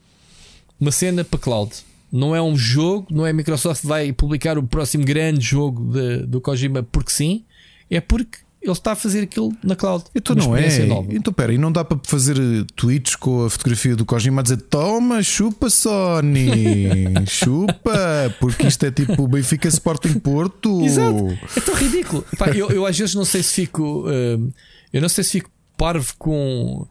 [0.78, 1.72] uma cena para cloud
[2.12, 6.26] não é um jogo, não é a Microsoft vai publicar o próximo grande jogo de,
[6.26, 7.44] do Kojima porque sim,
[7.88, 10.04] é porque ele está a fazer aquilo na cloud.
[10.14, 10.84] Então não é.
[10.84, 11.14] nova.
[11.14, 14.42] Então pera, e não dá para fazer eh, tweets com a fotografia do Kojima a
[14.42, 20.82] dizer toma, chupa Sony, chupa, porque isto é tipo Benfica Sporting Porto.
[20.82, 21.38] Exato.
[21.56, 22.22] É tão ridículo.
[22.36, 24.04] Pá, eu, eu às vezes não sei se fico.
[24.06, 24.50] hum,
[24.92, 25.50] eu não sei se fico
[25.80, 26.86] parvo com.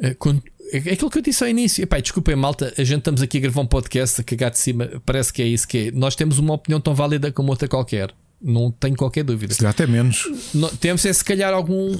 [0.00, 0.40] eh, com
[0.72, 1.82] é aquilo que eu disse ao início.
[1.82, 2.72] Epá, desculpem, malta.
[2.78, 4.88] A gente estamos aqui a gravar um podcast a cagar de cima.
[5.04, 5.90] Parece que é isso que é.
[5.90, 8.14] Nós temos uma opinião tão válida como outra qualquer.
[8.40, 9.52] Não tenho qualquer dúvida.
[9.52, 10.26] Se calhar até menos.
[10.54, 11.92] No- temos é se calhar algum.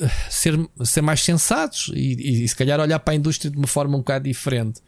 [0.00, 3.66] eh, Ser, ser mais sensatos e, e, se calhar olhar para a indústria de uma
[3.66, 4.80] forma um bocado diferente.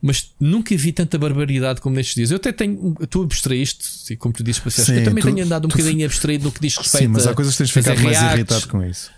[0.00, 2.30] Mas nunca vi tanta barbaridade como nestes dias.
[2.30, 2.94] Eu até tenho.
[3.10, 6.06] Tu abstraíste, e como tu dizes, Sim, eu também tu- tenho andado um tu- bocadinho
[6.06, 8.82] abstraído no que diz respeito Sim, mas há coisas que tens ficado mais irritado com
[8.82, 9.10] isso.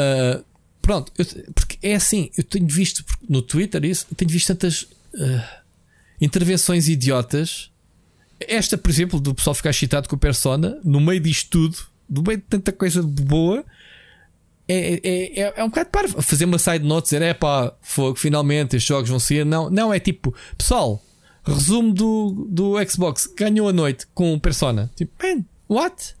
[0.00, 0.44] Uh,
[0.80, 5.42] pronto, eu- porque é assim, eu tenho visto no Twitter isso, tenho visto tantas uh,
[6.20, 7.70] intervenções idiotas.
[8.40, 12.22] Esta, por exemplo, do pessoal ficar excitado com o Persona, no meio disto tudo, no
[12.22, 13.64] meio de tanta coisa boa,
[14.66, 16.22] é, é, é, é um bocado parvo.
[16.22, 19.44] Fazer uma side note, dizer é pá, fogo, finalmente estes jogos vão sair.
[19.44, 21.04] Não, não é tipo, pessoal,
[21.44, 24.90] resumo do, do Xbox, ganhou a noite com o Persona.
[24.96, 26.14] Tipo, man, what?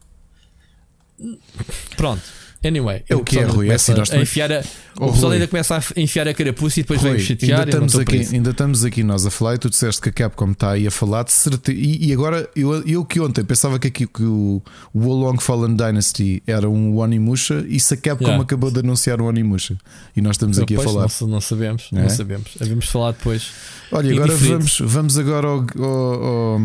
[1.96, 2.22] Pronto.
[2.62, 4.62] Anyway, É o que é, pessoal Rui, é assim, nós a também- enfiar a,
[5.00, 5.34] Oh, o pessoal Rui.
[5.36, 7.60] ainda começa a enfiar a carapuça e depois Rui, vem-me chatear.
[7.60, 10.50] ainda, estamos aqui, ainda estamos aqui nós a falar e tu disseste que a Capcom
[10.50, 11.78] está aí a falar de certeza.
[11.78, 15.74] E, e agora, eu, eu que ontem pensava que, aqui, que o, o Wolong Fallen
[15.74, 18.42] Dynasty era um Onimusha e se a Capcom Yeah.
[18.44, 19.78] acabou de anunciar um Onimusha
[20.14, 21.06] e nós estamos aqui a Pois, falar.
[21.22, 22.02] Não, não sabemos, É?
[22.02, 22.50] não sabemos.
[22.60, 23.50] Havemos falar depois.
[23.92, 26.60] Olha, agora vamos, vamos agora ao, ao- ao-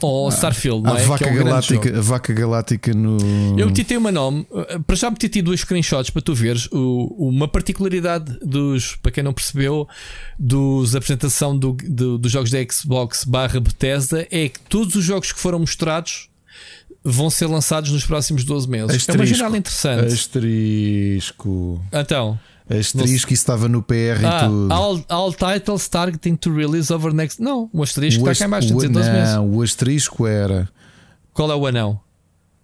[0.00, 1.02] Ou Starfield, à não é?
[1.04, 3.16] vaca que é um galáctica, a vaca galáctica no.
[3.58, 7.48] Eu titei uma nome, uh, para já meti duas screenshots para tu veres o- uma
[7.48, 9.88] particularidade dos, para quem não percebeu,
[10.38, 15.32] dos apresentação do, do- dos jogos da Xbox barra Bethesda é que todos os jogos
[15.32, 16.28] que foram mostrados
[17.04, 18.88] vão ser lançados nos próximos 12 meses.
[18.90, 19.36] É uma Asterisco.
[19.36, 20.12] janela interessante.
[20.12, 21.82] Asterisco.
[21.92, 22.38] Então,
[22.68, 24.72] Asterisco, isso estava no PR e ah, tudo.
[24.72, 27.40] all, all titles targeting to release over next.
[27.40, 29.34] Não, o asterisco o, está cá o- dizer 12 meses.
[29.34, 30.68] não, o asterisco era.
[31.32, 32.00] Qual é o anão?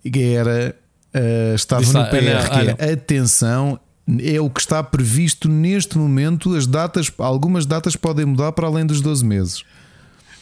[0.05, 0.77] era
[1.15, 3.81] uh, estava Disse no lá, PR ah, que é atenção
[4.23, 8.85] é o que está previsto neste momento as datas algumas datas podem mudar para além
[8.85, 9.65] dos 12 meses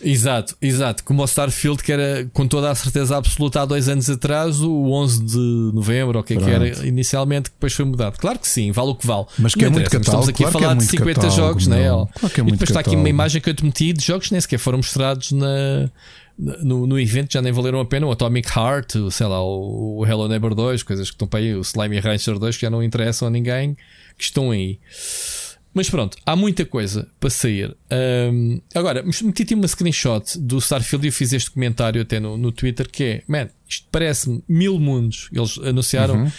[0.02, 1.04] Exato, exato.
[1.04, 4.90] Como o Starfield, que era com toda a certeza absoluta há dois anos atrás, o
[4.90, 8.18] 11 de novembro, ou o que é que era inicialmente, que depois foi mudado.
[8.18, 9.26] Claro que sim, vale o que vale.
[9.38, 11.14] Mas que Não é muito catálogo, Estamos aqui claro a é falar de muito 50
[11.14, 11.88] catálogo, jogos, não é?
[11.88, 14.26] Claro que é e depois está aqui uma imagem que eu te meti de jogos
[14.26, 15.90] que nem sequer foram mostrados na,
[16.38, 18.06] no, no evento, já nem valeram a pena.
[18.06, 21.54] O Atomic Heart, o, sei lá, o, Hello Neighbor 2, coisas que estão para aí,
[21.54, 23.74] o Slimy Rancher 2, que já não interessam a ninguém,
[24.16, 24.78] que estão aí.
[25.74, 27.74] Mas pronto, há muita coisa para sair.
[27.90, 32.52] Ahm, agora, meti-te uma screenshot do Starfield e eu fiz este comentário até no, no
[32.52, 35.30] Twitter que é, man, isto parece-me mil mundos.
[35.32, 36.30] Eles anunciaram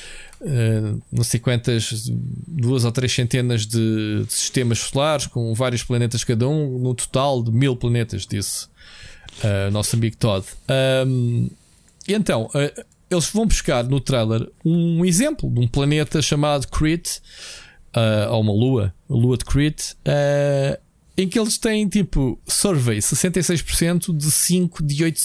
[0.45, 2.09] ah, não sei quantas,
[2.47, 7.41] duas ou três centenas de, de sistemas solares com vários planetas cada um, no total
[7.41, 8.67] de mil planetas, disse
[9.43, 10.45] ah, nosso amigo Todd.
[10.67, 11.47] Ahm,
[12.07, 17.21] e então, ah, eles vão buscar no trailer um exemplo de um planeta chamado Crete,
[17.93, 20.79] ah, ou uma lua, a lua de Crete, ah,
[21.17, 25.21] em que eles têm tipo survey 66% de 5 de 8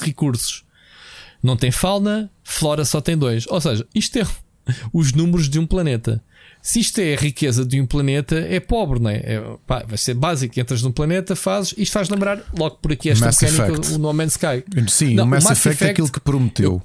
[0.00, 0.64] recursos.
[1.42, 3.46] Não tem fauna, flora só tem dois.
[3.46, 4.26] Ou seja, isto é
[4.92, 6.22] os números de um planeta.
[6.60, 9.16] Se isto é a riqueza de um planeta, é pobre, não é?
[9.18, 10.58] É, pá, vai ser básico.
[10.58, 11.72] Entras num planeta, fazes.
[11.78, 13.94] Isto faz lembrar logo por aqui esta Mass mecânica, Effect.
[13.94, 14.64] o No Man's Sky.
[14.88, 16.82] sim Não, o Mass, o Mass Effect é aquilo que prometeu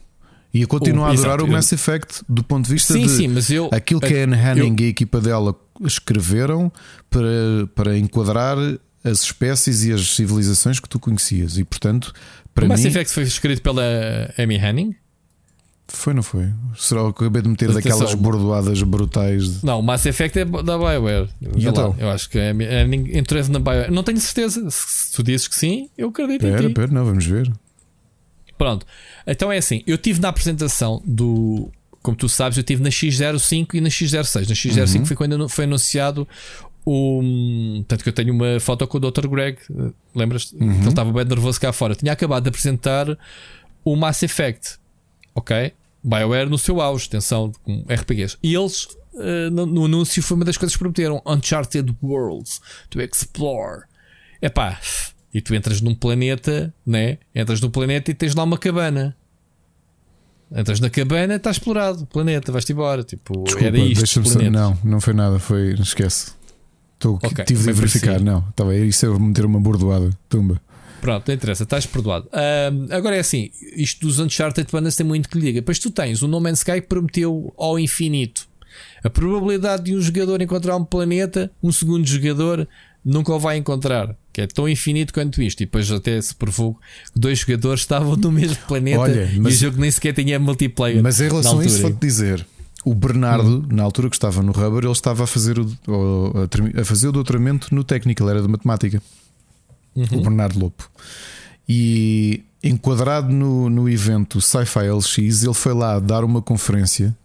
[0.53, 2.93] e eu continuo O- a adorar exato, o eu- Mass Effect do ponto de vista
[2.93, 3.69] Sim, de sim, mas eu.
[3.71, 6.71] aquilo que a Anne Hanning e a equipa dela escreveram
[7.09, 8.57] para, para enquadrar
[9.03, 12.13] as espécies e as civilizações que tu conhecias e portanto
[12.53, 13.83] para o Mass mim Effect foi escrito pela
[14.37, 14.95] Amy Henning?
[15.87, 19.65] foi não foi será que eu acabei de meter daquelas bordoadas brutais de...
[19.65, 21.27] Não, o Mass Effect é da BioWare.
[21.41, 21.89] Vê então?
[21.89, 23.91] lá, Eu acho que a Amy Henning entrou na BioWare.
[23.91, 24.65] Não tenho certeza.
[24.71, 26.73] Se tu dizes que sim, eu acredito em Pera, ti.
[26.73, 27.51] pera, não, vamos ver.
[28.63, 28.85] Pronto.
[29.27, 31.69] Então é assim, eu tive na apresentação do.
[32.01, 34.47] Como tu sabes, eu tive na X05 e na X06.
[34.47, 35.05] Na X05 Uhum.
[35.05, 36.27] foi quando foi anunciado
[36.85, 37.21] o.
[37.87, 39.27] Tanto que eu tenho uma foto com o Dr.
[39.27, 39.57] Greg.
[39.69, 40.51] eh, Lembras?
[40.53, 40.71] Uhum.
[40.79, 41.95] Ele estava bem nervoso cá fora.
[41.95, 43.17] Tinha acabado de apresentar
[43.83, 44.77] o Mass Effect.
[45.35, 45.73] Ok?
[46.03, 48.37] BioWare no seu auge, atenção, com RPGs.
[48.43, 52.59] E eles, eh, no, no anúncio, foi uma das coisas que prometeram: Uncharted Worlds
[52.89, 53.83] to Explore.
[54.41, 54.77] Epá,
[55.33, 57.17] e tu entras num planeta, né?
[57.33, 59.15] Entras num planeta e tens lá uma cabana.
[60.55, 63.03] Entras na cabana, está explorado o planeta, vais-te embora.
[63.03, 64.23] Tipo, Desculpa, era isto.
[64.23, 64.39] só-.
[64.39, 65.73] Não, não foi nada, foi.
[65.73, 66.31] Esquece.
[66.93, 68.19] Estou, Ok, tive de verificar.
[68.21, 70.09] Não, estava isso é meter uma bordoada.
[70.29, 70.61] Tumba.
[71.01, 72.27] Pronto, não interessa, estás perdoado.
[72.27, 75.59] Uh, agora é assim: isto dos Uncharted Bandas tem muito que lhe diga.
[75.59, 78.47] Depois tu tens o No Man's Sky que prometeu ao infinito.
[79.03, 82.67] A probabilidade de um jogador encontrar um planeta, um segundo jogador
[83.03, 84.15] nunca o vai encontrar.
[84.31, 85.61] Que é tão infinito quanto isto.
[85.61, 86.73] E depois até se provou
[87.13, 90.39] que dois jogadores estavam no mesmo planeta Olha, mas- e o jogo nem sequer tinha
[90.39, 91.03] multiplayer.
[91.03, 92.45] Mas em relação a isso, vou-te dizer:
[92.83, 95.67] o Bernardo, na altura que estava no Rubber, ele estava a fazer o,
[96.79, 99.01] a, fazer o doutoramento no técnico, ele era de matemática.
[99.95, 100.89] O Bernardo Lopo.
[101.69, 107.15] E enquadrado no, no evento Sci-Fi LX, ele foi lá dar uma conferência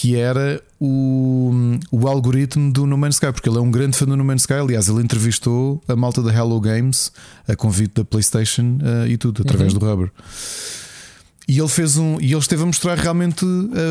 [0.00, 1.52] que era o,
[1.92, 4.40] o algoritmo do No Man's Sky, porque ele é um grande fã do No Man's
[4.42, 4.54] Sky.
[4.54, 7.12] Aliás, ele entrevistou a malta da Hello Games
[7.46, 10.10] a convite da PlayStation eh, e tudo, através do Rubber.
[11.46, 12.18] E ele fez um.
[12.18, 13.44] E ele esteve a mostrar realmente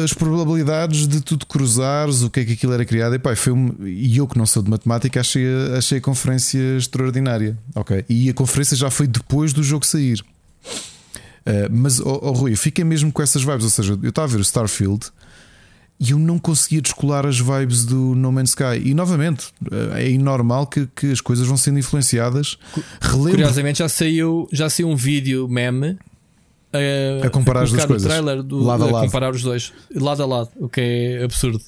[0.03, 3.13] as probabilidades de tudo cruzares, o que é que aquilo era criado.
[3.13, 6.01] E, pá, foi um, e eu que não sou de matemática achei, a- achei a
[6.01, 7.55] conferência extraordinária.
[7.75, 8.03] Ok.
[8.09, 10.21] E a conferência já foi depois do jogo sair.
[11.45, 13.63] Uh, mas, oh, oh, Rui, eu fiquei mesmo com essas vibes.
[13.65, 15.05] Ou seja, eu estava a ver o Starfield
[15.99, 18.81] e eu não conseguia descolar as vibes do No Man's Sky.
[18.85, 22.57] E novamente, uh, é normal que, que as coisas vão sendo influenciadas.
[23.01, 25.97] Relembro Curiosamente já saiu, já saiu um vídeo meme
[26.71, 28.07] eh, A comparar as duas o coisas.
[28.07, 29.05] trailer do, Lado a a lado.
[29.07, 31.59] comparar os dois lado a lado, o que é absurdo.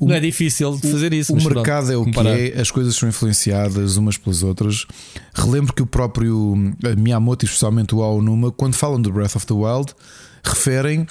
[0.00, 1.32] um- Não é difícil de fazer isso.
[1.32, 2.36] O mercado pronto, é o comparar.
[2.36, 4.86] que é, as coisas são influenciadas umas pelas outras.
[5.32, 6.54] Relembro que o próprio
[6.84, 9.94] eh, Miyamoto, especialmente o Aonuma, quando falam do Breath of the Wild,
[10.42, 11.06] referem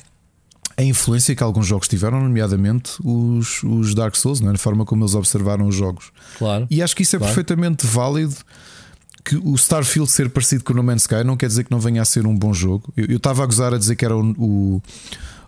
[0.78, 4.56] a influência que alguns jogos tiveram, nomeadamente os, os Dark Souls, não é?
[4.56, 6.12] a forma como eles observaram os jogos.
[6.38, 6.68] Claro.
[6.70, 7.34] E acho que isso é Claro.
[7.34, 8.36] perfeitamente válido.
[9.26, 11.80] Que o Starfield ser parecido com o No Man's Sky não quer dizer que não
[11.80, 12.92] venha a ser um bom jogo.
[12.98, 14.82] Eu estava a gozar a dizer que era o, o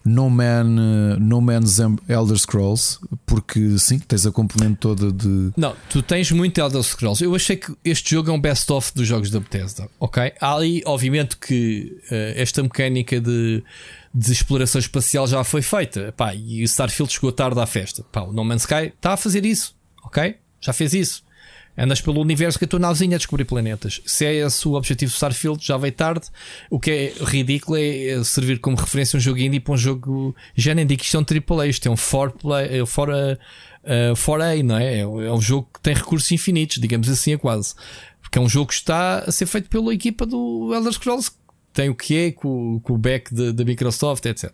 [0.05, 5.51] No, Man, eh, no Man's Elder Scrolls, porque sim, tens a componente toda de.
[5.57, 7.21] Não, tu tens muito Elder Scrolls.
[7.21, 9.89] Eu achei que este jogo é um best-of dos jogos da Bethesda.
[9.99, 10.31] Ok?
[10.39, 13.61] Há ali, obviamente, que eh, esta mecânica de,
[14.15, 16.13] de exploração espacial já foi feita.
[16.15, 18.01] Pá, e o Starfield chegou tarde à festa.
[18.03, 19.75] Pá, o No Man's Sky está a fazer isso.
[20.05, 20.37] Ok?
[20.61, 21.25] Já fez isso.
[21.77, 24.01] Andas pelo universo com a tua navezinha a descobrir planetas.
[24.05, 26.27] Se é esse o objetivo do Starfield, já veio tarde.
[26.69, 30.33] O que é ridículo é servir como referência um jogo indie para um jogo.
[30.55, 31.25] Já nem digo que isto é um
[31.57, 33.37] AAA, isto é um 4play, é for a,
[33.83, 34.99] a 4A, não é?
[34.99, 37.75] É um é um jogo que tem recursos infinitos, digamos assim, é quase.
[38.21, 41.37] Porque é um jogo que está a ser feito pela equipa do Elder Scrolls, que
[41.75, 44.51] tem o que é, com, com o back da Microsoft, etc.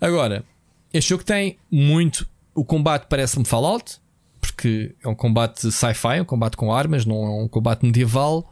[0.00, 0.44] Agora,
[0.92, 2.26] este jogo tem muito.
[2.54, 3.96] O combate parece-me Fallout,
[4.40, 8.50] porque é um combate sci-fi, um combate com armas, não é um combate medieval.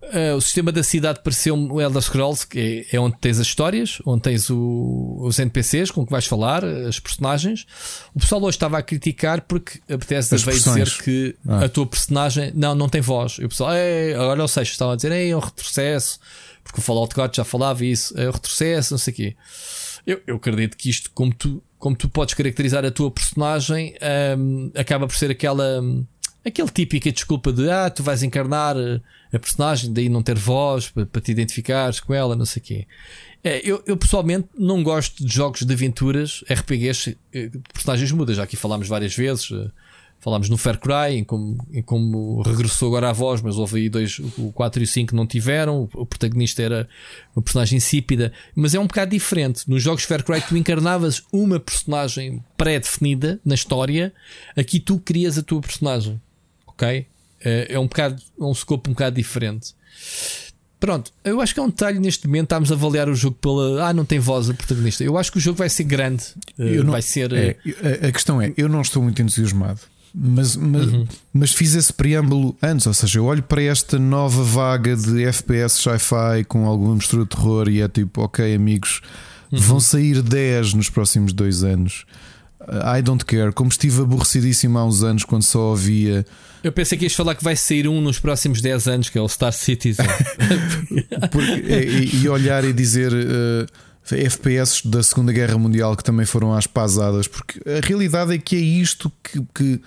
[0.00, 3.46] Uh, o sistema da cidade pareceu-me o Elder Scrolls, que é, é onde tens as
[3.48, 7.66] histórias, onde tens o- os NPCs com que vais falar, as personagens.
[8.14, 11.64] O pessoal hoje estava a criticar porque a Bethesda As veio dizer que Ah.
[11.64, 13.38] a tua personagem não, não tem voz.
[13.40, 16.20] E o pessoal, "Ei", agora ou seja, estavam a dizer, é um retrocesso,
[16.68, 19.36] porque o Fallout 4 já falava isso, é um retrocesso, não sei o quê.
[20.06, 23.94] Eu, eu acredito que isto, como tu, como tu podes caracterizar a tua personagem,
[24.38, 25.80] hum, acaba por ser aquela.
[25.82, 26.06] hum,
[26.46, 29.00] Aquele típica desculpa de ah, tu vais encarnar eh,
[29.32, 32.64] a personagem, daí não ter voz para, para te identificares com ela, não sei o
[32.64, 32.86] quê.
[33.42, 38.36] É, eu, eu pessoalmente não gosto de jogos de aventuras, RPGs, eh, personagens mudas.
[38.36, 39.50] Já aqui falámos várias vezes.
[40.18, 43.78] Eh, Falámos no Far Cry, em como, em como regressou agora a voz, mas houve
[43.78, 45.88] aí dois, o 4 e o 5 não tiveram.
[45.94, 46.88] O, o protagonista era
[47.36, 49.62] uma personagem insípida, mas é um bocado diferente.
[49.68, 54.12] Nos jogos Far Cry, tu encarnavas uma personagem pré-definida na história,
[54.56, 56.20] aqui tu crias a tua personagem,
[56.66, 57.06] ok?
[57.40, 59.72] É, é um bocado, é um scope um bocado diferente.
[60.80, 62.44] Pronto, eu acho que é um detalhe neste momento.
[62.44, 63.88] Estamos a avaliar o jogo pela.
[63.88, 65.02] Ah, não tem voz a protagonista.
[65.02, 66.22] Eu acho que o jogo vai ser grande.
[66.56, 67.32] eh, não- vai ser.
[67.32, 69.80] É, eh, a questão é, eu não estou muito entusiasmado.
[70.14, 70.88] Mas, mas,
[71.32, 75.74] mas fiz esse preâmbulo antes, ou seja, eu olho para esta nova vaga de FPS
[75.80, 79.00] sci-fi com alguma mistura de terror e é tipo, ok, amigos,
[79.52, 82.04] vão sair 10 nos próximos dois anos.
[82.96, 83.50] I don't care.
[83.52, 86.26] Como estive aborrecidíssimo há uns anos quando só havia
[86.62, 89.20] Eu pensei que ias falar que vai sair um nos próximos 10 anos, que é
[89.22, 90.04] o Star Citizen.
[91.32, 91.52] Porque-
[92.12, 93.66] e, e olhar e dizer eh,
[94.16, 98.56] FPS da Segunda Guerra Mundial que também foram às pasadas, porque a realidade é que
[98.56, 99.80] é isto que, que,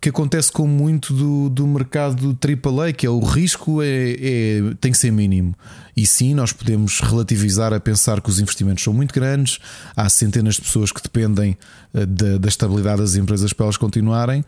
[0.00, 4.92] que acontece com muito do, do mercado AAA, que é o risco é, é- tem
[4.92, 5.54] que ser mínimo.
[5.96, 9.58] E sim, nós podemos relativizar a pensar que os investimentos são muito grandes,
[9.94, 11.56] há centenas de pessoas que dependem
[11.92, 14.44] eh, da, da estabilidade das empresas para elas continuarem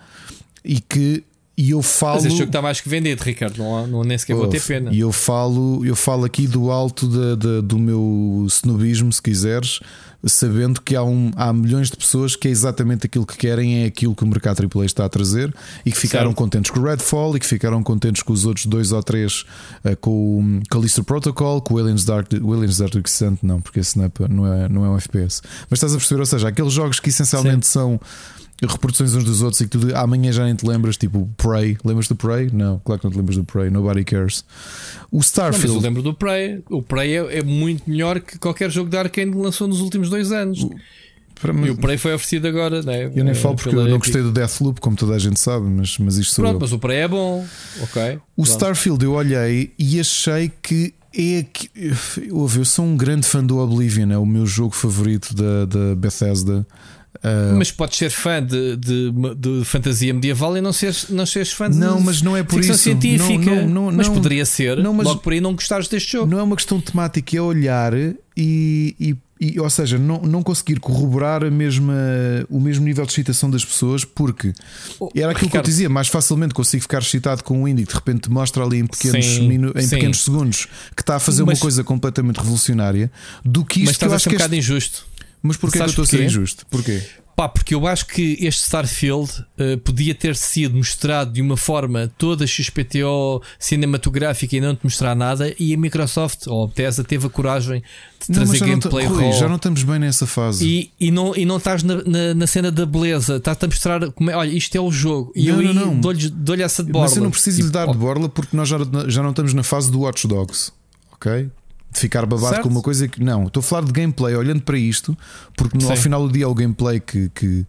[0.64, 1.22] e que
[1.56, 3.58] e eu falo Mas este jogo está mais que vendido, Ricardo.
[3.58, 4.92] Não, há- não nem sequer vou ter pena.
[4.92, 9.80] E eu falo, eu falo aqui do alto da- da- do meu snobismo, se quiseres.
[10.26, 13.84] sabendo que há, um, há milhões de pessoas que é exatamente aquilo que querem, é
[13.84, 16.38] aquilo que o mercado AAA está a trazer e que ficaram certo.
[16.38, 19.44] contentes com o Redfall e que ficaram contentes com os outros dois ou três,
[19.84, 23.98] uh, com o Callisto Protocol, com o Aliens Dark, Aliens Dark Descent, não, porque esse
[23.98, 25.42] não é, não é, não é um FPS.
[25.68, 27.72] Mas estás a perceber, ou seja, aqueles jogos que essencialmente Sim.
[27.74, 28.00] são
[28.62, 31.76] reproduções uns dos outros e que tu amanhã já nem te lembras, tipo Prey.
[31.84, 32.50] Lembras do Prey?
[32.52, 33.70] Não, claro que não te lembras do Prey.
[33.70, 34.44] Nobody cares.
[35.10, 35.66] O Starfield.
[35.66, 36.62] Não, mas eu lembro do Prey.
[36.70, 40.32] O Prey é, é, muito melhor que qualquer jogo da Arkane lançou nos últimos dois
[40.32, 40.62] anos.
[40.62, 40.70] O...
[41.64, 43.04] E o Prey foi oferecido agora, né?
[43.14, 45.66] Eu nem é, falo porque eu não gostei do Deathloop, como toda a gente sabe,
[45.66, 46.60] mas, mas isto Pronto, eu.
[46.60, 47.44] mas o Prey é bom,
[47.82, 48.02] ok.
[48.12, 48.48] O Pronto.
[48.48, 51.70] Starfield eu olhei e achei que é que.
[52.30, 55.94] Ouve, eu sou um grande fã do Oblivion, é o meu jogo favorito da, da
[55.94, 56.66] Bethesda.
[57.16, 61.52] Uh, mas podes ser fã de, de, de, fantasia medieval e não seres, não seres
[61.52, 62.74] fã de Não, mas não é por isso.
[62.74, 63.62] científica.
[63.62, 64.78] Não, não, não, mas poderia ser.
[64.78, 66.30] Não, mas logo por aí não gostares deste jogo.
[66.30, 70.80] Não é uma questão temática, é olhar e, e, e, ou seja, não, não conseguir
[70.80, 71.94] corroborar a mesma,
[72.48, 74.52] o mesmo nível de excitação das pessoas, porque
[75.14, 75.50] era aquilo Ricardo.
[75.50, 78.64] que eu dizia, mais facilmente consigo ficar excitado com um indie que de repente mostra
[78.64, 79.90] ali em pequenos, sim, minu, em sim.
[79.90, 83.10] pequenos segundos que está a fazer mas, uma coisa completamente revolucionária
[83.44, 84.66] do que isto mas que eu acho um que bocado este...
[84.66, 85.06] injusto.
[85.46, 86.64] Mas porquê que eu estou a ser injusto?
[86.70, 87.02] Porquê?
[87.36, 92.10] Pá, porque eu acho que este Starfield uh, podia ter sido mostrado de uma forma
[92.16, 97.26] toda XPTO cinematográfica e não te mostrar nada, e a Microsoft ou a Bethesda teve
[97.26, 97.82] a coragem
[98.26, 100.64] de não, trazer gameplay Rui, Já não estamos bem nessa fase.
[100.64, 104.10] E, e, não, e não estás na, na, na cena da beleza, estás-te a mostrar
[104.12, 105.30] como é, olha, isto é o jogo.
[105.36, 107.08] E não, eu não, dou-lhe dou essa de borla.
[107.08, 109.62] Mas eu não preciso lhe dar de borla porque nós já, já não estamos na
[109.62, 110.72] fase do Watch Dogs.
[111.12, 111.50] Ok?
[111.94, 112.62] De ficar babado certo.
[112.64, 113.22] com uma coisa que.
[113.22, 115.16] Não, estou a falar de gameplay olhando para isto,
[115.56, 117.30] porque no, ao final do dia é o gameplay que.
[117.34, 117.64] que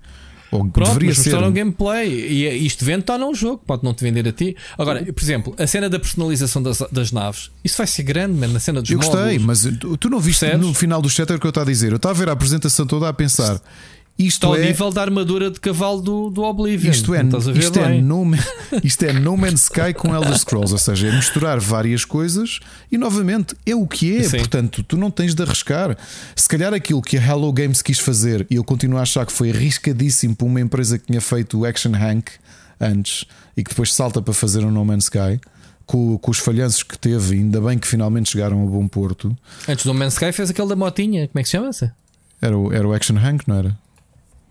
[0.51, 1.35] ou Pronto, deveria mas ser.
[1.35, 4.55] um gameplay e isto vende está num jogo, pode não te vender a ti.
[4.77, 8.59] Agora, por exemplo, a cena da personalização das, das naves, isso vai ser grande, na
[8.59, 9.19] cena dos Eu módulos.
[9.19, 9.67] gostei, mas
[9.99, 10.65] tu, não viste Percebes?
[10.65, 11.91] no final do chatter que eu estava a dizer.
[11.91, 13.59] Eu estava a ver a apresentação toda a pensar.
[14.17, 14.61] Isto Está é...
[14.61, 16.89] ao nível da armadura de cavalo do, do Oblivion.
[16.89, 18.25] Isto é, isto, é no,
[18.81, 22.97] isto é No Man's Sky com Elder Scrolls, ou seja, é misturar várias coisas e
[22.97, 24.23] novamente é o que é.
[24.23, 24.37] Sim.
[24.37, 25.97] Portanto, tu não tens de arriscar.
[26.33, 29.33] Se calhar aquilo que a Hello Games quis fazer, e eu continuo a achar que
[29.33, 32.31] foi arriscadíssimo para uma empresa que tinha feito o Action Hank
[32.79, 33.25] antes
[33.57, 35.41] e que depois salta para fazer um No Man's Sky.
[35.85, 39.37] Com, com, os falhanços que teve, ainda bem que finalmente chegaram a bom porto.
[39.69, 41.93] Antes do No Man's Sky fez aquele da motinha, como é que se chama essa?
[42.41, 43.84] Era o, era o Action Hank, não era?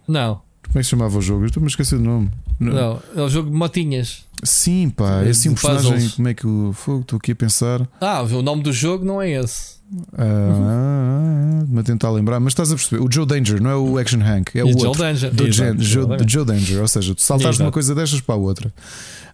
[0.06, 0.40] Não.
[0.66, 1.44] Como é que se chamava o jogo?
[1.44, 2.30] Estou-me a esquecer do nome.
[2.58, 2.72] Não.
[2.72, 4.24] não, é o jogo de motinhas.
[4.42, 5.92] Sim, pá, é assim um personagem.
[5.92, 6.12] Puzzles.
[6.14, 7.00] Como é que o fogo?
[7.00, 7.88] Estou aqui a pensar.
[8.00, 9.74] Ah, o nome do jogo não é esse.
[10.16, 11.78] Ah, uhum.
[11.78, 13.02] a tentar lembrar, mas estás a perceber?
[13.02, 15.02] O Joe Danger não é o Action Hank, é o Joe outro.
[15.02, 15.32] Danger.
[15.32, 18.38] Do Exato, Joe, Joe Danger, ou seja, tu saltares de uma coisa destas para a
[18.38, 18.72] outra.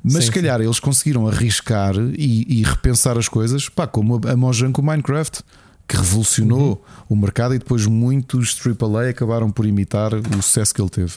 [0.02, 0.64] Mas se calhar sim.
[0.64, 5.42] eles conseguiram arriscar e, e, repensar as coisas, pá, como a Mojang com o Minecraft
[5.90, 6.68] que revolucionou
[7.08, 7.16] uhum.
[7.16, 11.14] o mercado e depois muitos AAA acabaram por imitar o sucesso que ele teve.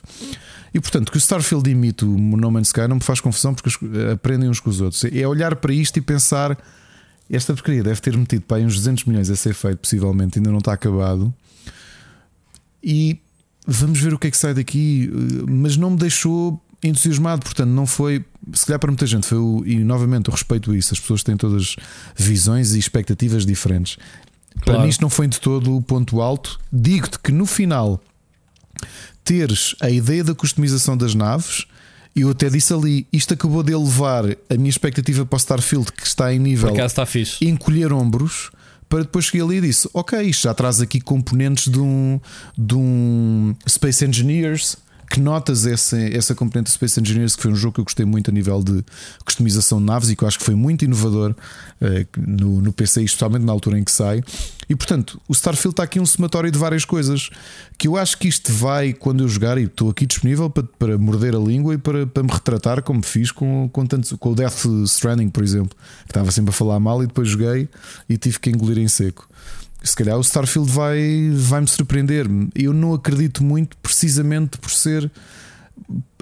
[0.74, 3.70] E portanto, que o Starfield imite o No Man's Sky não me faz confusão porque
[4.12, 5.06] aprendem uns com os outros.
[5.06, 6.58] É olhar para isto e pensar:
[7.30, 10.50] esta porcaria deve ter metido para aí uns 200 milhões a ser feito, possivelmente, ainda
[10.50, 11.32] não está acabado.
[12.84, 13.20] E
[13.68, 15.08] vamos ver o que é que sai daqui,
[15.48, 18.26] mas não me deixou entusiasmado, portanto, não foi.
[18.54, 21.38] Se calhar para muita gente foi o, e novamente eu respeito isso, as pessoas têm
[21.38, 21.76] todas
[22.16, 23.98] visões e expectativas diferentes.
[24.62, 24.78] Claro.
[24.78, 26.60] Para mim, isto não foi de todo o ponto alto.
[26.72, 28.02] Digo-te que no final,
[29.24, 31.66] teres a ideia da customização das naves.
[32.16, 36.06] Eu até disse ali, isto acabou de elevar a minha expectativa para o Starfield, que
[36.06, 37.44] está em nível está fixe.
[37.44, 38.52] encolher ombros,
[38.88, 42.20] para depois cheguei ali e disse: Ok, isto já traz aqui componentes de um,
[42.56, 44.78] de um Space Engineers
[45.14, 48.04] que notas essa, essa componente de Space Engineers, que foi um jogo que eu gostei
[48.04, 48.84] muito a nível de
[49.24, 51.36] customização de naves e que eu acho que foi muito inovador
[51.80, 54.24] uh, no, no PC, especialmente na altura em que sai.
[54.68, 57.30] E portanto, o Starfield está aqui um somatório de várias coisas
[57.78, 60.98] que eu acho que isto vai, quando eu jogar, e estou aqui disponível para, para
[60.98, 64.36] morder a língua e para, para me retratar, como fiz com, com, tanto, com o
[64.36, 67.70] Death Stranding, por exemplo, que estava sempre a falar mal e depois joguei
[68.10, 69.30] e tive que engolir em seco
[69.84, 72.26] se calhar o Starfield vai, vai me surpreender.
[72.56, 75.12] Eu não acredito muito, precisamente por ser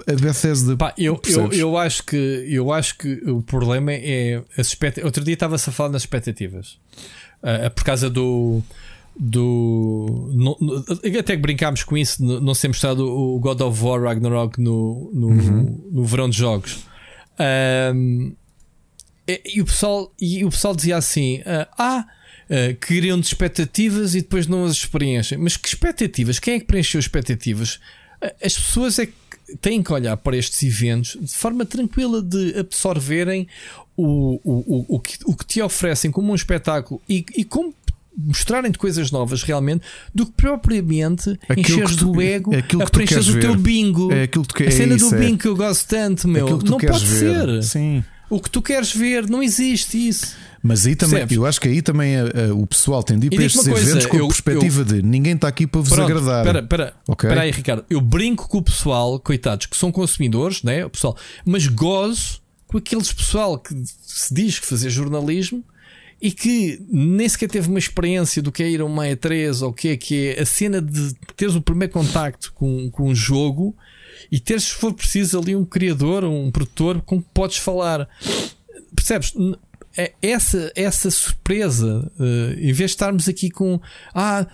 [0.06, 0.76] a Bethesda.
[0.76, 5.06] Pá, eu, eu, eu, acho que, eu acho que o problema é as expectativas.
[5.06, 6.78] Outro dia estava-se a falar nas expectativas
[7.42, 8.62] uh, por causa do.
[9.14, 10.84] Do no, no,
[11.18, 15.10] até que brincámos com isso, não, não ser mostrado o God of War Ragnarok no,
[15.12, 15.88] no, uhum.
[15.92, 16.78] no verão de jogos.
[17.94, 18.34] Um,
[19.28, 22.06] e, e, o pessoal, e o pessoal dizia assim: uh, Ah,
[22.52, 25.38] uh, criam de expectativas e depois não as preenchem.
[25.38, 26.38] Mas que expectativas?
[26.38, 27.80] Quem é que preencheu expectativas?
[28.44, 29.12] As pessoas é que
[29.60, 33.48] têm que olhar para estes eventos de forma tranquila de absorverem
[33.96, 37.74] o, o, o, o, que, o que te oferecem como um espetáculo e, e como
[38.16, 42.90] mostrarem-te coisas novas realmente do que propriamente Aquilo encheres que tu- do ego é a
[42.90, 44.12] preencheres o teu bingo.
[44.12, 45.18] É aquilo que a cena é do isso, é.
[45.18, 46.46] bingo que eu gosto tanto, meu.
[46.58, 47.46] Não pode ver.
[47.46, 47.62] ser.
[47.62, 48.04] Sim.
[48.30, 50.36] O que tu queres ver, não existe isso.
[50.62, 51.36] Mas aí também, Percebes?
[51.36, 53.80] eu acho que aí também eh, eh, o pessoal tem de ir para estes coisa,
[53.90, 56.40] eventos com eu- a perspectiva de ninguém está aqui para vos Pronto, agradar.
[56.46, 57.28] Espera, espera, Ok?
[57.28, 57.84] espera aí, Ricardo.
[57.90, 60.84] Eu brinco com o pessoal, coitados, que são consumidores, né?
[60.86, 63.74] O pessoal, mas gozo com aqueles pessoal que
[64.06, 65.64] se diz que fazer jornalismo
[66.20, 69.70] e que nem sequer teve uma experiência do que é ir a uma E3 ou
[69.70, 73.14] o que é que é a cena de teres o primeiro contacto com, com um
[73.14, 73.74] jogo
[74.30, 78.08] e teres, se for preciso, ali um criador, um produtor com que podes falar.
[78.94, 79.34] Percebes?
[79.96, 83.80] É essa, essa surpresa, eh, em vez de estarmos aqui com
[84.14, 84.46] ah,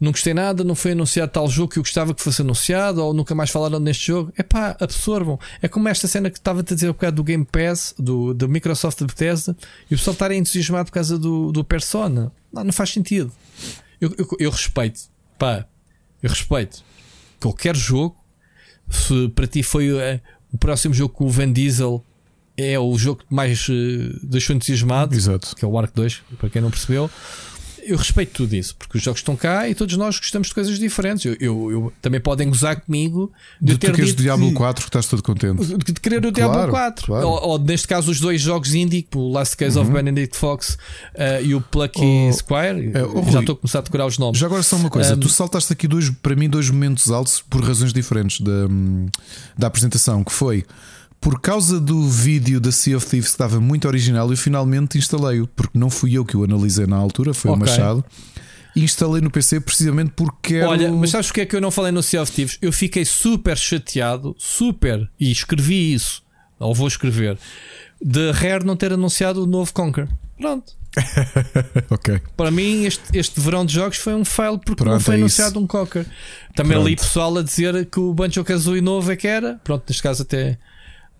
[0.00, 3.14] não gostei nada, não foi anunciado tal jogo que eu gostava que fosse anunciado, ou
[3.14, 5.38] nunca mais falaram neste jogo, é pá, absorvam.
[5.62, 8.48] É como esta cena que estava a dizer um bocado do Game Pass, do, do
[8.48, 9.56] Microsoft de Bethesda,
[9.90, 12.32] e o pessoal estar entusiasmado por causa do, do Persona.
[12.52, 13.32] Não, não faz sentido.
[14.00, 15.00] Eu, eu, eu respeito,
[15.38, 15.66] pá,
[16.22, 16.84] eu respeito
[17.40, 18.16] qualquer jogo.
[18.90, 20.20] Se para ti foi eh,
[20.52, 22.04] o próximo jogo com o Van Diesel
[22.56, 25.54] é o jogo que mais eh, deixou entusiasmado, Exato.
[25.56, 27.10] que é o Arc 2, para quem não percebeu.
[27.86, 30.78] Eu respeito tudo isso, porque os jogos estão cá e todos nós gostamos de coisas
[30.78, 31.26] diferentes.
[31.26, 34.54] Eu, eu- eu- também podem gozar comigo de De tu ter queres dito Diablo que-
[34.54, 35.62] 4 que estás todo contente.
[35.66, 37.06] de de querer o Diablo Claro, 4.
[37.06, 37.28] claro.
[37.28, 40.78] Ou, ou, neste caso, os dois jogos indie, tipo o Last Case of Benedict Fox
[41.14, 42.90] eh, e o Plucky Oh, Squire.
[42.94, 44.38] é, oh, Já estou a começar a decorar os nomes.
[44.38, 47.42] Já agora só uma coisa, Um, tu saltaste aqui dois, para mim, dois momentos altos
[47.42, 48.66] por razões diferentes da,
[49.58, 50.64] da apresentação, que foi
[51.24, 55.46] por causa do vídeo da Sea of Thieves que estava muito original, eu finalmente instalei-o,
[55.46, 57.66] porque não fui eu que o analisei na altura, foi o Ok.
[57.66, 58.04] Machado.
[58.76, 60.68] E instalei no PC precisamente porque quero.
[60.68, 62.58] Olha, mas sabes o que é que eu não falei no Sea of Thieves?
[62.60, 66.22] Eu fiquei super chateado, super, e escrevi isso,
[66.58, 67.38] ou vou escrever,
[68.02, 70.06] de Rare não ter anunciado o novo Conquer.
[70.38, 70.74] Pronto.
[71.88, 72.20] ok.
[72.36, 75.18] Para mim, este, este verão de jogos foi um fail porque não Pronto, foi é
[75.18, 76.04] anunciado um Conquer.
[76.54, 77.08] Também li Pronto.
[77.08, 79.58] pessoal a dizer que o Banjo Kazooie novo é que era.
[79.64, 80.58] Pronto, neste caso, até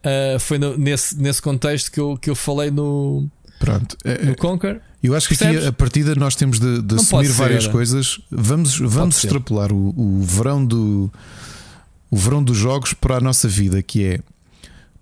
[0.05, 3.97] ah, foi no- nesse, nesse contexto que eu, que eu falei no, Pronto.
[4.05, 4.81] É, no Conquer.
[5.03, 5.67] Eu acho que aqui Percebes?
[5.69, 8.19] a partida nós temos de, de assumir várias coisas.
[8.31, 11.13] Vamos, vamos extrapolar o, o verão do
[12.11, 14.21] o verão dos jogos para a nossa vida, que é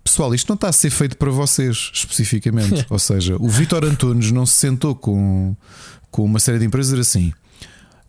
[0.03, 2.85] pessoal, isto não está a ser feito para vocês especificamente.
[2.89, 5.55] Ou seja, o Vitor Antunes não se sentou com,
[6.11, 7.31] com uma série de empresas assim.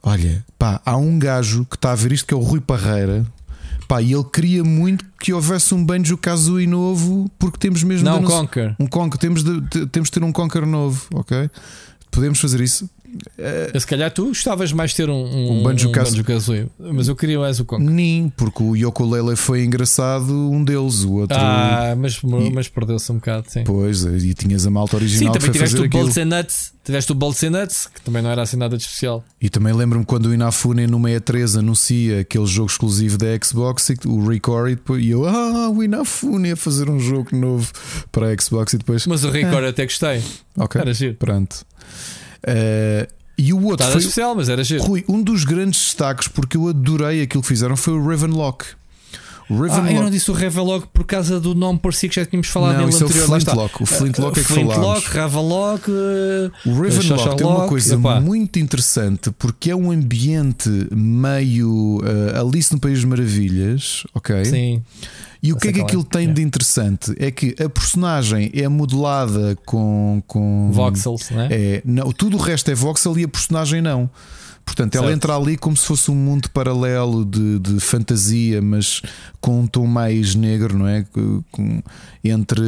[0.02, 3.24] Olha, pá, há um gajo que está a ver isto que é o Rui Parreira.
[3.86, 8.16] Pá, e ele queria muito que houvesse um Banjo Kazooie novo porque temos mesmo Não,
[8.16, 8.76] anunci- Conquer.
[8.80, 11.50] um Conquer, temos de, de- temos de ter um Conquer novo, ok?
[12.10, 12.88] Podemos fazer isso.
[13.78, 16.24] Se calhar tu gostavas mais de ter um, um, Um Banjo um Kazooie.
[16.24, 17.84] Kazooie, mas eu queria mais o Conquer.
[17.84, 19.04] Nem, porque o Yoko
[19.36, 21.36] foi engraçado, um deles, o outro.
[21.38, 23.64] Ah, mas, E- mas perdeu-se um bocado, sim.
[23.64, 25.88] Pois, e tinhas a malta Sim, original que também foi tiveste o.
[25.88, 26.74] Bolts and Nuts.
[26.84, 29.24] Tiveste o Bolts and Nuts, que também não era assim nada de especial.
[29.40, 33.96] E também lembro-me quando o Inafune no 63 anuncia aquele jogo exclusivo da Xbox, e
[34.06, 37.72] o Record, e, depois, e eu, ah, o Inafune a fazer um jogo novo
[38.12, 39.06] para a Xbox e depois.
[39.06, 39.30] Mas o Ah.
[39.30, 40.22] Record até gostei.
[40.58, 41.14] ok, Era giro.
[41.14, 41.64] pronto.
[42.46, 43.98] Eh, e o outro foi.
[44.00, 44.82] especial, mas era giro.
[44.84, 48.64] Rui, um dos grandes destaques, porque eu adorei aquilo que fizeram, foi o Ravenlock.
[49.50, 50.02] O Ah, eu Ravenlock.
[50.04, 52.80] não disse o Revelock por causa do nome por si que já tínhamos falado Não,
[52.86, 53.28] nele isso é o anterior.
[53.30, 53.50] Lá está.
[53.52, 53.82] Flintlock.
[53.82, 54.74] O Flintlock é que falámos.
[54.74, 58.20] Flintlock, Ravelock, eh, O Ravenlock tem uma coisa epá.
[58.20, 64.44] muito interessante porque é um ambiente meio uh, Alice no País das Maravilhas, ok?
[64.46, 64.82] Sim.
[65.46, 65.88] E o que é que qual é.
[65.88, 67.14] aquilo tem de interessante?
[67.18, 70.22] É que a personagem é modelada com.
[70.26, 71.48] com Voxels, né?
[71.50, 74.08] É, não, tudo o resto é voxel e a personagem não.
[74.64, 75.16] Portanto, ela Certo.
[75.16, 79.02] entra ali como se fosse um mundo paralelo de, de fantasia, mas
[79.38, 81.04] com um tom mais negro, não é?
[81.52, 81.82] Com-
[82.24, 82.64] entre,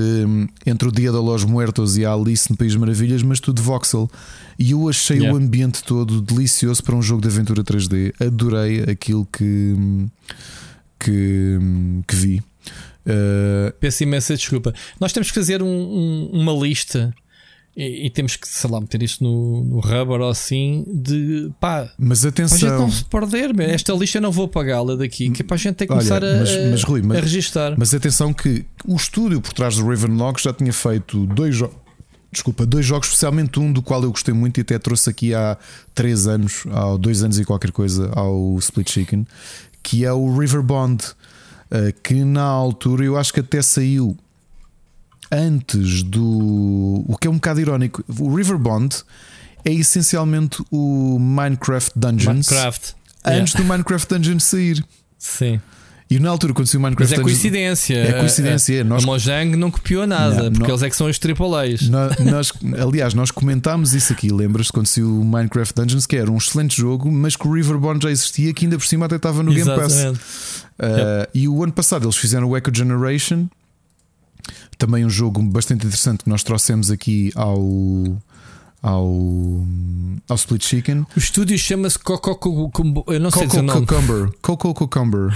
[0.66, 4.10] entre o Dia de los Muertos e a Alice no País Maravilhas, mas tudo voxel.
[4.58, 5.34] E eu achei Yeah.
[5.34, 8.12] o ambiente todo delicioso para um jogo de aventura 3D.
[8.20, 9.74] Adorei aquilo que,
[11.00, 11.58] que,
[12.06, 12.42] que vi.
[13.06, 14.74] Uh, Peço imensa desculpa.
[15.00, 17.14] Nós temos que fazer um- um- uma lista
[17.76, 21.88] e, e temos que, sei lá, meter isto no, no rubber ou assim de pá.
[21.98, 22.78] mas Para a gente atenção.
[22.80, 23.68] não se perder, meu.
[23.68, 26.00] esta lista eu não vou pagá-la daqui, que é para a gente ter que Olha,
[26.00, 27.74] começar a, mas- mas, Rui, mas- a registar.
[27.78, 31.76] Mas atenção que o estúdio por trás do Ravenlock já tinha feito dois jogos.
[32.32, 35.56] Desculpa, dois jogos, especialmente um do qual eu gostei muito e até trouxe aqui há
[35.94, 39.26] três anos, há dois anos e qualquer coisa, ao Split Chicken,
[39.82, 41.14] que é o River Bond, eh,
[42.02, 44.16] que na altura eu acho que até saiu
[45.30, 47.04] antes do.
[47.08, 48.04] O que é um bocado irónico.
[48.18, 48.96] O River Bond
[49.64, 52.94] é essencialmente o Minecraft Dungeons Minecraft.
[53.24, 54.84] antes do Minecraft Dungeons sair.
[55.18, 55.60] Sim.
[56.08, 57.96] E na altura, quando saiu o Minecraft Mas é Dungeons- coincidência.
[57.96, 60.94] É coincidência, A, nós- a Mojang não copiou nada, Não, porque não- eles é que
[60.94, 61.88] são os AAAs.
[61.88, 64.28] No- Nós, aliás, nós comentámos isso aqui.
[64.32, 67.98] Lembras-te quando saiu o Minecraft Dungeons, que era um excelente jogo, mas que o Riverborn
[68.00, 70.64] já existia, que ainda por cima até estava no Game Pass.
[70.78, 71.28] Exatamente.
[71.28, 73.46] Uh, E o ano passado eles fizeram o Echo Generation,
[74.78, 77.60] também um jogo bastante interessante que nós trouxemos aqui ao.
[78.82, 79.06] ao,
[80.28, 81.06] ao Split Chicken.
[81.16, 83.02] O estúdio chama-se Coco Cucumber.
[83.08, 83.86] Eu não sei dizer Coco.
[83.86, 84.30] Cucumber.
[84.42, 85.30] Coco Cucumber.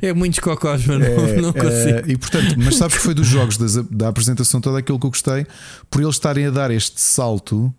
[0.00, 1.98] É muitos cocós, mas É, não, não consigo.
[1.98, 5.04] é, e portanto, mas sabes que foi dos jogos das- da apresentação toda aquilo que
[5.04, 5.46] eu gostei,
[5.90, 7.74] por eles estarem a dar este salto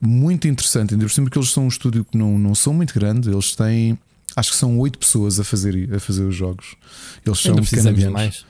[0.00, 2.92] muito interessante, ainda por cima que eles são um estúdio que não, não são muito
[2.94, 3.96] grande, eles têm
[4.36, 6.76] acho que são oito pessoas a fazer, a fazer os jogos.
[7.24, 8.12] Eles são canadianos.
[8.12, 8.44] mais.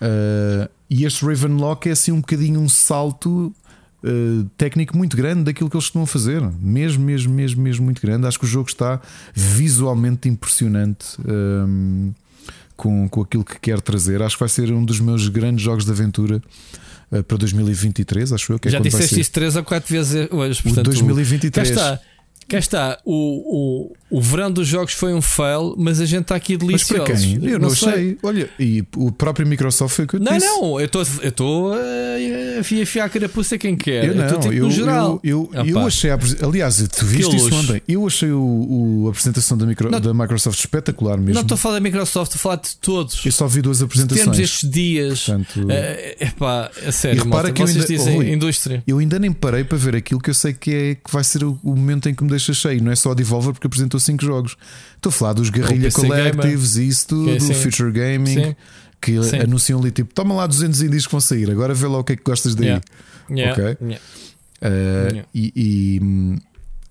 [0.00, 3.54] Uh, e este Ravenlock é assim um bocadinho um salto
[4.02, 6.40] uh, técnico muito grande daquilo que eles costumam fazer.
[6.60, 8.26] Mesmo, mesmo, mesmo, mesmo muito grande.
[8.26, 9.00] Acho que o jogo está
[9.34, 12.12] visualmente impressionante um,
[12.76, 14.22] com, com aquilo que quer trazer.
[14.22, 16.42] Acho que vai ser um dos meus grandes jogos de aventura
[17.12, 18.32] uh, para 2023.
[18.32, 20.60] Acho eu que é Já disseste isso três ou quatro vezes hoje.
[20.60, 21.68] O Portanto, 2023.
[21.68, 22.00] Cá está.
[22.48, 22.98] Cá está.
[23.04, 26.84] O, o, o verão dos jogos foi um fail, mas a gente está aqui Mas
[26.84, 27.40] para delicioso.
[27.40, 27.50] quem?
[27.50, 28.18] Eu não, sei.
[28.22, 30.46] Olha, e o próprio Microsoft foi o que eu Não, disse.
[30.46, 31.76] não, eu estou eu estou a
[32.60, 34.04] afiar a carapuça quem quer.
[34.04, 35.20] Eu não, estou tipo eu, no geral.
[35.22, 35.86] eu, eu, eu Opa.
[35.86, 37.80] achei, a aliás, tu viste isso ontem.
[37.88, 40.00] Eu achei o, o- a apresentação da, micro- Não.
[40.00, 41.34] da Microsoft espetacular mesmo.
[41.34, 43.24] Não estou a falar da Microsoft, estou a falar de todos.
[43.24, 44.22] Eu só vi duas apresentações.
[44.24, 45.24] Temos estes dias.
[45.24, 48.82] Portanto, É epá, a sério, E repara malta, que eu vocês ainda- dizem Rui, indústria.
[48.86, 51.44] Eu ainda nem parei para ver aquilo que eu sei que, é, que vai ser
[51.44, 52.82] o, o momento em que me deixa cheio.
[52.82, 54.56] Não é só a Devolver porque apresentou 5 jogos.
[54.96, 57.54] Estou a falar dos Guerrilla Collectives e isso tudo, do sim.
[57.54, 58.56] Future Gaming, Sim.
[59.00, 59.38] que Sim.
[59.40, 62.12] anunciam ali tipo: toma lá 200 indies que vão sair, agora vê lá o que
[62.14, 62.66] é que gostas daí.
[62.66, 62.84] Yeah.
[63.30, 63.76] Yeah, Ok.
[63.80, 64.04] yeah.
[64.62, 66.36] Uh, e, e, hum,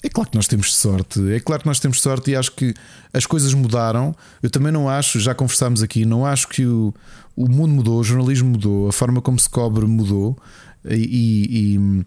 [0.02, 2.74] é claro que nós temos sorte, é claro que nós temos sorte e acho que
[3.14, 4.16] as coisas mudaram.
[4.42, 6.94] Eu também não acho, já conversámos aqui, não acho que o,
[7.36, 10.38] o mundo mudou, o jornalismo mudou, a forma como se cobre mudou
[10.86, 12.06] e, e-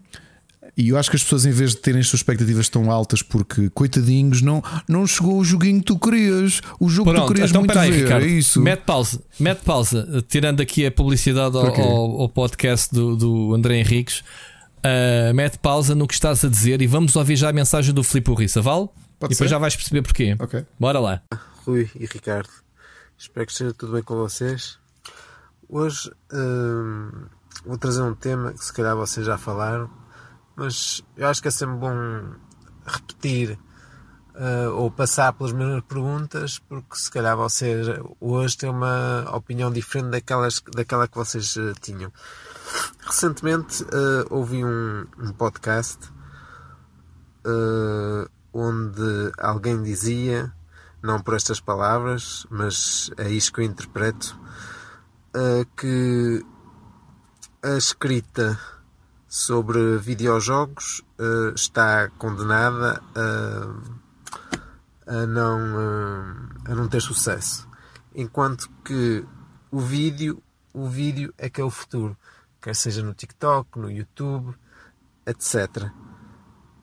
[0.77, 3.21] e- eu acho que as pessoas, em vez de terem as suas expectativas tão altas,
[3.21, 7.27] porque coitadinhos, não, não chegou o joguinho que tu querias, o jogo que tu Pronto,
[7.33, 8.25] querias então muito peraí, ver, Ricardo.
[8.25, 8.61] é isso.
[8.61, 13.77] Mete pausa, mete pausa, tirando aqui a publicidade ao, ao- ao podcast do, do André
[13.79, 14.19] Henriques.
[14.79, 18.03] uh, mete pausa no que estás a dizer e vamos ouvir já a mensagem do
[18.03, 18.87] Filipe Urriça, vale?
[19.19, 19.47] Pode e depois ser?
[19.49, 20.35] já vais perceber porquê.
[20.39, 20.65] Ok.
[20.79, 21.21] Bora lá.
[21.65, 22.49] Rui e Ricardo.
[23.17, 24.77] Espero que esteja tudo bem com vocês.
[25.69, 27.09] Hoje hum,
[27.65, 29.89] vou trazer um tema que se calhar vocês já falaram,
[30.55, 32.35] mas eu acho que é sempre bom
[32.85, 33.57] repetir
[34.35, 37.87] ah, ou passar pelas mesmas perguntas, porque se calhar vocês
[38.19, 42.11] hoje têm uma opinião diferente daquelas, daquela que vocês eh, tinham.
[43.05, 46.11] Recentemente ah, ouvi um, um podcast
[48.53, 50.53] onde alguém dizia
[51.03, 54.39] não por estas palavras, mas é isto que eu interpreto,
[55.35, 56.45] uh, que
[57.61, 58.57] a escrita
[59.33, 63.65] sobre videojogos uh, está condenada a,
[65.07, 67.67] a, não, uh, a não ter sucesso.
[68.13, 69.25] Enquanto que
[69.71, 70.39] o vídeo,
[70.71, 72.15] o vídeo é que é o futuro,
[72.61, 74.55] quer seja no TikTok, no YouTube,
[75.25, 75.89] etc.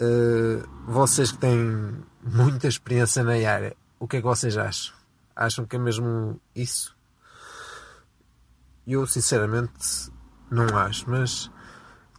[0.03, 4.93] Uh, vocês que têm muita experiência na área, o que é que vocês acham?
[5.37, 6.97] Acham que é mesmo isso?
[8.85, 10.11] Eu sinceramente
[10.51, 11.49] não acho, mas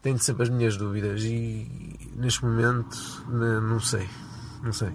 [0.02, 2.98] tenho sempre as minhas dúvidas e neste momento
[3.28, 4.10] não sei.
[4.64, 4.92] Não sei.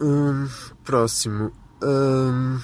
[0.00, 0.48] Hum,
[0.84, 1.52] próximo.
[1.82, 2.58] Hum,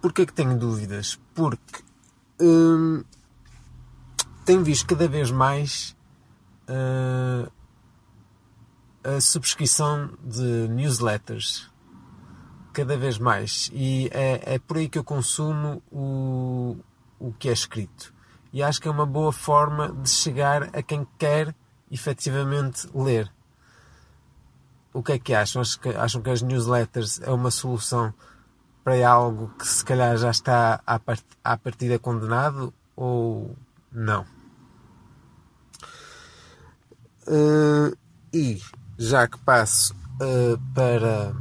[0.00, 1.18] Porquê que tenho dúvidas?
[1.34, 1.82] Porque
[2.40, 3.02] hum,
[4.44, 5.96] tenho visto cada vez mais
[6.68, 7.50] uh,
[9.02, 11.68] a subscrição de newsletters
[12.72, 16.76] cada vez mais e é, é por aí que eu consumo o,
[17.18, 18.14] o que é escrito
[18.52, 21.54] e acho que é uma boa forma de chegar a quem quer
[21.90, 23.30] efetivamente ler
[24.92, 25.62] o que é que acham?
[25.96, 28.12] Acham que, as newsletters é uma solução
[28.82, 30.80] para algo que se calhar já está
[31.44, 33.56] à partida condenado ou
[33.92, 34.26] não?
[37.28, 37.96] Uh,
[38.32, 38.60] e
[38.98, 41.32] já que passo uh, para.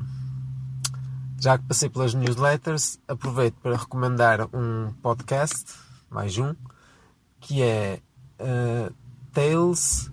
[1.39, 5.75] Já que passei pelas newsletters, aproveito para recomendar um podcast,
[6.09, 6.55] mais um,
[7.47, 8.01] que é
[8.41, 8.93] uh,
[9.31, 10.11] Tales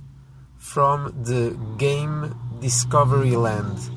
[0.56, 2.30] from the Game
[2.60, 3.90] Discovery Land.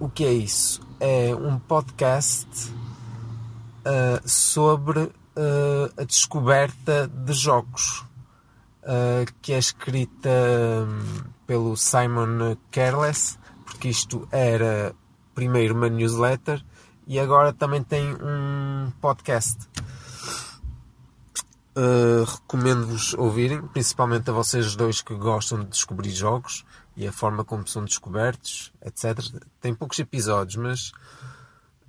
[0.00, 0.80] O que é isso?
[0.98, 2.48] É um podcast
[3.86, 5.12] uh, sobre uh,
[5.96, 8.04] a descoberta de jogos.
[9.40, 14.94] Que é escrita um, pelo Simon Careless, porque isto era
[15.34, 16.62] primeiro uma newsletter
[17.06, 19.56] e agora também tem um podcast.
[21.76, 26.64] Uh, Recomendo-vos ouvirem, principalmente a vocês dois que gostam de descobrir jogos
[26.96, 29.18] e a forma como são descobertos, etc.
[29.60, 30.92] Tem poucos episódios, mas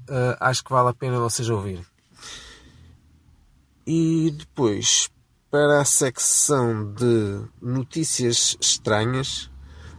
[0.09, 1.85] uh, acho que vale a pena vocês ouvirem.
[3.85, 5.11] E depois,
[5.51, 9.51] para a secção de notícias estranhas,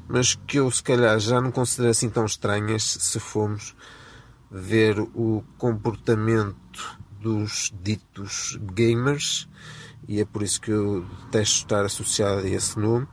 [0.08, 3.74] mas que eu se calhar já não considero assim tão estranhas se formos
[4.50, 9.48] ver o comportamento dos ditos gamers,
[10.08, 13.06] e é por isso que eu detesto estar associado a esse nome,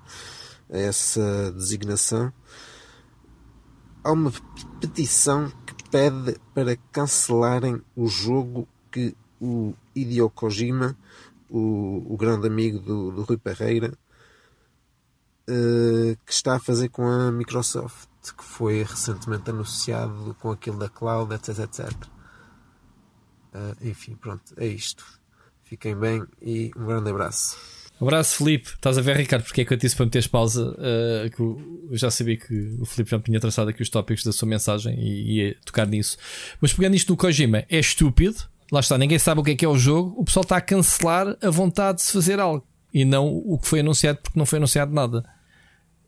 [0.72, 2.32] a essa designação.
[4.04, 4.32] Há uma
[4.82, 10.98] petição que pede para cancelarem o jogo que o Hideo Kojima,
[11.50, 13.98] o, o grande amigo do, do Rui Pereira,
[15.50, 20.90] uh, que está a fazer com a Microsoft, que foi recentemente anunciado com aquilo da
[20.90, 21.92] cloud, etc, etc.
[23.54, 25.23] Uh, enfim, pronto, é isto.
[25.74, 27.58] Fiquem bem e um grande abraço.
[28.00, 28.70] Abraço, Felipe.
[28.76, 30.70] Estás a ver, Ricardo, porque é que eu disse para meteres pausa?
[30.72, 34.24] Uh, que eu já sabia que o Felipe já me tinha traçado aqui os tópicos
[34.24, 36.16] da sua mensagem e ia tocar nisso.
[36.62, 38.36] Mas pegando isto no Kojima, é estúpido.
[38.72, 40.14] Lá está, ninguém sabe o que é que é o jogo.
[40.16, 43.68] O pessoal está a cancelar a vontade de se fazer algo e não o que
[43.68, 45.24] foi anunciado, porque não foi anunciado nada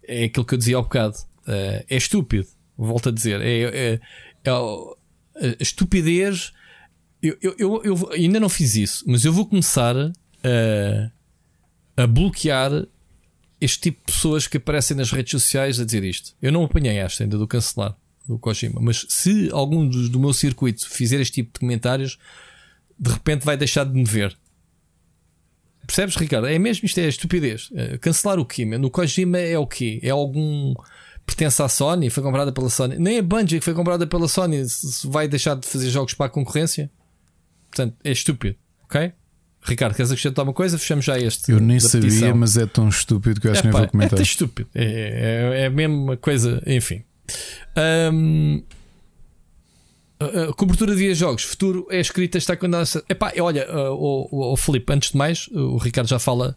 [0.08, 1.18] é aquilo que eu dizia ao bocado.
[1.48, 3.42] Uh, é estúpido, volto a dizer.
[3.42, 4.00] É, é,
[4.44, 6.54] é a estupidez.
[7.26, 11.12] Eu, eu, eu, eu, ainda não fiz isso, mas eu vou começar a,
[11.98, 12.86] a bloquear
[13.60, 16.36] este tipo de pessoas que aparecem nas redes sociais a dizer isto.
[16.40, 17.98] Eu não apanhei esta ainda do cancelar
[18.28, 22.20] do Kojima, mas se algum dos, do meu circuito fizer este tipo de comentários,
[23.00, 24.38] de repente vai deixar de me ver.
[25.86, 26.48] Percebes, Ricardo?
[26.48, 27.70] É mesmo isto, é estupidez.
[27.72, 28.66] Uh, cancelar o quê?
[28.66, 30.00] No Kojima é o quê?
[30.04, 30.74] É algum.
[31.26, 32.10] pertence à Sony?
[32.12, 32.98] Foi comprada pela Sony?
[32.98, 34.64] Nem a Bungie que foi comprada pela Sony
[35.06, 36.90] vai deixar de fazer jogos para a concorrência?
[37.76, 38.56] Portanto, é estúpido,
[38.86, 39.12] ok?
[39.62, 40.78] Ricardo, queres acrescentar uma coisa?
[40.78, 41.52] Fechamos já este.
[41.52, 42.36] Eu nem sabia, petição.
[42.36, 44.20] mas é tão estúpido que eu acho que nem vou comentar.
[44.20, 44.70] É estúpido.
[44.74, 47.04] É, é, é a mesma coisa, enfim.
[48.14, 48.64] Um,
[50.20, 52.78] a cobertura de jogos futuro é escrita, está quando
[53.10, 56.56] Epá, olha, uh, o, o, Felipe, antes de mais, o Ricardo já fala.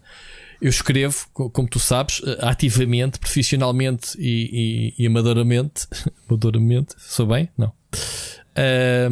[0.61, 5.87] Eu escrevo, como tu sabes, uh, ativamente, profissionalmente e, e, e amadoramente.
[6.29, 7.49] amadoramente, sou bem?
[7.57, 7.73] Não.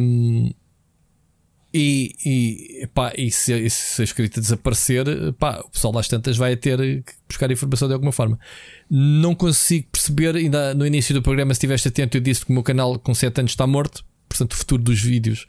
[0.00, 0.50] Um,
[1.72, 6.56] e, e, epá, e, se, se a escrita desaparecer, epá, o pessoal às tantas vai
[6.56, 8.38] ter que buscar informação de alguma forma.
[8.90, 12.54] Não consigo perceber, ainda no início do programa, se estiveste atento, eu disse que o
[12.54, 15.46] meu canal com 7 anos está morto portanto, o futuro dos vídeos,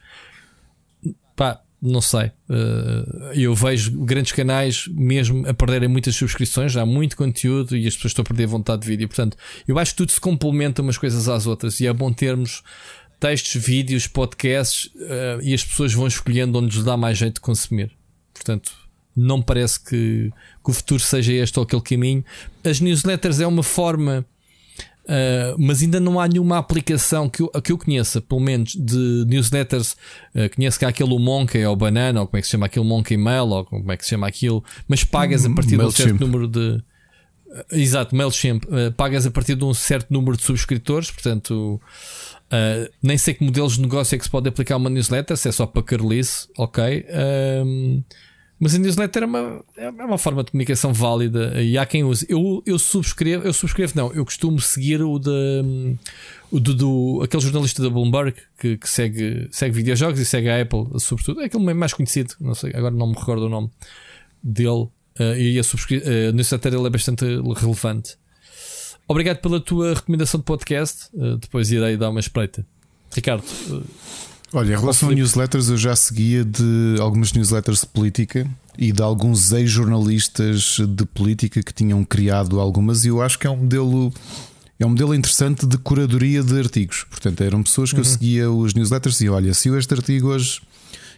[1.36, 2.32] pá, não sei.
[2.50, 7.88] Uh, eu vejo grandes canais mesmo a perderem muitas subscrições, já há muito conteúdo e
[7.88, 9.08] as pessoas estão a perder vontade de vídeo.
[9.08, 12.64] Portanto, eu acho que tudo se complementa umas coisas às outras e é bom termos
[13.20, 17.42] textos, vídeos, podcasts uh, e as pessoas vão escolhendo onde lhes dá mais jeito de
[17.42, 17.92] consumir.
[18.34, 18.72] Portanto,
[19.16, 20.32] não parece que,
[20.64, 22.24] que o futuro seja este ou aquele caminho.
[22.64, 24.26] As newsletters é uma forma
[25.10, 29.26] Uh, mas ainda não há nenhuma aplicação que eu, que eu conheça, pelo menos de
[29.28, 29.94] newsletters.
[30.36, 32.86] Uh, conheço que há aquele Monkey ou Banana, ou como é que se chama aquele
[32.86, 35.90] Monkey Mail, ou como é que se chama aquilo, mas pagas a partir de um
[35.90, 36.84] certo número de.
[37.48, 38.64] Uh, exato, MailChimp.
[38.96, 41.82] pagas a partir de um certo número de subscritores, portanto.
[43.02, 45.52] Nem sei que modelos de negócio é que se pode aplicar uma newsletter, se é
[45.52, 47.06] só para carlice, ok.
[48.60, 52.26] Mas a newsletter é uma, é uma forma de comunicação válida e há quem use.
[52.28, 55.98] Eu, eu subscrevo, eu subscrevo, não, eu costumo seguir o de
[56.52, 60.61] o do, do aquele jornalista da Bloomberg que, que, segue, segue videojogos e segue a
[60.61, 61.42] Apple, sobretudo.
[61.42, 63.69] É aquele mais conhecido, não sei, agora não me recordo o nome
[64.44, 64.90] dele.
[65.18, 68.18] Uh, e a, uh, a newsletter ele é bastante relevante.
[69.10, 71.08] Obrigado pela tua recomendação de podcast.
[71.16, 72.64] Uh, depois irei dar uma espreita.
[73.12, 73.44] Ricardo.
[73.68, 73.84] Uh,
[74.54, 78.48] Olha, em relação a newsletters, eu já seguia de algumas newsletters de política
[78.78, 83.50] e de alguns ex-jornalistas de política que tinham criado algumas, e eu acho que é
[83.50, 84.14] um modelo.
[84.80, 87.04] É um modelo interessante de curadoria de artigos.
[87.10, 88.02] Portanto, eram pessoas que uhum.
[88.02, 90.62] eu seguia os newsletters e olha, se este artigo hoje.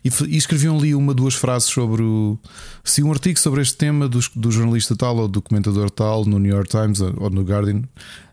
[0.03, 2.37] E, e escreviam ali uma, duas frases sobre o.
[2.83, 6.39] Se um artigo sobre este tema do, do jornalista tal ou do comentador tal no
[6.39, 7.83] New York Times ou, ou no Guardian,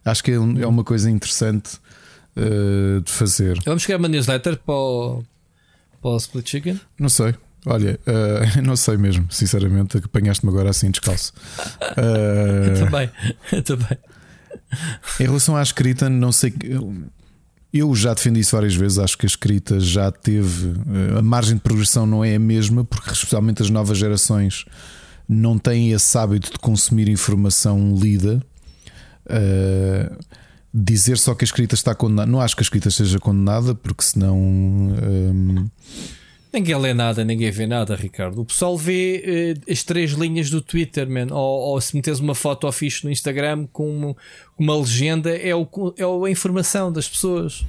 [0.05, 1.79] acho que é, um, é uma coisa interessante
[2.37, 3.61] uh, de fazer.
[3.65, 5.25] Vamos criar uma newsletter para o,
[6.01, 6.81] para o Split Chicken?
[6.99, 7.35] Não sei.
[7.67, 11.33] Olha, uh, não sei mesmo, sinceramente, apanhaste-me agora assim descalço.
[11.99, 13.11] Uh, também,
[13.65, 13.99] também.
[15.19, 16.55] Em relação à escrita, não sei.
[17.73, 18.99] Eu já defendi isso várias vezes.
[18.99, 20.75] Acho que a escrita já teve.
[21.17, 24.65] A margem de progressão não é a mesma, porque especialmente as novas gerações
[25.29, 28.43] não têm esse hábito de consumir informação lida.
[29.27, 30.17] Uh,
[30.73, 32.31] dizer só que a escrita está condenada.
[32.31, 34.39] Não acho que a escrita esteja condenada, porque senão.
[34.39, 35.69] Hum,
[36.53, 38.41] Ninguém lê nada, ninguém vê nada, Ricardo.
[38.41, 41.27] O pessoal vê uh, as três linhas do Twitter, man.
[41.31, 44.17] Ou, ou se metes uma foto fixe no Instagram com uma,
[44.59, 47.65] uma legenda, é, o, é a informação das pessoas.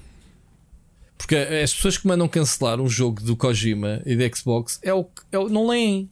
[1.17, 5.05] Porque as pessoas que mandam cancelar um jogo do Kojima e da Xbox é o,
[5.29, 6.09] é o não leem.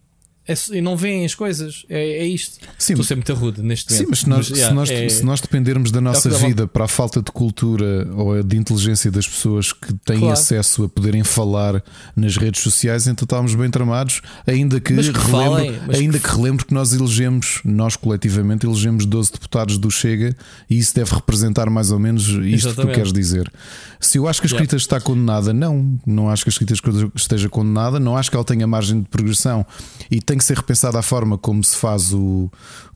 [0.47, 1.85] É, e não veem as coisas.
[1.89, 2.57] É, é isto.
[2.77, 4.09] Sim, Estou a ser muito rude neste Sim, momento.
[4.11, 6.47] mas se nós, Mas, se, yeah, nós, é- se nós dependermos da nossa que dá
[6.47, 10.33] vida para a falta de cultura ou de inteligência das pessoas que têm Claro.
[10.33, 11.83] acesso a poderem falar
[12.15, 14.21] nas redes sociais, então estávamos bem tramados.
[14.45, 17.95] Ainda que, Mas que relembro, falem, mas ainda que- que relembro que nós elegemos, nós
[17.95, 20.35] coletivamente elegemos 12 deputados do Chega
[20.69, 22.95] e isso deve representar mais ou menos isto que tu Exatamente.
[22.95, 23.51] queres dizer.
[23.99, 24.63] Se eu acho que a Yeah.
[24.63, 26.73] escrita está condenada, não, não acho que a escrita
[27.15, 29.65] esteja condenada, não acho que ela tenha margem de progressão
[30.09, 32.51] e tem que ser repensada a forma como se faz o.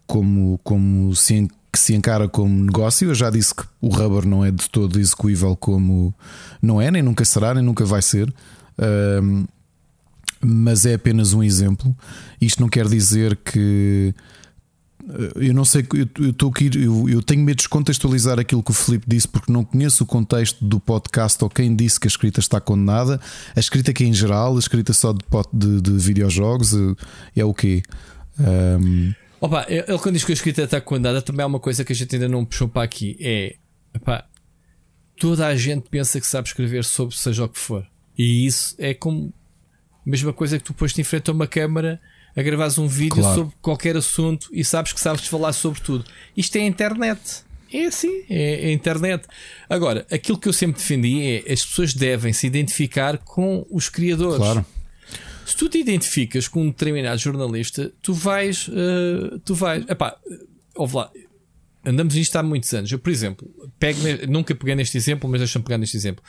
[0.07, 3.09] como, como se, que se encara como negócio.
[3.09, 6.13] Eu já disse que o rubber não é de todo execuível como.
[6.61, 8.33] não é, nem nunca será, nem nunca vai ser.
[8.77, 9.45] Ahm,
[10.43, 11.95] mas é apenas um exemplo.
[12.39, 14.13] Isto não quer dizer que.
[15.09, 18.71] Eh, Eu não sei, eu, estou aqui, eu, eu tenho medo de descontextualizar aquilo que
[18.71, 22.09] o Filipe disse porque não conheço o contexto do podcast ou quem disse que a
[22.09, 23.19] escrita está condenada.
[23.55, 25.19] A escrita é em geral, a escrita só de,
[25.53, 26.95] de, de videojogos eh,
[27.37, 27.83] é o quê?
[28.39, 31.91] Ahm, Opa, ele quando diz que a escrita está condenada, também há uma coisa que
[31.91, 33.55] a gente ainda não puxou para aqui: é
[33.93, 34.25] epá,
[35.19, 37.85] toda a gente pensa que sabe escrever sobre seja o que for.
[38.15, 39.33] E isso é como
[40.05, 41.99] a mesma coisa que tu posto em frente a uma câmara
[42.35, 43.35] a gravares um vídeo Claro.
[43.35, 46.05] sobre qualquer assunto e sabes que sabes falar sobre tudo.
[46.35, 47.19] Isto é a internet.
[47.73, 49.25] É assim, é a internet.
[49.69, 54.37] Agora, aquilo que eu sempre defendi é as pessoas devem se identificar com os criadores.
[54.37, 54.65] claro.
[55.45, 58.69] Se tu te identificas com um determinado jornalista, tu vais.
[58.71, 59.83] eh, tu vais.
[59.89, 60.15] Epá,
[60.75, 61.11] ouve lá.
[61.83, 62.91] Andamos nisto há muitos anos.
[62.91, 66.23] Eu, por exemplo, pego, nunca peguei neste exemplo, mas deixa-me pegar neste exemplo.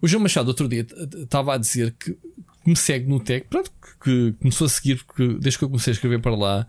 [0.00, 0.86] O João Machado, outro dia,
[1.22, 2.16] estava a dizer que,
[2.66, 3.70] me segue no tech, pronto,
[4.04, 6.66] que, começou a seguir porque, desde que eu comecei a escrever para lá.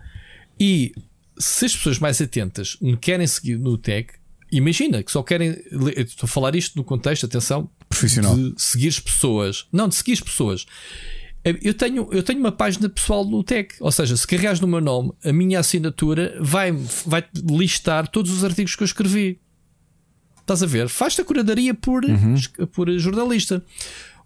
[0.60, 0.94] E
[1.38, 4.14] se as pessoas mais atentas me querem seguir no tech,
[4.52, 5.50] imagina que só querem.
[5.72, 8.36] le- eu Estou a falar isto no contexto, atenção, Profissional.
[8.36, 9.68] de seguir pessoas.
[9.72, 10.66] Não, de seguir pessoas.
[11.44, 14.82] Eu tenho, eu tenho uma página pessoal no Tech, ou seja, se carregares no meu
[14.82, 16.72] nome, a minha assinatura vai,
[17.06, 19.40] vai listar todos os artigos que eu escrevi.
[20.54, 20.90] Estás a ver?
[20.90, 22.02] Faz-te a curadoria por,
[22.72, 23.64] por jornalista.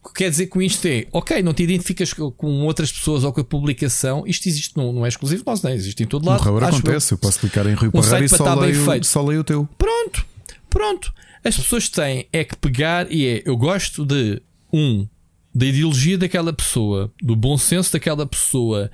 [0.01, 3.31] O que quer dizer com isto é, ok, não te identificas com outras pessoas ou
[3.33, 5.75] com a publicação, isto existe, não, não é exclusivo nosso, não é?
[5.75, 6.41] existe em todo lado.
[6.43, 6.79] rubber acho eu.
[6.79, 7.13] acontece.
[7.13, 9.05] Eu posso clicar em Rui Um Parreira e só leio, feito.
[9.07, 9.67] só leio o teu.
[9.77, 10.25] Pronto,
[10.69, 11.13] pronto.
[11.43, 15.07] As pessoas têm é que pegar e é, eu gosto de um
[15.55, 18.89] da ideologia daquela pessoa, do bom senso daquela pessoa,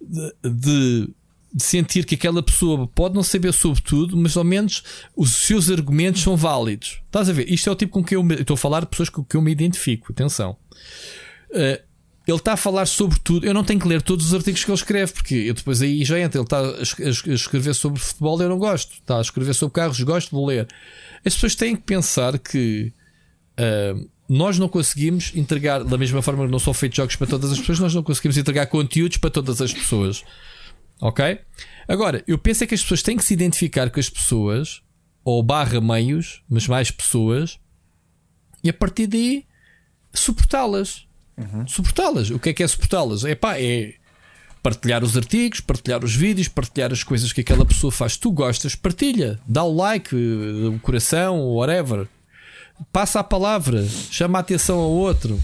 [0.00, 1.08] de- de
[1.56, 4.82] sentir que aquela pessoa pode não saber sobre tudo, mas ao menos
[5.16, 7.00] os seus argumentos são válidos.
[7.06, 7.48] Estás a ver?
[7.52, 9.36] Isto é o tipo com que eu me, estou a falar de pessoas com que
[9.36, 10.12] eu me identifico.
[10.12, 10.56] Atenção.
[11.50, 11.82] Uh,
[12.26, 13.46] ele está a falar sobre tudo.
[13.46, 16.04] Eu não tenho que ler todos os artigos que ele escreve, porque eu depois aí
[16.04, 16.38] já entro.
[16.40, 18.94] Ele está a es- a es- a escrever sobre futebol, eu não gosto.
[18.94, 20.66] Está a escrever sobre carros, gosto de ler.
[21.24, 22.92] As pessoas têm que pensar que
[23.60, 27.52] uh, nós não conseguimos entregar, da mesma forma que não são feitos jogos para todas
[27.52, 30.24] as pessoas, nós não conseguimos entregar conteúdos para todas as pessoas.
[31.00, 31.38] Ok?
[31.86, 34.82] Agora, eu penso é que as pessoas têm que se identificar com as pessoas,
[35.24, 37.58] ou barra meios, mas mais pessoas,
[38.62, 39.46] e a partir daí
[40.12, 41.06] suportá-las.
[41.66, 42.30] Suportá-las.
[42.30, 43.24] O que é que é suportá-las?
[43.24, 43.94] É pá, é
[44.62, 48.16] partilhar os artigos, partilhar os vídeos, partilhar as coisas que aquela pessoa faz.
[48.16, 52.08] Tu gostas, partilha, dá o like, o coração, whatever.
[52.90, 55.38] Passa a palavra, chama a atenção ao outro.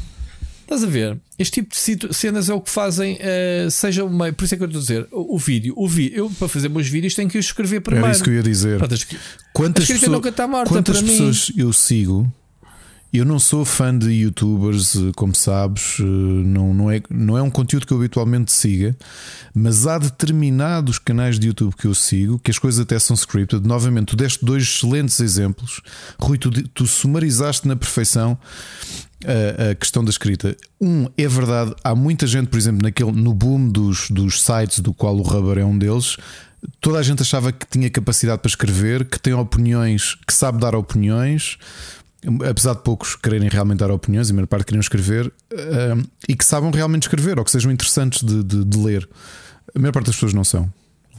[0.71, 1.19] Estás a ver?
[1.37, 4.33] Este tipo de cenas é o que fazem, eh, seja uma.
[4.33, 6.47] Por isso é que eu estou a dizer, o, o vídeo, o vídeo, eu para
[6.47, 8.07] fazer meus vídeos tenho que os escrever primeiro.
[8.07, 8.79] Era isso que eu ia dizer.
[8.79, 9.05] Pronto, as-
[9.53, 11.11] Quantas, A escrita pessoas, nunca está morta quantas para mim.
[11.13, 12.33] pessoas eu sigo?
[13.13, 17.43] Eu não sou fã de youtubers, eh, como sabes, eh, não, não, é, não é
[17.43, 18.97] um conteúdo que eu habitualmente siga,
[19.53, 23.67] mas há determinados canais de YouTube que eu sigo que as coisas até são scripted.
[23.67, 25.81] Novamente, tu deste dois excelentes exemplos.
[26.21, 28.39] Rui, tu, tu sumarizaste na perfeição
[29.27, 30.57] a, a questão da escrita.
[30.81, 34.93] Um, é verdade, há muita gente, por exemplo, naquele, no boom dos, dos sites, do
[34.95, 36.17] qual o Rubber é um deles,
[36.81, 40.75] toda a gente achava que tinha capacidade para escrever, que tem opiniões, que sabe dar
[40.75, 41.57] opiniões,
[42.49, 46.35] apesar de poucos quererem realmente dar opiniões, e a maior parte queriam escrever, ah, e
[46.37, 49.09] que sabem realmente escrever, ou que sejam interessantes de, de- de ler.
[49.75, 50.71] A maior parte das pessoas não são.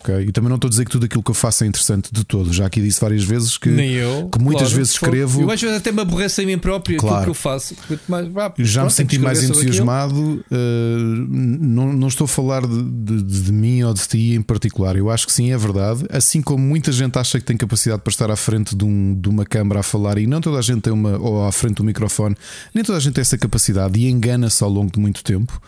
[0.04, 0.26] Okay?
[0.28, 2.24] E também não estou a dizer que tudo aquilo que eu faço é interessante de
[2.24, 2.52] todo.
[2.52, 5.42] Já aqui disse várias vezes que, Nem eu, que muitas claro, vezes escrevo.
[5.42, 7.16] Eu às vezes até me aborreço em mim próprio Claro.
[7.18, 7.76] aquilo que eu faço.
[8.08, 10.44] Mais, vá, Já me pronto, senti tenho que mais entusiasmado.
[10.52, 14.96] uh, não, não estou a falar de, de- de mim ou de ti em particular.
[14.96, 16.06] Eu acho que sim, é verdade.
[16.10, 19.30] Assim como muita gente acha que tem capacidade para estar à frente de, um- de
[19.30, 21.84] uma câmara a falar e não toda a gente tem uma, ou à frente do
[21.84, 22.36] microfone,
[22.74, 25.62] nem toda a gente tem essa capacidade e engana-se ao longo de muito tempo.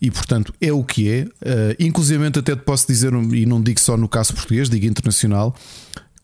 [0.00, 1.22] E portanto é o que é.
[1.22, 1.28] Uh,
[1.78, 5.54] inclusivamente, até te posso dizer, e não digo só no caso português, digo internacional.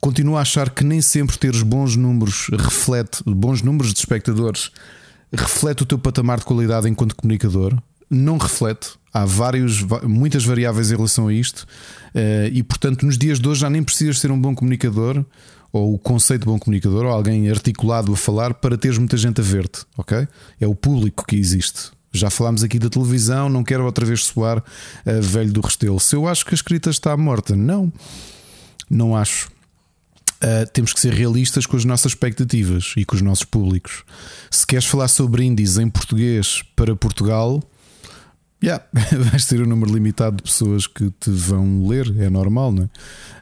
[0.01, 4.71] Continuo a achar que nem sempre teres bons números reflete, bons números de espectadores
[5.33, 7.77] reflete o teu patamar de qualidade enquanto comunicador.
[8.11, 8.91] Não reflete.
[9.13, 11.67] Há vários, muitas variáveis em relação a isto.
[12.15, 15.25] Eh, e portanto, nos dias de hoje já nem precisas ser um bom comunicador
[15.73, 19.41] ou o conceito de bom comunicador ou alguém articulado a falar para teres muita gente
[19.41, 20.29] a ver-te, ok?
[20.61, 21.91] É o público que existe.
[22.15, 24.63] Já falámos aqui da televisão, não quero outra vez soar
[25.05, 25.99] eh, velho do Restelo.
[25.99, 27.93] Se eu acho que a escrita está morta, não,
[28.89, 29.49] não acho.
[30.37, 34.05] Uh, temos que ser realistas com as nossas expectativas e com os nossos públicos.
[34.51, 37.63] Se queres falar sobre índices em português para Portugal,
[38.63, 38.85] yeah,
[39.31, 42.91] vais ter um número limitado de pessoas que te vão ler, é normal, não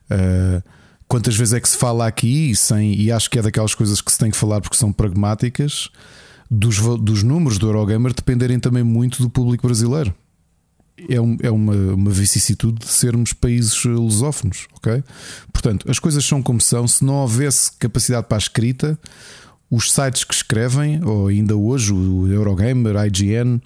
[0.08, 0.14] é?
[0.14, 0.62] Uh,
[1.08, 4.10] quantas vezes é que se fala aqui sem, e acho que é daquelas coisas que
[4.10, 5.90] se tem que falar porque são pragmáticas,
[6.52, 10.14] dos, dos números do Eurogamer dependerem também muito do público brasileiro
[11.08, 15.02] é, um- é uma, uma vicissitude de sermos países lusófonos, ok?
[15.52, 16.86] Portanto, as coisas são como são.
[16.86, 18.98] Se não houvesse capacidade para a escrita,
[19.70, 23.60] os sites que escrevem, ou ainda hoje o Eurogamer, IGN,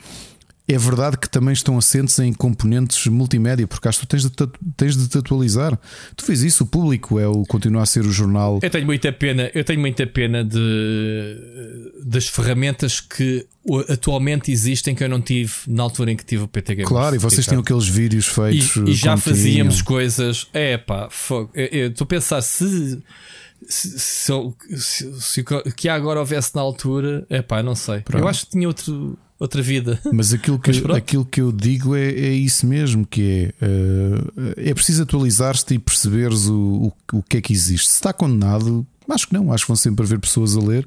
[0.69, 4.31] é verdade que também estão assentes em componentes multimédia, porque acho que tu tens de,
[4.31, 5.79] te- tens de te atualizar.
[6.17, 8.59] Tu fez isso, o público é o continua a ser o jornal.
[8.63, 13.47] Eu tenho muita pena, eu tenho muita pena de das ferramentas que
[13.89, 16.89] atualmente existem que eu não tive na altura em que tive o PT Games.
[16.89, 18.77] Claro, e vocês tinham aqueles vídeos feitos.
[18.77, 19.85] e, e já como fazíamos tinham.
[19.87, 20.47] coisas.
[20.53, 21.51] É pá, fogo.
[21.55, 23.03] Estou a pensar se.
[23.69, 24.33] Se, se,
[24.77, 28.01] se- se o que agora houvesse na altura, é pá, não sei.
[28.01, 28.23] Pronto.
[28.23, 30.01] Eu acho que tinha outro, outra vida.
[30.13, 34.71] Mas aquilo que, Mas aquilo que eu digo é, é isso mesmo: que é, eh,
[34.71, 37.89] é preciso atualizar-te e perceberes o, o, o que é que existe.
[37.89, 40.87] Se está condenado, acho que não, acho que vão sempre haver pessoas a ler.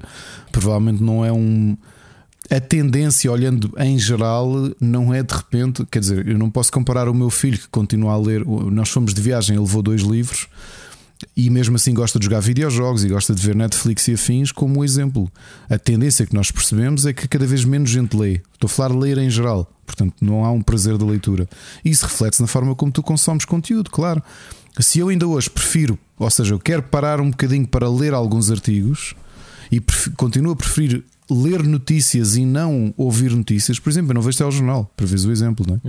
[0.52, 1.76] Provavelmente não é um.
[2.50, 5.86] A tendência, olhando em geral, não é de repente.
[5.86, 8.44] Quer dizer, eu não posso comparar o meu filho que continua a ler.
[8.44, 10.48] Nós fomos de viagem, ele levou dois livros
[11.36, 14.84] e mesmo assim gosta de jogar videojogos e gosta de ver Netflix e afins como
[14.84, 15.30] exemplo.
[15.68, 18.40] A tendência que nós percebemos é que cada vez menos gente lê.
[18.52, 21.48] Estou a falar de ler em geral, portanto, não há um prazer da leitura.
[21.84, 24.22] E isso reflete-se na forma como tu consomes conteúdo, claro.
[24.78, 28.50] Se eu ainda hoje prefiro, ou seja, eu quero parar um bocadinho para ler alguns
[28.50, 29.14] artigos
[29.70, 29.80] e
[30.16, 34.90] continuo a preferir ler notícias e não ouvir notícias, por exemplo, eu não vejo telejornal,
[34.96, 35.80] para veres o exemplo, não é?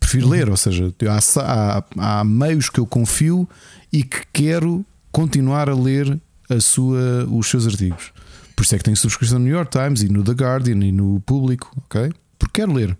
[0.00, 3.48] Prefiro ler, ou seja, há, há, há meios que eu confio
[3.92, 8.12] e que quero continuar a ler a sua, os seus artigos.
[8.56, 10.92] Por isso é que tenho subscrição no New York Times e no The Guardian e
[10.92, 12.12] no Público, ok?
[12.38, 12.96] Porque quero ler.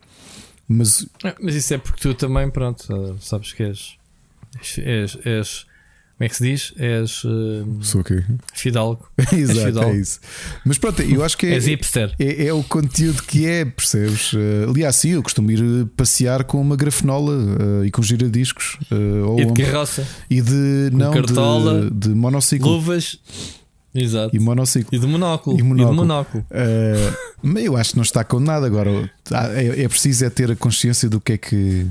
[0.68, 3.96] Mas Ah, Mas isso é porque tu também, pronto, ah, sabes que és.
[4.78, 5.66] és, és
[6.18, 6.72] como é que se diz?
[6.76, 8.22] És ah, sou o quê?
[8.54, 9.08] fidalgo.
[9.32, 9.90] Exato, fidalgo.
[9.90, 10.20] é isso.
[10.64, 11.58] Mas pronto, eu acho que é,
[12.18, 14.32] é, é o conteúdo que é, percebes?
[14.32, 18.78] Uh, aliás, sim, eu costumo ir uh, passear com uma grafenola uh, e com giradiscos
[18.92, 23.18] uh, E de carroça, e de não cartola, de, de monociclo luvas.
[23.94, 24.34] Exato.
[24.34, 24.94] e monociclo.
[24.94, 25.56] E de monóculo.
[25.56, 25.96] E E de monóculo.
[25.96, 26.46] monóculo.
[26.50, 29.10] Uh, mas eu acho que não está com nada agora.
[29.24, 31.86] Tá, É, é preciso é ter a consciência do que é que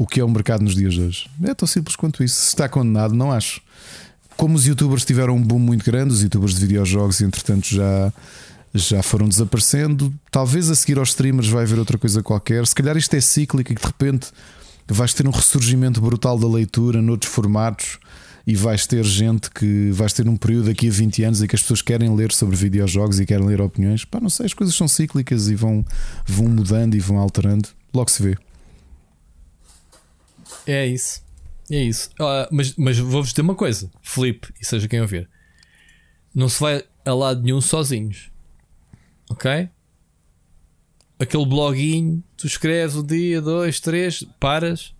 [0.00, 1.30] o que é o mercado nos dias de hoje.
[1.44, 2.34] É tão simples quanto isso.
[2.36, 3.60] Se está condenado, não acho.
[4.34, 8.10] Como os youtubers tiveram um boom muito grande, os youtubers de videojogos, entretanto, já,
[8.72, 10.10] já foram desaparecendo.
[10.30, 12.66] Talvez a seguir aos streamers vai haver outra coisa qualquer.
[12.66, 14.28] Se calhar isto é cíclico e que de repente
[14.88, 17.98] vais ter um ressurgimento brutal da leitura noutros formatos
[18.46, 21.54] e vais ter gente que vais ter um período daqui a 20 anos em que
[21.54, 24.06] as pessoas querem ler sobre videojogos e querem ler opiniões.
[24.06, 25.84] Pá, não sei, as coisas são cíclicas e vão,
[26.26, 27.68] vão mudando e vão alterando.
[27.92, 28.38] Logo se vê.
[30.66, 31.22] É isso.
[31.70, 32.10] É isso.
[32.20, 35.28] Ah, mas mas vou-vos dizer uma coisa, Felipe, e seja quem ouvir.
[36.34, 38.30] Não se vai a lado nenhum sozinhos.
[39.28, 39.68] Ok?
[41.18, 44.94] Aquele bloguinho, tu escreves um dia, dois, três, paras.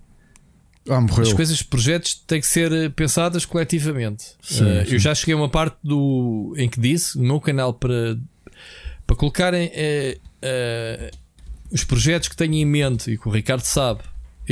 [0.88, 1.22] Ah, morreu.
[1.26, 4.34] As coisas, projetos têm que ser pensadas coletivamente.
[4.42, 4.92] Sim, Eh, sim.
[4.94, 8.18] Eu já cheguei a uma parte do em que disse no meu canal para,
[9.06, 11.10] para colocarem eh, eh,
[11.70, 14.00] os projetos que tenho em mente e que o Ricardo sabe.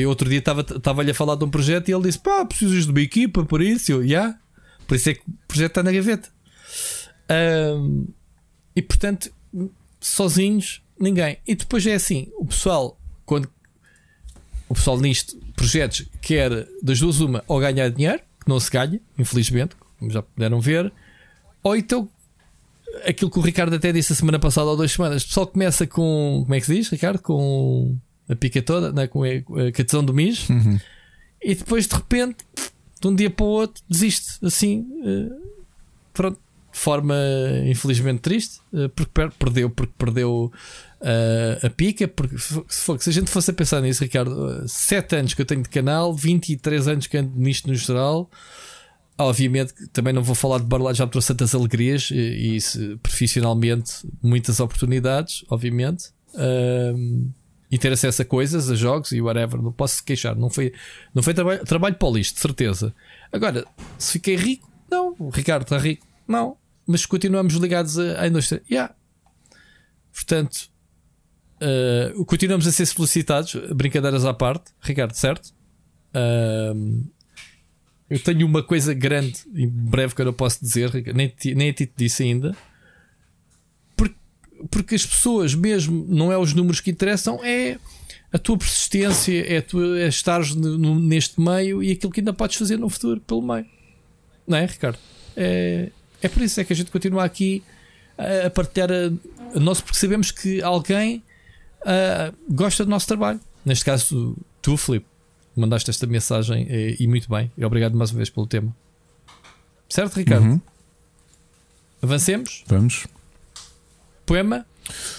[0.01, 2.85] Eu outro dia estava- estava-lhe a falar de um projeto e ele disse: pá, precisas
[2.85, 3.91] de uma equipa para isso.
[3.93, 4.39] Eu, já.
[4.87, 6.29] Por isso é que o projeto está na gaveta.
[7.29, 8.07] Ahm,
[8.75, 9.31] e portanto,
[10.01, 11.39] sozinhos, ninguém.
[11.47, 13.49] E depois é assim: o pessoal, quando
[14.69, 19.01] o pessoal nisto projetos quer das duas uma, ou ganhar dinheiro, que não se ganha,
[19.19, 20.93] infelizmente, como já puderam ver,
[21.63, 22.09] ou então
[23.05, 25.23] aquilo que o Ricardo até disse a semana passada ou duas semanas.
[25.23, 26.41] O pessoal começa com.
[26.45, 27.21] Como é que se diz, Ricardo?
[27.21, 29.07] Com a pica toda, né?
[29.07, 29.29] com a,
[29.69, 30.79] a catesão do MIS, Uhum.
[31.43, 32.37] e depois de repente,
[33.01, 34.87] de um dia para o outro, desiste assim.
[35.05, 35.31] eh,
[36.13, 36.39] pronto,
[36.73, 37.17] de forma
[37.67, 40.53] infelizmente triste, eh, porque per- perdeu, porque perdeu
[41.01, 42.07] eh, a pica.
[42.09, 45.47] Porque se, for- se a gente fosse a pensar nisso, Ricardo, 7 anos que eu
[45.47, 48.29] tenho de canal, 23 anos que ando nisto no geral.
[49.17, 54.07] Obviamente, também não vou falar de Barlado, já me trouxe tantas alegrias e, e profissionalmente
[54.23, 56.11] muitas oportunidades, obviamente.
[57.71, 60.35] E ter acesso a coisas, a jogos e whatever, não posso queixar.
[60.35, 60.73] Não foi,
[61.15, 62.95] não foi trabalho, trabalho para o lixo, de certeza.
[63.33, 63.67] Agora,
[63.99, 65.15] se fiquei rico, não.
[65.19, 66.57] O Ricardo está rico, não.
[66.87, 68.63] Mas continuamos ligados à indústria.
[68.71, 68.95] Yeah.
[70.13, 70.71] Portanto,
[71.61, 75.53] ah, continuamos a ser solicitados, brincadeiras à parte, Ricardo, certo?
[78.09, 81.73] Eu tenho uma coisa grande em breve que eu não posso dizer, nem, nem a
[81.73, 82.57] ti te disse ainda.
[84.71, 87.79] Porque, as pessoas, mesmo, não é os números que interessam, é
[88.33, 92.57] a tua persistência, é, a tua, é estares neste meio e aquilo que ainda podes
[92.57, 93.67] fazer no futuro pelo meio.
[94.47, 94.99] Não é, Ricardo?
[95.37, 97.63] É, é por isso é que a gente continua aqui
[98.17, 101.23] a, a partilhar a, a nosso, porque sabemos que alguém
[101.85, 103.41] ah, gosta do nosso trabalho.
[103.65, 105.07] Neste caso, tu, Filipe,
[105.57, 107.51] mandaste esta mensagem eh, e muito bem.
[107.57, 108.75] E obrigado mais uma vez pelo tema.
[109.89, 110.45] Certo, Ricardo?
[110.45, 110.61] Uhum.
[112.03, 112.65] Avancemos.
[112.67, 113.07] Vamos.
[114.29, 114.67] Poema.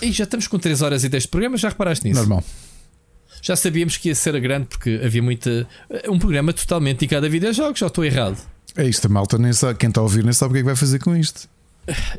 [0.01, 1.57] E já estamos com 3 horas e 10 de programa.
[1.57, 2.19] Já reparaste nisso?
[2.19, 2.43] Normal.
[3.41, 5.67] Já sabíamos que ia ser grande porque havia muita.
[6.07, 7.79] Um programa totalmente dedicado a videojogos.
[7.79, 8.37] Já estou errado.
[8.75, 10.61] É isto, a malta nem sabe, quem está a ouvir nem sabe o que é
[10.61, 11.49] que vai fazer com isto.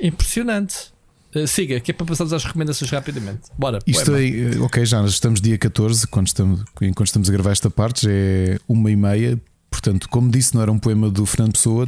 [0.00, 0.92] Impressionante.
[1.34, 3.42] Uh, siga, que é para passarmos às recomendações rapidamente.
[3.56, 3.78] Bora.
[3.86, 8.06] Isto é, ok, já estamos dia 14, quando estamos, enquanto estamos a gravar esta parte,
[8.06, 9.40] já é uma e meia.
[9.70, 11.86] Portanto, como disse, não era um poema do Fernando Pessoa,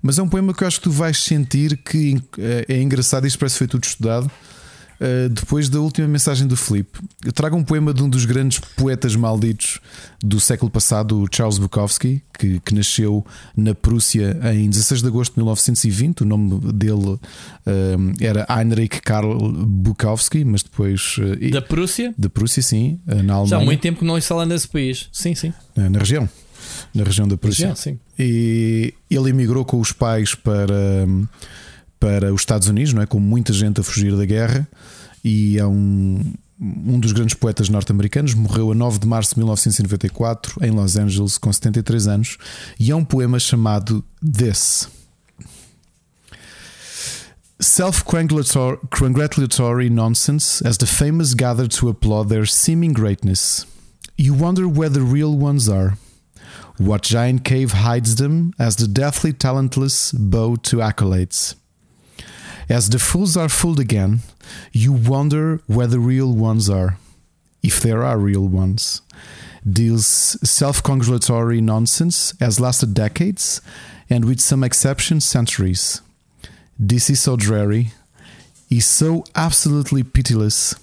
[0.00, 3.26] mas é um poema que eu acho que tu vais sentir que é, é engraçado.
[3.26, 4.30] Isto parece que foi tudo estudado.
[5.00, 8.58] Uh, depois da última mensagem do Filipe, eu trago um poema de um dos grandes
[8.58, 9.78] poetas malditos
[10.20, 13.24] do século passado, o Charles Bukowski, que, que nasceu
[13.56, 16.22] na Prússia em 16 de agosto de 1920.
[16.22, 17.16] O nome dele
[17.64, 22.12] um, era Heinrich Karl Bukowski, mas depois uh, Da Prússia.
[22.18, 25.08] da Prússia, sim, uh, na Já há muito tempo que não instala nesse país.
[25.12, 25.52] Sim, sim.
[25.76, 26.28] na região,
[26.94, 27.74] na região da Prússia.
[27.74, 27.98] Sim.
[28.18, 31.06] E ele emigrou com os pais para,
[31.98, 33.06] para os Estados Unidos, não é?
[33.06, 34.68] Com muita gente a fugir da guerra.
[35.24, 38.34] E é um, um dos grandes poetas norte-americanos.
[38.34, 42.38] Morreu a 9 de março de 1994 em Los Angeles, com 73 anos.
[42.78, 44.88] E é um poema chamado This.
[47.60, 53.66] Self congratulatory nonsense as the famous gather to applaud their seeming greatness.
[54.16, 55.96] You wonder where the real ones are.
[56.78, 61.54] What giant cave hides them as the deathly talentless bow to accolades?
[62.68, 64.20] As the fools are fooled again,
[64.72, 66.98] you wonder where the real ones are,
[67.62, 69.02] if there are real ones.
[69.68, 70.06] Deals
[70.48, 73.60] self congratulatory nonsense has lasted decades
[74.08, 76.00] and, with some exceptions, centuries.
[76.78, 77.92] This is so dreary,
[78.70, 80.74] is so absolutely pitiless.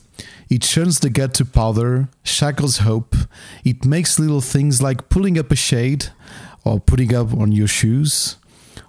[0.49, 3.15] It churns the gut to powder, shackles hope.
[3.63, 6.07] It makes little things like pulling up a shade,
[6.63, 8.37] or putting up on your shoes,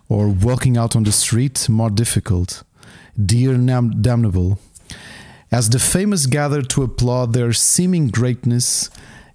[0.09, 2.63] or walking out on the street more difficult.
[3.17, 4.59] Dear nam- damnable.
[5.51, 8.91] As the famous gather to applaud their seeming greatness,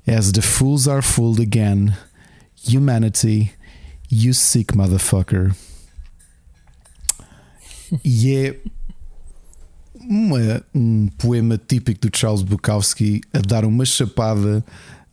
[0.06, 1.96] as the fools are fooled again,
[2.56, 3.54] humanity,
[4.10, 5.56] you sick motherfucker.
[8.06, 8.56] É
[10.16, 14.64] uma- um poema típico do Charles Bukowski a dar uma chapada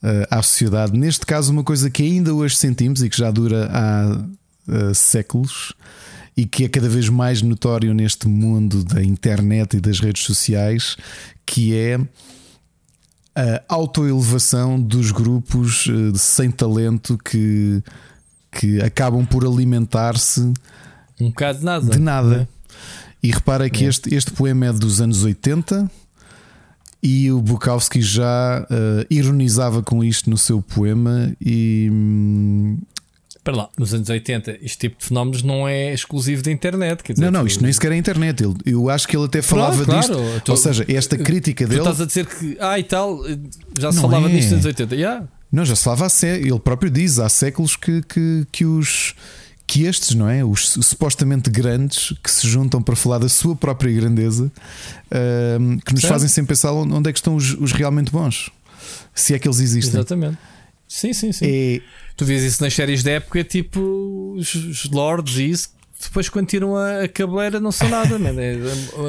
[0.02, 0.97] eh, à sociedade.
[0.99, 4.20] Neste caso, uma coisa que ainda hoje sentimos e que já dura há
[4.68, 5.73] eh, séculos
[6.36, 10.97] e que é cada vez mais notório neste mundo da internet e das redes sociais,
[11.47, 11.99] que é
[13.35, 17.81] a autoelevação dos grupos eh, sem talento que,
[18.51, 20.41] que acabam por alimentar-se
[21.20, 21.91] Um bocado de nada.
[21.91, 22.49] de nada.
[23.22, 25.90] E repara que este, este poema é dos anos 80
[27.02, 32.78] e o Bukowski já eh, ironizava com isto no seu poema e hum,
[33.36, 37.02] Espera lá, nos anos 80, este tipo de fenómenos não é exclusivo da internet.
[37.08, 38.42] Dizer, não, não, tu- isto nem sequer é internet.
[38.42, 40.40] Ele, eu acho que ele até falava claro, disto.
[40.44, 41.80] tô- Ou seja, esta crítica Tu dele.
[41.80, 43.20] estás a dizer que, ah, e tal,
[43.78, 44.32] já se Não falava é.
[44.32, 44.94] disto nos anos 80.
[44.97, 45.24] Yeah.
[45.50, 46.38] Não, já se falava há sé...
[46.40, 49.14] Ele próprio diz há séculos que, que, que os
[49.68, 50.42] que estes, não é?
[50.42, 54.50] Os supostamente grandes que se juntam para falar da sua própria grandeza,
[55.10, 56.12] ahm, que nos Certo.
[56.14, 58.50] fazem sempre pensar onde é que estão os, os realmente bons,
[59.14, 60.00] se é que eles existem.
[60.00, 60.38] Exatamente.
[60.88, 61.44] Sim, sim, sim.
[61.47, 61.80] É,
[62.16, 65.68] Tu vês isso nas séries da época, tipo os, os Lords e isso.
[66.01, 68.31] Depois, quando tiram a, a cabeleira, não são nada, man.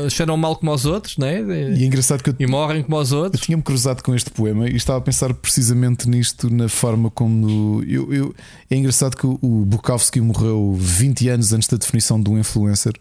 [0.05, 1.39] É, cheiram mal como os outros, né?
[1.77, 3.43] e é engraçado que eu, E morrem como os eu outros.
[3.43, 7.83] tinha-me cruzado com este poema e estava a pensar precisamente nisto, na forma como.
[7.83, 8.35] Eu, eu-
[8.69, 12.93] é engraçado que o, o Bukowski morreu 20 anos antes da definição de um influencer,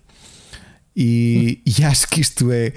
[0.97, 2.73] e, e acho que isto é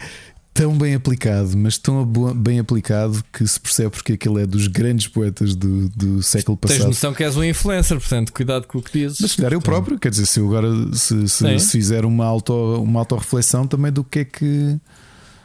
[0.53, 5.07] tão bem aplicado, mas tão bem aplicado que se percebe porque aquele é dos grandes
[5.07, 6.87] poetas do, do século Tens passado.
[6.89, 9.17] noção que és um influencer, portanto, cuidado com o que dizes.
[9.21, 12.25] Mas se calhar eu próprio, quer dizer, se eu agora se, se, se fizer uma,
[12.25, 14.79] auto, uma autorreflexão também do que é que.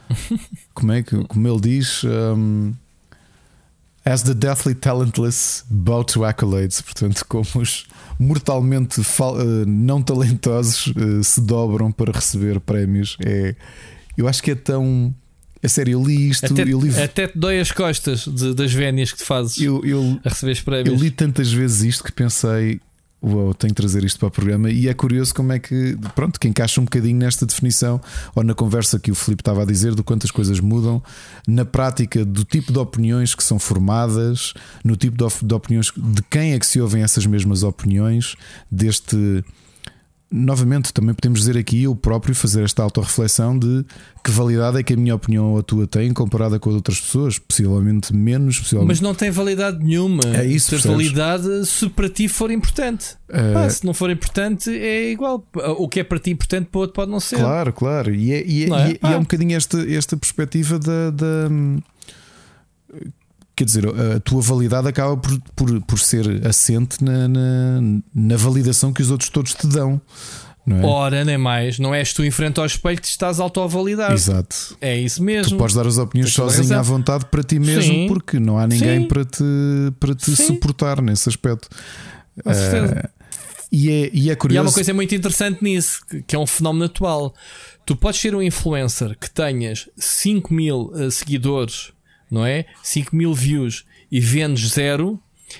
[0.73, 2.71] Como é que, como ele diz, um,
[4.05, 7.85] as the deathly talentless bow to accolades, portanto, como os
[8.17, 13.17] mortalmente eh, não talentosos eh, se dobram para receber prémios.
[13.19, 13.53] É,
[14.17, 15.13] eu acho que é tão.
[15.63, 18.71] É sério, eu li isto, até, eu li, até te dói as costas de- das
[18.73, 21.01] vénias que te fazes eu, eu, a receber os eu prémios.
[21.01, 22.79] li tantas vezes isto que pensei,
[23.23, 24.69] uau, tenho que trazer isto para o programa.
[24.69, 27.99] E é curioso como é que, pronto, que encaixa um bocadinho nesta definição
[28.35, 31.01] ou na conversa que o Filipe estava a dizer do quanto as coisas mudam,
[31.47, 36.21] na prática do tipo de opiniões que são formadas, no tipo de, de opiniões de
[36.29, 38.35] quem é que se ouvem essas mesmas opiniões,
[38.71, 39.43] deste.
[40.29, 43.85] Novamente, também podemos dizer aqui eu próprio fazer esta autorreflexão de
[44.21, 46.75] que validade é que a minha opinião ou a tua tem comparada com a de
[46.75, 50.23] outras pessoas, possivelmente menos, possivelmente Mas não tem validade nenhuma.
[50.35, 50.97] É isso, percebes?
[50.97, 53.15] validade se para ti for importante.
[53.53, 55.45] Pá, se não for importante, é igual.
[55.77, 57.37] O que é para ti importante para o outro pode não ser.
[57.37, 58.13] Claro, claro.
[58.13, 58.89] E é, e é- é?
[59.03, 61.49] e é- é um bocadinho esta, esta perspectiva da, da-
[63.57, 67.81] Quer dizer, a tua validade acaba por, por, por ser assente na, na,
[68.13, 69.99] na validação que os outros todos te dão.
[70.63, 70.85] Não é?
[70.85, 71.79] Ora, nem mais.
[71.79, 74.11] Não és tu em frente ao espelho que estás autoavalidar.
[74.11, 74.77] Exato.
[74.79, 75.57] É isso Tu mesmo.
[75.57, 78.05] podes dar as opiniões sozinho à vontade para ti mesmo, Sim.
[78.07, 79.07] porque não há ninguém Sim.
[79.07, 79.43] para te,
[79.99, 80.45] para te Sim.
[80.45, 81.67] suportar nesse aspecto.
[82.43, 82.93] Com certeza.
[82.95, 83.09] Eh,
[83.71, 84.67] e, é, e é E há curioso.
[84.67, 87.33] uma coisa muito interessante nisso, que- é um fenómeno atual.
[87.85, 91.91] Tu podes ser um influencer que tenhas 5 mil eh, seguidores,
[92.29, 92.65] não é?
[92.83, 95.19] 5 mil views e vendes zero.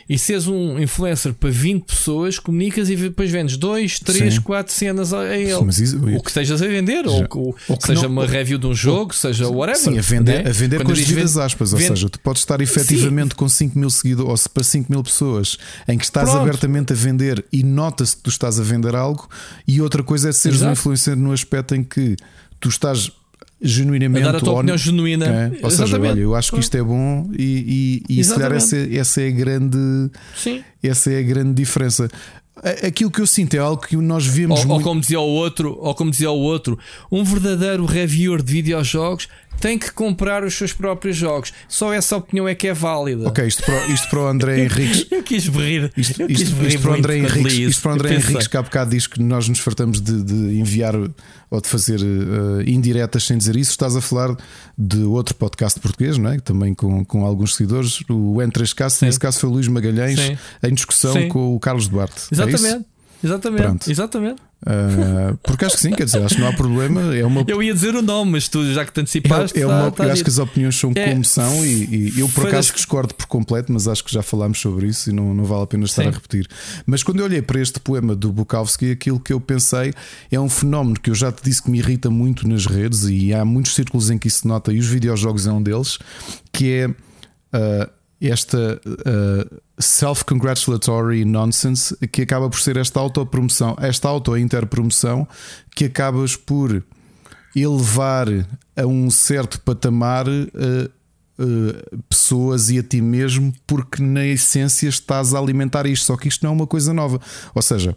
[0.10, 4.42] E seres um influencer para 20 pessoas, comunicas e depois vendes 2, 3, Sim.
[4.42, 5.62] 4 cenas a ele.
[5.64, 7.28] Mas isso- o que estejas a vender, ou, Já.
[7.32, 9.80] ou Ou seja não- uma review de um jogo, seja whatever.
[9.82, 10.50] Sim, a vender, né?
[10.50, 11.72] a vender Quando com as devidas vende- aspas.
[11.72, 14.92] Ou vende- seja, tu podes estar efetivamente com 5 mil seguidores, ou se para 5
[14.92, 16.42] mil pessoas, em que estás Pronto.
[16.42, 19.30] abertamente a vender e nota-se que tu estás a vender algo,
[19.66, 20.80] e outra coisa é seres um Exato.
[20.82, 22.18] influencer no aspecto em que
[22.60, 23.10] tu estás
[23.61, 25.26] genuinamente A dar a tua hon- opinião genuína.
[25.26, 26.11] É, Ou seja, Exatamente.
[26.14, 29.27] olha, eu acho que isto é bom e, e, e se calhar essa, essa é
[29.27, 29.77] a grande.
[30.36, 30.64] Sim.
[30.84, 32.08] Essa é a grande diferença.
[32.84, 34.84] Aquilo que eu sinto é algo que nós vemos Ou, ou muito.
[34.84, 36.77] como dizia o outro, ou como dizia o outro,
[37.11, 39.27] um verdadeiro reviewer de videojogos
[39.60, 41.53] tem que comprar os seus próprios jogos.
[41.68, 43.27] Só essa opinião é que é válida.
[43.27, 45.08] Ok, isto para, o- isto para o André Henriques.
[45.11, 45.92] Eu quis rir.
[45.98, 48.58] Isto, eu quis isto, isto para o André Henriques, isto para o André Henriques, que
[48.58, 50.94] há bocado diz que nós nos fartamos de, de enviar
[51.50, 53.72] ou de fazer eh, indiretas sem dizer isso.
[53.72, 54.36] Estás a falar
[54.77, 56.40] de outro podcast português, não é?
[56.40, 59.06] Também com, com alguns seguidores, o N3K, Sim.
[59.06, 60.38] nesse caso foi o Luís Magalhães, Sim.
[60.64, 61.27] em discussão Sim.
[61.30, 62.22] com o Carlos Duarte.
[62.32, 62.36] É?
[62.36, 62.86] Exatamente.
[63.24, 63.61] Exatamente.
[63.64, 63.90] Pronto.
[63.92, 64.42] Exatamente.
[64.66, 67.16] Ah, porque acho que sim, quer dizer, acho que não há problema.
[67.16, 69.68] É uma, Eu ia dizer o nome, mas tu já que te antecipaste, é, é
[69.68, 72.27] tá- uma, tá eu acho que as opiniões são É, como são e, e eu
[72.30, 75.34] por acaso das- discordo por completo, mas acho que já falámos sobre isso e não,
[75.34, 76.10] não vale a pena estar Sim.
[76.10, 76.48] a repetir.
[76.86, 79.94] Mas quando eu olhei para este poema do Bukowski, aquilo que eu pensei
[80.32, 83.34] é um fenómeno que eu já te disse que me irrita muito nas redes e
[83.34, 86.00] há muitos círculos em que isso se nota e os videojogos é um deles,
[86.52, 86.90] que é
[87.53, 87.90] ah,
[88.22, 95.28] esta ah, self-congratulatory nonsense que acaba por ser esta autopromoção, esta auto-interpromoção
[95.76, 96.84] que acabas por
[97.56, 98.28] elevar
[98.76, 100.90] a um certo patamar eh,
[101.40, 106.06] eh, pessoas e a ti mesmo, porque na essência estás a alimentar isto.
[106.06, 107.20] Só que isto não é uma coisa nova.
[107.54, 107.96] Ou seja,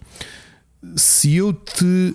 [0.97, 2.15] se eu te.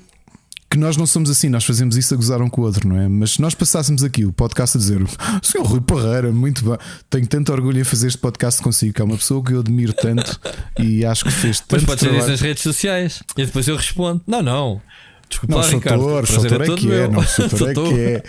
[0.70, 3.00] Que nós não somos assim, nós fazemos isso a gozar um com o outro, não
[3.00, 3.08] é?
[3.08, 5.00] Mas se nós passássemos aqui o podcast a dizer
[5.42, 6.78] Senhor Rui Parreira, muito bem,
[7.10, 9.94] tenho tanto orgulho em fazer este podcast consigo, que é uma pessoa que eu admiro
[9.94, 10.38] tanto
[10.80, 12.32] e acho que fez Mas tanto podes dizer isso trabalho.
[12.32, 14.82] nas redes sociais e depois eu respondo: Não, não.
[15.30, 16.02] Desculpa, Não, sou Ricardo.
[16.02, 17.12] autor, sou autor é todo que é, meu.
[17.12, 18.24] não, sou autor é que é.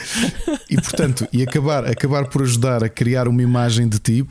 [0.70, 4.26] E portanto, e acabar, acabar por ajudar a criar uma imagem de ti.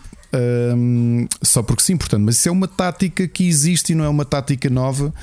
[0.75, 4.09] hum, só porque sim, portanto, mas isso é uma tática que existe e não é
[4.09, 5.13] uma tática nova.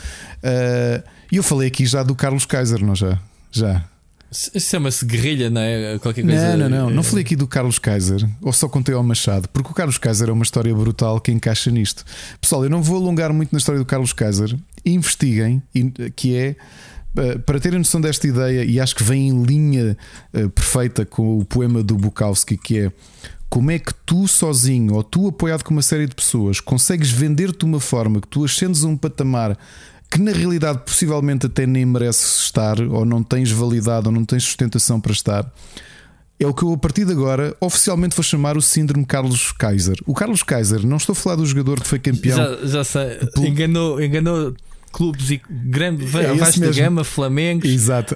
[0.42, 1.02] Ah,
[1.32, 3.18] E eu falei aqui já do Carlos Kaiser, não já?
[3.50, 3.82] Já.
[4.30, 5.98] Isso Chama-se guerrilha, não é?
[5.98, 6.56] Qualquer coisa.
[6.56, 6.90] Não, não, não.
[6.90, 10.28] Não falei aqui do Carlos Kaiser, ou só contei ao Machado, porque o Carlos Kaiser
[10.28, 12.04] é uma história brutal que encaixa nisto.
[12.38, 14.54] Pessoal, eu não vou alongar muito na história do Carlos Kaiser.
[14.84, 15.62] Investiguem,
[16.16, 16.56] que é.
[17.16, 19.96] eh, Para terem noção desta ideia, e acho que vem em linha
[20.34, 22.92] eh, perfeita com o poema do Bukowski, que é
[23.48, 27.58] como é que tu sozinho ou tu apoiado com uma série de pessoas consegues vender-te
[27.58, 29.58] de uma forma que tu ascendes a um patamar
[30.12, 34.44] que na realidade possivelmente até nem mereces estar, ou não tens validade, ou não tens
[34.44, 35.50] sustentação para estar.
[36.38, 39.96] É o que eu a partir de agora oficialmente vou chamar o síndrome Carlos Kaiser.
[40.04, 42.36] O Carlos Kaiser, não estou a falar do jogador que foi campeão.
[42.36, 44.54] Já, já sei, enganou, enganou
[44.92, 47.62] clubes e grande é vasta gama, Flamengo.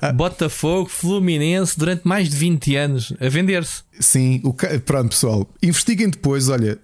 [0.00, 0.12] Ah.
[0.12, 3.86] Botafogo, Fluminense, durante mais de 20 anos a vender-se.
[3.98, 4.52] Sim, o
[4.84, 6.78] pronto, pessoal, investiguem depois, olha.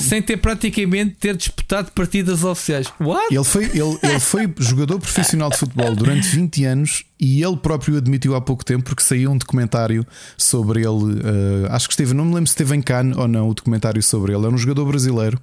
[0.00, 2.86] Sem ter praticamente ter disputado partidas oficiais.
[2.98, 3.34] What?
[3.34, 7.98] Ele foi, ele, ele foi jogador profissional de futebol durante 20 anos e ele próprio
[7.98, 10.06] admitiu há pouco tempo porque saiu um documentário
[10.38, 10.88] sobre ele.
[10.88, 14.02] Uh, acho que esteve, não me lembro se esteve em Cannes ou não, o documentário
[14.02, 14.46] sobre ele.
[14.46, 15.38] Era um jogador brasileiro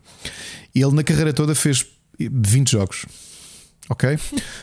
[0.74, 1.86] e ele na carreira toda fez
[2.20, 3.06] 20 jogos.
[3.90, 4.18] Ok?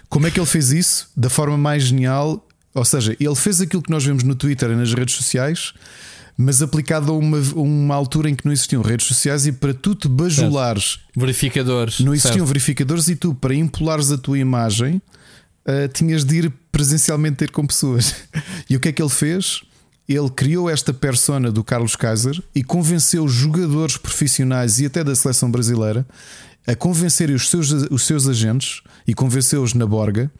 [0.08, 1.08] Como é que ele fez isso?
[1.16, 2.46] Da forma mais genial.
[2.74, 5.72] Ou seja, ele fez aquilo que nós vemos no Twitter e nas redes sociais,
[6.36, 9.94] mas aplicado a uma, uma altura em que não existiam redes sociais e para tu
[9.94, 10.98] te bajulares.
[11.16, 12.00] Verificadores.
[12.00, 12.46] Não existiam certo.
[12.46, 15.00] verificadores e tu, para impulares a tua imagem,
[15.66, 18.14] uh, tinhas de ir presencialmente ter com pessoas.
[18.68, 19.62] e o que é que ele fez?
[20.08, 25.50] Ele criou esta persona do Carlos Kaiser e convenceu jogadores profissionais e até da seleção
[25.50, 26.04] brasileira
[26.66, 30.30] a convencer os seus, os seus agentes e convenceu-os na Borga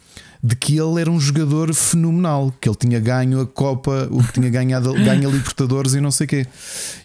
[0.45, 4.35] de que ele era um jogador fenomenal, que ele tinha ganho a Copa, o que
[4.35, 6.47] tinha ganhado ganha Libertadores e não sei o quê.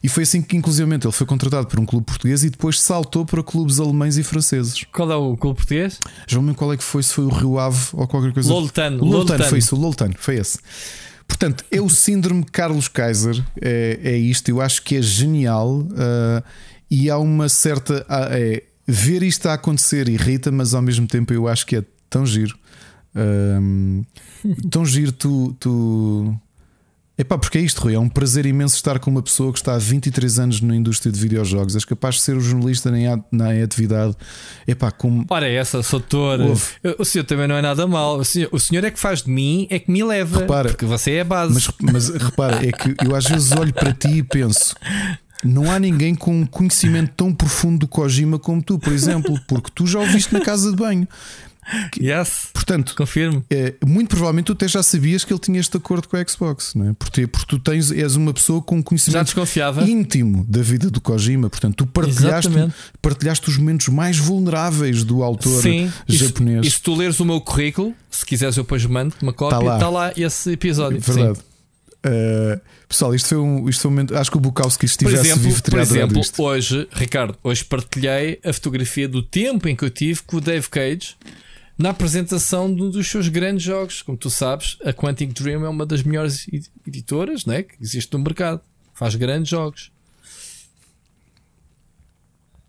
[0.04, 3.26] E foi assim que, inclusivamente, ele foi contratado por um clube português e depois saltou
[3.26, 4.84] para clubes alemães e franceses.
[4.92, 6.00] Qual é o clube português?
[6.28, 8.52] Já me qual é que foi, se foi o Rio Ave ou qualquer coisa.
[8.52, 9.06] Loltano.
[9.06, 10.60] Loltano, foi isso, o Loltano, foi esse.
[11.26, 16.44] Portanto, é o síndrome Carlos Kaiser, é, é isto, eu acho que é genial uh,
[16.92, 18.06] e há uma certa.
[18.10, 21.84] Uh, é, ver isto a acontecer irrita, mas ao mesmo tempo eu acho que é
[22.10, 22.58] tão giro.
[23.16, 24.04] Um,
[24.70, 25.56] tão giro tu.
[25.60, 26.36] tu...
[27.18, 27.94] Epá, porque é isto, Rui.
[27.94, 31.12] É um prazer imenso estar com uma pessoa que está há 23 anos na indústria
[31.12, 31.76] de videojogos.
[31.76, 34.16] És capaz de ser o jornalista na, na atividade.
[34.66, 35.26] Epá, como...
[35.30, 36.40] Ora, é essa, sou doutor.
[36.98, 38.20] O senhor também não é nada mal.
[38.20, 40.40] O senhor, o senhor, é que faz de mim, é que me leva.
[40.40, 41.54] Repara, porque você é a base.
[41.54, 44.74] Mas, mas repara, é que eu às vezes olho para ti e penso:
[45.44, 49.70] não há ninguém com um conhecimento tão profundo do Kojima como tu, por exemplo, porque
[49.74, 51.08] tu já o viste na casa de banho.
[52.02, 53.44] Yes, Portanto, confirmo.
[53.50, 56.76] É, muito provavelmente tu até já sabias que ele tinha este acordo com a Xbox,
[56.76, 56.94] não é?
[56.94, 59.34] Porque, porque tu tens, és uma pessoa com um conhecimento
[59.88, 61.50] íntimo da vida do Kojima.
[61.50, 62.52] Portanto, tu partilhaste,
[63.02, 66.60] partilhaste os momentos mais vulneráveis do autor Sim, japonês.
[66.60, 69.34] E se, e se tu leres o meu currículo, se quiseres, eu depois mando uma
[69.34, 71.00] cópia, está lá, está lá esse episódio.
[71.00, 71.40] Verdade.
[71.40, 71.49] Sim.
[72.06, 74.16] Uh, pessoal, isto foi um, isto foi um momento.
[74.16, 79.08] Acho que o Bukowski estivesse exemplo, vivo Por exemplo, hoje, Ricardo, hoje partilhei a fotografia
[79.08, 81.16] do tempo em que eu tive com o Dave Cage
[81.78, 84.02] na apresentação de um dos seus grandes jogos.
[84.02, 86.48] Como tu sabes, a Quantic Dream é uma das melhores
[86.88, 88.62] editoras né, que existe no mercado.
[88.94, 89.92] Faz grandes jogos.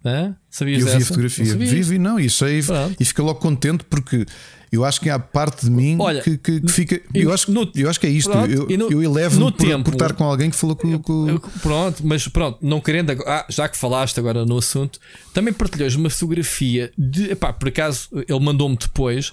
[0.05, 0.35] Hã?
[0.49, 1.03] Sabias eu vi essa?
[1.03, 2.61] a fotografia, vi, vi, não, e achei
[2.99, 4.25] e fiquei logo contente porque
[4.73, 7.01] eu acho que há parte de mim Olha, que, que, que, fica.
[7.13, 8.31] Eu acho, no, eu acho que é isto.
[8.31, 10.99] Pronto, eu, no, eu elevo-me por, tempo, por estar com alguém que falou com.
[11.01, 11.41] com...
[11.61, 13.11] Pronto, mas pronto, não querendo.
[13.27, 15.01] Ah, já que falaste agora no assunto,
[15.35, 17.33] também partilhou uma fotografia de.
[17.33, 19.33] Epá, por acaso ele mandou-me depois.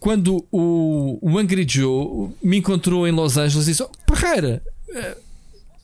[0.00, 5.16] Quando o, o Angry Joe me encontrou em Los Angeles e disse: oh, Parreira, eh,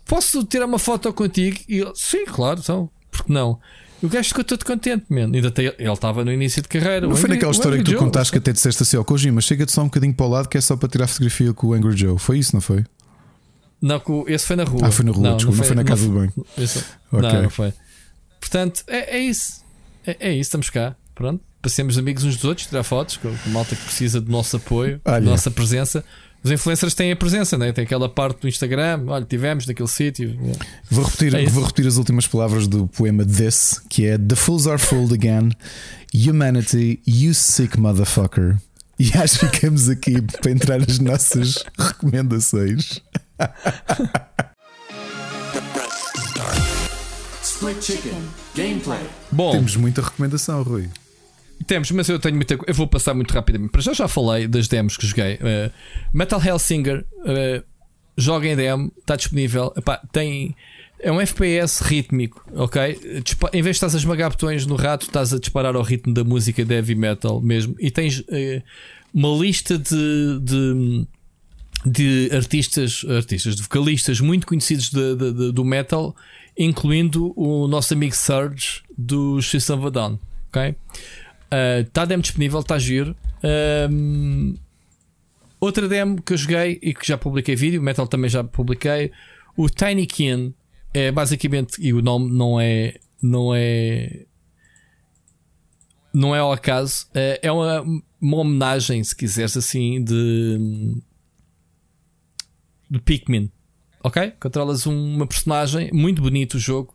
[0.07, 1.59] posso tirar uma foto contigo?
[1.69, 3.61] E eu, sim, claro, então, porque não?
[4.03, 5.35] O gajo ficou todo contente, mano.
[5.35, 7.07] Ainda tem, ele estava no início de carreira.
[7.07, 8.01] Não foi naquela história que tu Joe.
[8.01, 10.57] contaste que até disseste assim ao Kojima, chega-te só um bocadinho para o lado que
[10.57, 12.19] é só para tirar fotografia com o Angry Joe.
[12.19, 12.85] Foi isso, não foi?
[13.81, 14.81] Não, esse foi na rua.
[14.85, 16.33] Ah, foi na rua, não, desculpa, não, foi, não foi na casa do banho.
[16.57, 17.33] Isso, okay.
[17.33, 17.73] Não, não foi.
[18.41, 19.65] Portanto, é, é isso.
[20.07, 20.97] É, é, isso, estamos cá.
[21.15, 21.43] Pronto.
[21.61, 25.01] Passemos amigos uns dos outros, tirar fotos com a malta que precisa do nosso apoio,
[25.05, 26.05] da nossa presença.
[26.49, 27.73] Os influencers têm a presença, né?
[27.73, 30.35] tem aquela parte do Instagram, olha, tivemos naquele sítio.
[30.91, 34.67] Vou repetir, é vou repetir as últimas palavras do poema This, que é The fools
[34.67, 35.51] are fooled again.
[36.15, 38.57] Humanity, you sick motherfucker.
[38.99, 43.03] E acho que ficamos aqui para entrar nas nossas recomendações.
[47.43, 48.23] Split Chicken
[48.57, 49.07] Gameplay.
[49.31, 50.89] Bom, temos muita recomendação, Rui.
[51.67, 53.71] Temos, mas eu tenho muita Eu vou passar muito rapidamente.
[53.71, 55.35] Para já já falei das demos que joguei.
[55.35, 55.73] Uh,
[56.13, 57.65] Metal Hellsinger, uh,
[58.17, 59.73] joga em demo, está disponível.
[59.77, 60.55] Epá, tem.
[61.01, 63.23] É um FPS rítmico, ok?
[63.53, 66.25] Em vez de estás a esmagar botões no rato, estás a disparar ao ritmo da
[66.25, 67.77] música de heavy metal mesmo.
[67.79, 68.63] E tens uh,
[69.15, 71.07] uma lista de, de,
[71.87, 76.17] de, artistas, artistas, de vocalistas muito conhecidos de, de, do metal,
[76.59, 80.75] incluindo o nosso amigo Surge do System of a Down, ok?
[81.87, 83.17] Está uh, demo disponível, está giro.
[83.91, 84.55] Um,
[85.61, 89.11] outra demo que eu joguei e que já publiquei vídeo, Metal também já publiquei.
[89.57, 90.55] O Tiny Kin
[90.93, 94.27] é basicamente, e o nome não é, não é,
[96.13, 97.83] não é ao acaso, é, é uma,
[98.21, 101.01] uma homenagem, se quiseres assim, de,
[102.91, 103.51] de Pikmin.
[104.03, 104.33] Ok?
[104.41, 106.95] Controlas uma personagem, muito bonito o jogo.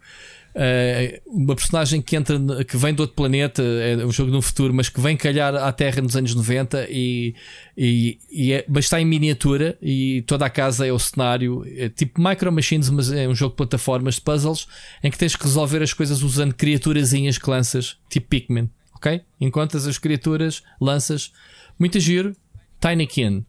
[0.56, 4.72] Uh, uma personagem que entra que vem de outro planeta, é um jogo no futuro,
[4.72, 7.34] mas que vem calhar à Terra nos anos 90 e,
[7.76, 11.90] e, e é, mas está em miniatura e toda a casa é o cenário, é
[11.90, 14.68] tipo Micro Machines, mas é um jogo de plataformas de puzzles
[15.04, 19.22] em que tens que resolver as coisas usando criaturazinhas que lanças, tipo Pikmin, ok?
[19.42, 21.34] Encontras as criaturas, lanças,
[21.80, 22.36] muito giro,
[22.80, 23.44] Tiny Kin.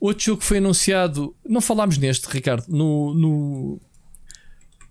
[0.00, 3.80] Outro jogo que foi anunciado, não falámos neste, Ricardo, no, no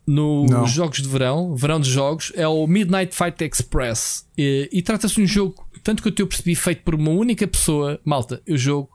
[0.07, 4.27] nos jogos de verão, verão de jogos, é o Midnight Fight Express.
[4.37, 7.99] E, e trata-se de um jogo, tanto que eu percebi, feito por uma única pessoa.
[8.03, 8.89] Malta, o jogo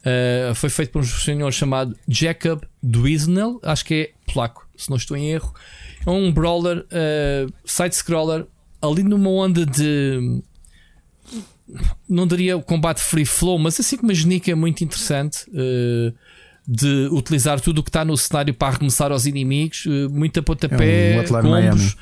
[0.00, 4.96] uh, foi feito por um senhor chamado Jacob Duisnel, acho que é polaco, se não
[4.96, 5.52] estou em erro.
[6.06, 8.46] É um brawler, uh, side-scroller,
[8.80, 10.42] ali numa onda de.
[12.08, 15.50] Não daria o combate free flow, mas assim com uma genica muito interessante.
[15.50, 16.14] Uh,
[16.66, 21.12] de utilizar tudo o que está no cenário para arremessar aos inimigos, eh, muita pontapé,
[21.12, 21.96] é um combos.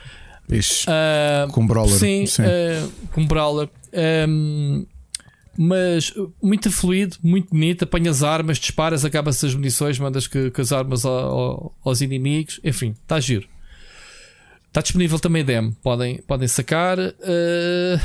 [0.84, 1.94] Uh, com brawler.
[1.94, 2.42] Sim, sim.
[2.42, 3.68] Uh, com brawler.
[4.28, 4.86] Um,
[5.56, 6.12] mas
[6.42, 7.84] muito fluido, muito bonito.
[7.84, 12.60] Apanhas armas, disparas, acaba-se as munições, mandas que, que as armas ao, ao, aos inimigos.
[12.64, 13.48] Enfim, está giro.
[14.66, 16.98] Está disponível também demo, podem, podem sacar.
[16.98, 18.00] Uh,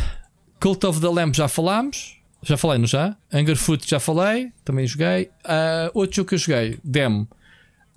[0.60, 2.19] Cult of the Lamb já falámos.
[2.42, 3.18] Já falei, não já?
[3.34, 5.30] Angerfoot já falei, também joguei.
[5.44, 7.28] Uh, outro jogo que eu joguei, Demo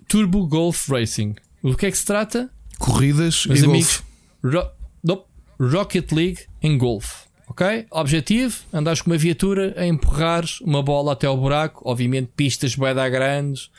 [0.07, 1.35] Turbo Golf Racing.
[1.61, 2.49] O que é que se trata?
[2.77, 4.03] Corridas Meus e amigos,
[4.43, 4.69] Ro
[5.03, 5.25] nope,
[5.59, 7.23] Rocket League em golf.
[7.47, 7.85] Ok?
[7.91, 11.81] Objetivo: andares com uma viatura a empurrar uma bola até ao buraco.
[11.85, 13.69] Obviamente, pistas bem grandes.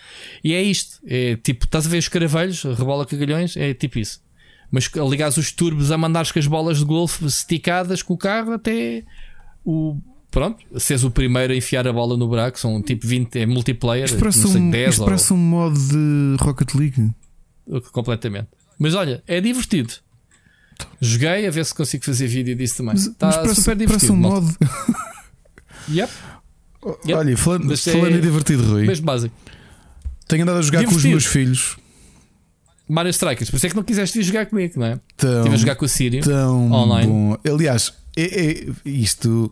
[0.43, 1.01] E é isto.
[1.07, 3.57] É tipo, estás a ver os caravelhos, rebola cagalhões?
[3.57, 4.23] É tipo isso.
[4.70, 8.52] Mas ligares os turbos a mandares com as bolas de golfe esticadas com o carro
[8.52, 9.05] até
[9.65, 10.01] o
[10.34, 13.46] pronto, se és o primeiro a enfiar a bola no buraco, são tipo 20, é
[13.46, 15.06] multiplayer, isto parece, sei, um, 10 isto ou...
[15.06, 17.10] parece um modo de Rocket League.
[17.92, 18.48] Completamente.
[18.76, 19.94] Mas olha, é divertido.
[21.00, 22.96] Joguei a ver se consigo fazer vídeo disso também.
[22.96, 23.86] Está super divertido.
[23.86, 24.56] Parece um modo.
[25.88, 26.12] yep.
[27.06, 27.14] yep.
[27.14, 28.18] Olha, falando, é falando é...
[28.18, 28.86] em divertido, Rui.
[28.86, 29.34] Mesmo básico.
[30.26, 31.00] Tenho andado a jogar divertido.
[31.00, 31.76] com os meus filhos.
[32.88, 35.00] Mario Strikers, por isso é que não quiseste ir jogar comigo, não é?
[35.16, 36.22] Tão, Estive a jogar com o Sírio
[36.70, 37.10] online.
[37.10, 37.38] Bom.
[37.48, 39.50] Aliás, é, é, isto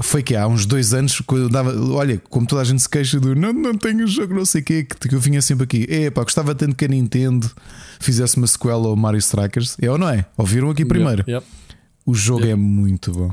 [0.00, 3.18] foi que há uns dois anos, quando dava, olha, como toda a gente se queixa
[3.20, 5.86] do não, não tenho jogo, não sei o quê, que, que eu vinha sempre aqui.
[5.88, 7.50] É pá, gostava tanto que a Nintendo
[8.00, 9.76] fizesse uma sequela ao Mario Strikers.
[9.80, 10.26] É ou não é?
[10.36, 11.24] Ouviram aqui primeiro?
[11.28, 11.46] Yep, yep.
[12.04, 12.52] O jogo yep.
[12.52, 13.30] é muito bom.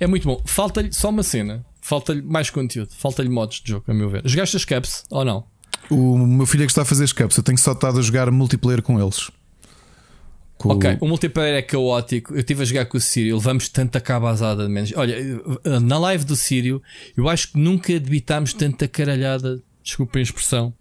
[0.00, 0.40] É muito bom.
[0.44, 4.22] Falta-lhe só uma cena, falta-lhe mais conteúdo, falta-lhe modos de jogo, a meu ver.
[4.24, 5.44] Jogaste as caps ou não?
[5.90, 8.02] O meu filho é que está a fazer as caps, eu tenho só estado a
[8.02, 9.30] jogar multiplayer com eles.
[10.58, 11.06] Com ok, o...
[11.06, 12.34] multiplayer é caótico.
[12.34, 14.92] Eu estive a jogar com o Sírio, levamos tanta cabazada de menos.
[14.96, 15.16] Olha,
[15.80, 16.82] na live do Sírio,
[17.16, 19.62] eu acho que nunca debitámos tanta caralhada.
[19.82, 20.74] Desculpem a expressão.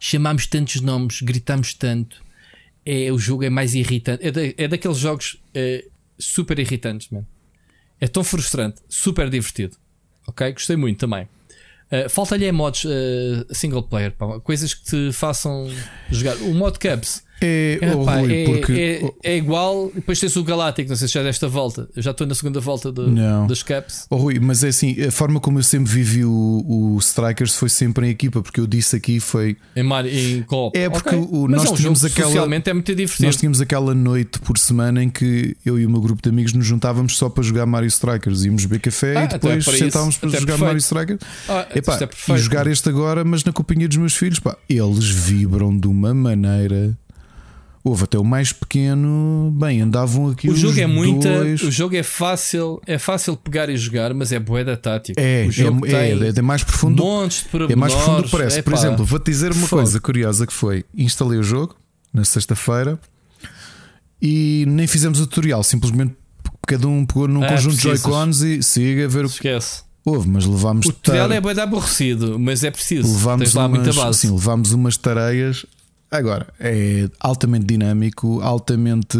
[0.00, 2.22] Chamámos tantos nomes, gritámos tanto.
[2.84, 4.22] É, o jogo é mais irritante.
[4.26, 5.84] É, é daqueles jogos é,
[6.18, 7.24] super irritantes, man.
[8.00, 9.76] É tão frustrante, super divertido.
[10.26, 10.52] Ok?
[10.52, 11.28] Gostei muito também.
[11.92, 15.68] Uh, Falta-lhe modos uh, single player, pá, coisas que te façam
[16.10, 16.36] jogar.
[16.38, 18.72] O mod Cubs é, é, oh, Rui, é, porque...
[18.72, 21.88] é, é, igual, depois tens o Galáctico, não sei se já desta volta.
[21.94, 23.02] Eu já estou na segunda volta de,
[23.48, 24.06] das caps.
[24.10, 27.68] Oh, Rui, mas é assim, a forma como eu sempre vivi o, o Strikers foi
[27.68, 30.76] sempre em equipa, porque eu disse aqui foi em, mar, em co-op.
[30.78, 31.28] É porque okay.
[31.30, 32.28] o, nós é um tínhamos aquela.
[32.28, 33.26] Socialmente é muito divertido.
[33.26, 36.52] Nós tínhamos aquela noite por semana em que eu e o meu grupo de amigos
[36.52, 38.44] nos juntávamos só para jogar Mario Strikers.
[38.44, 40.64] Íamos beber café ah, e depois sentávamos para jogar perfeito.
[40.64, 41.20] Mario Strikers.
[41.48, 45.08] Ah, Epá, é e jogar este agora, mas na companhia dos meus filhos, pá, eles
[45.08, 46.96] vibram de uma maneira.
[47.86, 51.62] Houve até o mais pequeno, bem, andavam aqui o jogo é muita, dois.
[51.62, 55.20] o jogo é fácil, é fácil pegar e jogar, mas é boeda tática.
[55.20, 57.04] É, o jogo é, é, é, mais profundo.
[57.04, 58.62] Montes de é mais profundo parece.
[58.62, 59.82] Por exemplo, vou-te dizer uma Fogo.
[59.82, 61.76] coisa curiosa que foi: instalei o jogo
[62.10, 62.98] na sexta-feira
[64.20, 66.14] e nem fizemos o tutorial, simplesmente
[66.66, 69.34] cada um pegou num é, conjunto de Joy-Cons e siga a ver o que.
[69.34, 69.82] Esquece.
[70.06, 70.86] Houve, mas levámos.
[70.86, 71.36] O tutorial tar...
[71.36, 73.12] é bem aborrecido, mas é preciso.
[73.12, 74.20] Levámos Tens lá umas, muita base.
[74.20, 75.66] Sim, levámos umas tareias
[76.14, 79.18] Agora, é altamente dinâmico, altamente.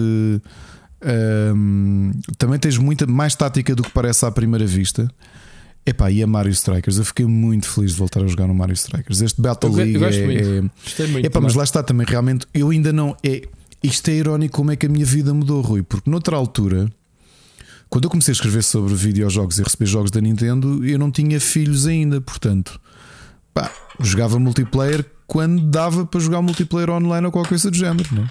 [1.52, 5.10] Hum, também tens muita mais tática do que parece à primeira vista.
[5.84, 8.74] Epá, e a Mario Strikers, eu fiquei muito feliz de voltar a jogar no Mario
[8.74, 9.20] Strikers.
[9.20, 10.24] Este Battle eu, League eu gosto é.
[10.24, 11.02] Muito.
[11.02, 11.06] é...
[11.08, 13.16] Muito Epá, mas lá está também, realmente, eu ainda não.
[13.24, 13.42] É...
[13.82, 16.88] Isto é irónico como é que a minha vida mudou, Rui, porque noutra altura,
[17.90, 21.40] quando eu comecei a escrever sobre videojogos e receber jogos da Nintendo, eu não tinha
[21.40, 22.80] filhos ainda, portanto,
[23.52, 28.08] pá, jogava multiplayer quando dava para jogar multiplayer online ou qualquer coisa do género.
[28.14, 28.24] Não?
[28.24, 28.28] é?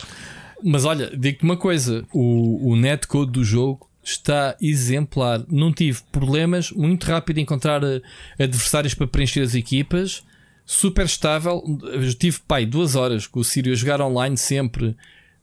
[0.63, 5.43] Mas olha, digo-te uma coisa: o, o netcode do jogo está exemplar.
[5.49, 8.01] Não tive problemas, muito rápido encontrar eh,
[8.39, 10.23] adversários para preencher as equipas,
[10.65, 11.63] super estável.
[11.83, 14.95] Eu tive pai duas horas com o Sírio a jogar online sempre.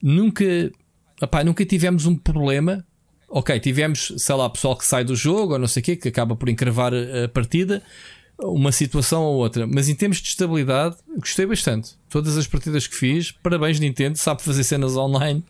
[0.02, 0.44] Nunca,
[1.20, 2.84] epá, nunca tivemos um problema.
[3.28, 6.08] Ok, tivemos, sei lá, pessoal que sai do jogo ou não sei o quê, que
[6.08, 7.80] acaba por encravar a a partida,
[8.42, 9.66] uma situação ou outra.
[9.66, 11.90] Mas em termos de estabilidade, gostei bastante.
[12.08, 15.42] Todas as partidas que fiz, parabéns, Nintendo, sabe fazer cenas online.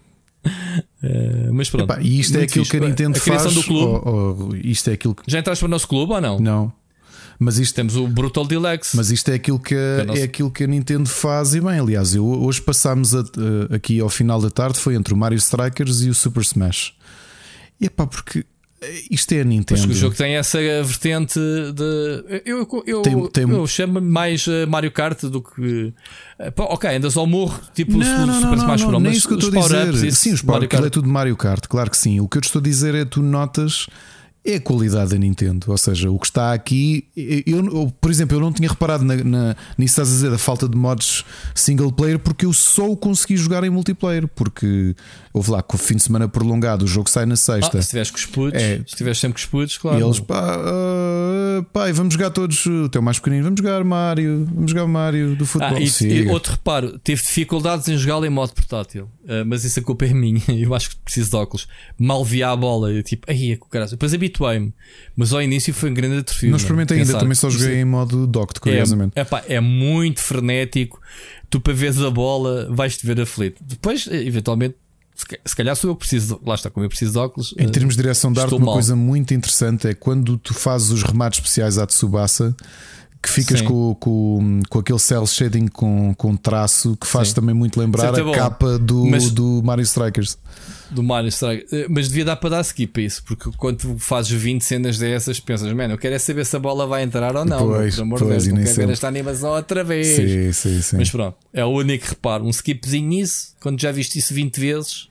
[1.02, 1.85] Eh, mas pronto.
[1.85, 2.78] Epá, e isto é aquilo fixe.
[2.78, 3.55] que a Nintendo a faz.
[3.55, 3.86] do clube.
[4.07, 5.23] ou- ou isto é aquilo que.
[5.27, 6.39] Já entraste para o nosso clube ou não?
[6.39, 6.73] Não.
[7.39, 8.94] Mas isto, Temos o Brutal Deluxe.
[8.94, 11.60] mas isto é aquilo que a, é nosso- é aquilo que a Nintendo faz e
[11.60, 11.78] bem.
[11.78, 15.39] Aliás, eu, hoje passámos a- a- aqui ao final da tarde foi entre o Mario
[15.39, 16.93] Strikers e o Super Smash.
[17.81, 18.44] E epá, porque eh,
[19.10, 19.83] isto é a Nintendo.
[19.86, 22.42] Que o jogo tem essa vertente de.
[22.47, 25.92] Eu, eu, Tem- tem- eu chamo mais eh, Mario Kart do que.
[26.39, 29.02] eh, pá, ok, andas ao morro, tipo o Não, não, não, não, Smash não, Bros.
[29.02, 30.12] nem mas isso que eu estou a power-ups, dizer.
[30.12, 32.20] Sim, os Mario power aquilo é tudo Mario Kart, claro que sim.
[32.20, 33.86] O que eu te estou a dizer é tu notas
[34.44, 35.67] é a qualidade da Nintendo.
[35.70, 39.17] Ou seja, o que está aqui, eu, eu, por exemplo, eu não tinha reparado na,
[39.17, 42.97] na, nisso estás a dizer, da falta de mods single player, porque eu só o
[42.97, 44.27] consegui jogar em multiplayer.
[44.28, 44.94] Porque
[45.33, 47.78] houve lá com o fim de semana prolongado, o jogo sai na sexta.
[47.78, 48.78] Ah, se tiveres com os putos, É.
[48.86, 49.99] se tiveres sempre com os putos, claro.
[49.99, 50.57] E eles, pá,
[51.60, 52.64] ah, pai, vamos jogar todos.
[52.66, 55.76] O teu mais pequenino, vamos jogar Mario, vamos jogar Mario do futebol.
[55.76, 59.78] Ah, e, e outro reparo, tive dificuldades em jogá-lo em modo portátil, Ah, mas isso
[59.80, 60.40] a culpa é minha.
[60.48, 61.68] Eu acho que preciso de óculos.
[61.98, 63.90] Mal via a bola, eu tipo, aí é que o caralho.
[63.90, 64.72] Depois habituei-me,
[65.16, 66.50] mas ao início foi um grande atrofio.
[66.50, 69.12] Não experimentei ainda, Pensar, também só joguei isso em modo docked, curiosamente.
[69.16, 71.00] É, epá, é muito frenético.
[71.48, 73.62] Tu, para veres a bola, vais-te ver aflito.
[73.64, 74.76] Depois, eventualmente,
[75.20, 76.40] se ca- se calhar sou eu que preciso.
[76.44, 77.55] Lá está, como eu preciso de óculos.
[77.58, 78.74] Em eh, termos de direção de arte, uma mal.
[78.74, 82.55] coisa muito interessante é quando tu fazes os remates especiais à Tsubasa.
[83.23, 87.34] Que ficas com, com, com aquele cel shading com, com traço que faz Sim.
[87.34, 88.32] também muito lembrar é a bom.
[88.32, 90.39] capa do, Mas- do Mario Strikers.
[90.90, 91.66] do Mario Strike.
[91.70, 95.39] Eh, Mas devia dar para dar skip a isso, porque quando fazes 20 cenas dessas,
[95.39, 97.58] pensas, mano, eu quero é saber se a bola vai entrar ou não.
[97.68, 100.07] Pois, pelo amor pois, Deus, não quero ver esta animação outra vez.
[100.07, 100.97] Sim, sim, sim.
[100.97, 102.47] Mas pronto, é o único reparo.
[102.47, 105.09] Um skipzinho nisso, quando já viste isso 20 vezes,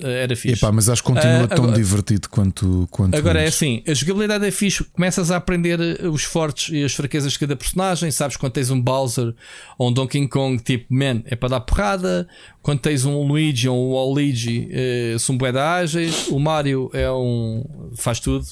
[0.00, 0.54] era fixe.
[0.58, 3.54] Epá, mas acho que continua Ah, tão agora- divertido quanto, quanto Agora é antes.
[3.54, 7.38] assim, a jogabilidade é fixe, começas a aprender eh, os fortes e as fraquezas de
[7.38, 9.34] cada personagem, sabes quando tens um Bowser
[9.78, 12.28] ou um Donkey Kong, tipo, man, é para dar porrada,
[12.62, 17.64] quando tens um Luigi ou um Waluigi, eh, são bué ágeis, o Mario é um,
[17.96, 18.44] faz tudo,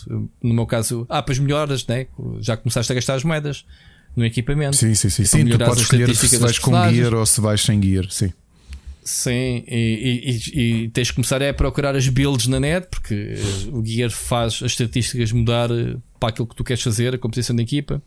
[0.42, 2.06] no meu caso, ah, pois melhoras, né?
[2.40, 3.64] já começaste a gastar as moedas
[4.16, 4.76] no equipamento.
[4.76, 5.24] Sim, sim, sim.
[5.24, 8.06] Sim tu podes as escolher se vais com gear ou se vais sem gear.
[8.10, 8.32] Sim.
[9.04, 13.68] Sim, e, e- e- tens que começar a procurar as builds na net, porque eh,
[13.70, 17.54] o Gear faz as estatísticas mudar eh, para aquilo que tu queres fazer, a composição
[17.54, 18.02] da equipa.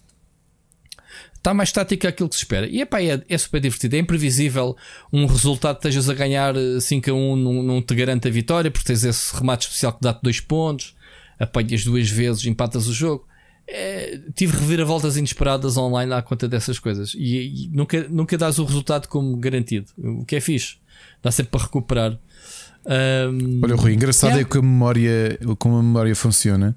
[1.36, 2.68] Está mais tática aquilo que se espera.
[2.68, 4.76] E epá, é, é super divertido, é imprevisível
[5.14, 8.32] um resultado que estejas a ganhar eh, 5 a 1 não, não te garante a
[8.32, 10.96] vitória, porque tens esse remate especial que dá-te 2 pontos,
[11.40, 13.28] apanhas duas vezes, empatas o jogo.
[13.70, 18.64] É, tive reviravoltas inesperadas online à conta dessas coisas e, e nunca, nunca dás o
[18.64, 20.78] resultado como garantido, o que é fixe,
[21.24, 22.18] dá sempre para recuperar.
[22.86, 24.48] Ahm, Olha, Rui, engraçado Yeah.
[24.48, 26.76] é que a memória, como a memória funciona.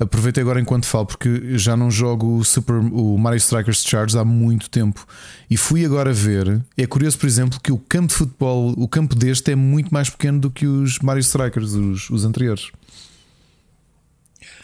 [0.00, 4.24] Aproveito agora enquanto falo, porque já não jogo o, Super, o Mario Strikers Charge há
[4.24, 5.04] muito tempo
[5.50, 6.64] e fui agora ver.
[6.76, 10.08] É curioso, por exemplo, que o campo de futebol, o campo deste é muito mais
[10.08, 12.70] pequeno do que os Mario Strikers, os, os anteriores.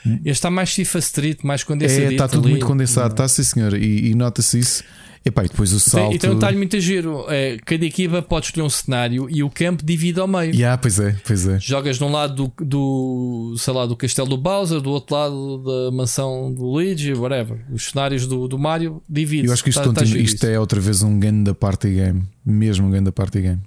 [0.07, 2.13] este está mais FIFA Street, mais É, condensadito.
[2.13, 2.51] está tudo ali.
[2.53, 3.75] muito condensado, está sim, senhor.
[3.75, 4.85] E, e nota-se isso.
[5.27, 6.15] Epá, e depois o Tem, salto.
[6.15, 9.49] e tem um detalhe muito giro: é, cada equipa pode escolher um cenário e o
[9.49, 10.55] campo divide ao meio.
[10.55, 11.59] Yeah, pois é, pois é.
[11.59, 15.63] Jogas de um lado do, do, sei lá, do castelo do Bowser, do outro lado
[15.65, 17.65] da mansão do Luigi, whatever.
[17.73, 19.47] Os cenários do, do Mario dividem.
[19.47, 22.23] Eu acho que isto, continua, isto é outra vez um game da party game.
[22.45, 23.61] Mesmo um game da party game.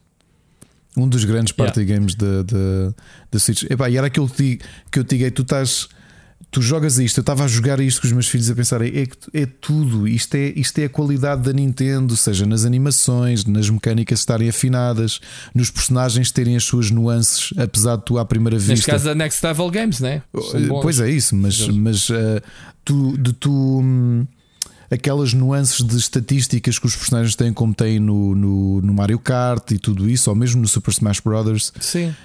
[0.95, 3.63] Um dos grandes party games da, Switch.
[3.63, 4.59] Epá, e era aquilo que,
[4.91, 5.89] que eu te digo: tu estás.
[6.49, 9.05] Tu jogas isto, eu estava a jogar isto com os meus filhos a pensar, é,
[9.33, 14.19] é tudo, isto é, isto é a qualidade da Nintendo, seja nas animações, nas mecânicas
[14.19, 15.19] estarem afinadas,
[15.53, 18.71] nos personagens terem as suas nuances, apesar de tu à primeira vista.
[18.71, 20.23] Neste caso, a Next Level Games, né?
[20.33, 20.81] Bons.
[20.81, 22.41] Pois é isso, mas, mas uh,
[22.85, 24.25] tu, de tu hum,
[24.89, 29.71] aquelas nuances de estatísticas que os personagens têm, como têm no, no, no Mario Kart
[29.71, 31.73] e tudo isso, ou mesmo no Super Smash Brothers.
[31.79, 32.15] Sim.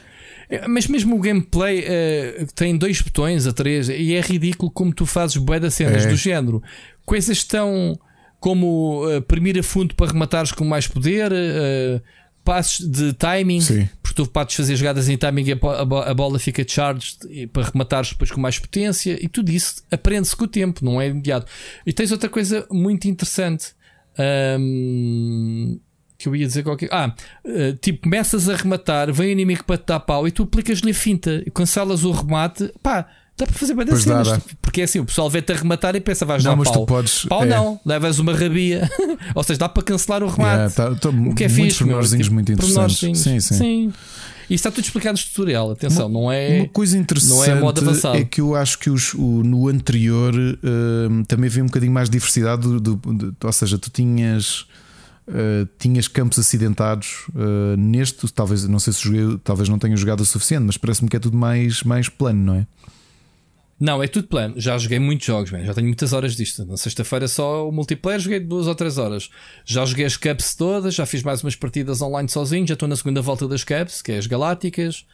[0.49, 4.93] É, Mas mesmo o gameplay eh, tem dois botões a três e é ridículo como
[4.95, 6.09] tu fazes bué das cenas É.
[6.09, 6.63] do género.
[7.05, 7.99] Coisas tão
[8.41, 12.01] como uh, premir a fundo para rematares com mais poder, eh,
[12.45, 13.89] passos de timing, Sim.
[14.03, 16.65] porque tu podes fazer jogadas em timing e a, bo- a bo- a bola fica
[16.67, 17.19] charged
[17.53, 21.07] para rematares depois com mais potência e tudo isso aprende-se com o tempo, não é
[21.07, 21.47] imediato.
[21.87, 23.75] E tens outra coisa muito interessante.
[24.19, 25.79] Um,
[26.23, 26.89] que eu ia dizer qualquer.
[26.93, 27.13] Ah,
[27.45, 30.91] uh, tipo, começas a rematar, vem o inimigo para te dar pau e tu aplicas-lhe
[30.91, 33.07] a finta, cancelas o remate, pá.
[33.35, 34.43] Dá para fazer bem cenas, dá, dá.
[34.61, 36.85] porque é assim, o pessoal vê-te a rematar e pensa, vais não, dar pau.
[36.85, 37.47] Podes, pau é...
[37.47, 38.89] não, levas uma rabia.
[39.35, 40.75] Ou seja, dá para cancelar o remate.
[40.79, 42.99] Yeah, tá, o que é fixe, tipo, muito interessantes.
[42.99, 43.41] Sim, sim.
[43.41, 43.93] sim.
[44.51, 46.59] E está tudo explicado no tutorial, atenção, uma, não é.
[46.59, 48.19] Uma coisa interessante não é, modo avançado.
[48.19, 52.11] é que eu acho que os, o, no anterior uh, também havia um bocadinho mais
[52.11, 54.67] diversidade, do, do, do, ou seja, tu tinhas
[55.29, 60.21] Uh, tinhas campos acidentados uh, neste, talvez não sei se joguei, talvez não tenha jogado
[60.21, 62.67] o suficiente, mas parece-me que é tudo mais, mais plano, não é?
[63.83, 64.55] Não, é tudo plano.
[64.57, 65.65] Já joguei muitos jogos, man.
[65.65, 66.65] já tenho muitas horas disto.
[66.65, 69.29] Na sexta-feira só o multiplayer joguei duas ou três horas.
[69.65, 72.95] Já joguei as caps todas, já fiz mais umas partidas online sozinho, já estou na
[72.95, 75.05] segunda volta das caps, que é as galácticas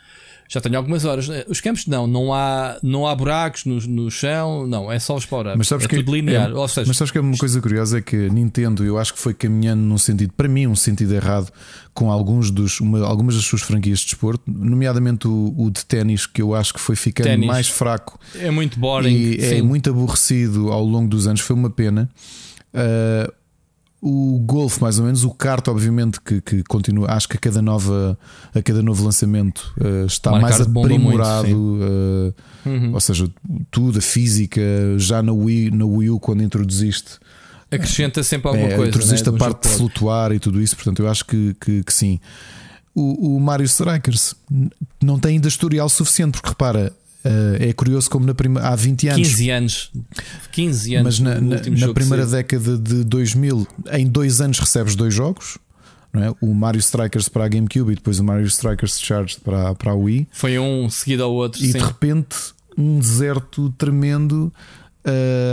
[0.48, 1.28] já tenho algumas horas.
[1.46, 5.28] Os campos não, não há, não há buracos no, no chão, não, é só os
[5.56, 6.50] Mas sabes é que tudo linear.
[6.50, 9.12] É, Ou seja, mas sabes que é uma coisa curiosa é que Nintendo, eu acho
[9.12, 11.52] que foi caminhando num sentido, para mim, um sentido errado
[11.92, 16.24] com alguns dos, uma, algumas das suas franquias de desporto, nomeadamente o, o de ténis,
[16.24, 17.46] que eu acho que foi ficando ténis.
[17.46, 18.18] mais fraco.
[18.36, 19.14] É muito boring.
[19.14, 22.08] E é muito aborrecido ao longo dos anos, foi uma pena.
[22.72, 23.32] Uh,
[24.00, 27.10] o Golf, mais ou menos, o kart, obviamente, que, que continua.
[27.10, 28.16] Acho que a cada, nova,
[28.54, 31.48] a cada novo lançamento uh, está mais aprimorado.
[31.48, 32.94] Muito, uh, uhum.
[32.94, 33.28] Ou seja,
[33.70, 34.60] tudo, a física,
[34.98, 37.18] já na Wii, na Wii U, quando introduziste.
[37.70, 38.88] Acrescenta sempre alguma é, coisa.
[38.88, 41.92] Introduziste né, a parte de flutuar e tudo isso, portanto, eu acho que, que, que
[41.92, 42.20] sim.
[42.94, 44.34] O, o Mario Strikers
[45.02, 46.92] não tem ainda historial suficiente, porque repara,
[47.60, 49.28] é curioso como na prima, há 20 anos.
[49.28, 49.92] 15 anos.
[50.52, 51.20] 15 anos.
[51.20, 55.58] Mas na, na, na primeira década de 2000, em dois anos recebes dois jogos.
[56.12, 56.34] Não é?
[56.40, 59.94] O Mario Strikers para a GameCube e depois o Mario Strikers Charged para, para a
[59.94, 60.26] Wii.
[60.32, 61.62] Foi um seguido ao outro.
[61.62, 61.72] E sim.
[61.72, 62.36] de repente
[62.76, 64.52] um deserto tremendo.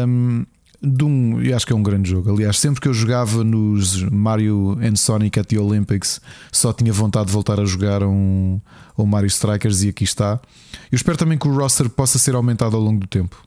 [0.08, 0.45] Um,
[0.82, 2.32] de um, eu acho que é um grande jogo.
[2.32, 6.22] Aliás, sempre que eu jogava nos Mario and Sonic at the Olympics,
[6.52, 8.60] só tinha vontade de voltar a jogar um,
[8.98, 10.40] um Mario Strikers e aqui está.
[10.92, 13.45] Eu espero também que o roster possa ser aumentado ao longo do tempo.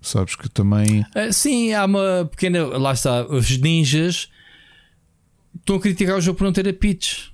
[0.00, 1.02] Sabes que também.
[1.16, 2.66] Uh, sim, há uma pequena.
[2.66, 4.28] Lá está, os ninjas
[5.56, 7.30] estão a criticar o jogo por não ter a pitch.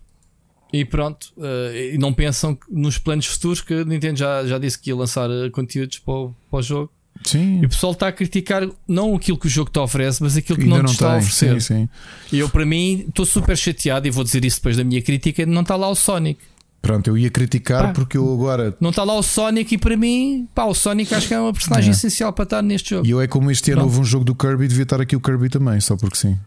[0.71, 4.79] E pronto, uh, e não pensam nos planos futuros que a Nintendo já, já disse
[4.79, 6.93] que ia lançar eh, conteúdos para o, para o jogo.
[7.25, 7.61] Sim.
[7.63, 10.59] E o pessoal está a criticar não aquilo que o jogo te oferece, mas aquilo
[10.59, 11.15] que não, não te está tem.
[11.17, 11.61] a oferecer.
[11.61, 11.89] Sim, sim.
[12.33, 15.45] E eu, para mim, estou super chateado e vou dizer isso depois da minha crítica:
[15.45, 16.41] não está lá o Sonic.
[16.81, 18.75] Pronto, eu ia criticar pá, porque eu agora.
[18.81, 21.53] Não está lá o Sonic e para mim, pá, o Sonic acho que é uma
[21.53, 21.93] personagem é.
[21.93, 23.07] essencial para estar neste jogo.
[23.07, 23.91] E eu é como este ano Pronto.
[23.91, 26.39] houve um jogo do Kirby, devia estar aqui o Kirby também, só porque sim.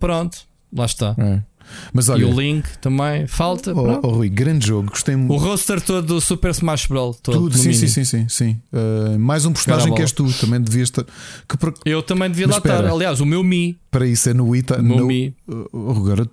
[0.00, 0.38] Pronto,
[0.72, 1.14] lá está.
[1.18, 1.42] É.
[1.92, 3.72] Mas olha, e o Link também falta.
[3.74, 5.32] Oh, oh, Rui, grande jogo, gostei muito.
[5.32, 7.18] O roster todo do Super Smash Bros.
[7.22, 10.60] Todo Tudo, sim, sim, sim, sim, sim, uh, mais um personagem que és tu, também
[10.60, 11.04] devias estar.
[11.48, 11.74] Que por...
[11.84, 12.92] Eu também devia Mas lá espera, estar.
[12.92, 13.78] Aliás, o meu Mi.
[13.90, 14.62] Para isso é no.
[14.62, 15.06] Tá, o meu no...
[15.06, 15.34] Mi.
[15.48, 16.28] Uh, agora,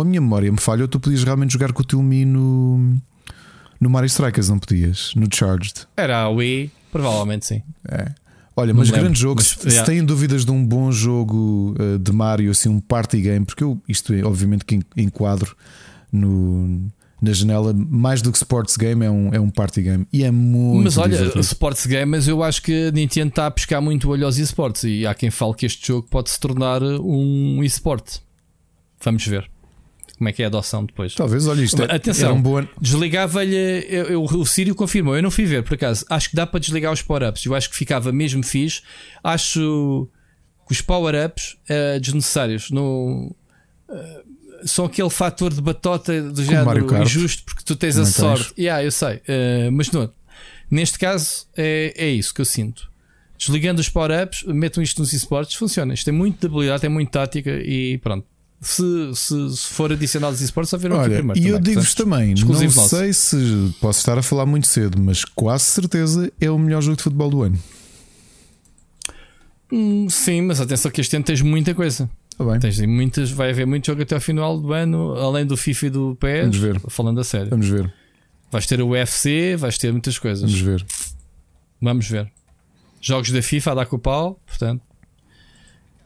[0.00, 2.96] a minha memória me falha, tu podias realmente jogar com o teu Mi no.
[3.80, 5.12] No Mario Strikers, não podias?
[5.16, 5.88] No Charged.
[5.96, 7.62] Era a Wii, provavelmente sim.
[7.88, 8.12] É.
[8.54, 9.36] Olha, mas grande jogo.
[9.36, 9.84] Mas, se, yeah.
[9.84, 13.80] têm dúvidas de um bom jogo uh, de Mario, assim, um party game, porque eu,
[13.88, 15.56] isto é obviamente que enquadro
[16.12, 16.90] no,
[17.20, 20.30] na janela, mais do que sports game, é um, é um party game e é
[20.30, 20.84] muito.
[20.84, 21.40] Mas olha, divertido.
[21.40, 24.84] sports game, mas eu acho que a Nintendo está a pescar muito olho aos esportes
[24.84, 28.20] e há quem fale que este jogo pode se tornar um esporte.
[29.02, 29.51] Vamos ver
[30.22, 31.16] como é que é a adoção depois.
[31.16, 31.82] Talvez, olha isto.
[31.82, 32.64] É, Atenção, um bom...
[32.80, 33.84] desligava-lhe.
[34.16, 36.06] O Sírio confirmou, eu não fui ver por acaso.
[36.08, 37.44] Acho que dá para desligar os power-ups.
[37.44, 38.82] Eu acho que ficava mesmo fixe.
[39.24, 40.08] Acho
[40.68, 43.34] que os power-ups uh, desnecessários no,
[43.88, 48.14] uh, são aquele fator de batota do género injusto porque tu tens não a tens.
[48.14, 48.54] sorte.
[48.56, 50.08] Yeah, eu sei, uh, mas não.
[50.70, 52.88] Neste caso é, é isso que eu sinto.
[53.36, 55.92] Desligando os power-ups, metam isto nos esportes, funciona.
[55.94, 58.24] Isto tem muita habilidade, tem muita tática e pronto
[58.62, 61.40] se, se, se for adicionado os esportes, só viram Olha, aqui primeiro.
[61.40, 62.88] E eu digo-vos também, não nosso.
[62.88, 66.96] sei se posso estar a falar muito cedo, mas quase certeza é o melhor jogo
[66.96, 67.58] de futebol do ano.
[69.72, 72.08] Hum, sim, mas atenção que este ano tens muita coisa.
[72.38, 72.60] Tá bem.
[72.60, 75.90] Tens muitas, vai haver muito jogo até ao final do ano, além do FIFA e
[75.90, 76.40] do PS.
[76.42, 76.80] Vamos ver.
[76.88, 77.50] Falando a sério.
[77.50, 77.92] Vamos ver.
[78.50, 80.42] Vais ter o UFC, vais ter muitas coisas.
[80.42, 80.86] Vamos ver.
[81.80, 82.30] Vamos ver.
[83.00, 84.82] Jogos da FIFA a dar com o pau, portanto.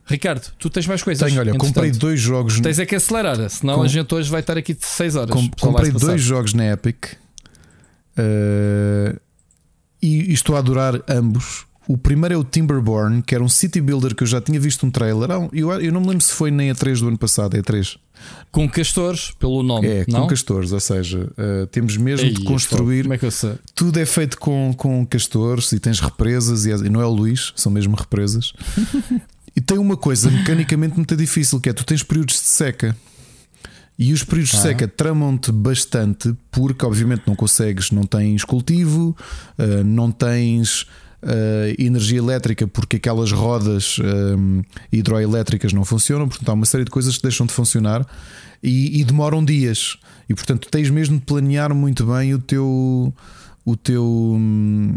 [0.07, 1.29] Ricardo, tu tens mais coisas.
[1.29, 2.61] Tenho, olha, comprei dois jogos.
[2.61, 3.83] Tens é que acelerar, senão Com...
[3.83, 5.35] a gente hoje vai estar aqui de 6 horas.
[5.35, 5.51] Com...
[5.61, 7.07] Comprei dois jogos na Epic
[8.17, 9.21] uh...
[10.01, 11.67] e, estou a adorar ambos.
[11.89, 14.87] O primeiro é o Timberborn, que era um city builder que eu já tinha visto
[14.87, 15.29] um trailer.
[15.53, 17.63] Eu, eu não me lembro se foi nem a 3 do ano passado, é a
[17.63, 17.99] 3.
[18.51, 19.87] Com castores, pelo nome.
[19.87, 20.23] É, não?
[20.23, 23.03] com castores, ou seja, uh, temos mesmo Ei, de construir.
[23.03, 23.55] Como é que eu sei?
[23.75, 27.53] Tudo é feito com, com castores e tens represas, e, e não é o Luís,
[27.55, 28.53] são mesmo represas.
[29.57, 32.95] E tem uma coisa mecanicamente muito difícil que é tu tens períodos de seca.
[33.99, 39.17] E os períodos de seca tramam-te bastante porque, obviamente, não consegues, não tens cultivo,
[39.59, 40.83] uh, não tens
[41.23, 44.63] uh, energia elétrica porque aquelas rodas um,
[44.93, 46.29] hidroelétricas não funcionam.
[46.29, 48.07] Portanto, há uma série de coisas que deixam de funcionar
[48.63, 49.97] e, e demoram dias.
[50.29, 53.15] E, portanto, tens mesmo de planear muito bem o teu.
[53.65, 54.95] O teu hum,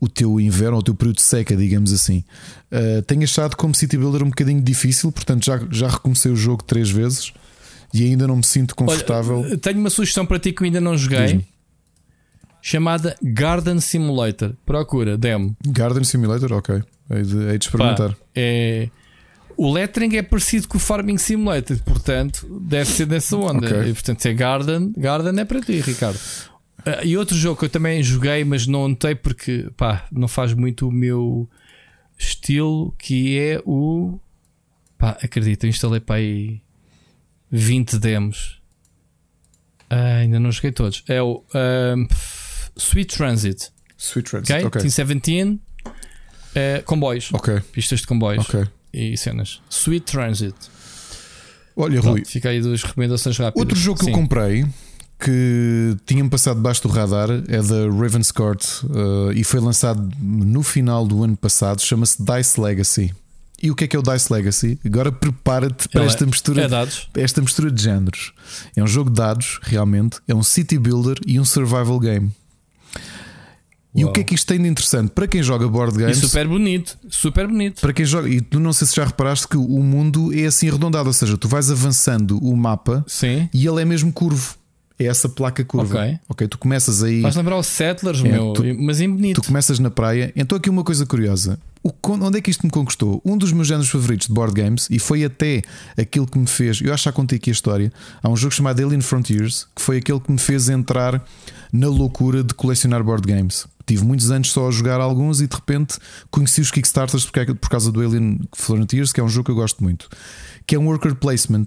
[0.00, 2.24] o teu inverno, o teu período de seca, digamos assim.
[2.72, 6.64] Uh, tenho achado como City Builder um bocadinho difícil, portanto já, já recomecei o jogo
[6.64, 7.32] três vezes
[7.92, 9.40] e ainda não me sinto confortável.
[9.40, 11.44] Olha, tenho uma sugestão para ti que eu ainda não joguei.
[12.62, 14.54] Chamada Garden Simulator.
[14.64, 15.56] Procura, demo.
[15.66, 16.82] Garden Simulator, ok.
[17.10, 18.10] Hei de, hei de experimentar.
[18.10, 18.88] Pá, é...
[19.56, 23.66] O lettering é parecido com o Farming Simulator, portanto, deve ser dessa onda.
[23.66, 23.90] Okay.
[23.90, 24.92] E, portanto, é Garden.
[24.96, 26.18] Garden é para ti, Ricardo.
[26.80, 30.54] Uh, e outro jogo que eu também joguei, mas não notei porque pá, não faz
[30.54, 31.48] muito o meu
[32.18, 34.18] estilo, que é o.
[34.98, 36.60] Pá, acredito, instalei para aí
[37.50, 38.60] 20 demos.
[39.90, 41.02] Uh, ainda não joguei todos.
[41.08, 42.08] É o uh,
[42.76, 43.70] Sweet Transit.
[43.98, 44.52] Sweet Transit.
[44.52, 44.66] Ok.
[44.66, 44.80] okay.
[44.82, 45.60] Team 17.
[46.50, 47.30] Uh, comboios.
[47.32, 47.60] Ok.
[47.72, 48.48] Pistas de comboios.
[48.48, 48.66] Ok.
[48.92, 49.60] E cenas.
[49.68, 50.54] Sweet Transit.
[51.76, 52.24] Olha, Rui.
[52.24, 53.60] Fica aí duas recomendações rápidas.
[53.60, 54.10] Outro jogo que Sim.
[54.12, 54.66] eu comprei
[55.20, 61.06] que tinha-me passado debaixo do radar é da Ravenscourt uh, e foi lançado no final
[61.06, 61.82] do ano passado.
[61.82, 63.14] Chama-se Dice Legacy.
[63.62, 64.80] E o que é que é o Dice Legacy?
[64.84, 66.66] Agora prepara-te para esta mistura,
[67.14, 68.32] é esta mistura de géneros.
[68.74, 70.18] É um jogo de dados, realmente.
[70.26, 72.30] É um city builder e um survival game.
[73.94, 75.10] E o que é que isto tem de interessante?
[75.10, 76.18] Para quem joga board games.
[76.18, 77.80] E super bonito, super bonito.
[77.80, 80.68] Para quem joga, e tu não sei se já reparaste que o mundo é assim
[80.68, 83.48] arredondado, ou seja, tu vais avançando o mapa Sim.
[83.52, 84.59] e ele é mesmo curvo
[85.00, 85.98] é essa placa curva.
[85.98, 86.18] Ok.
[86.28, 87.22] Ok, tu começas aí.
[87.22, 89.40] Faz lembrar os Settlers, é, meu, tu, mas em bonito.
[89.40, 90.30] Tu começas na praia.
[90.36, 93.22] Então, aqui uma coisa curiosa: o, onde é que isto me conquistou?
[93.24, 95.62] Um dos meus géneros favoritos de board games, e foi até
[95.98, 96.80] aquilo que me fez.
[96.82, 97.90] Eu acho que já contei aqui a história.
[98.22, 101.24] Há um jogo chamado Alien Frontiers, que foi aquele que me fez entrar
[101.72, 103.66] na loucura de colecionar board games.
[103.86, 105.98] Tive muitos anos só a jogar alguns e de repente
[106.30, 109.82] conheci os Kickstarters por causa do Alien Frontiers, que é um jogo que eu gosto
[109.82, 110.08] muito,
[110.66, 111.66] que é um worker placement.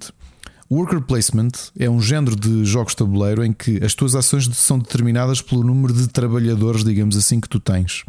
[0.74, 4.80] Worker placement é um género de jogos de tabuleiro em que as tuas ações são
[4.80, 8.03] determinadas pelo número de trabalhadores, digamos assim, que tu tens.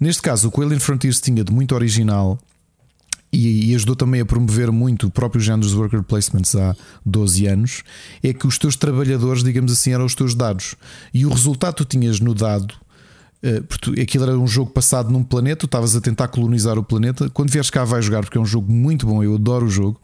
[0.00, 2.38] Neste caso, o que o Alien Frontiers tinha de muito original
[3.32, 7.46] e, e, ajudou também a promover muito o próprio género dos worker placements há 12
[7.46, 7.82] anos,
[8.22, 10.74] é que os teus trabalhadores, digamos assim, eram os teus dados.
[11.14, 12.74] E o resultado que tu tinhas no dado.
[13.42, 16.84] Eh, porque aquilo era um jogo passado num planeta, tu estavas a tentar colonizar o
[16.84, 17.30] planeta.
[17.30, 20.00] Quando vieres cá, vai jogar, porque é um jogo muito bom, eu adoro o jogo.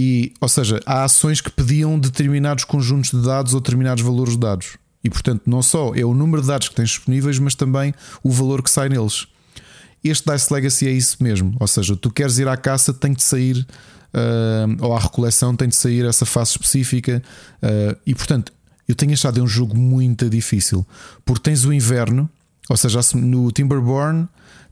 [0.00, 4.38] E, ou seja, há ações que pediam determinados conjuntos de dados ou determinados valores de
[4.38, 4.78] dados.
[5.02, 8.30] E portanto, não só é o número de dados que tens disponíveis, mas também o
[8.30, 9.26] valor que sai neles.
[10.04, 11.56] Este Dice Legacy é isso mesmo.
[11.58, 13.66] Ou seja, tu queres ir à caça, tem de sair,
[14.14, 17.20] uh, ou à recoleção, tem de sair essa fase específica.
[17.60, 18.52] Uh, e portanto,
[18.86, 20.86] eu tenho achado um jogo muito difícil.
[21.24, 22.30] Porque tens o inverno,
[22.70, 24.28] ou seja, no Timberborn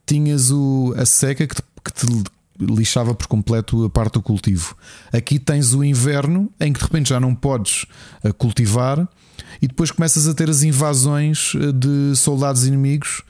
[0.07, 2.07] tinhas o, a seca que te, que te
[2.61, 4.77] lixava por completo a parte do cultivo.
[5.13, 7.87] Aqui tens o inverno em que de repente já não podes
[8.23, 9.09] eh, cultivar
[9.61, 13.23] e depois começas a ter as invasões eh, de soldados inimigos.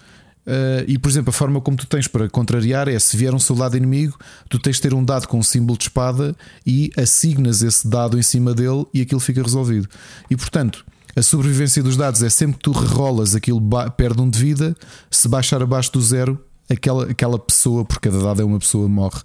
[0.47, 3.39] Eh, e por exemplo, a forma como tu tens para contrariar é se vier um
[3.39, 4.17] soldado inimigo,
[4.49, 8.19] tu tens de ter um dado com um símbolo de espada e assignas esse dado
[8.19, 9.89] em cima dele e aquilo fica resolvido.
[10.31, 10.85] E portanto,
[11.17, 13.61] a sobrevivência dos dados é sempre que tu rerolas aquilo
[13.97, 14.77] perde um de vida,
[15.11, 16.39] se baixar abaixo do zero,
[16.71, 19.21] aquela, aquela pessoa, por cada dado é uma pessoa, morre.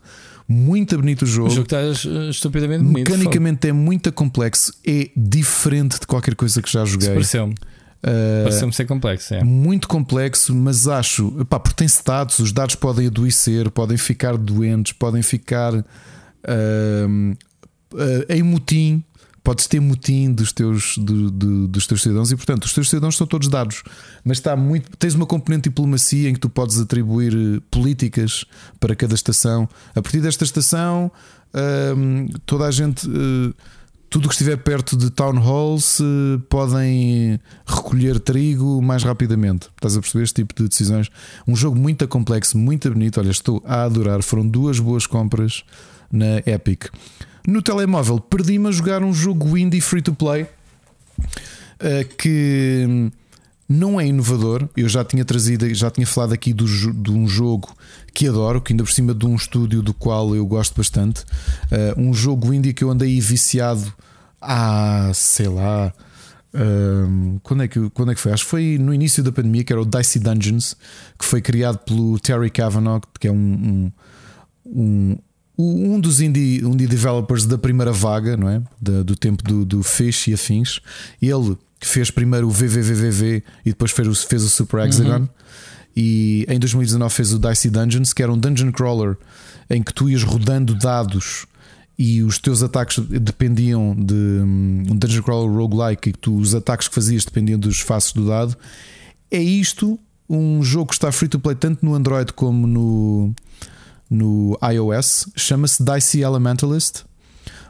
[0.48, 1.48] Muito bonito o jogo.
[1.48, 3.10] O jogo está eh, estupidamente bonito.
[3.10, 7.10] Mecanicamente é muito complexo, é diferente de qualquer coisa que já joguei.
[7.10, 7.54] Pareceu-me.
[7.54, 9.34] Uh, Pareceu-me ser complexo.
[9.34, 9.44] É.
[9.44, 14.92] Muito complexo, mas acho, pá, porque tem status, os dados podem adoecer, podem ficar doentes,
[14.94, 15.84] podem ficar uh,
[17.94, 19.04] uh, em motim
[19.44, 23.18] podes ter motim dos teus, do, do, dos teus cidadãos e, portanto, os teus cidadãos
[23.18, 23.84] são todos dados,
[24.24, 24.96] mas está muito.
[24.98, 28.46] Tens uma componente de diplomacia em que tu podes atribuir eh, políticas
[28.80, 29.68] para cada estação.
[29.96, 31.12] A partir desta estação,
[31.96, 33.08] hum, toda a gente.
[33.08, 33.54] Uh,
[34.10, 39.70] tudo que estiver perto de town halls uh, podem recolher trigo mais rapidamente.
[39.74, 41.10] Estás a perceber este tipo de decisões?
[41.48, 43.22] Um jogo muito complexo, muito bonito.
[43.22, 44.22] Olha, estou a adorar.
[44.22, 45.64] Foram duas boas compras
[46.12, 46.90] na Epic.
[47.48, 53.12] No telemóvel, perdi-me a jogar um jogo indie free to play uh, que
[53.68, 54.68] não é inovador.
[54.76, 57.74] Eu já tinha trazido, já tinha falado aqui do, de um jogo
[58.14, 61.24] que adoro, que ainda por cima de um estúdio do qual eu gosto bastante.
[61.72, 63.92] Uh, um jogo indie que eu andei viciado
[64.40, 65.94] há, sei lá.
[66.54, 68.34] Uh, quando, é que, quando é que foi?
[68.34, 70.76] Acho que foi no início da pandemia, que era o Dicey Dungeons,
[71.18, 73.92] que foi criado pelo Terry Kavanagh, que é um, um
[74.66, 75.18] um,
[75.58, 78.62] um dos indie, indie developers da primeira vaga, não é?
[78.82, 80.80] Da, do tempo do, do Fish e afins.
[81.22, 85.22] Ele fez primeiro o VVVVV e depois fez o, fez o Super Hexagon.
[85.22, 85.30] Uhum.
[85.96, 89.18] E em 2019 fez o Dicey Dungeons, que era um dungeon crawler
[89.70, 91.46] em que tu ias rodando dados
[91.98, 96.88] e os teus ataques dependiam de um dungeon crawler roguelike e que tu, os ataques
[96.88, 98.56] que fazias dependiam dos faces do dado.
[99.30, 100.00] É isto,
[100.30, 103.34] um jogo que está free to play tanto no Android como no,
[104.12, 107.06] no iOS, chama-se Dicey Elementalist.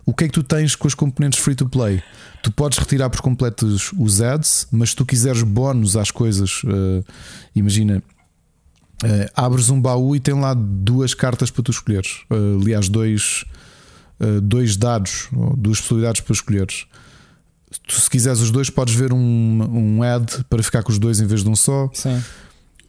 [0.06, 2.02] O que é que tu tens com as componentes free to play?
[2.42, 7.06] Tu podes retirar por completo os ads, mas se tu quiseres bónus às coisas, uh,
[7.56, 8.02] imagina,
[9.04, 12.24] uh, abres um baú e tem lá duas cartas para tu escolheres.
[12.32, 13.46] Uh, aliás, dois
[14.22, 16.86] eh, dois dados, duas possibilidades para escolheres.
[17.88, 21.20] Tu, se quiseres os dois, podes ver um, um ad para ficar com os dois
[21.20, 21.90] em vez de um só.
[21.92, 22.22] Sim.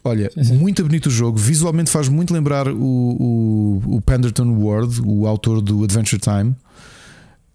[0.05, 0.57] Olha, sim, sim.
[0.57, 1.39] muito bonito o jogo.
[1.39, 6.57] Visualmente faz muito lembrar o, o, o Penderton Ward, o autor do Adventure Time.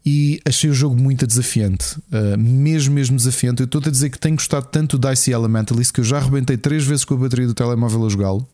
[0.06, 3.61] E achei o jogo muito desafiante, uh, mesmo, mesmo desafiante.
[3.61, 6.56] Eu estou a dizer que tenho gostado tanto do Dicey Elementalist que eu já arrebentei
[6.56, 8.48] três vezes com a bateria do telemóvel a jogá-lo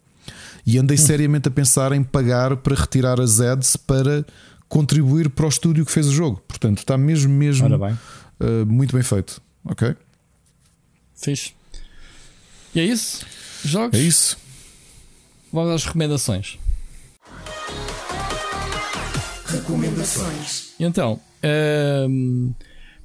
[0.66, 1.00] e andei hum.
[1.00, 4.26] seriamente a pensar em pagar para retirar as ads para
[4.68, 6.42] contribuir para o estúdio que fez o jogo.
[6.48, 7.94] Portanto, está mesmo, mesmo bem.
[8.40, 9.40] Uh, muito bem feito.
[9.64, 9.96] Ok?
[11.14, 11.54] Fiz.
[12.74, 13.24] E é isso?
[13.64, 14.00] Jogos?
[14.00, 14.38] É isso.
[15.52, 16.58] Vamos às recomendações.
[19.46, 20.74] Recomendações.
[20.80, 21.20] Então,
[22.10, 22.54] um,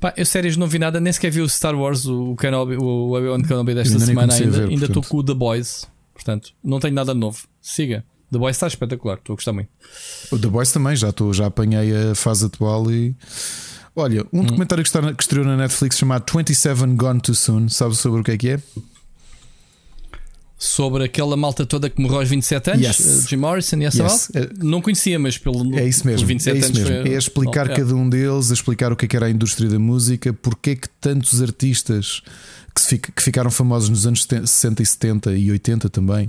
[0.01, 3.13] pá, eu séries não vi nada, nem sequer vi o Star Wars, o Kenobi, o
[3.13, 4.35] Obi-Wan Kenobi desta ainda semana.
[4.35, 7.47] Ainda estou com o The Boys, portanto, não tenho nada novo.
[7.61, 8.05] Siga.
[8.31, 9.69] The Boys está espetacular, estou a gostar muito.
[10.31, 13.15] O The Boys também, já estou, já apanhei a fase atual e.
[13.97, 14.45] Olha, um hum.
[14.45, 18.25] documentário que, está, que estreou na Netflix chamado 27 Gone Too Soon, sabes sobre o
[18.25, 18.61] que é que é?
[20.59, 23.25] Sobre aquela malta toda que morreu aos 27 anos, yes.
[23.25, 24.31] Eh, Jim Morrison e essa yes.
[24.35, 24.53] malta?
[24.61, 26.87] Não conhecia, mas pelo É isso mesmo, 27 é, isso mesmo.
[27.03, 27.15] Foi...
[27.15, 29.69] é explicar oh, cada um deles, a explicar o que, é que era a indústria
[29.69, 32.23] da música, porque é que tantos artistas
[32.75, 36.29] que, fica, que ficaram famosos nos anos 60 e 70 e 80 também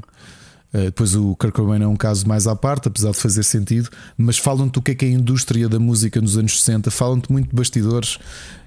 [0.72, 4.38] depois o Kurt Cobain é um caso mais à parte, apesar de fazer sentido, mas
[4.38, 7.49] falam-te o que é que é a indústria da música nos anos 60, falam-te muito
[7.49, 8.19] de bastidores.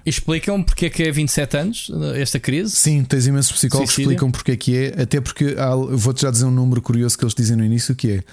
[0.04, 2.74] Explicam porque é que é 27 anos esta crise?
[2.74, 5.54] Sim, tens imensos psicólogos que explicam porque é que é, até porque
[5.92, 8.24] vou-te já dizer um número curioso que eles dizem no início que é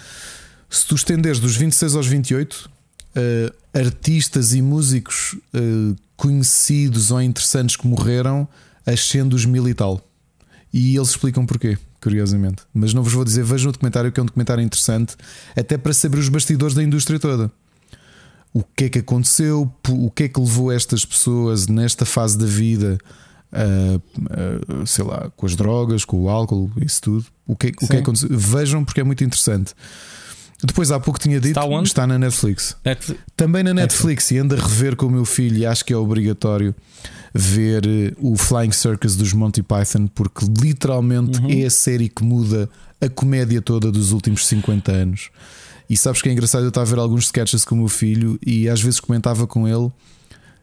[0.69, 2.69] se tu estenderes dos 26 aos 28, uh,
[3.15, 8.48] eh, artistas e músicos uh, conhecidos ou interessantes que morreram
[8.85, 9.99] ascende os mil e tal.
[10.72, 12.64] E eles explicam porquê curiosamente.
[12.74, 15.16] Mas não vos vou dizer, vejam o documentário, que é um documentário interessante,
[15.56, 17.52] até para saber os bastidores da indústria toda.
[18.53, 22.48] O que é que aconteceu, o que é que levou estas pessoas nesta fase da
[22.48, 22.98] vida,
[23.52, 27.26] a, a, sei lá, com as drogas, com o álcool, isso tudo.
[27.45, 28.30] O que, o que é que aconteceu?
[28.32, 29.74] Vejam, porque é muito interessante.
[30.64, 32.76] Depois há pouco tinha dito, está, está na Netflix.
[32.84, 33.22] Netflix.
[33.38, 34.32] Também na Netflix, Netflix.
[34.32, 36.76] e anda a rever com o meu filho, e acho que é obrigatório
[37.33, 41.49] ver eh, o Flying Circus dos Monty Python, porque literalmente uhum.
[41.49, 42.69] é a série que muda
[43.01, 45.30] a comédia toda dos últimos 50 anos.
[45.90, 46.64] E sabes que é engraçado?
[46.64, 49.67] Eu estava a ver alguns sketches com o meu filho e às vezes comentava com
[49.67, 49.91] ele.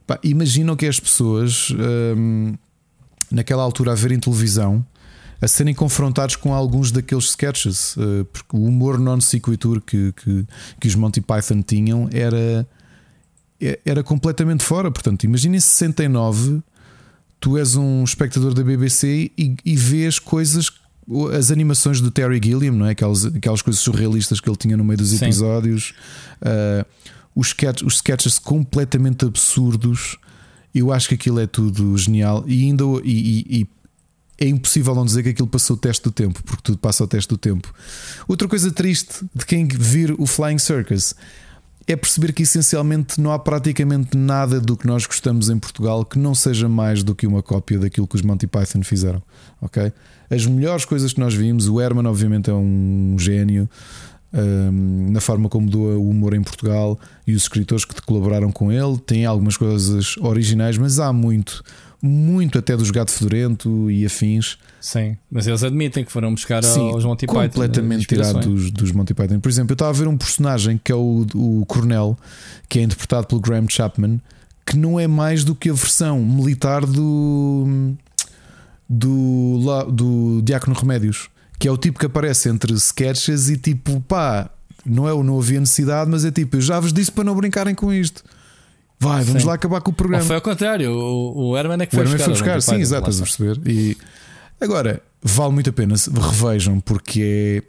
[0.07, 1.75] Pá, imaginam que as pessoas
[2.17, 2.55] hum,
[3.31, 4.87] naquela altura a verem televisão
[5.41, 10.47] a serem confrontados com alguns daqueles sketches, uh, porque o humor non sequitur que, que,
[10.81, 12.67] que, os Monty Python tinham era,
[13.85, 14.91] era completamente fora.
[14.91, 16.63] Portanto, imagina em 69,
[17.41, 20.71] tu és um espectador da BBC e, e vês coisas
[21.37, 22.91] as animações do Terry Gilliam, não é?
[22.91, 25.95] aquelas, aquelas coisas surrealistas que ele tinha no meio dos episódios,
[26.43, 26.85] uh,
[27.35, 30.19] os, sketch, os sketches completamente absurdos.
[30.75, 33.69] Eu acho que aquilo é tudo genial e ainda e, e,
[34.39, 37.07] é impossível não dizer que aquilo passou o teste do tempo, porque tudo passa o
[37.07, 37.73] teste do tempo.
[38.29, 41.15] Outra coisa triste de quem vir o Flying Circus
[41.87, 46.19] é perceber que essencialmente não há praticamente nada do que nós gostamos em Portugal que
[46.19, 49.23] não seja mais do que uma cópia daquilo que os Monty Python fizeram.
[49.61, 49.93] Ok?
[50.29, 53.69] As melhores coisas que nós vimos, o Herman, obviamente, é um gênio.
[54.33, 58.71] Um, na forma como doa o humor em Portugal e os escritores que colaboraram com
[58.73, 61.63] ele, tem algumas coisas originais, mas há muito
[62.03, 64.59] muito até dos Gato Fedorento e afins.
[64.81, 67.41] Sim, mas eles admitem que foram buscar Sim, aos Monty Python.
[67.41, 69.41] Completamente tirado dos, dos Monty Python.
[69.41, 72.17] Por exemplo, eu estava a ver um personagem que é o, o Coronel,
[72.69, 74.21] que é interpretado pelo Graham Chapman,
[74.65, 77.95] que não é mais do que a versão militar do.
[78.89, 81.29] do, do Diácono Remédios.
[81.59, 84.51] Que é o tipo que aparece entre sketches e tipo, pá,
[84.85, 87.35] não é o não havia necessidade, mas é tipo, eu já vos disse para não
[87.35, 88.23] brincarem com isto.
[88.99, 89.49] Vai, vamos sim.
[89.49, 90.23] lá acabar com o programa.
[90.23, 92.25] Ou foi ao contrário, o, o Herman é que foi o buscar.
[92.25, 93.71] Foi buscar sim, exato, estás a perceber.
[93.71, 93.97] E
[94.61, 95.95] agora, vale muito a pena,
[96.31, 97.63] revejam, porque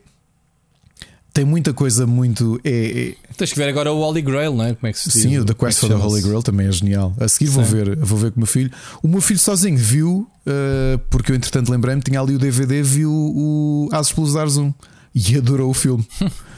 [1.03, 1.07] é.
[1.33, 2.59] tem muita coisa muito.
[2.63, 3.33] É, é...
[3.35, 4.73] Tens que ver agora o Holy Grail, não é?
[4.73, 5.21] Como é que se diz?
[5.21, 7.13] Sim, o The Quest é for the Holy Grail também é genial.
[7.19, 8.71] A seguir vou ver, vou ver com o meu filho.
[9.03, 13.11] O meu filho sozinho viu, uh, porque eu entretanto lembrei-me, tinha ali o DVD, viu
[13.11, 14.73] o Asos pelos Ares 1
[15.13, 16.07] e adorou o filme.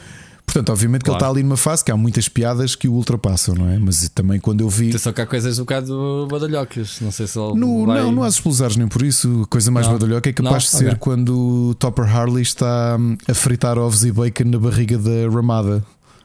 [0.50, 1.18] Portanto, obviamente claro.
[1.18, 3.78] que ele está ali numa fase que há muitas piadas que o ultrapassam, não é?
[3.78, 4.98] Mas também quando eu vi.
[4.98, 6.98] Só que há coisas um bocado badalhocas.
[7.00, 7.54] Não sei se ele.
[7.54, 8.02] No, vai...
[8.02, 9.42] Não, não há explosares nem por isso.
[9.44, 9.92] A coisa mais não.
[9.92, 10.58] badalhoca é capaz não?
[10.58, 10.98] de ser okay.
[10.98, 15.84] quando o Topper Harley está hum, a fritar ovos e bacon na barriga da Ramada.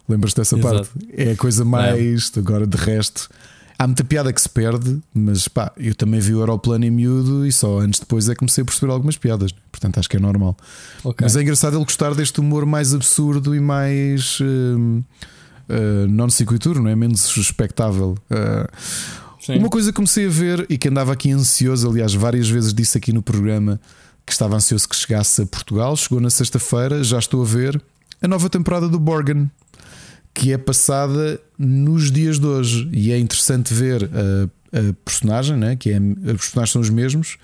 [0.10, 0.76] Lembras-te dessa Exato.
[0.76, 0.90] parte?
[1.16, 2.32] É a coisa mais.
[2.36, 2.40] É.
[2.40, 3.30] Agora, de resto.
[3.78, 7.45] Há muita piada que se perde, mas pá, eu também vi o Aeroplano em miúdo
[7.45, 9.52] e só antes depois é que comecei a perceber algumas piadas.
[9.72, 10.56] Portanto, acho que é normal.
[11.04, 11.26] Okay.
[11.26, 16.82] Mas é engraçado ele gostar deste humor mais absurdo e mais uh, uh, non sequitur,
[16.82, 16.95] não é?
[16.95, 18.18] Menos respectável.
[18.32, 22.74] Uh, uma coisa que comecei a ver e que andava aqui ansioso, aliás, várias vezes
[22.74, 23.80] disse aqui no programa
[24.26, 25.95] que estava ansioso que chegasse a Portugal.
[25.95, 27.80] Chegou na sexta-feira, já estou a ver
[28.22, 29.52] a nova temporada do Borgen
[30.36, 32.90] que é passada nos dias de hoje.
[32.92, 35.76] E é interessante ver a, a personagem, né?
[35.78, 37.38] que é, os personagens são os mesmos,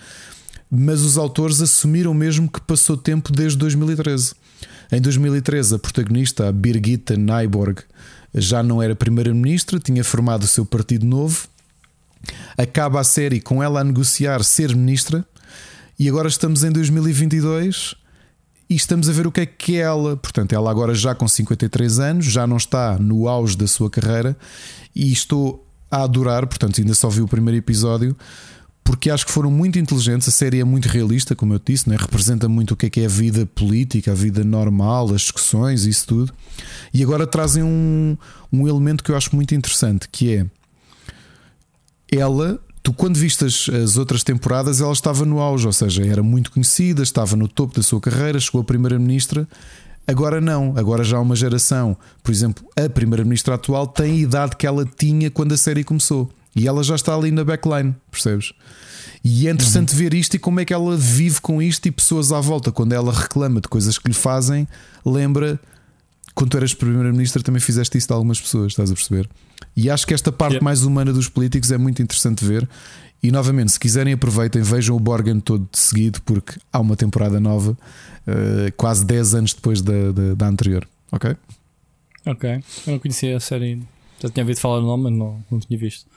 [0.70, 4.34] mas os autores assumiram mesmo que passou tempo desde 2013.
[4.92, 7.80] Em 2013, a protagonista, a Birgitta Nyborg,
[8.36, 11.48] já não era primeira-ministra, tinha formado o seu partido novo.
[12.58, 15.26] Acaba a série com ela a negociar ser ministra,
[15.98, 17.96] e agora estamos em 2022
[18.72, 20.16] e estamos a ver o que é que ela.
[20.16, 24.38] Portanto, ela agora já com 53 anos, já não está no auge da sua carreira
[24.96, 26.48] e estou a adorar.
[26.48, 28.16] Portanto, ainda só vi o primeiro episódio
[28.82, 30.30] porque acho que foram muito inteligentes.
[30.30, 31.98] A série é muito realista, como eu te disse, né?
[32.00, 35.84] representa muito o que é que é a vida política, a vida normal, as discussões,
[35.84, 36.34] isso tudo.
[36.94, 38.18] E agora trazem um,
[38.54, 40.46] um elemento que eu acho muito interessante, que é
[42.10, 46.52] ela tu quando vistas as outras temporadas, ela estava no auge, ou seja, era muito
[46.52, 49.48] conhecida, estava no topo da sua carreira, chegou a primeira-ministra.
[50.08, 54.56] Agora não, agora já há uma geração, por exemplo, a primeira-ministra atual tem a idade
[54.56, 56.30] que ela tinha quando a série começou.
[56.56, 58.52] E ela já está ali na backline, percebes?
[59.24, 60.00] E é interessante uhum.
[60.00, 62.94] ver isto e como é que ela vive com isto e pessoas à volta, quando
[62.94, 64.68] ela reclama de coisas que lhe fazem,
[65.06, 65.60] lembra
[66.34, 69.30] quando tu eras Primeira-Ministra também fizeste isso de algumas pessoas, estás a perceber?
[69.76, 70.64] E acho que esta parte yeah.
[70.64, 72.68] mais humana dos políticos é muito interessante ver.
[73.24, 77.40] E novamente, se quiserem, aproveitem, vejam o Borgen todo de seguido, porque há uma temporada
[77.40, 80.88] nova, uh, quase 10 anos depois da, da, da, anterior.
[81.12, 81.36] Ok?
[82.26, 82.50] Ok.
[82.88, 83.80] Eu não conhecia a série,
[84.20, 86.08] já tinha ouvido falar o nome, mas não, não tinha visto.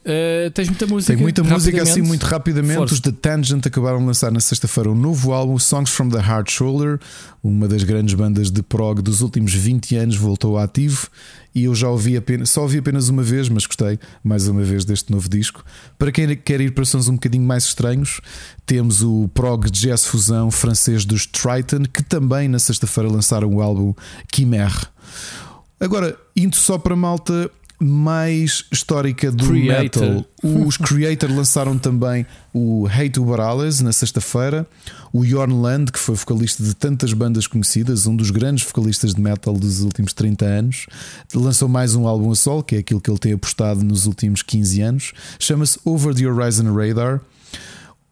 [0.00, 1.12] Uh, tens muita música.
[1.12, 2.78] Tem muita música assim muito rapidamente.
[2.78, 2.94] Force.
[2.94, 6.50] Os The Tangent acabaram de lançar na sexta-feira um novo álbum, Songs from the Hard
[6.50, 6.98] Shoulder,
[7.42, 11.08] uma das grandes bandas de prog dos últimos 20 anos, voltou ativo
[11.54, 14.84] e eu já ouvi apenas, só ouvi apenas uma vez, mas gostei mais uma vez
[14.84, 15.64] deste novo disco.
[15.98, 18.20] Para quem quer ir para sons um bocadinho mais estranhos,
[18.64, 23.94] temos o prog jazz fusão francês dos Triton, que também na sexta-feira lançaram o álbum
[24.32, 24.88] Chimère.
[25.80, 27.50] Agora, indo só para malta
[27.80, 30.02] mais histórica do Creator.
[30.02, 30.26] metal.
[30.42, 34.66] Os Creator lançaram também o Hate Barales na sexta-feira.
[35.12, 39.20] O Jorn Land, que foi vocalista de tantas bandas conhecidas, um dos grandes vocalistas de
[39.20, 40.86] metal dos últimos 30 anos,
[41.34, 44.42] lançou mais um álbum a sol, que é aquilo que ele tem apostado nos últimos
[44.42, 45.12] 15 anos.
[45.38, 47.20] Chama-se Over the Horizon Radar.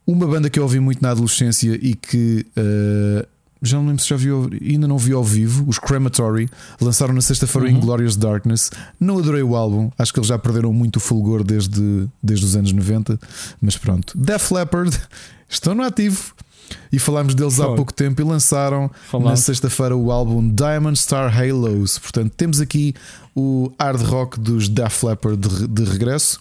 [0.06, 2.46] Uma banda que eu ouvi muito na adolescência e que.
[2.56, 5.64] Uh, já não lembro se já viu, ainda não vi ao vivo.
[5.68, 6.48] Os Crematory
[6.80, 7.76] lançaram na sexta-feira uhum.
[7.76, 8.70] Inglorious Darkness.
[8.98, 12.56] Não adorei o álbum, acho que eles já perderam muito o fulgor desde, desde os
[12.56, 13.18] anos 90.
[13.60, 14.98] Mas pronto, Def Leppard
[15.48, 16.34] estão no ativo
[16.92, 17.64] e falámos deles Foi.
[17.64, 19.30] há pouco tempo e lançaram Falamos.
[19.30, 21.98] na sexta-feira o álbum Diamond Star Halos.
[21.98, 22.94] Portanto, temos aqui
[23.34, 26.40] o hard rock dos Def Leppard de, de regresso.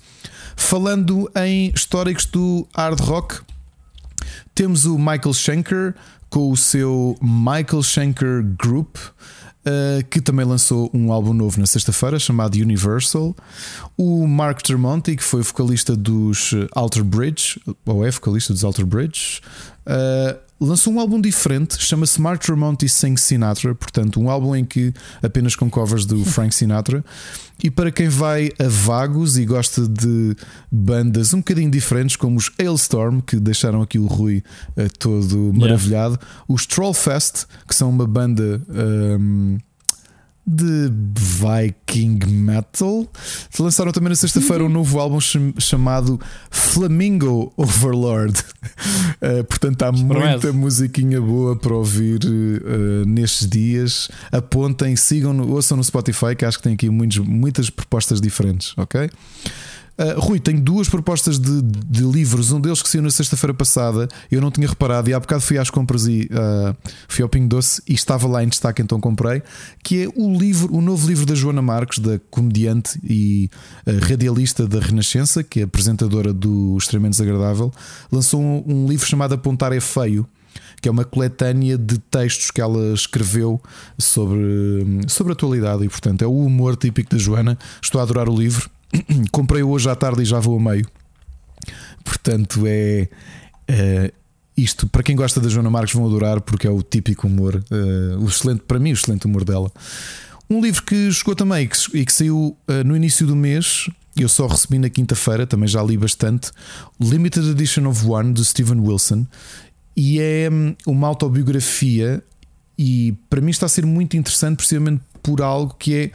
[0.55, 3.41] Falando em históricos do hard rock,
[4.55, 5.95] temos o Michael Schenker
[6.29, 8.97] com o seu Michael Schenker Group.
[9.67, 13.35] Uh, que também lançou um álbum novo na sexta-feira chamado Universal.
[13.97, 19.41] O Mark Tremonti, que foi vocalista dos Alter Bridge, ou é vocalista dos Alter Bridge,
[19.87, 24.93] uh, lançou um álbum diferente, chama-se Mark Tremonti Sing Sinatra, portanto, um álbum em que
[25.21, 27.03] apenas com covers do Frank Sinatra.
[27.63, 30.35] E para quem vai a vagos e gosta de
[30.71, 34.43] bandas um bocadinho diferentes, como os Hailstorm, que deixaram aqui o Rui
[34.77, 36.43] uh, todo maravilhado, yeah.
[36.47, 38.61] os Trollfest, que são uma banda.
[38.69, 39.57] Um,
[40.47, 43.05] de Viking Metal.
[43.59, 45.19] Lançaram também na sexta-feira um novo álbum
[45.59, 46.17] chamado
[46.49, 48.39] Flamingo Overlord.
[49.21, 54.09] Uh, portanto, há muita musiquinha boa para ouvir uh, nestes dias.
[54.31, 59.09] Apontem, sigam, ouçam no Spotify, que acho que tem aqui muitos, muitas propostas diferentes, ok?
[59.99, 62.51] Uh, Rui, tenho duas propostas de, de, livros.
[62.51, 65.57] Um deles que saiu na sexta-feira passada, eu não tinha reparado, e há bocado fui
[65.57, 66.75] às compras e uh,
[67.07, 69.41] fui ao Pingo Doce e estava lá em destaque, então comprei.
[69.83, 73.49] Que é o livro, o novo livro da Joana Marques, da comediante e
[73.87, 77.71] uh, radialista da Renascença, que é apresentadora do Extremamente Desagradável,
[78.11, 80.27] lançou um, um livro chamado Apontar é Feio
[80.81, 83.59] que é uma coletânea de textos que ela escreveu
[83.97, 87.57] sobre, sobre a atualidade e, portanto, é o humor típico da Joana.
[87.81, 88.69] Estou a adorar o livro.
[89.31, 90.87] Comprei hoje à tarde e já vou a meio.
[92.03, 93.07] Portanto, é.
[93.67, 94.13] é
[94.57, 98.19] isto, para quem gosta da Joana Marques, vão adorar porque é o típico humor, uh,
[98.19, 99.71] o excelente, para mim, o excelente humor dela.
[100.49, 103.87] Um livro que chegou também e que, e que saiu uh, no início do mês,
[104.15, 106.51] eu só recebi na quinta-feira, também já li bastante.
[106.99, 109.27] Limited Edition of One, de Steven Wilson,
[109.95, 112.23] e é hum, uma autobiografia.
[112.79, 116.11] E para mim está a ser muito interessante, precisamente por algo que é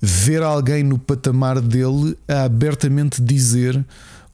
[0.00, 3.84] ver alguém no patamar dele a abertamente dizer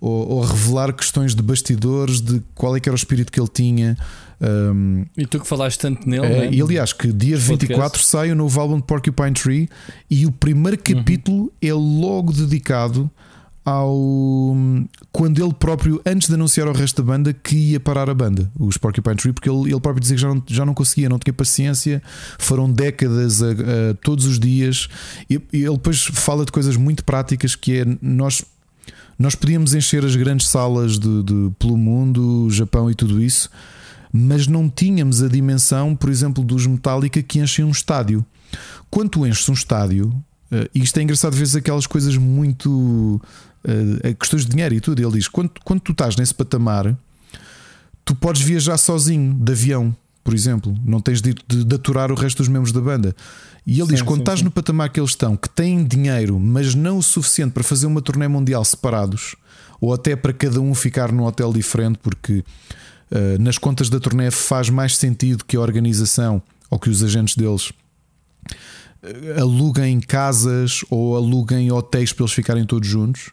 [0.01, 3.49] ou, ou revelar questões de bastidores, de qual é que era o espírito que ele
[3.49, 3.97] tinha.
[4.41, 6.51] Um, e tu que falaste tanto nele, é, né?
[6.53, 9.69] E aliás, que dia 24 sai o novo álbum de Porcupine Tree
[10.11, 11.51] e o primeiro capítulo uhum.
[11.63, 13.11] é logo dedicado
[13.67, 14.57] ao
[15.11, 18.49] quando ele próprio, antes de anunciar ao resto da banda, que ia parar a banda,
[18.57, 21.19] os Porcupine Tree, porque ele, ele próprio dizia que já não, já não conseguia, não
[21.19, 22.01] tinha paciência,
[22.39, 24.89] foram décadas a, a todos os dias,
[25.29, 28.45] e, e, ele depois fala de coisas muito práticas que é nós.
[29.19, 33.51] Nós podíamos encher as grandes salas de, de, pelo mundo, Japão e tudo isso,
[34.13, 38.25] mas não tínhamos a dimensão, por exemplo, dos Metallica que enchem um estádio.
[38.91, 40.09] Quando tu enches um estádio,
[40.53, 43.19] uh, e isto é engraçado, vezes aquelas coisas muito
[43.67, 45.01] uh, questões de dinheiro e tudo.
[45.01, 46.97] Ele diz: quando, quando tu estás nesse patamar,
[48.05, 52.15] tu podes viajar sozinho de avião, por exemplo, não tens de, de, de aturar o
[52.15, 53.15] resto dos membros da banda.
[53.67, 54.45] E ele sim, diz: quando sim, estás sim.
[54.45, 58.01] no patamar que eles estão, que têm dinheiro, mas não o suficiente para fazer uma
[58.01, 59.35] turnê mundial separados,
[59.81, 62.45] ou até para cada um ficar num hotel diferente, porque
[63.11, 67.37] uh, nas contas da turnê faz mais sentido que a organização ou que os agentes
[67.37, 67.73] deles
[69.03, 73.31] eh, aluguem casas ou aluguem hotéis para eles ficarem todos juntos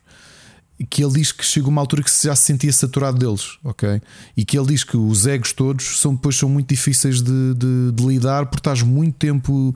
[0.89, 4.01] que ele diz que chega uma altura que já se sentia saturado deles, ok?
[4.35, 7.91] E que ele diz que os egos todos são depois são muito difíceis de, de,
[7.93, 9.73] de lidar porque estás muito tempo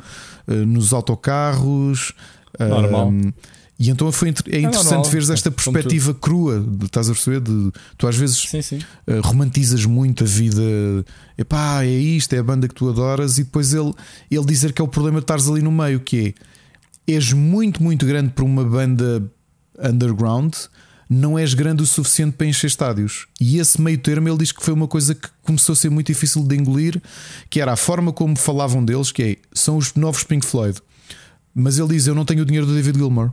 [0.48, 2.14] uh, nos autocarros.
[2.60, 3.10] Normal.
[3.10, 3.34] Um,
[3.80, 7.42] e então foi, é interessante é ver esta perspectiva crua, estás a perceber?
[7.42, 8.80] De, tu às vezes sim, sim.
[9.08, 10.64] Uh, romantizas muito a vida,
[11.38, 13.94] epá, é isto, é a banda que tu adoras, e depois ele,
[14.32, 16.58] ele dizer que é o problema de estares ali no meio, que é
[17.08, 19.24] és muito, muito grande para uma banda
[19.80, 20.54] underground,
[21.10, 23.28] não és grande o suficiente para encher estádios.
[23.40, 26.08] E esse meio termo ele diz que foi uma coisa que começou a ser muito
[26.08, 27.02] difícil de engolir,
[27.50, 30.80] que era a forma como falavam deles, que é, são os novos Pink Floyd.
[31.56, 33.32] Mas ele diz: Eu não tenho o dinheiro do David Gilmour.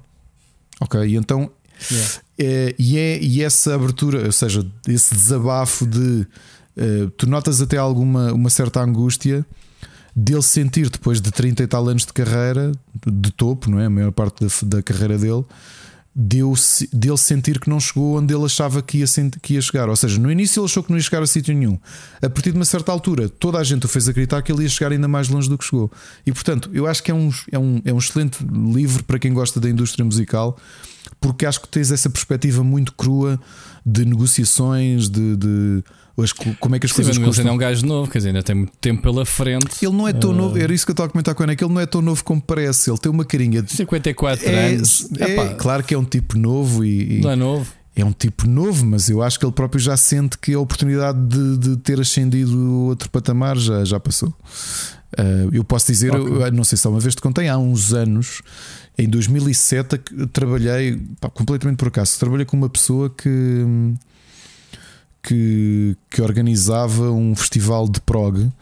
[0.81, 1.51] Ok, e então.
[1.91, 2.11] Yeah.
[2.39, 6.27] É, e, é, e essa abertura, ou seja, esse desabafo de.
[6.77, 9.47] Uh, tu notas até alguma uma certa angústia
[10.15, 12.73] dele sentir depois de 30 e tal anos de carreira,
[13.07, 13.87] de topo, não é?
[13.87, 15.45] A maior parte da, da carreira dele,
[16.15, 16.55] deu
[16.93, 19.07] dele sentir que não chegou onde ele achava que ia,
[19.43, 19.89] que ia chegar.
[19.89, 21.79] Ou seja, no início ele achou que não ia chegar a sítio nenhum.
[22.23, 24.69] A partir de uma certa altura, toda a gente o fez acreditar que ele ia
[24.69, 25.91] chegar ainda mais longe do que chegou.
[26.25, 29.33] E portanto, eu acho que é um, é um, é um excelente livro para quem
[29.33, 30.57] gosta da indústria musical,
[31.21, 33.41] porque acho que tens essa perspectiva muito crua
[33.85, 35.85] de negociações, de, de
[36.61, 38.43] como é que as Sim, coisas mas ele é um gajo novo, quer dizer, ainda
[38.43, 39.85] tem muito tempo pela frente.
[39.85, 40.35] Ele não é tão uh...
[40.35, 41.87] novo, era isso que eu estava a comentar com ele, é que ele não é
[41.87, 42.89] tão novo como parece.
[42.89, 45.09] Ele tem uma carinha de 54 é, anos.
[45.19, 47.21] É, claro que é um tipo novo e.
[47.21, 47.67] Não é novo.
[47.97, 51.19] É um tipo novo, mas eu acho que ele próprio já sente que a oportunidade
[51.27, 54.31] de, de ter ascendido outro patamar já, já passou.
[55.17, 56.47] Uh, eu posso dizer, okay.
[56.47, 58.43] eu, não sei se uma vez te contei, há uns anos,
[58.99, 59.99] em 2007,
[60.33, 63.65] trabalhei, pá, completamente por acaso, trabalhei com uma pessoa que
[65.25, 68.53] que, que organizava um festival de prog uh,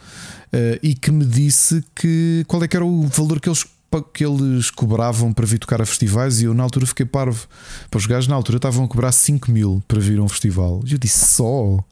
[0.80, 3.66] e que me disse que qual é que era o valor que eles
[4.14, 7.46] que eles cobravam para vir tocar a festivais e eu na altura fiquei parvo.
[7.90, 10.82] Para os gajos na altura estavam a cobrar 5 mil para vir a um festival.
[10.86, 11.84] E eu disse só.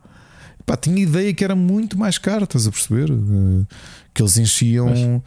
[0.64, 3.10] Pá, tinha ideia que era muito mais caro, estás a perceber?
[3.10, 3.66] Uh,
[4.14, 5.22] que eles enchiam.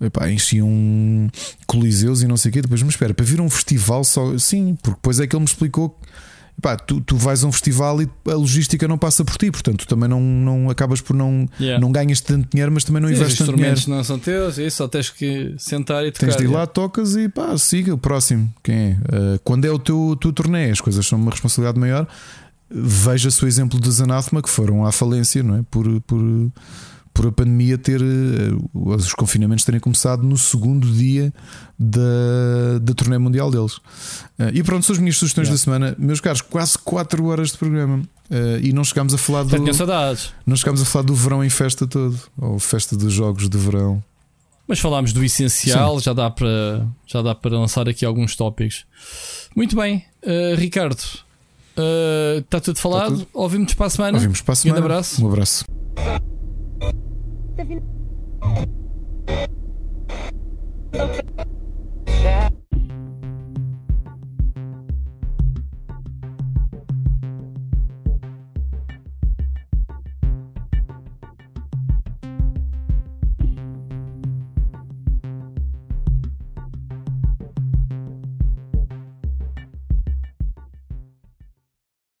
[0.00, 1.30] Epá, enchiam
[1.66, 2.62] coliseus e não sei o quê.
[2.62, 4.38] Depois, mas espera, para vir a um festival só.
[4.38, 6.00] Sim, porque depois é que ele me explicou
[6.62, 9.86] Pá, tu, tu vais a um festival e a logística não passa por ti, portanto
[9.86, 11.80] também não, não acabas por não, yeah.
[11.80, 13.74] não ganhas tanto dinheiro, mas também não Sim, investes tanto dinheiro.
[13.74, 16.26] Os instrumentos não são teus, é isso, só tens que sentar e tocar.
[16.26, 18.52] Tens de ir lá, tocas e pá, siga o próximo.
[18.62, 18.90] Quem é?
[18.90, 22.06] Uh, quando é o teu, teu torneio, as coisas são uma responsabilidade maior.
[22.70, 25.62] Veja-se o exemplo dos Anathema que foram à falência, não é?
[25.70, 26.20] Por, por,
[27.12, 28.00] por a pandemia ter
[28.72, 31.32] os confinamentos terem começado no segundo dia
[31.78, 33.80] da, da turnê mundial deles.
[34.52, 35.58] E pronto, são as minhas sugestões yeah.
[35.58, 35.96] da semana.
[35.98, 38.02] Meus caros, quase 4 horas de programa.
[38.62, 39.50] e não chegámos a falar do.
[40.46, 44.02] Não chegámos a falar do verão em festa todo, ou festa dos jogos de verão.
[44.66, 48.86] Mas falámos do essencial, já dá, para, já dá para lançar aqui alguns tópicos.
[49.54, 51.02] Muito bem, uh, Ricardo,
[52.38, 53.26] está uh, tudo falado.
[53.32, 54.16] Ouvimos para a semana.
[54.16, 54.80] Ouvimos para a semana.
[54.80, 55.24] Um abraço.
[55.24, 55.64] Um abraço.
[60.92, 61.46] Tá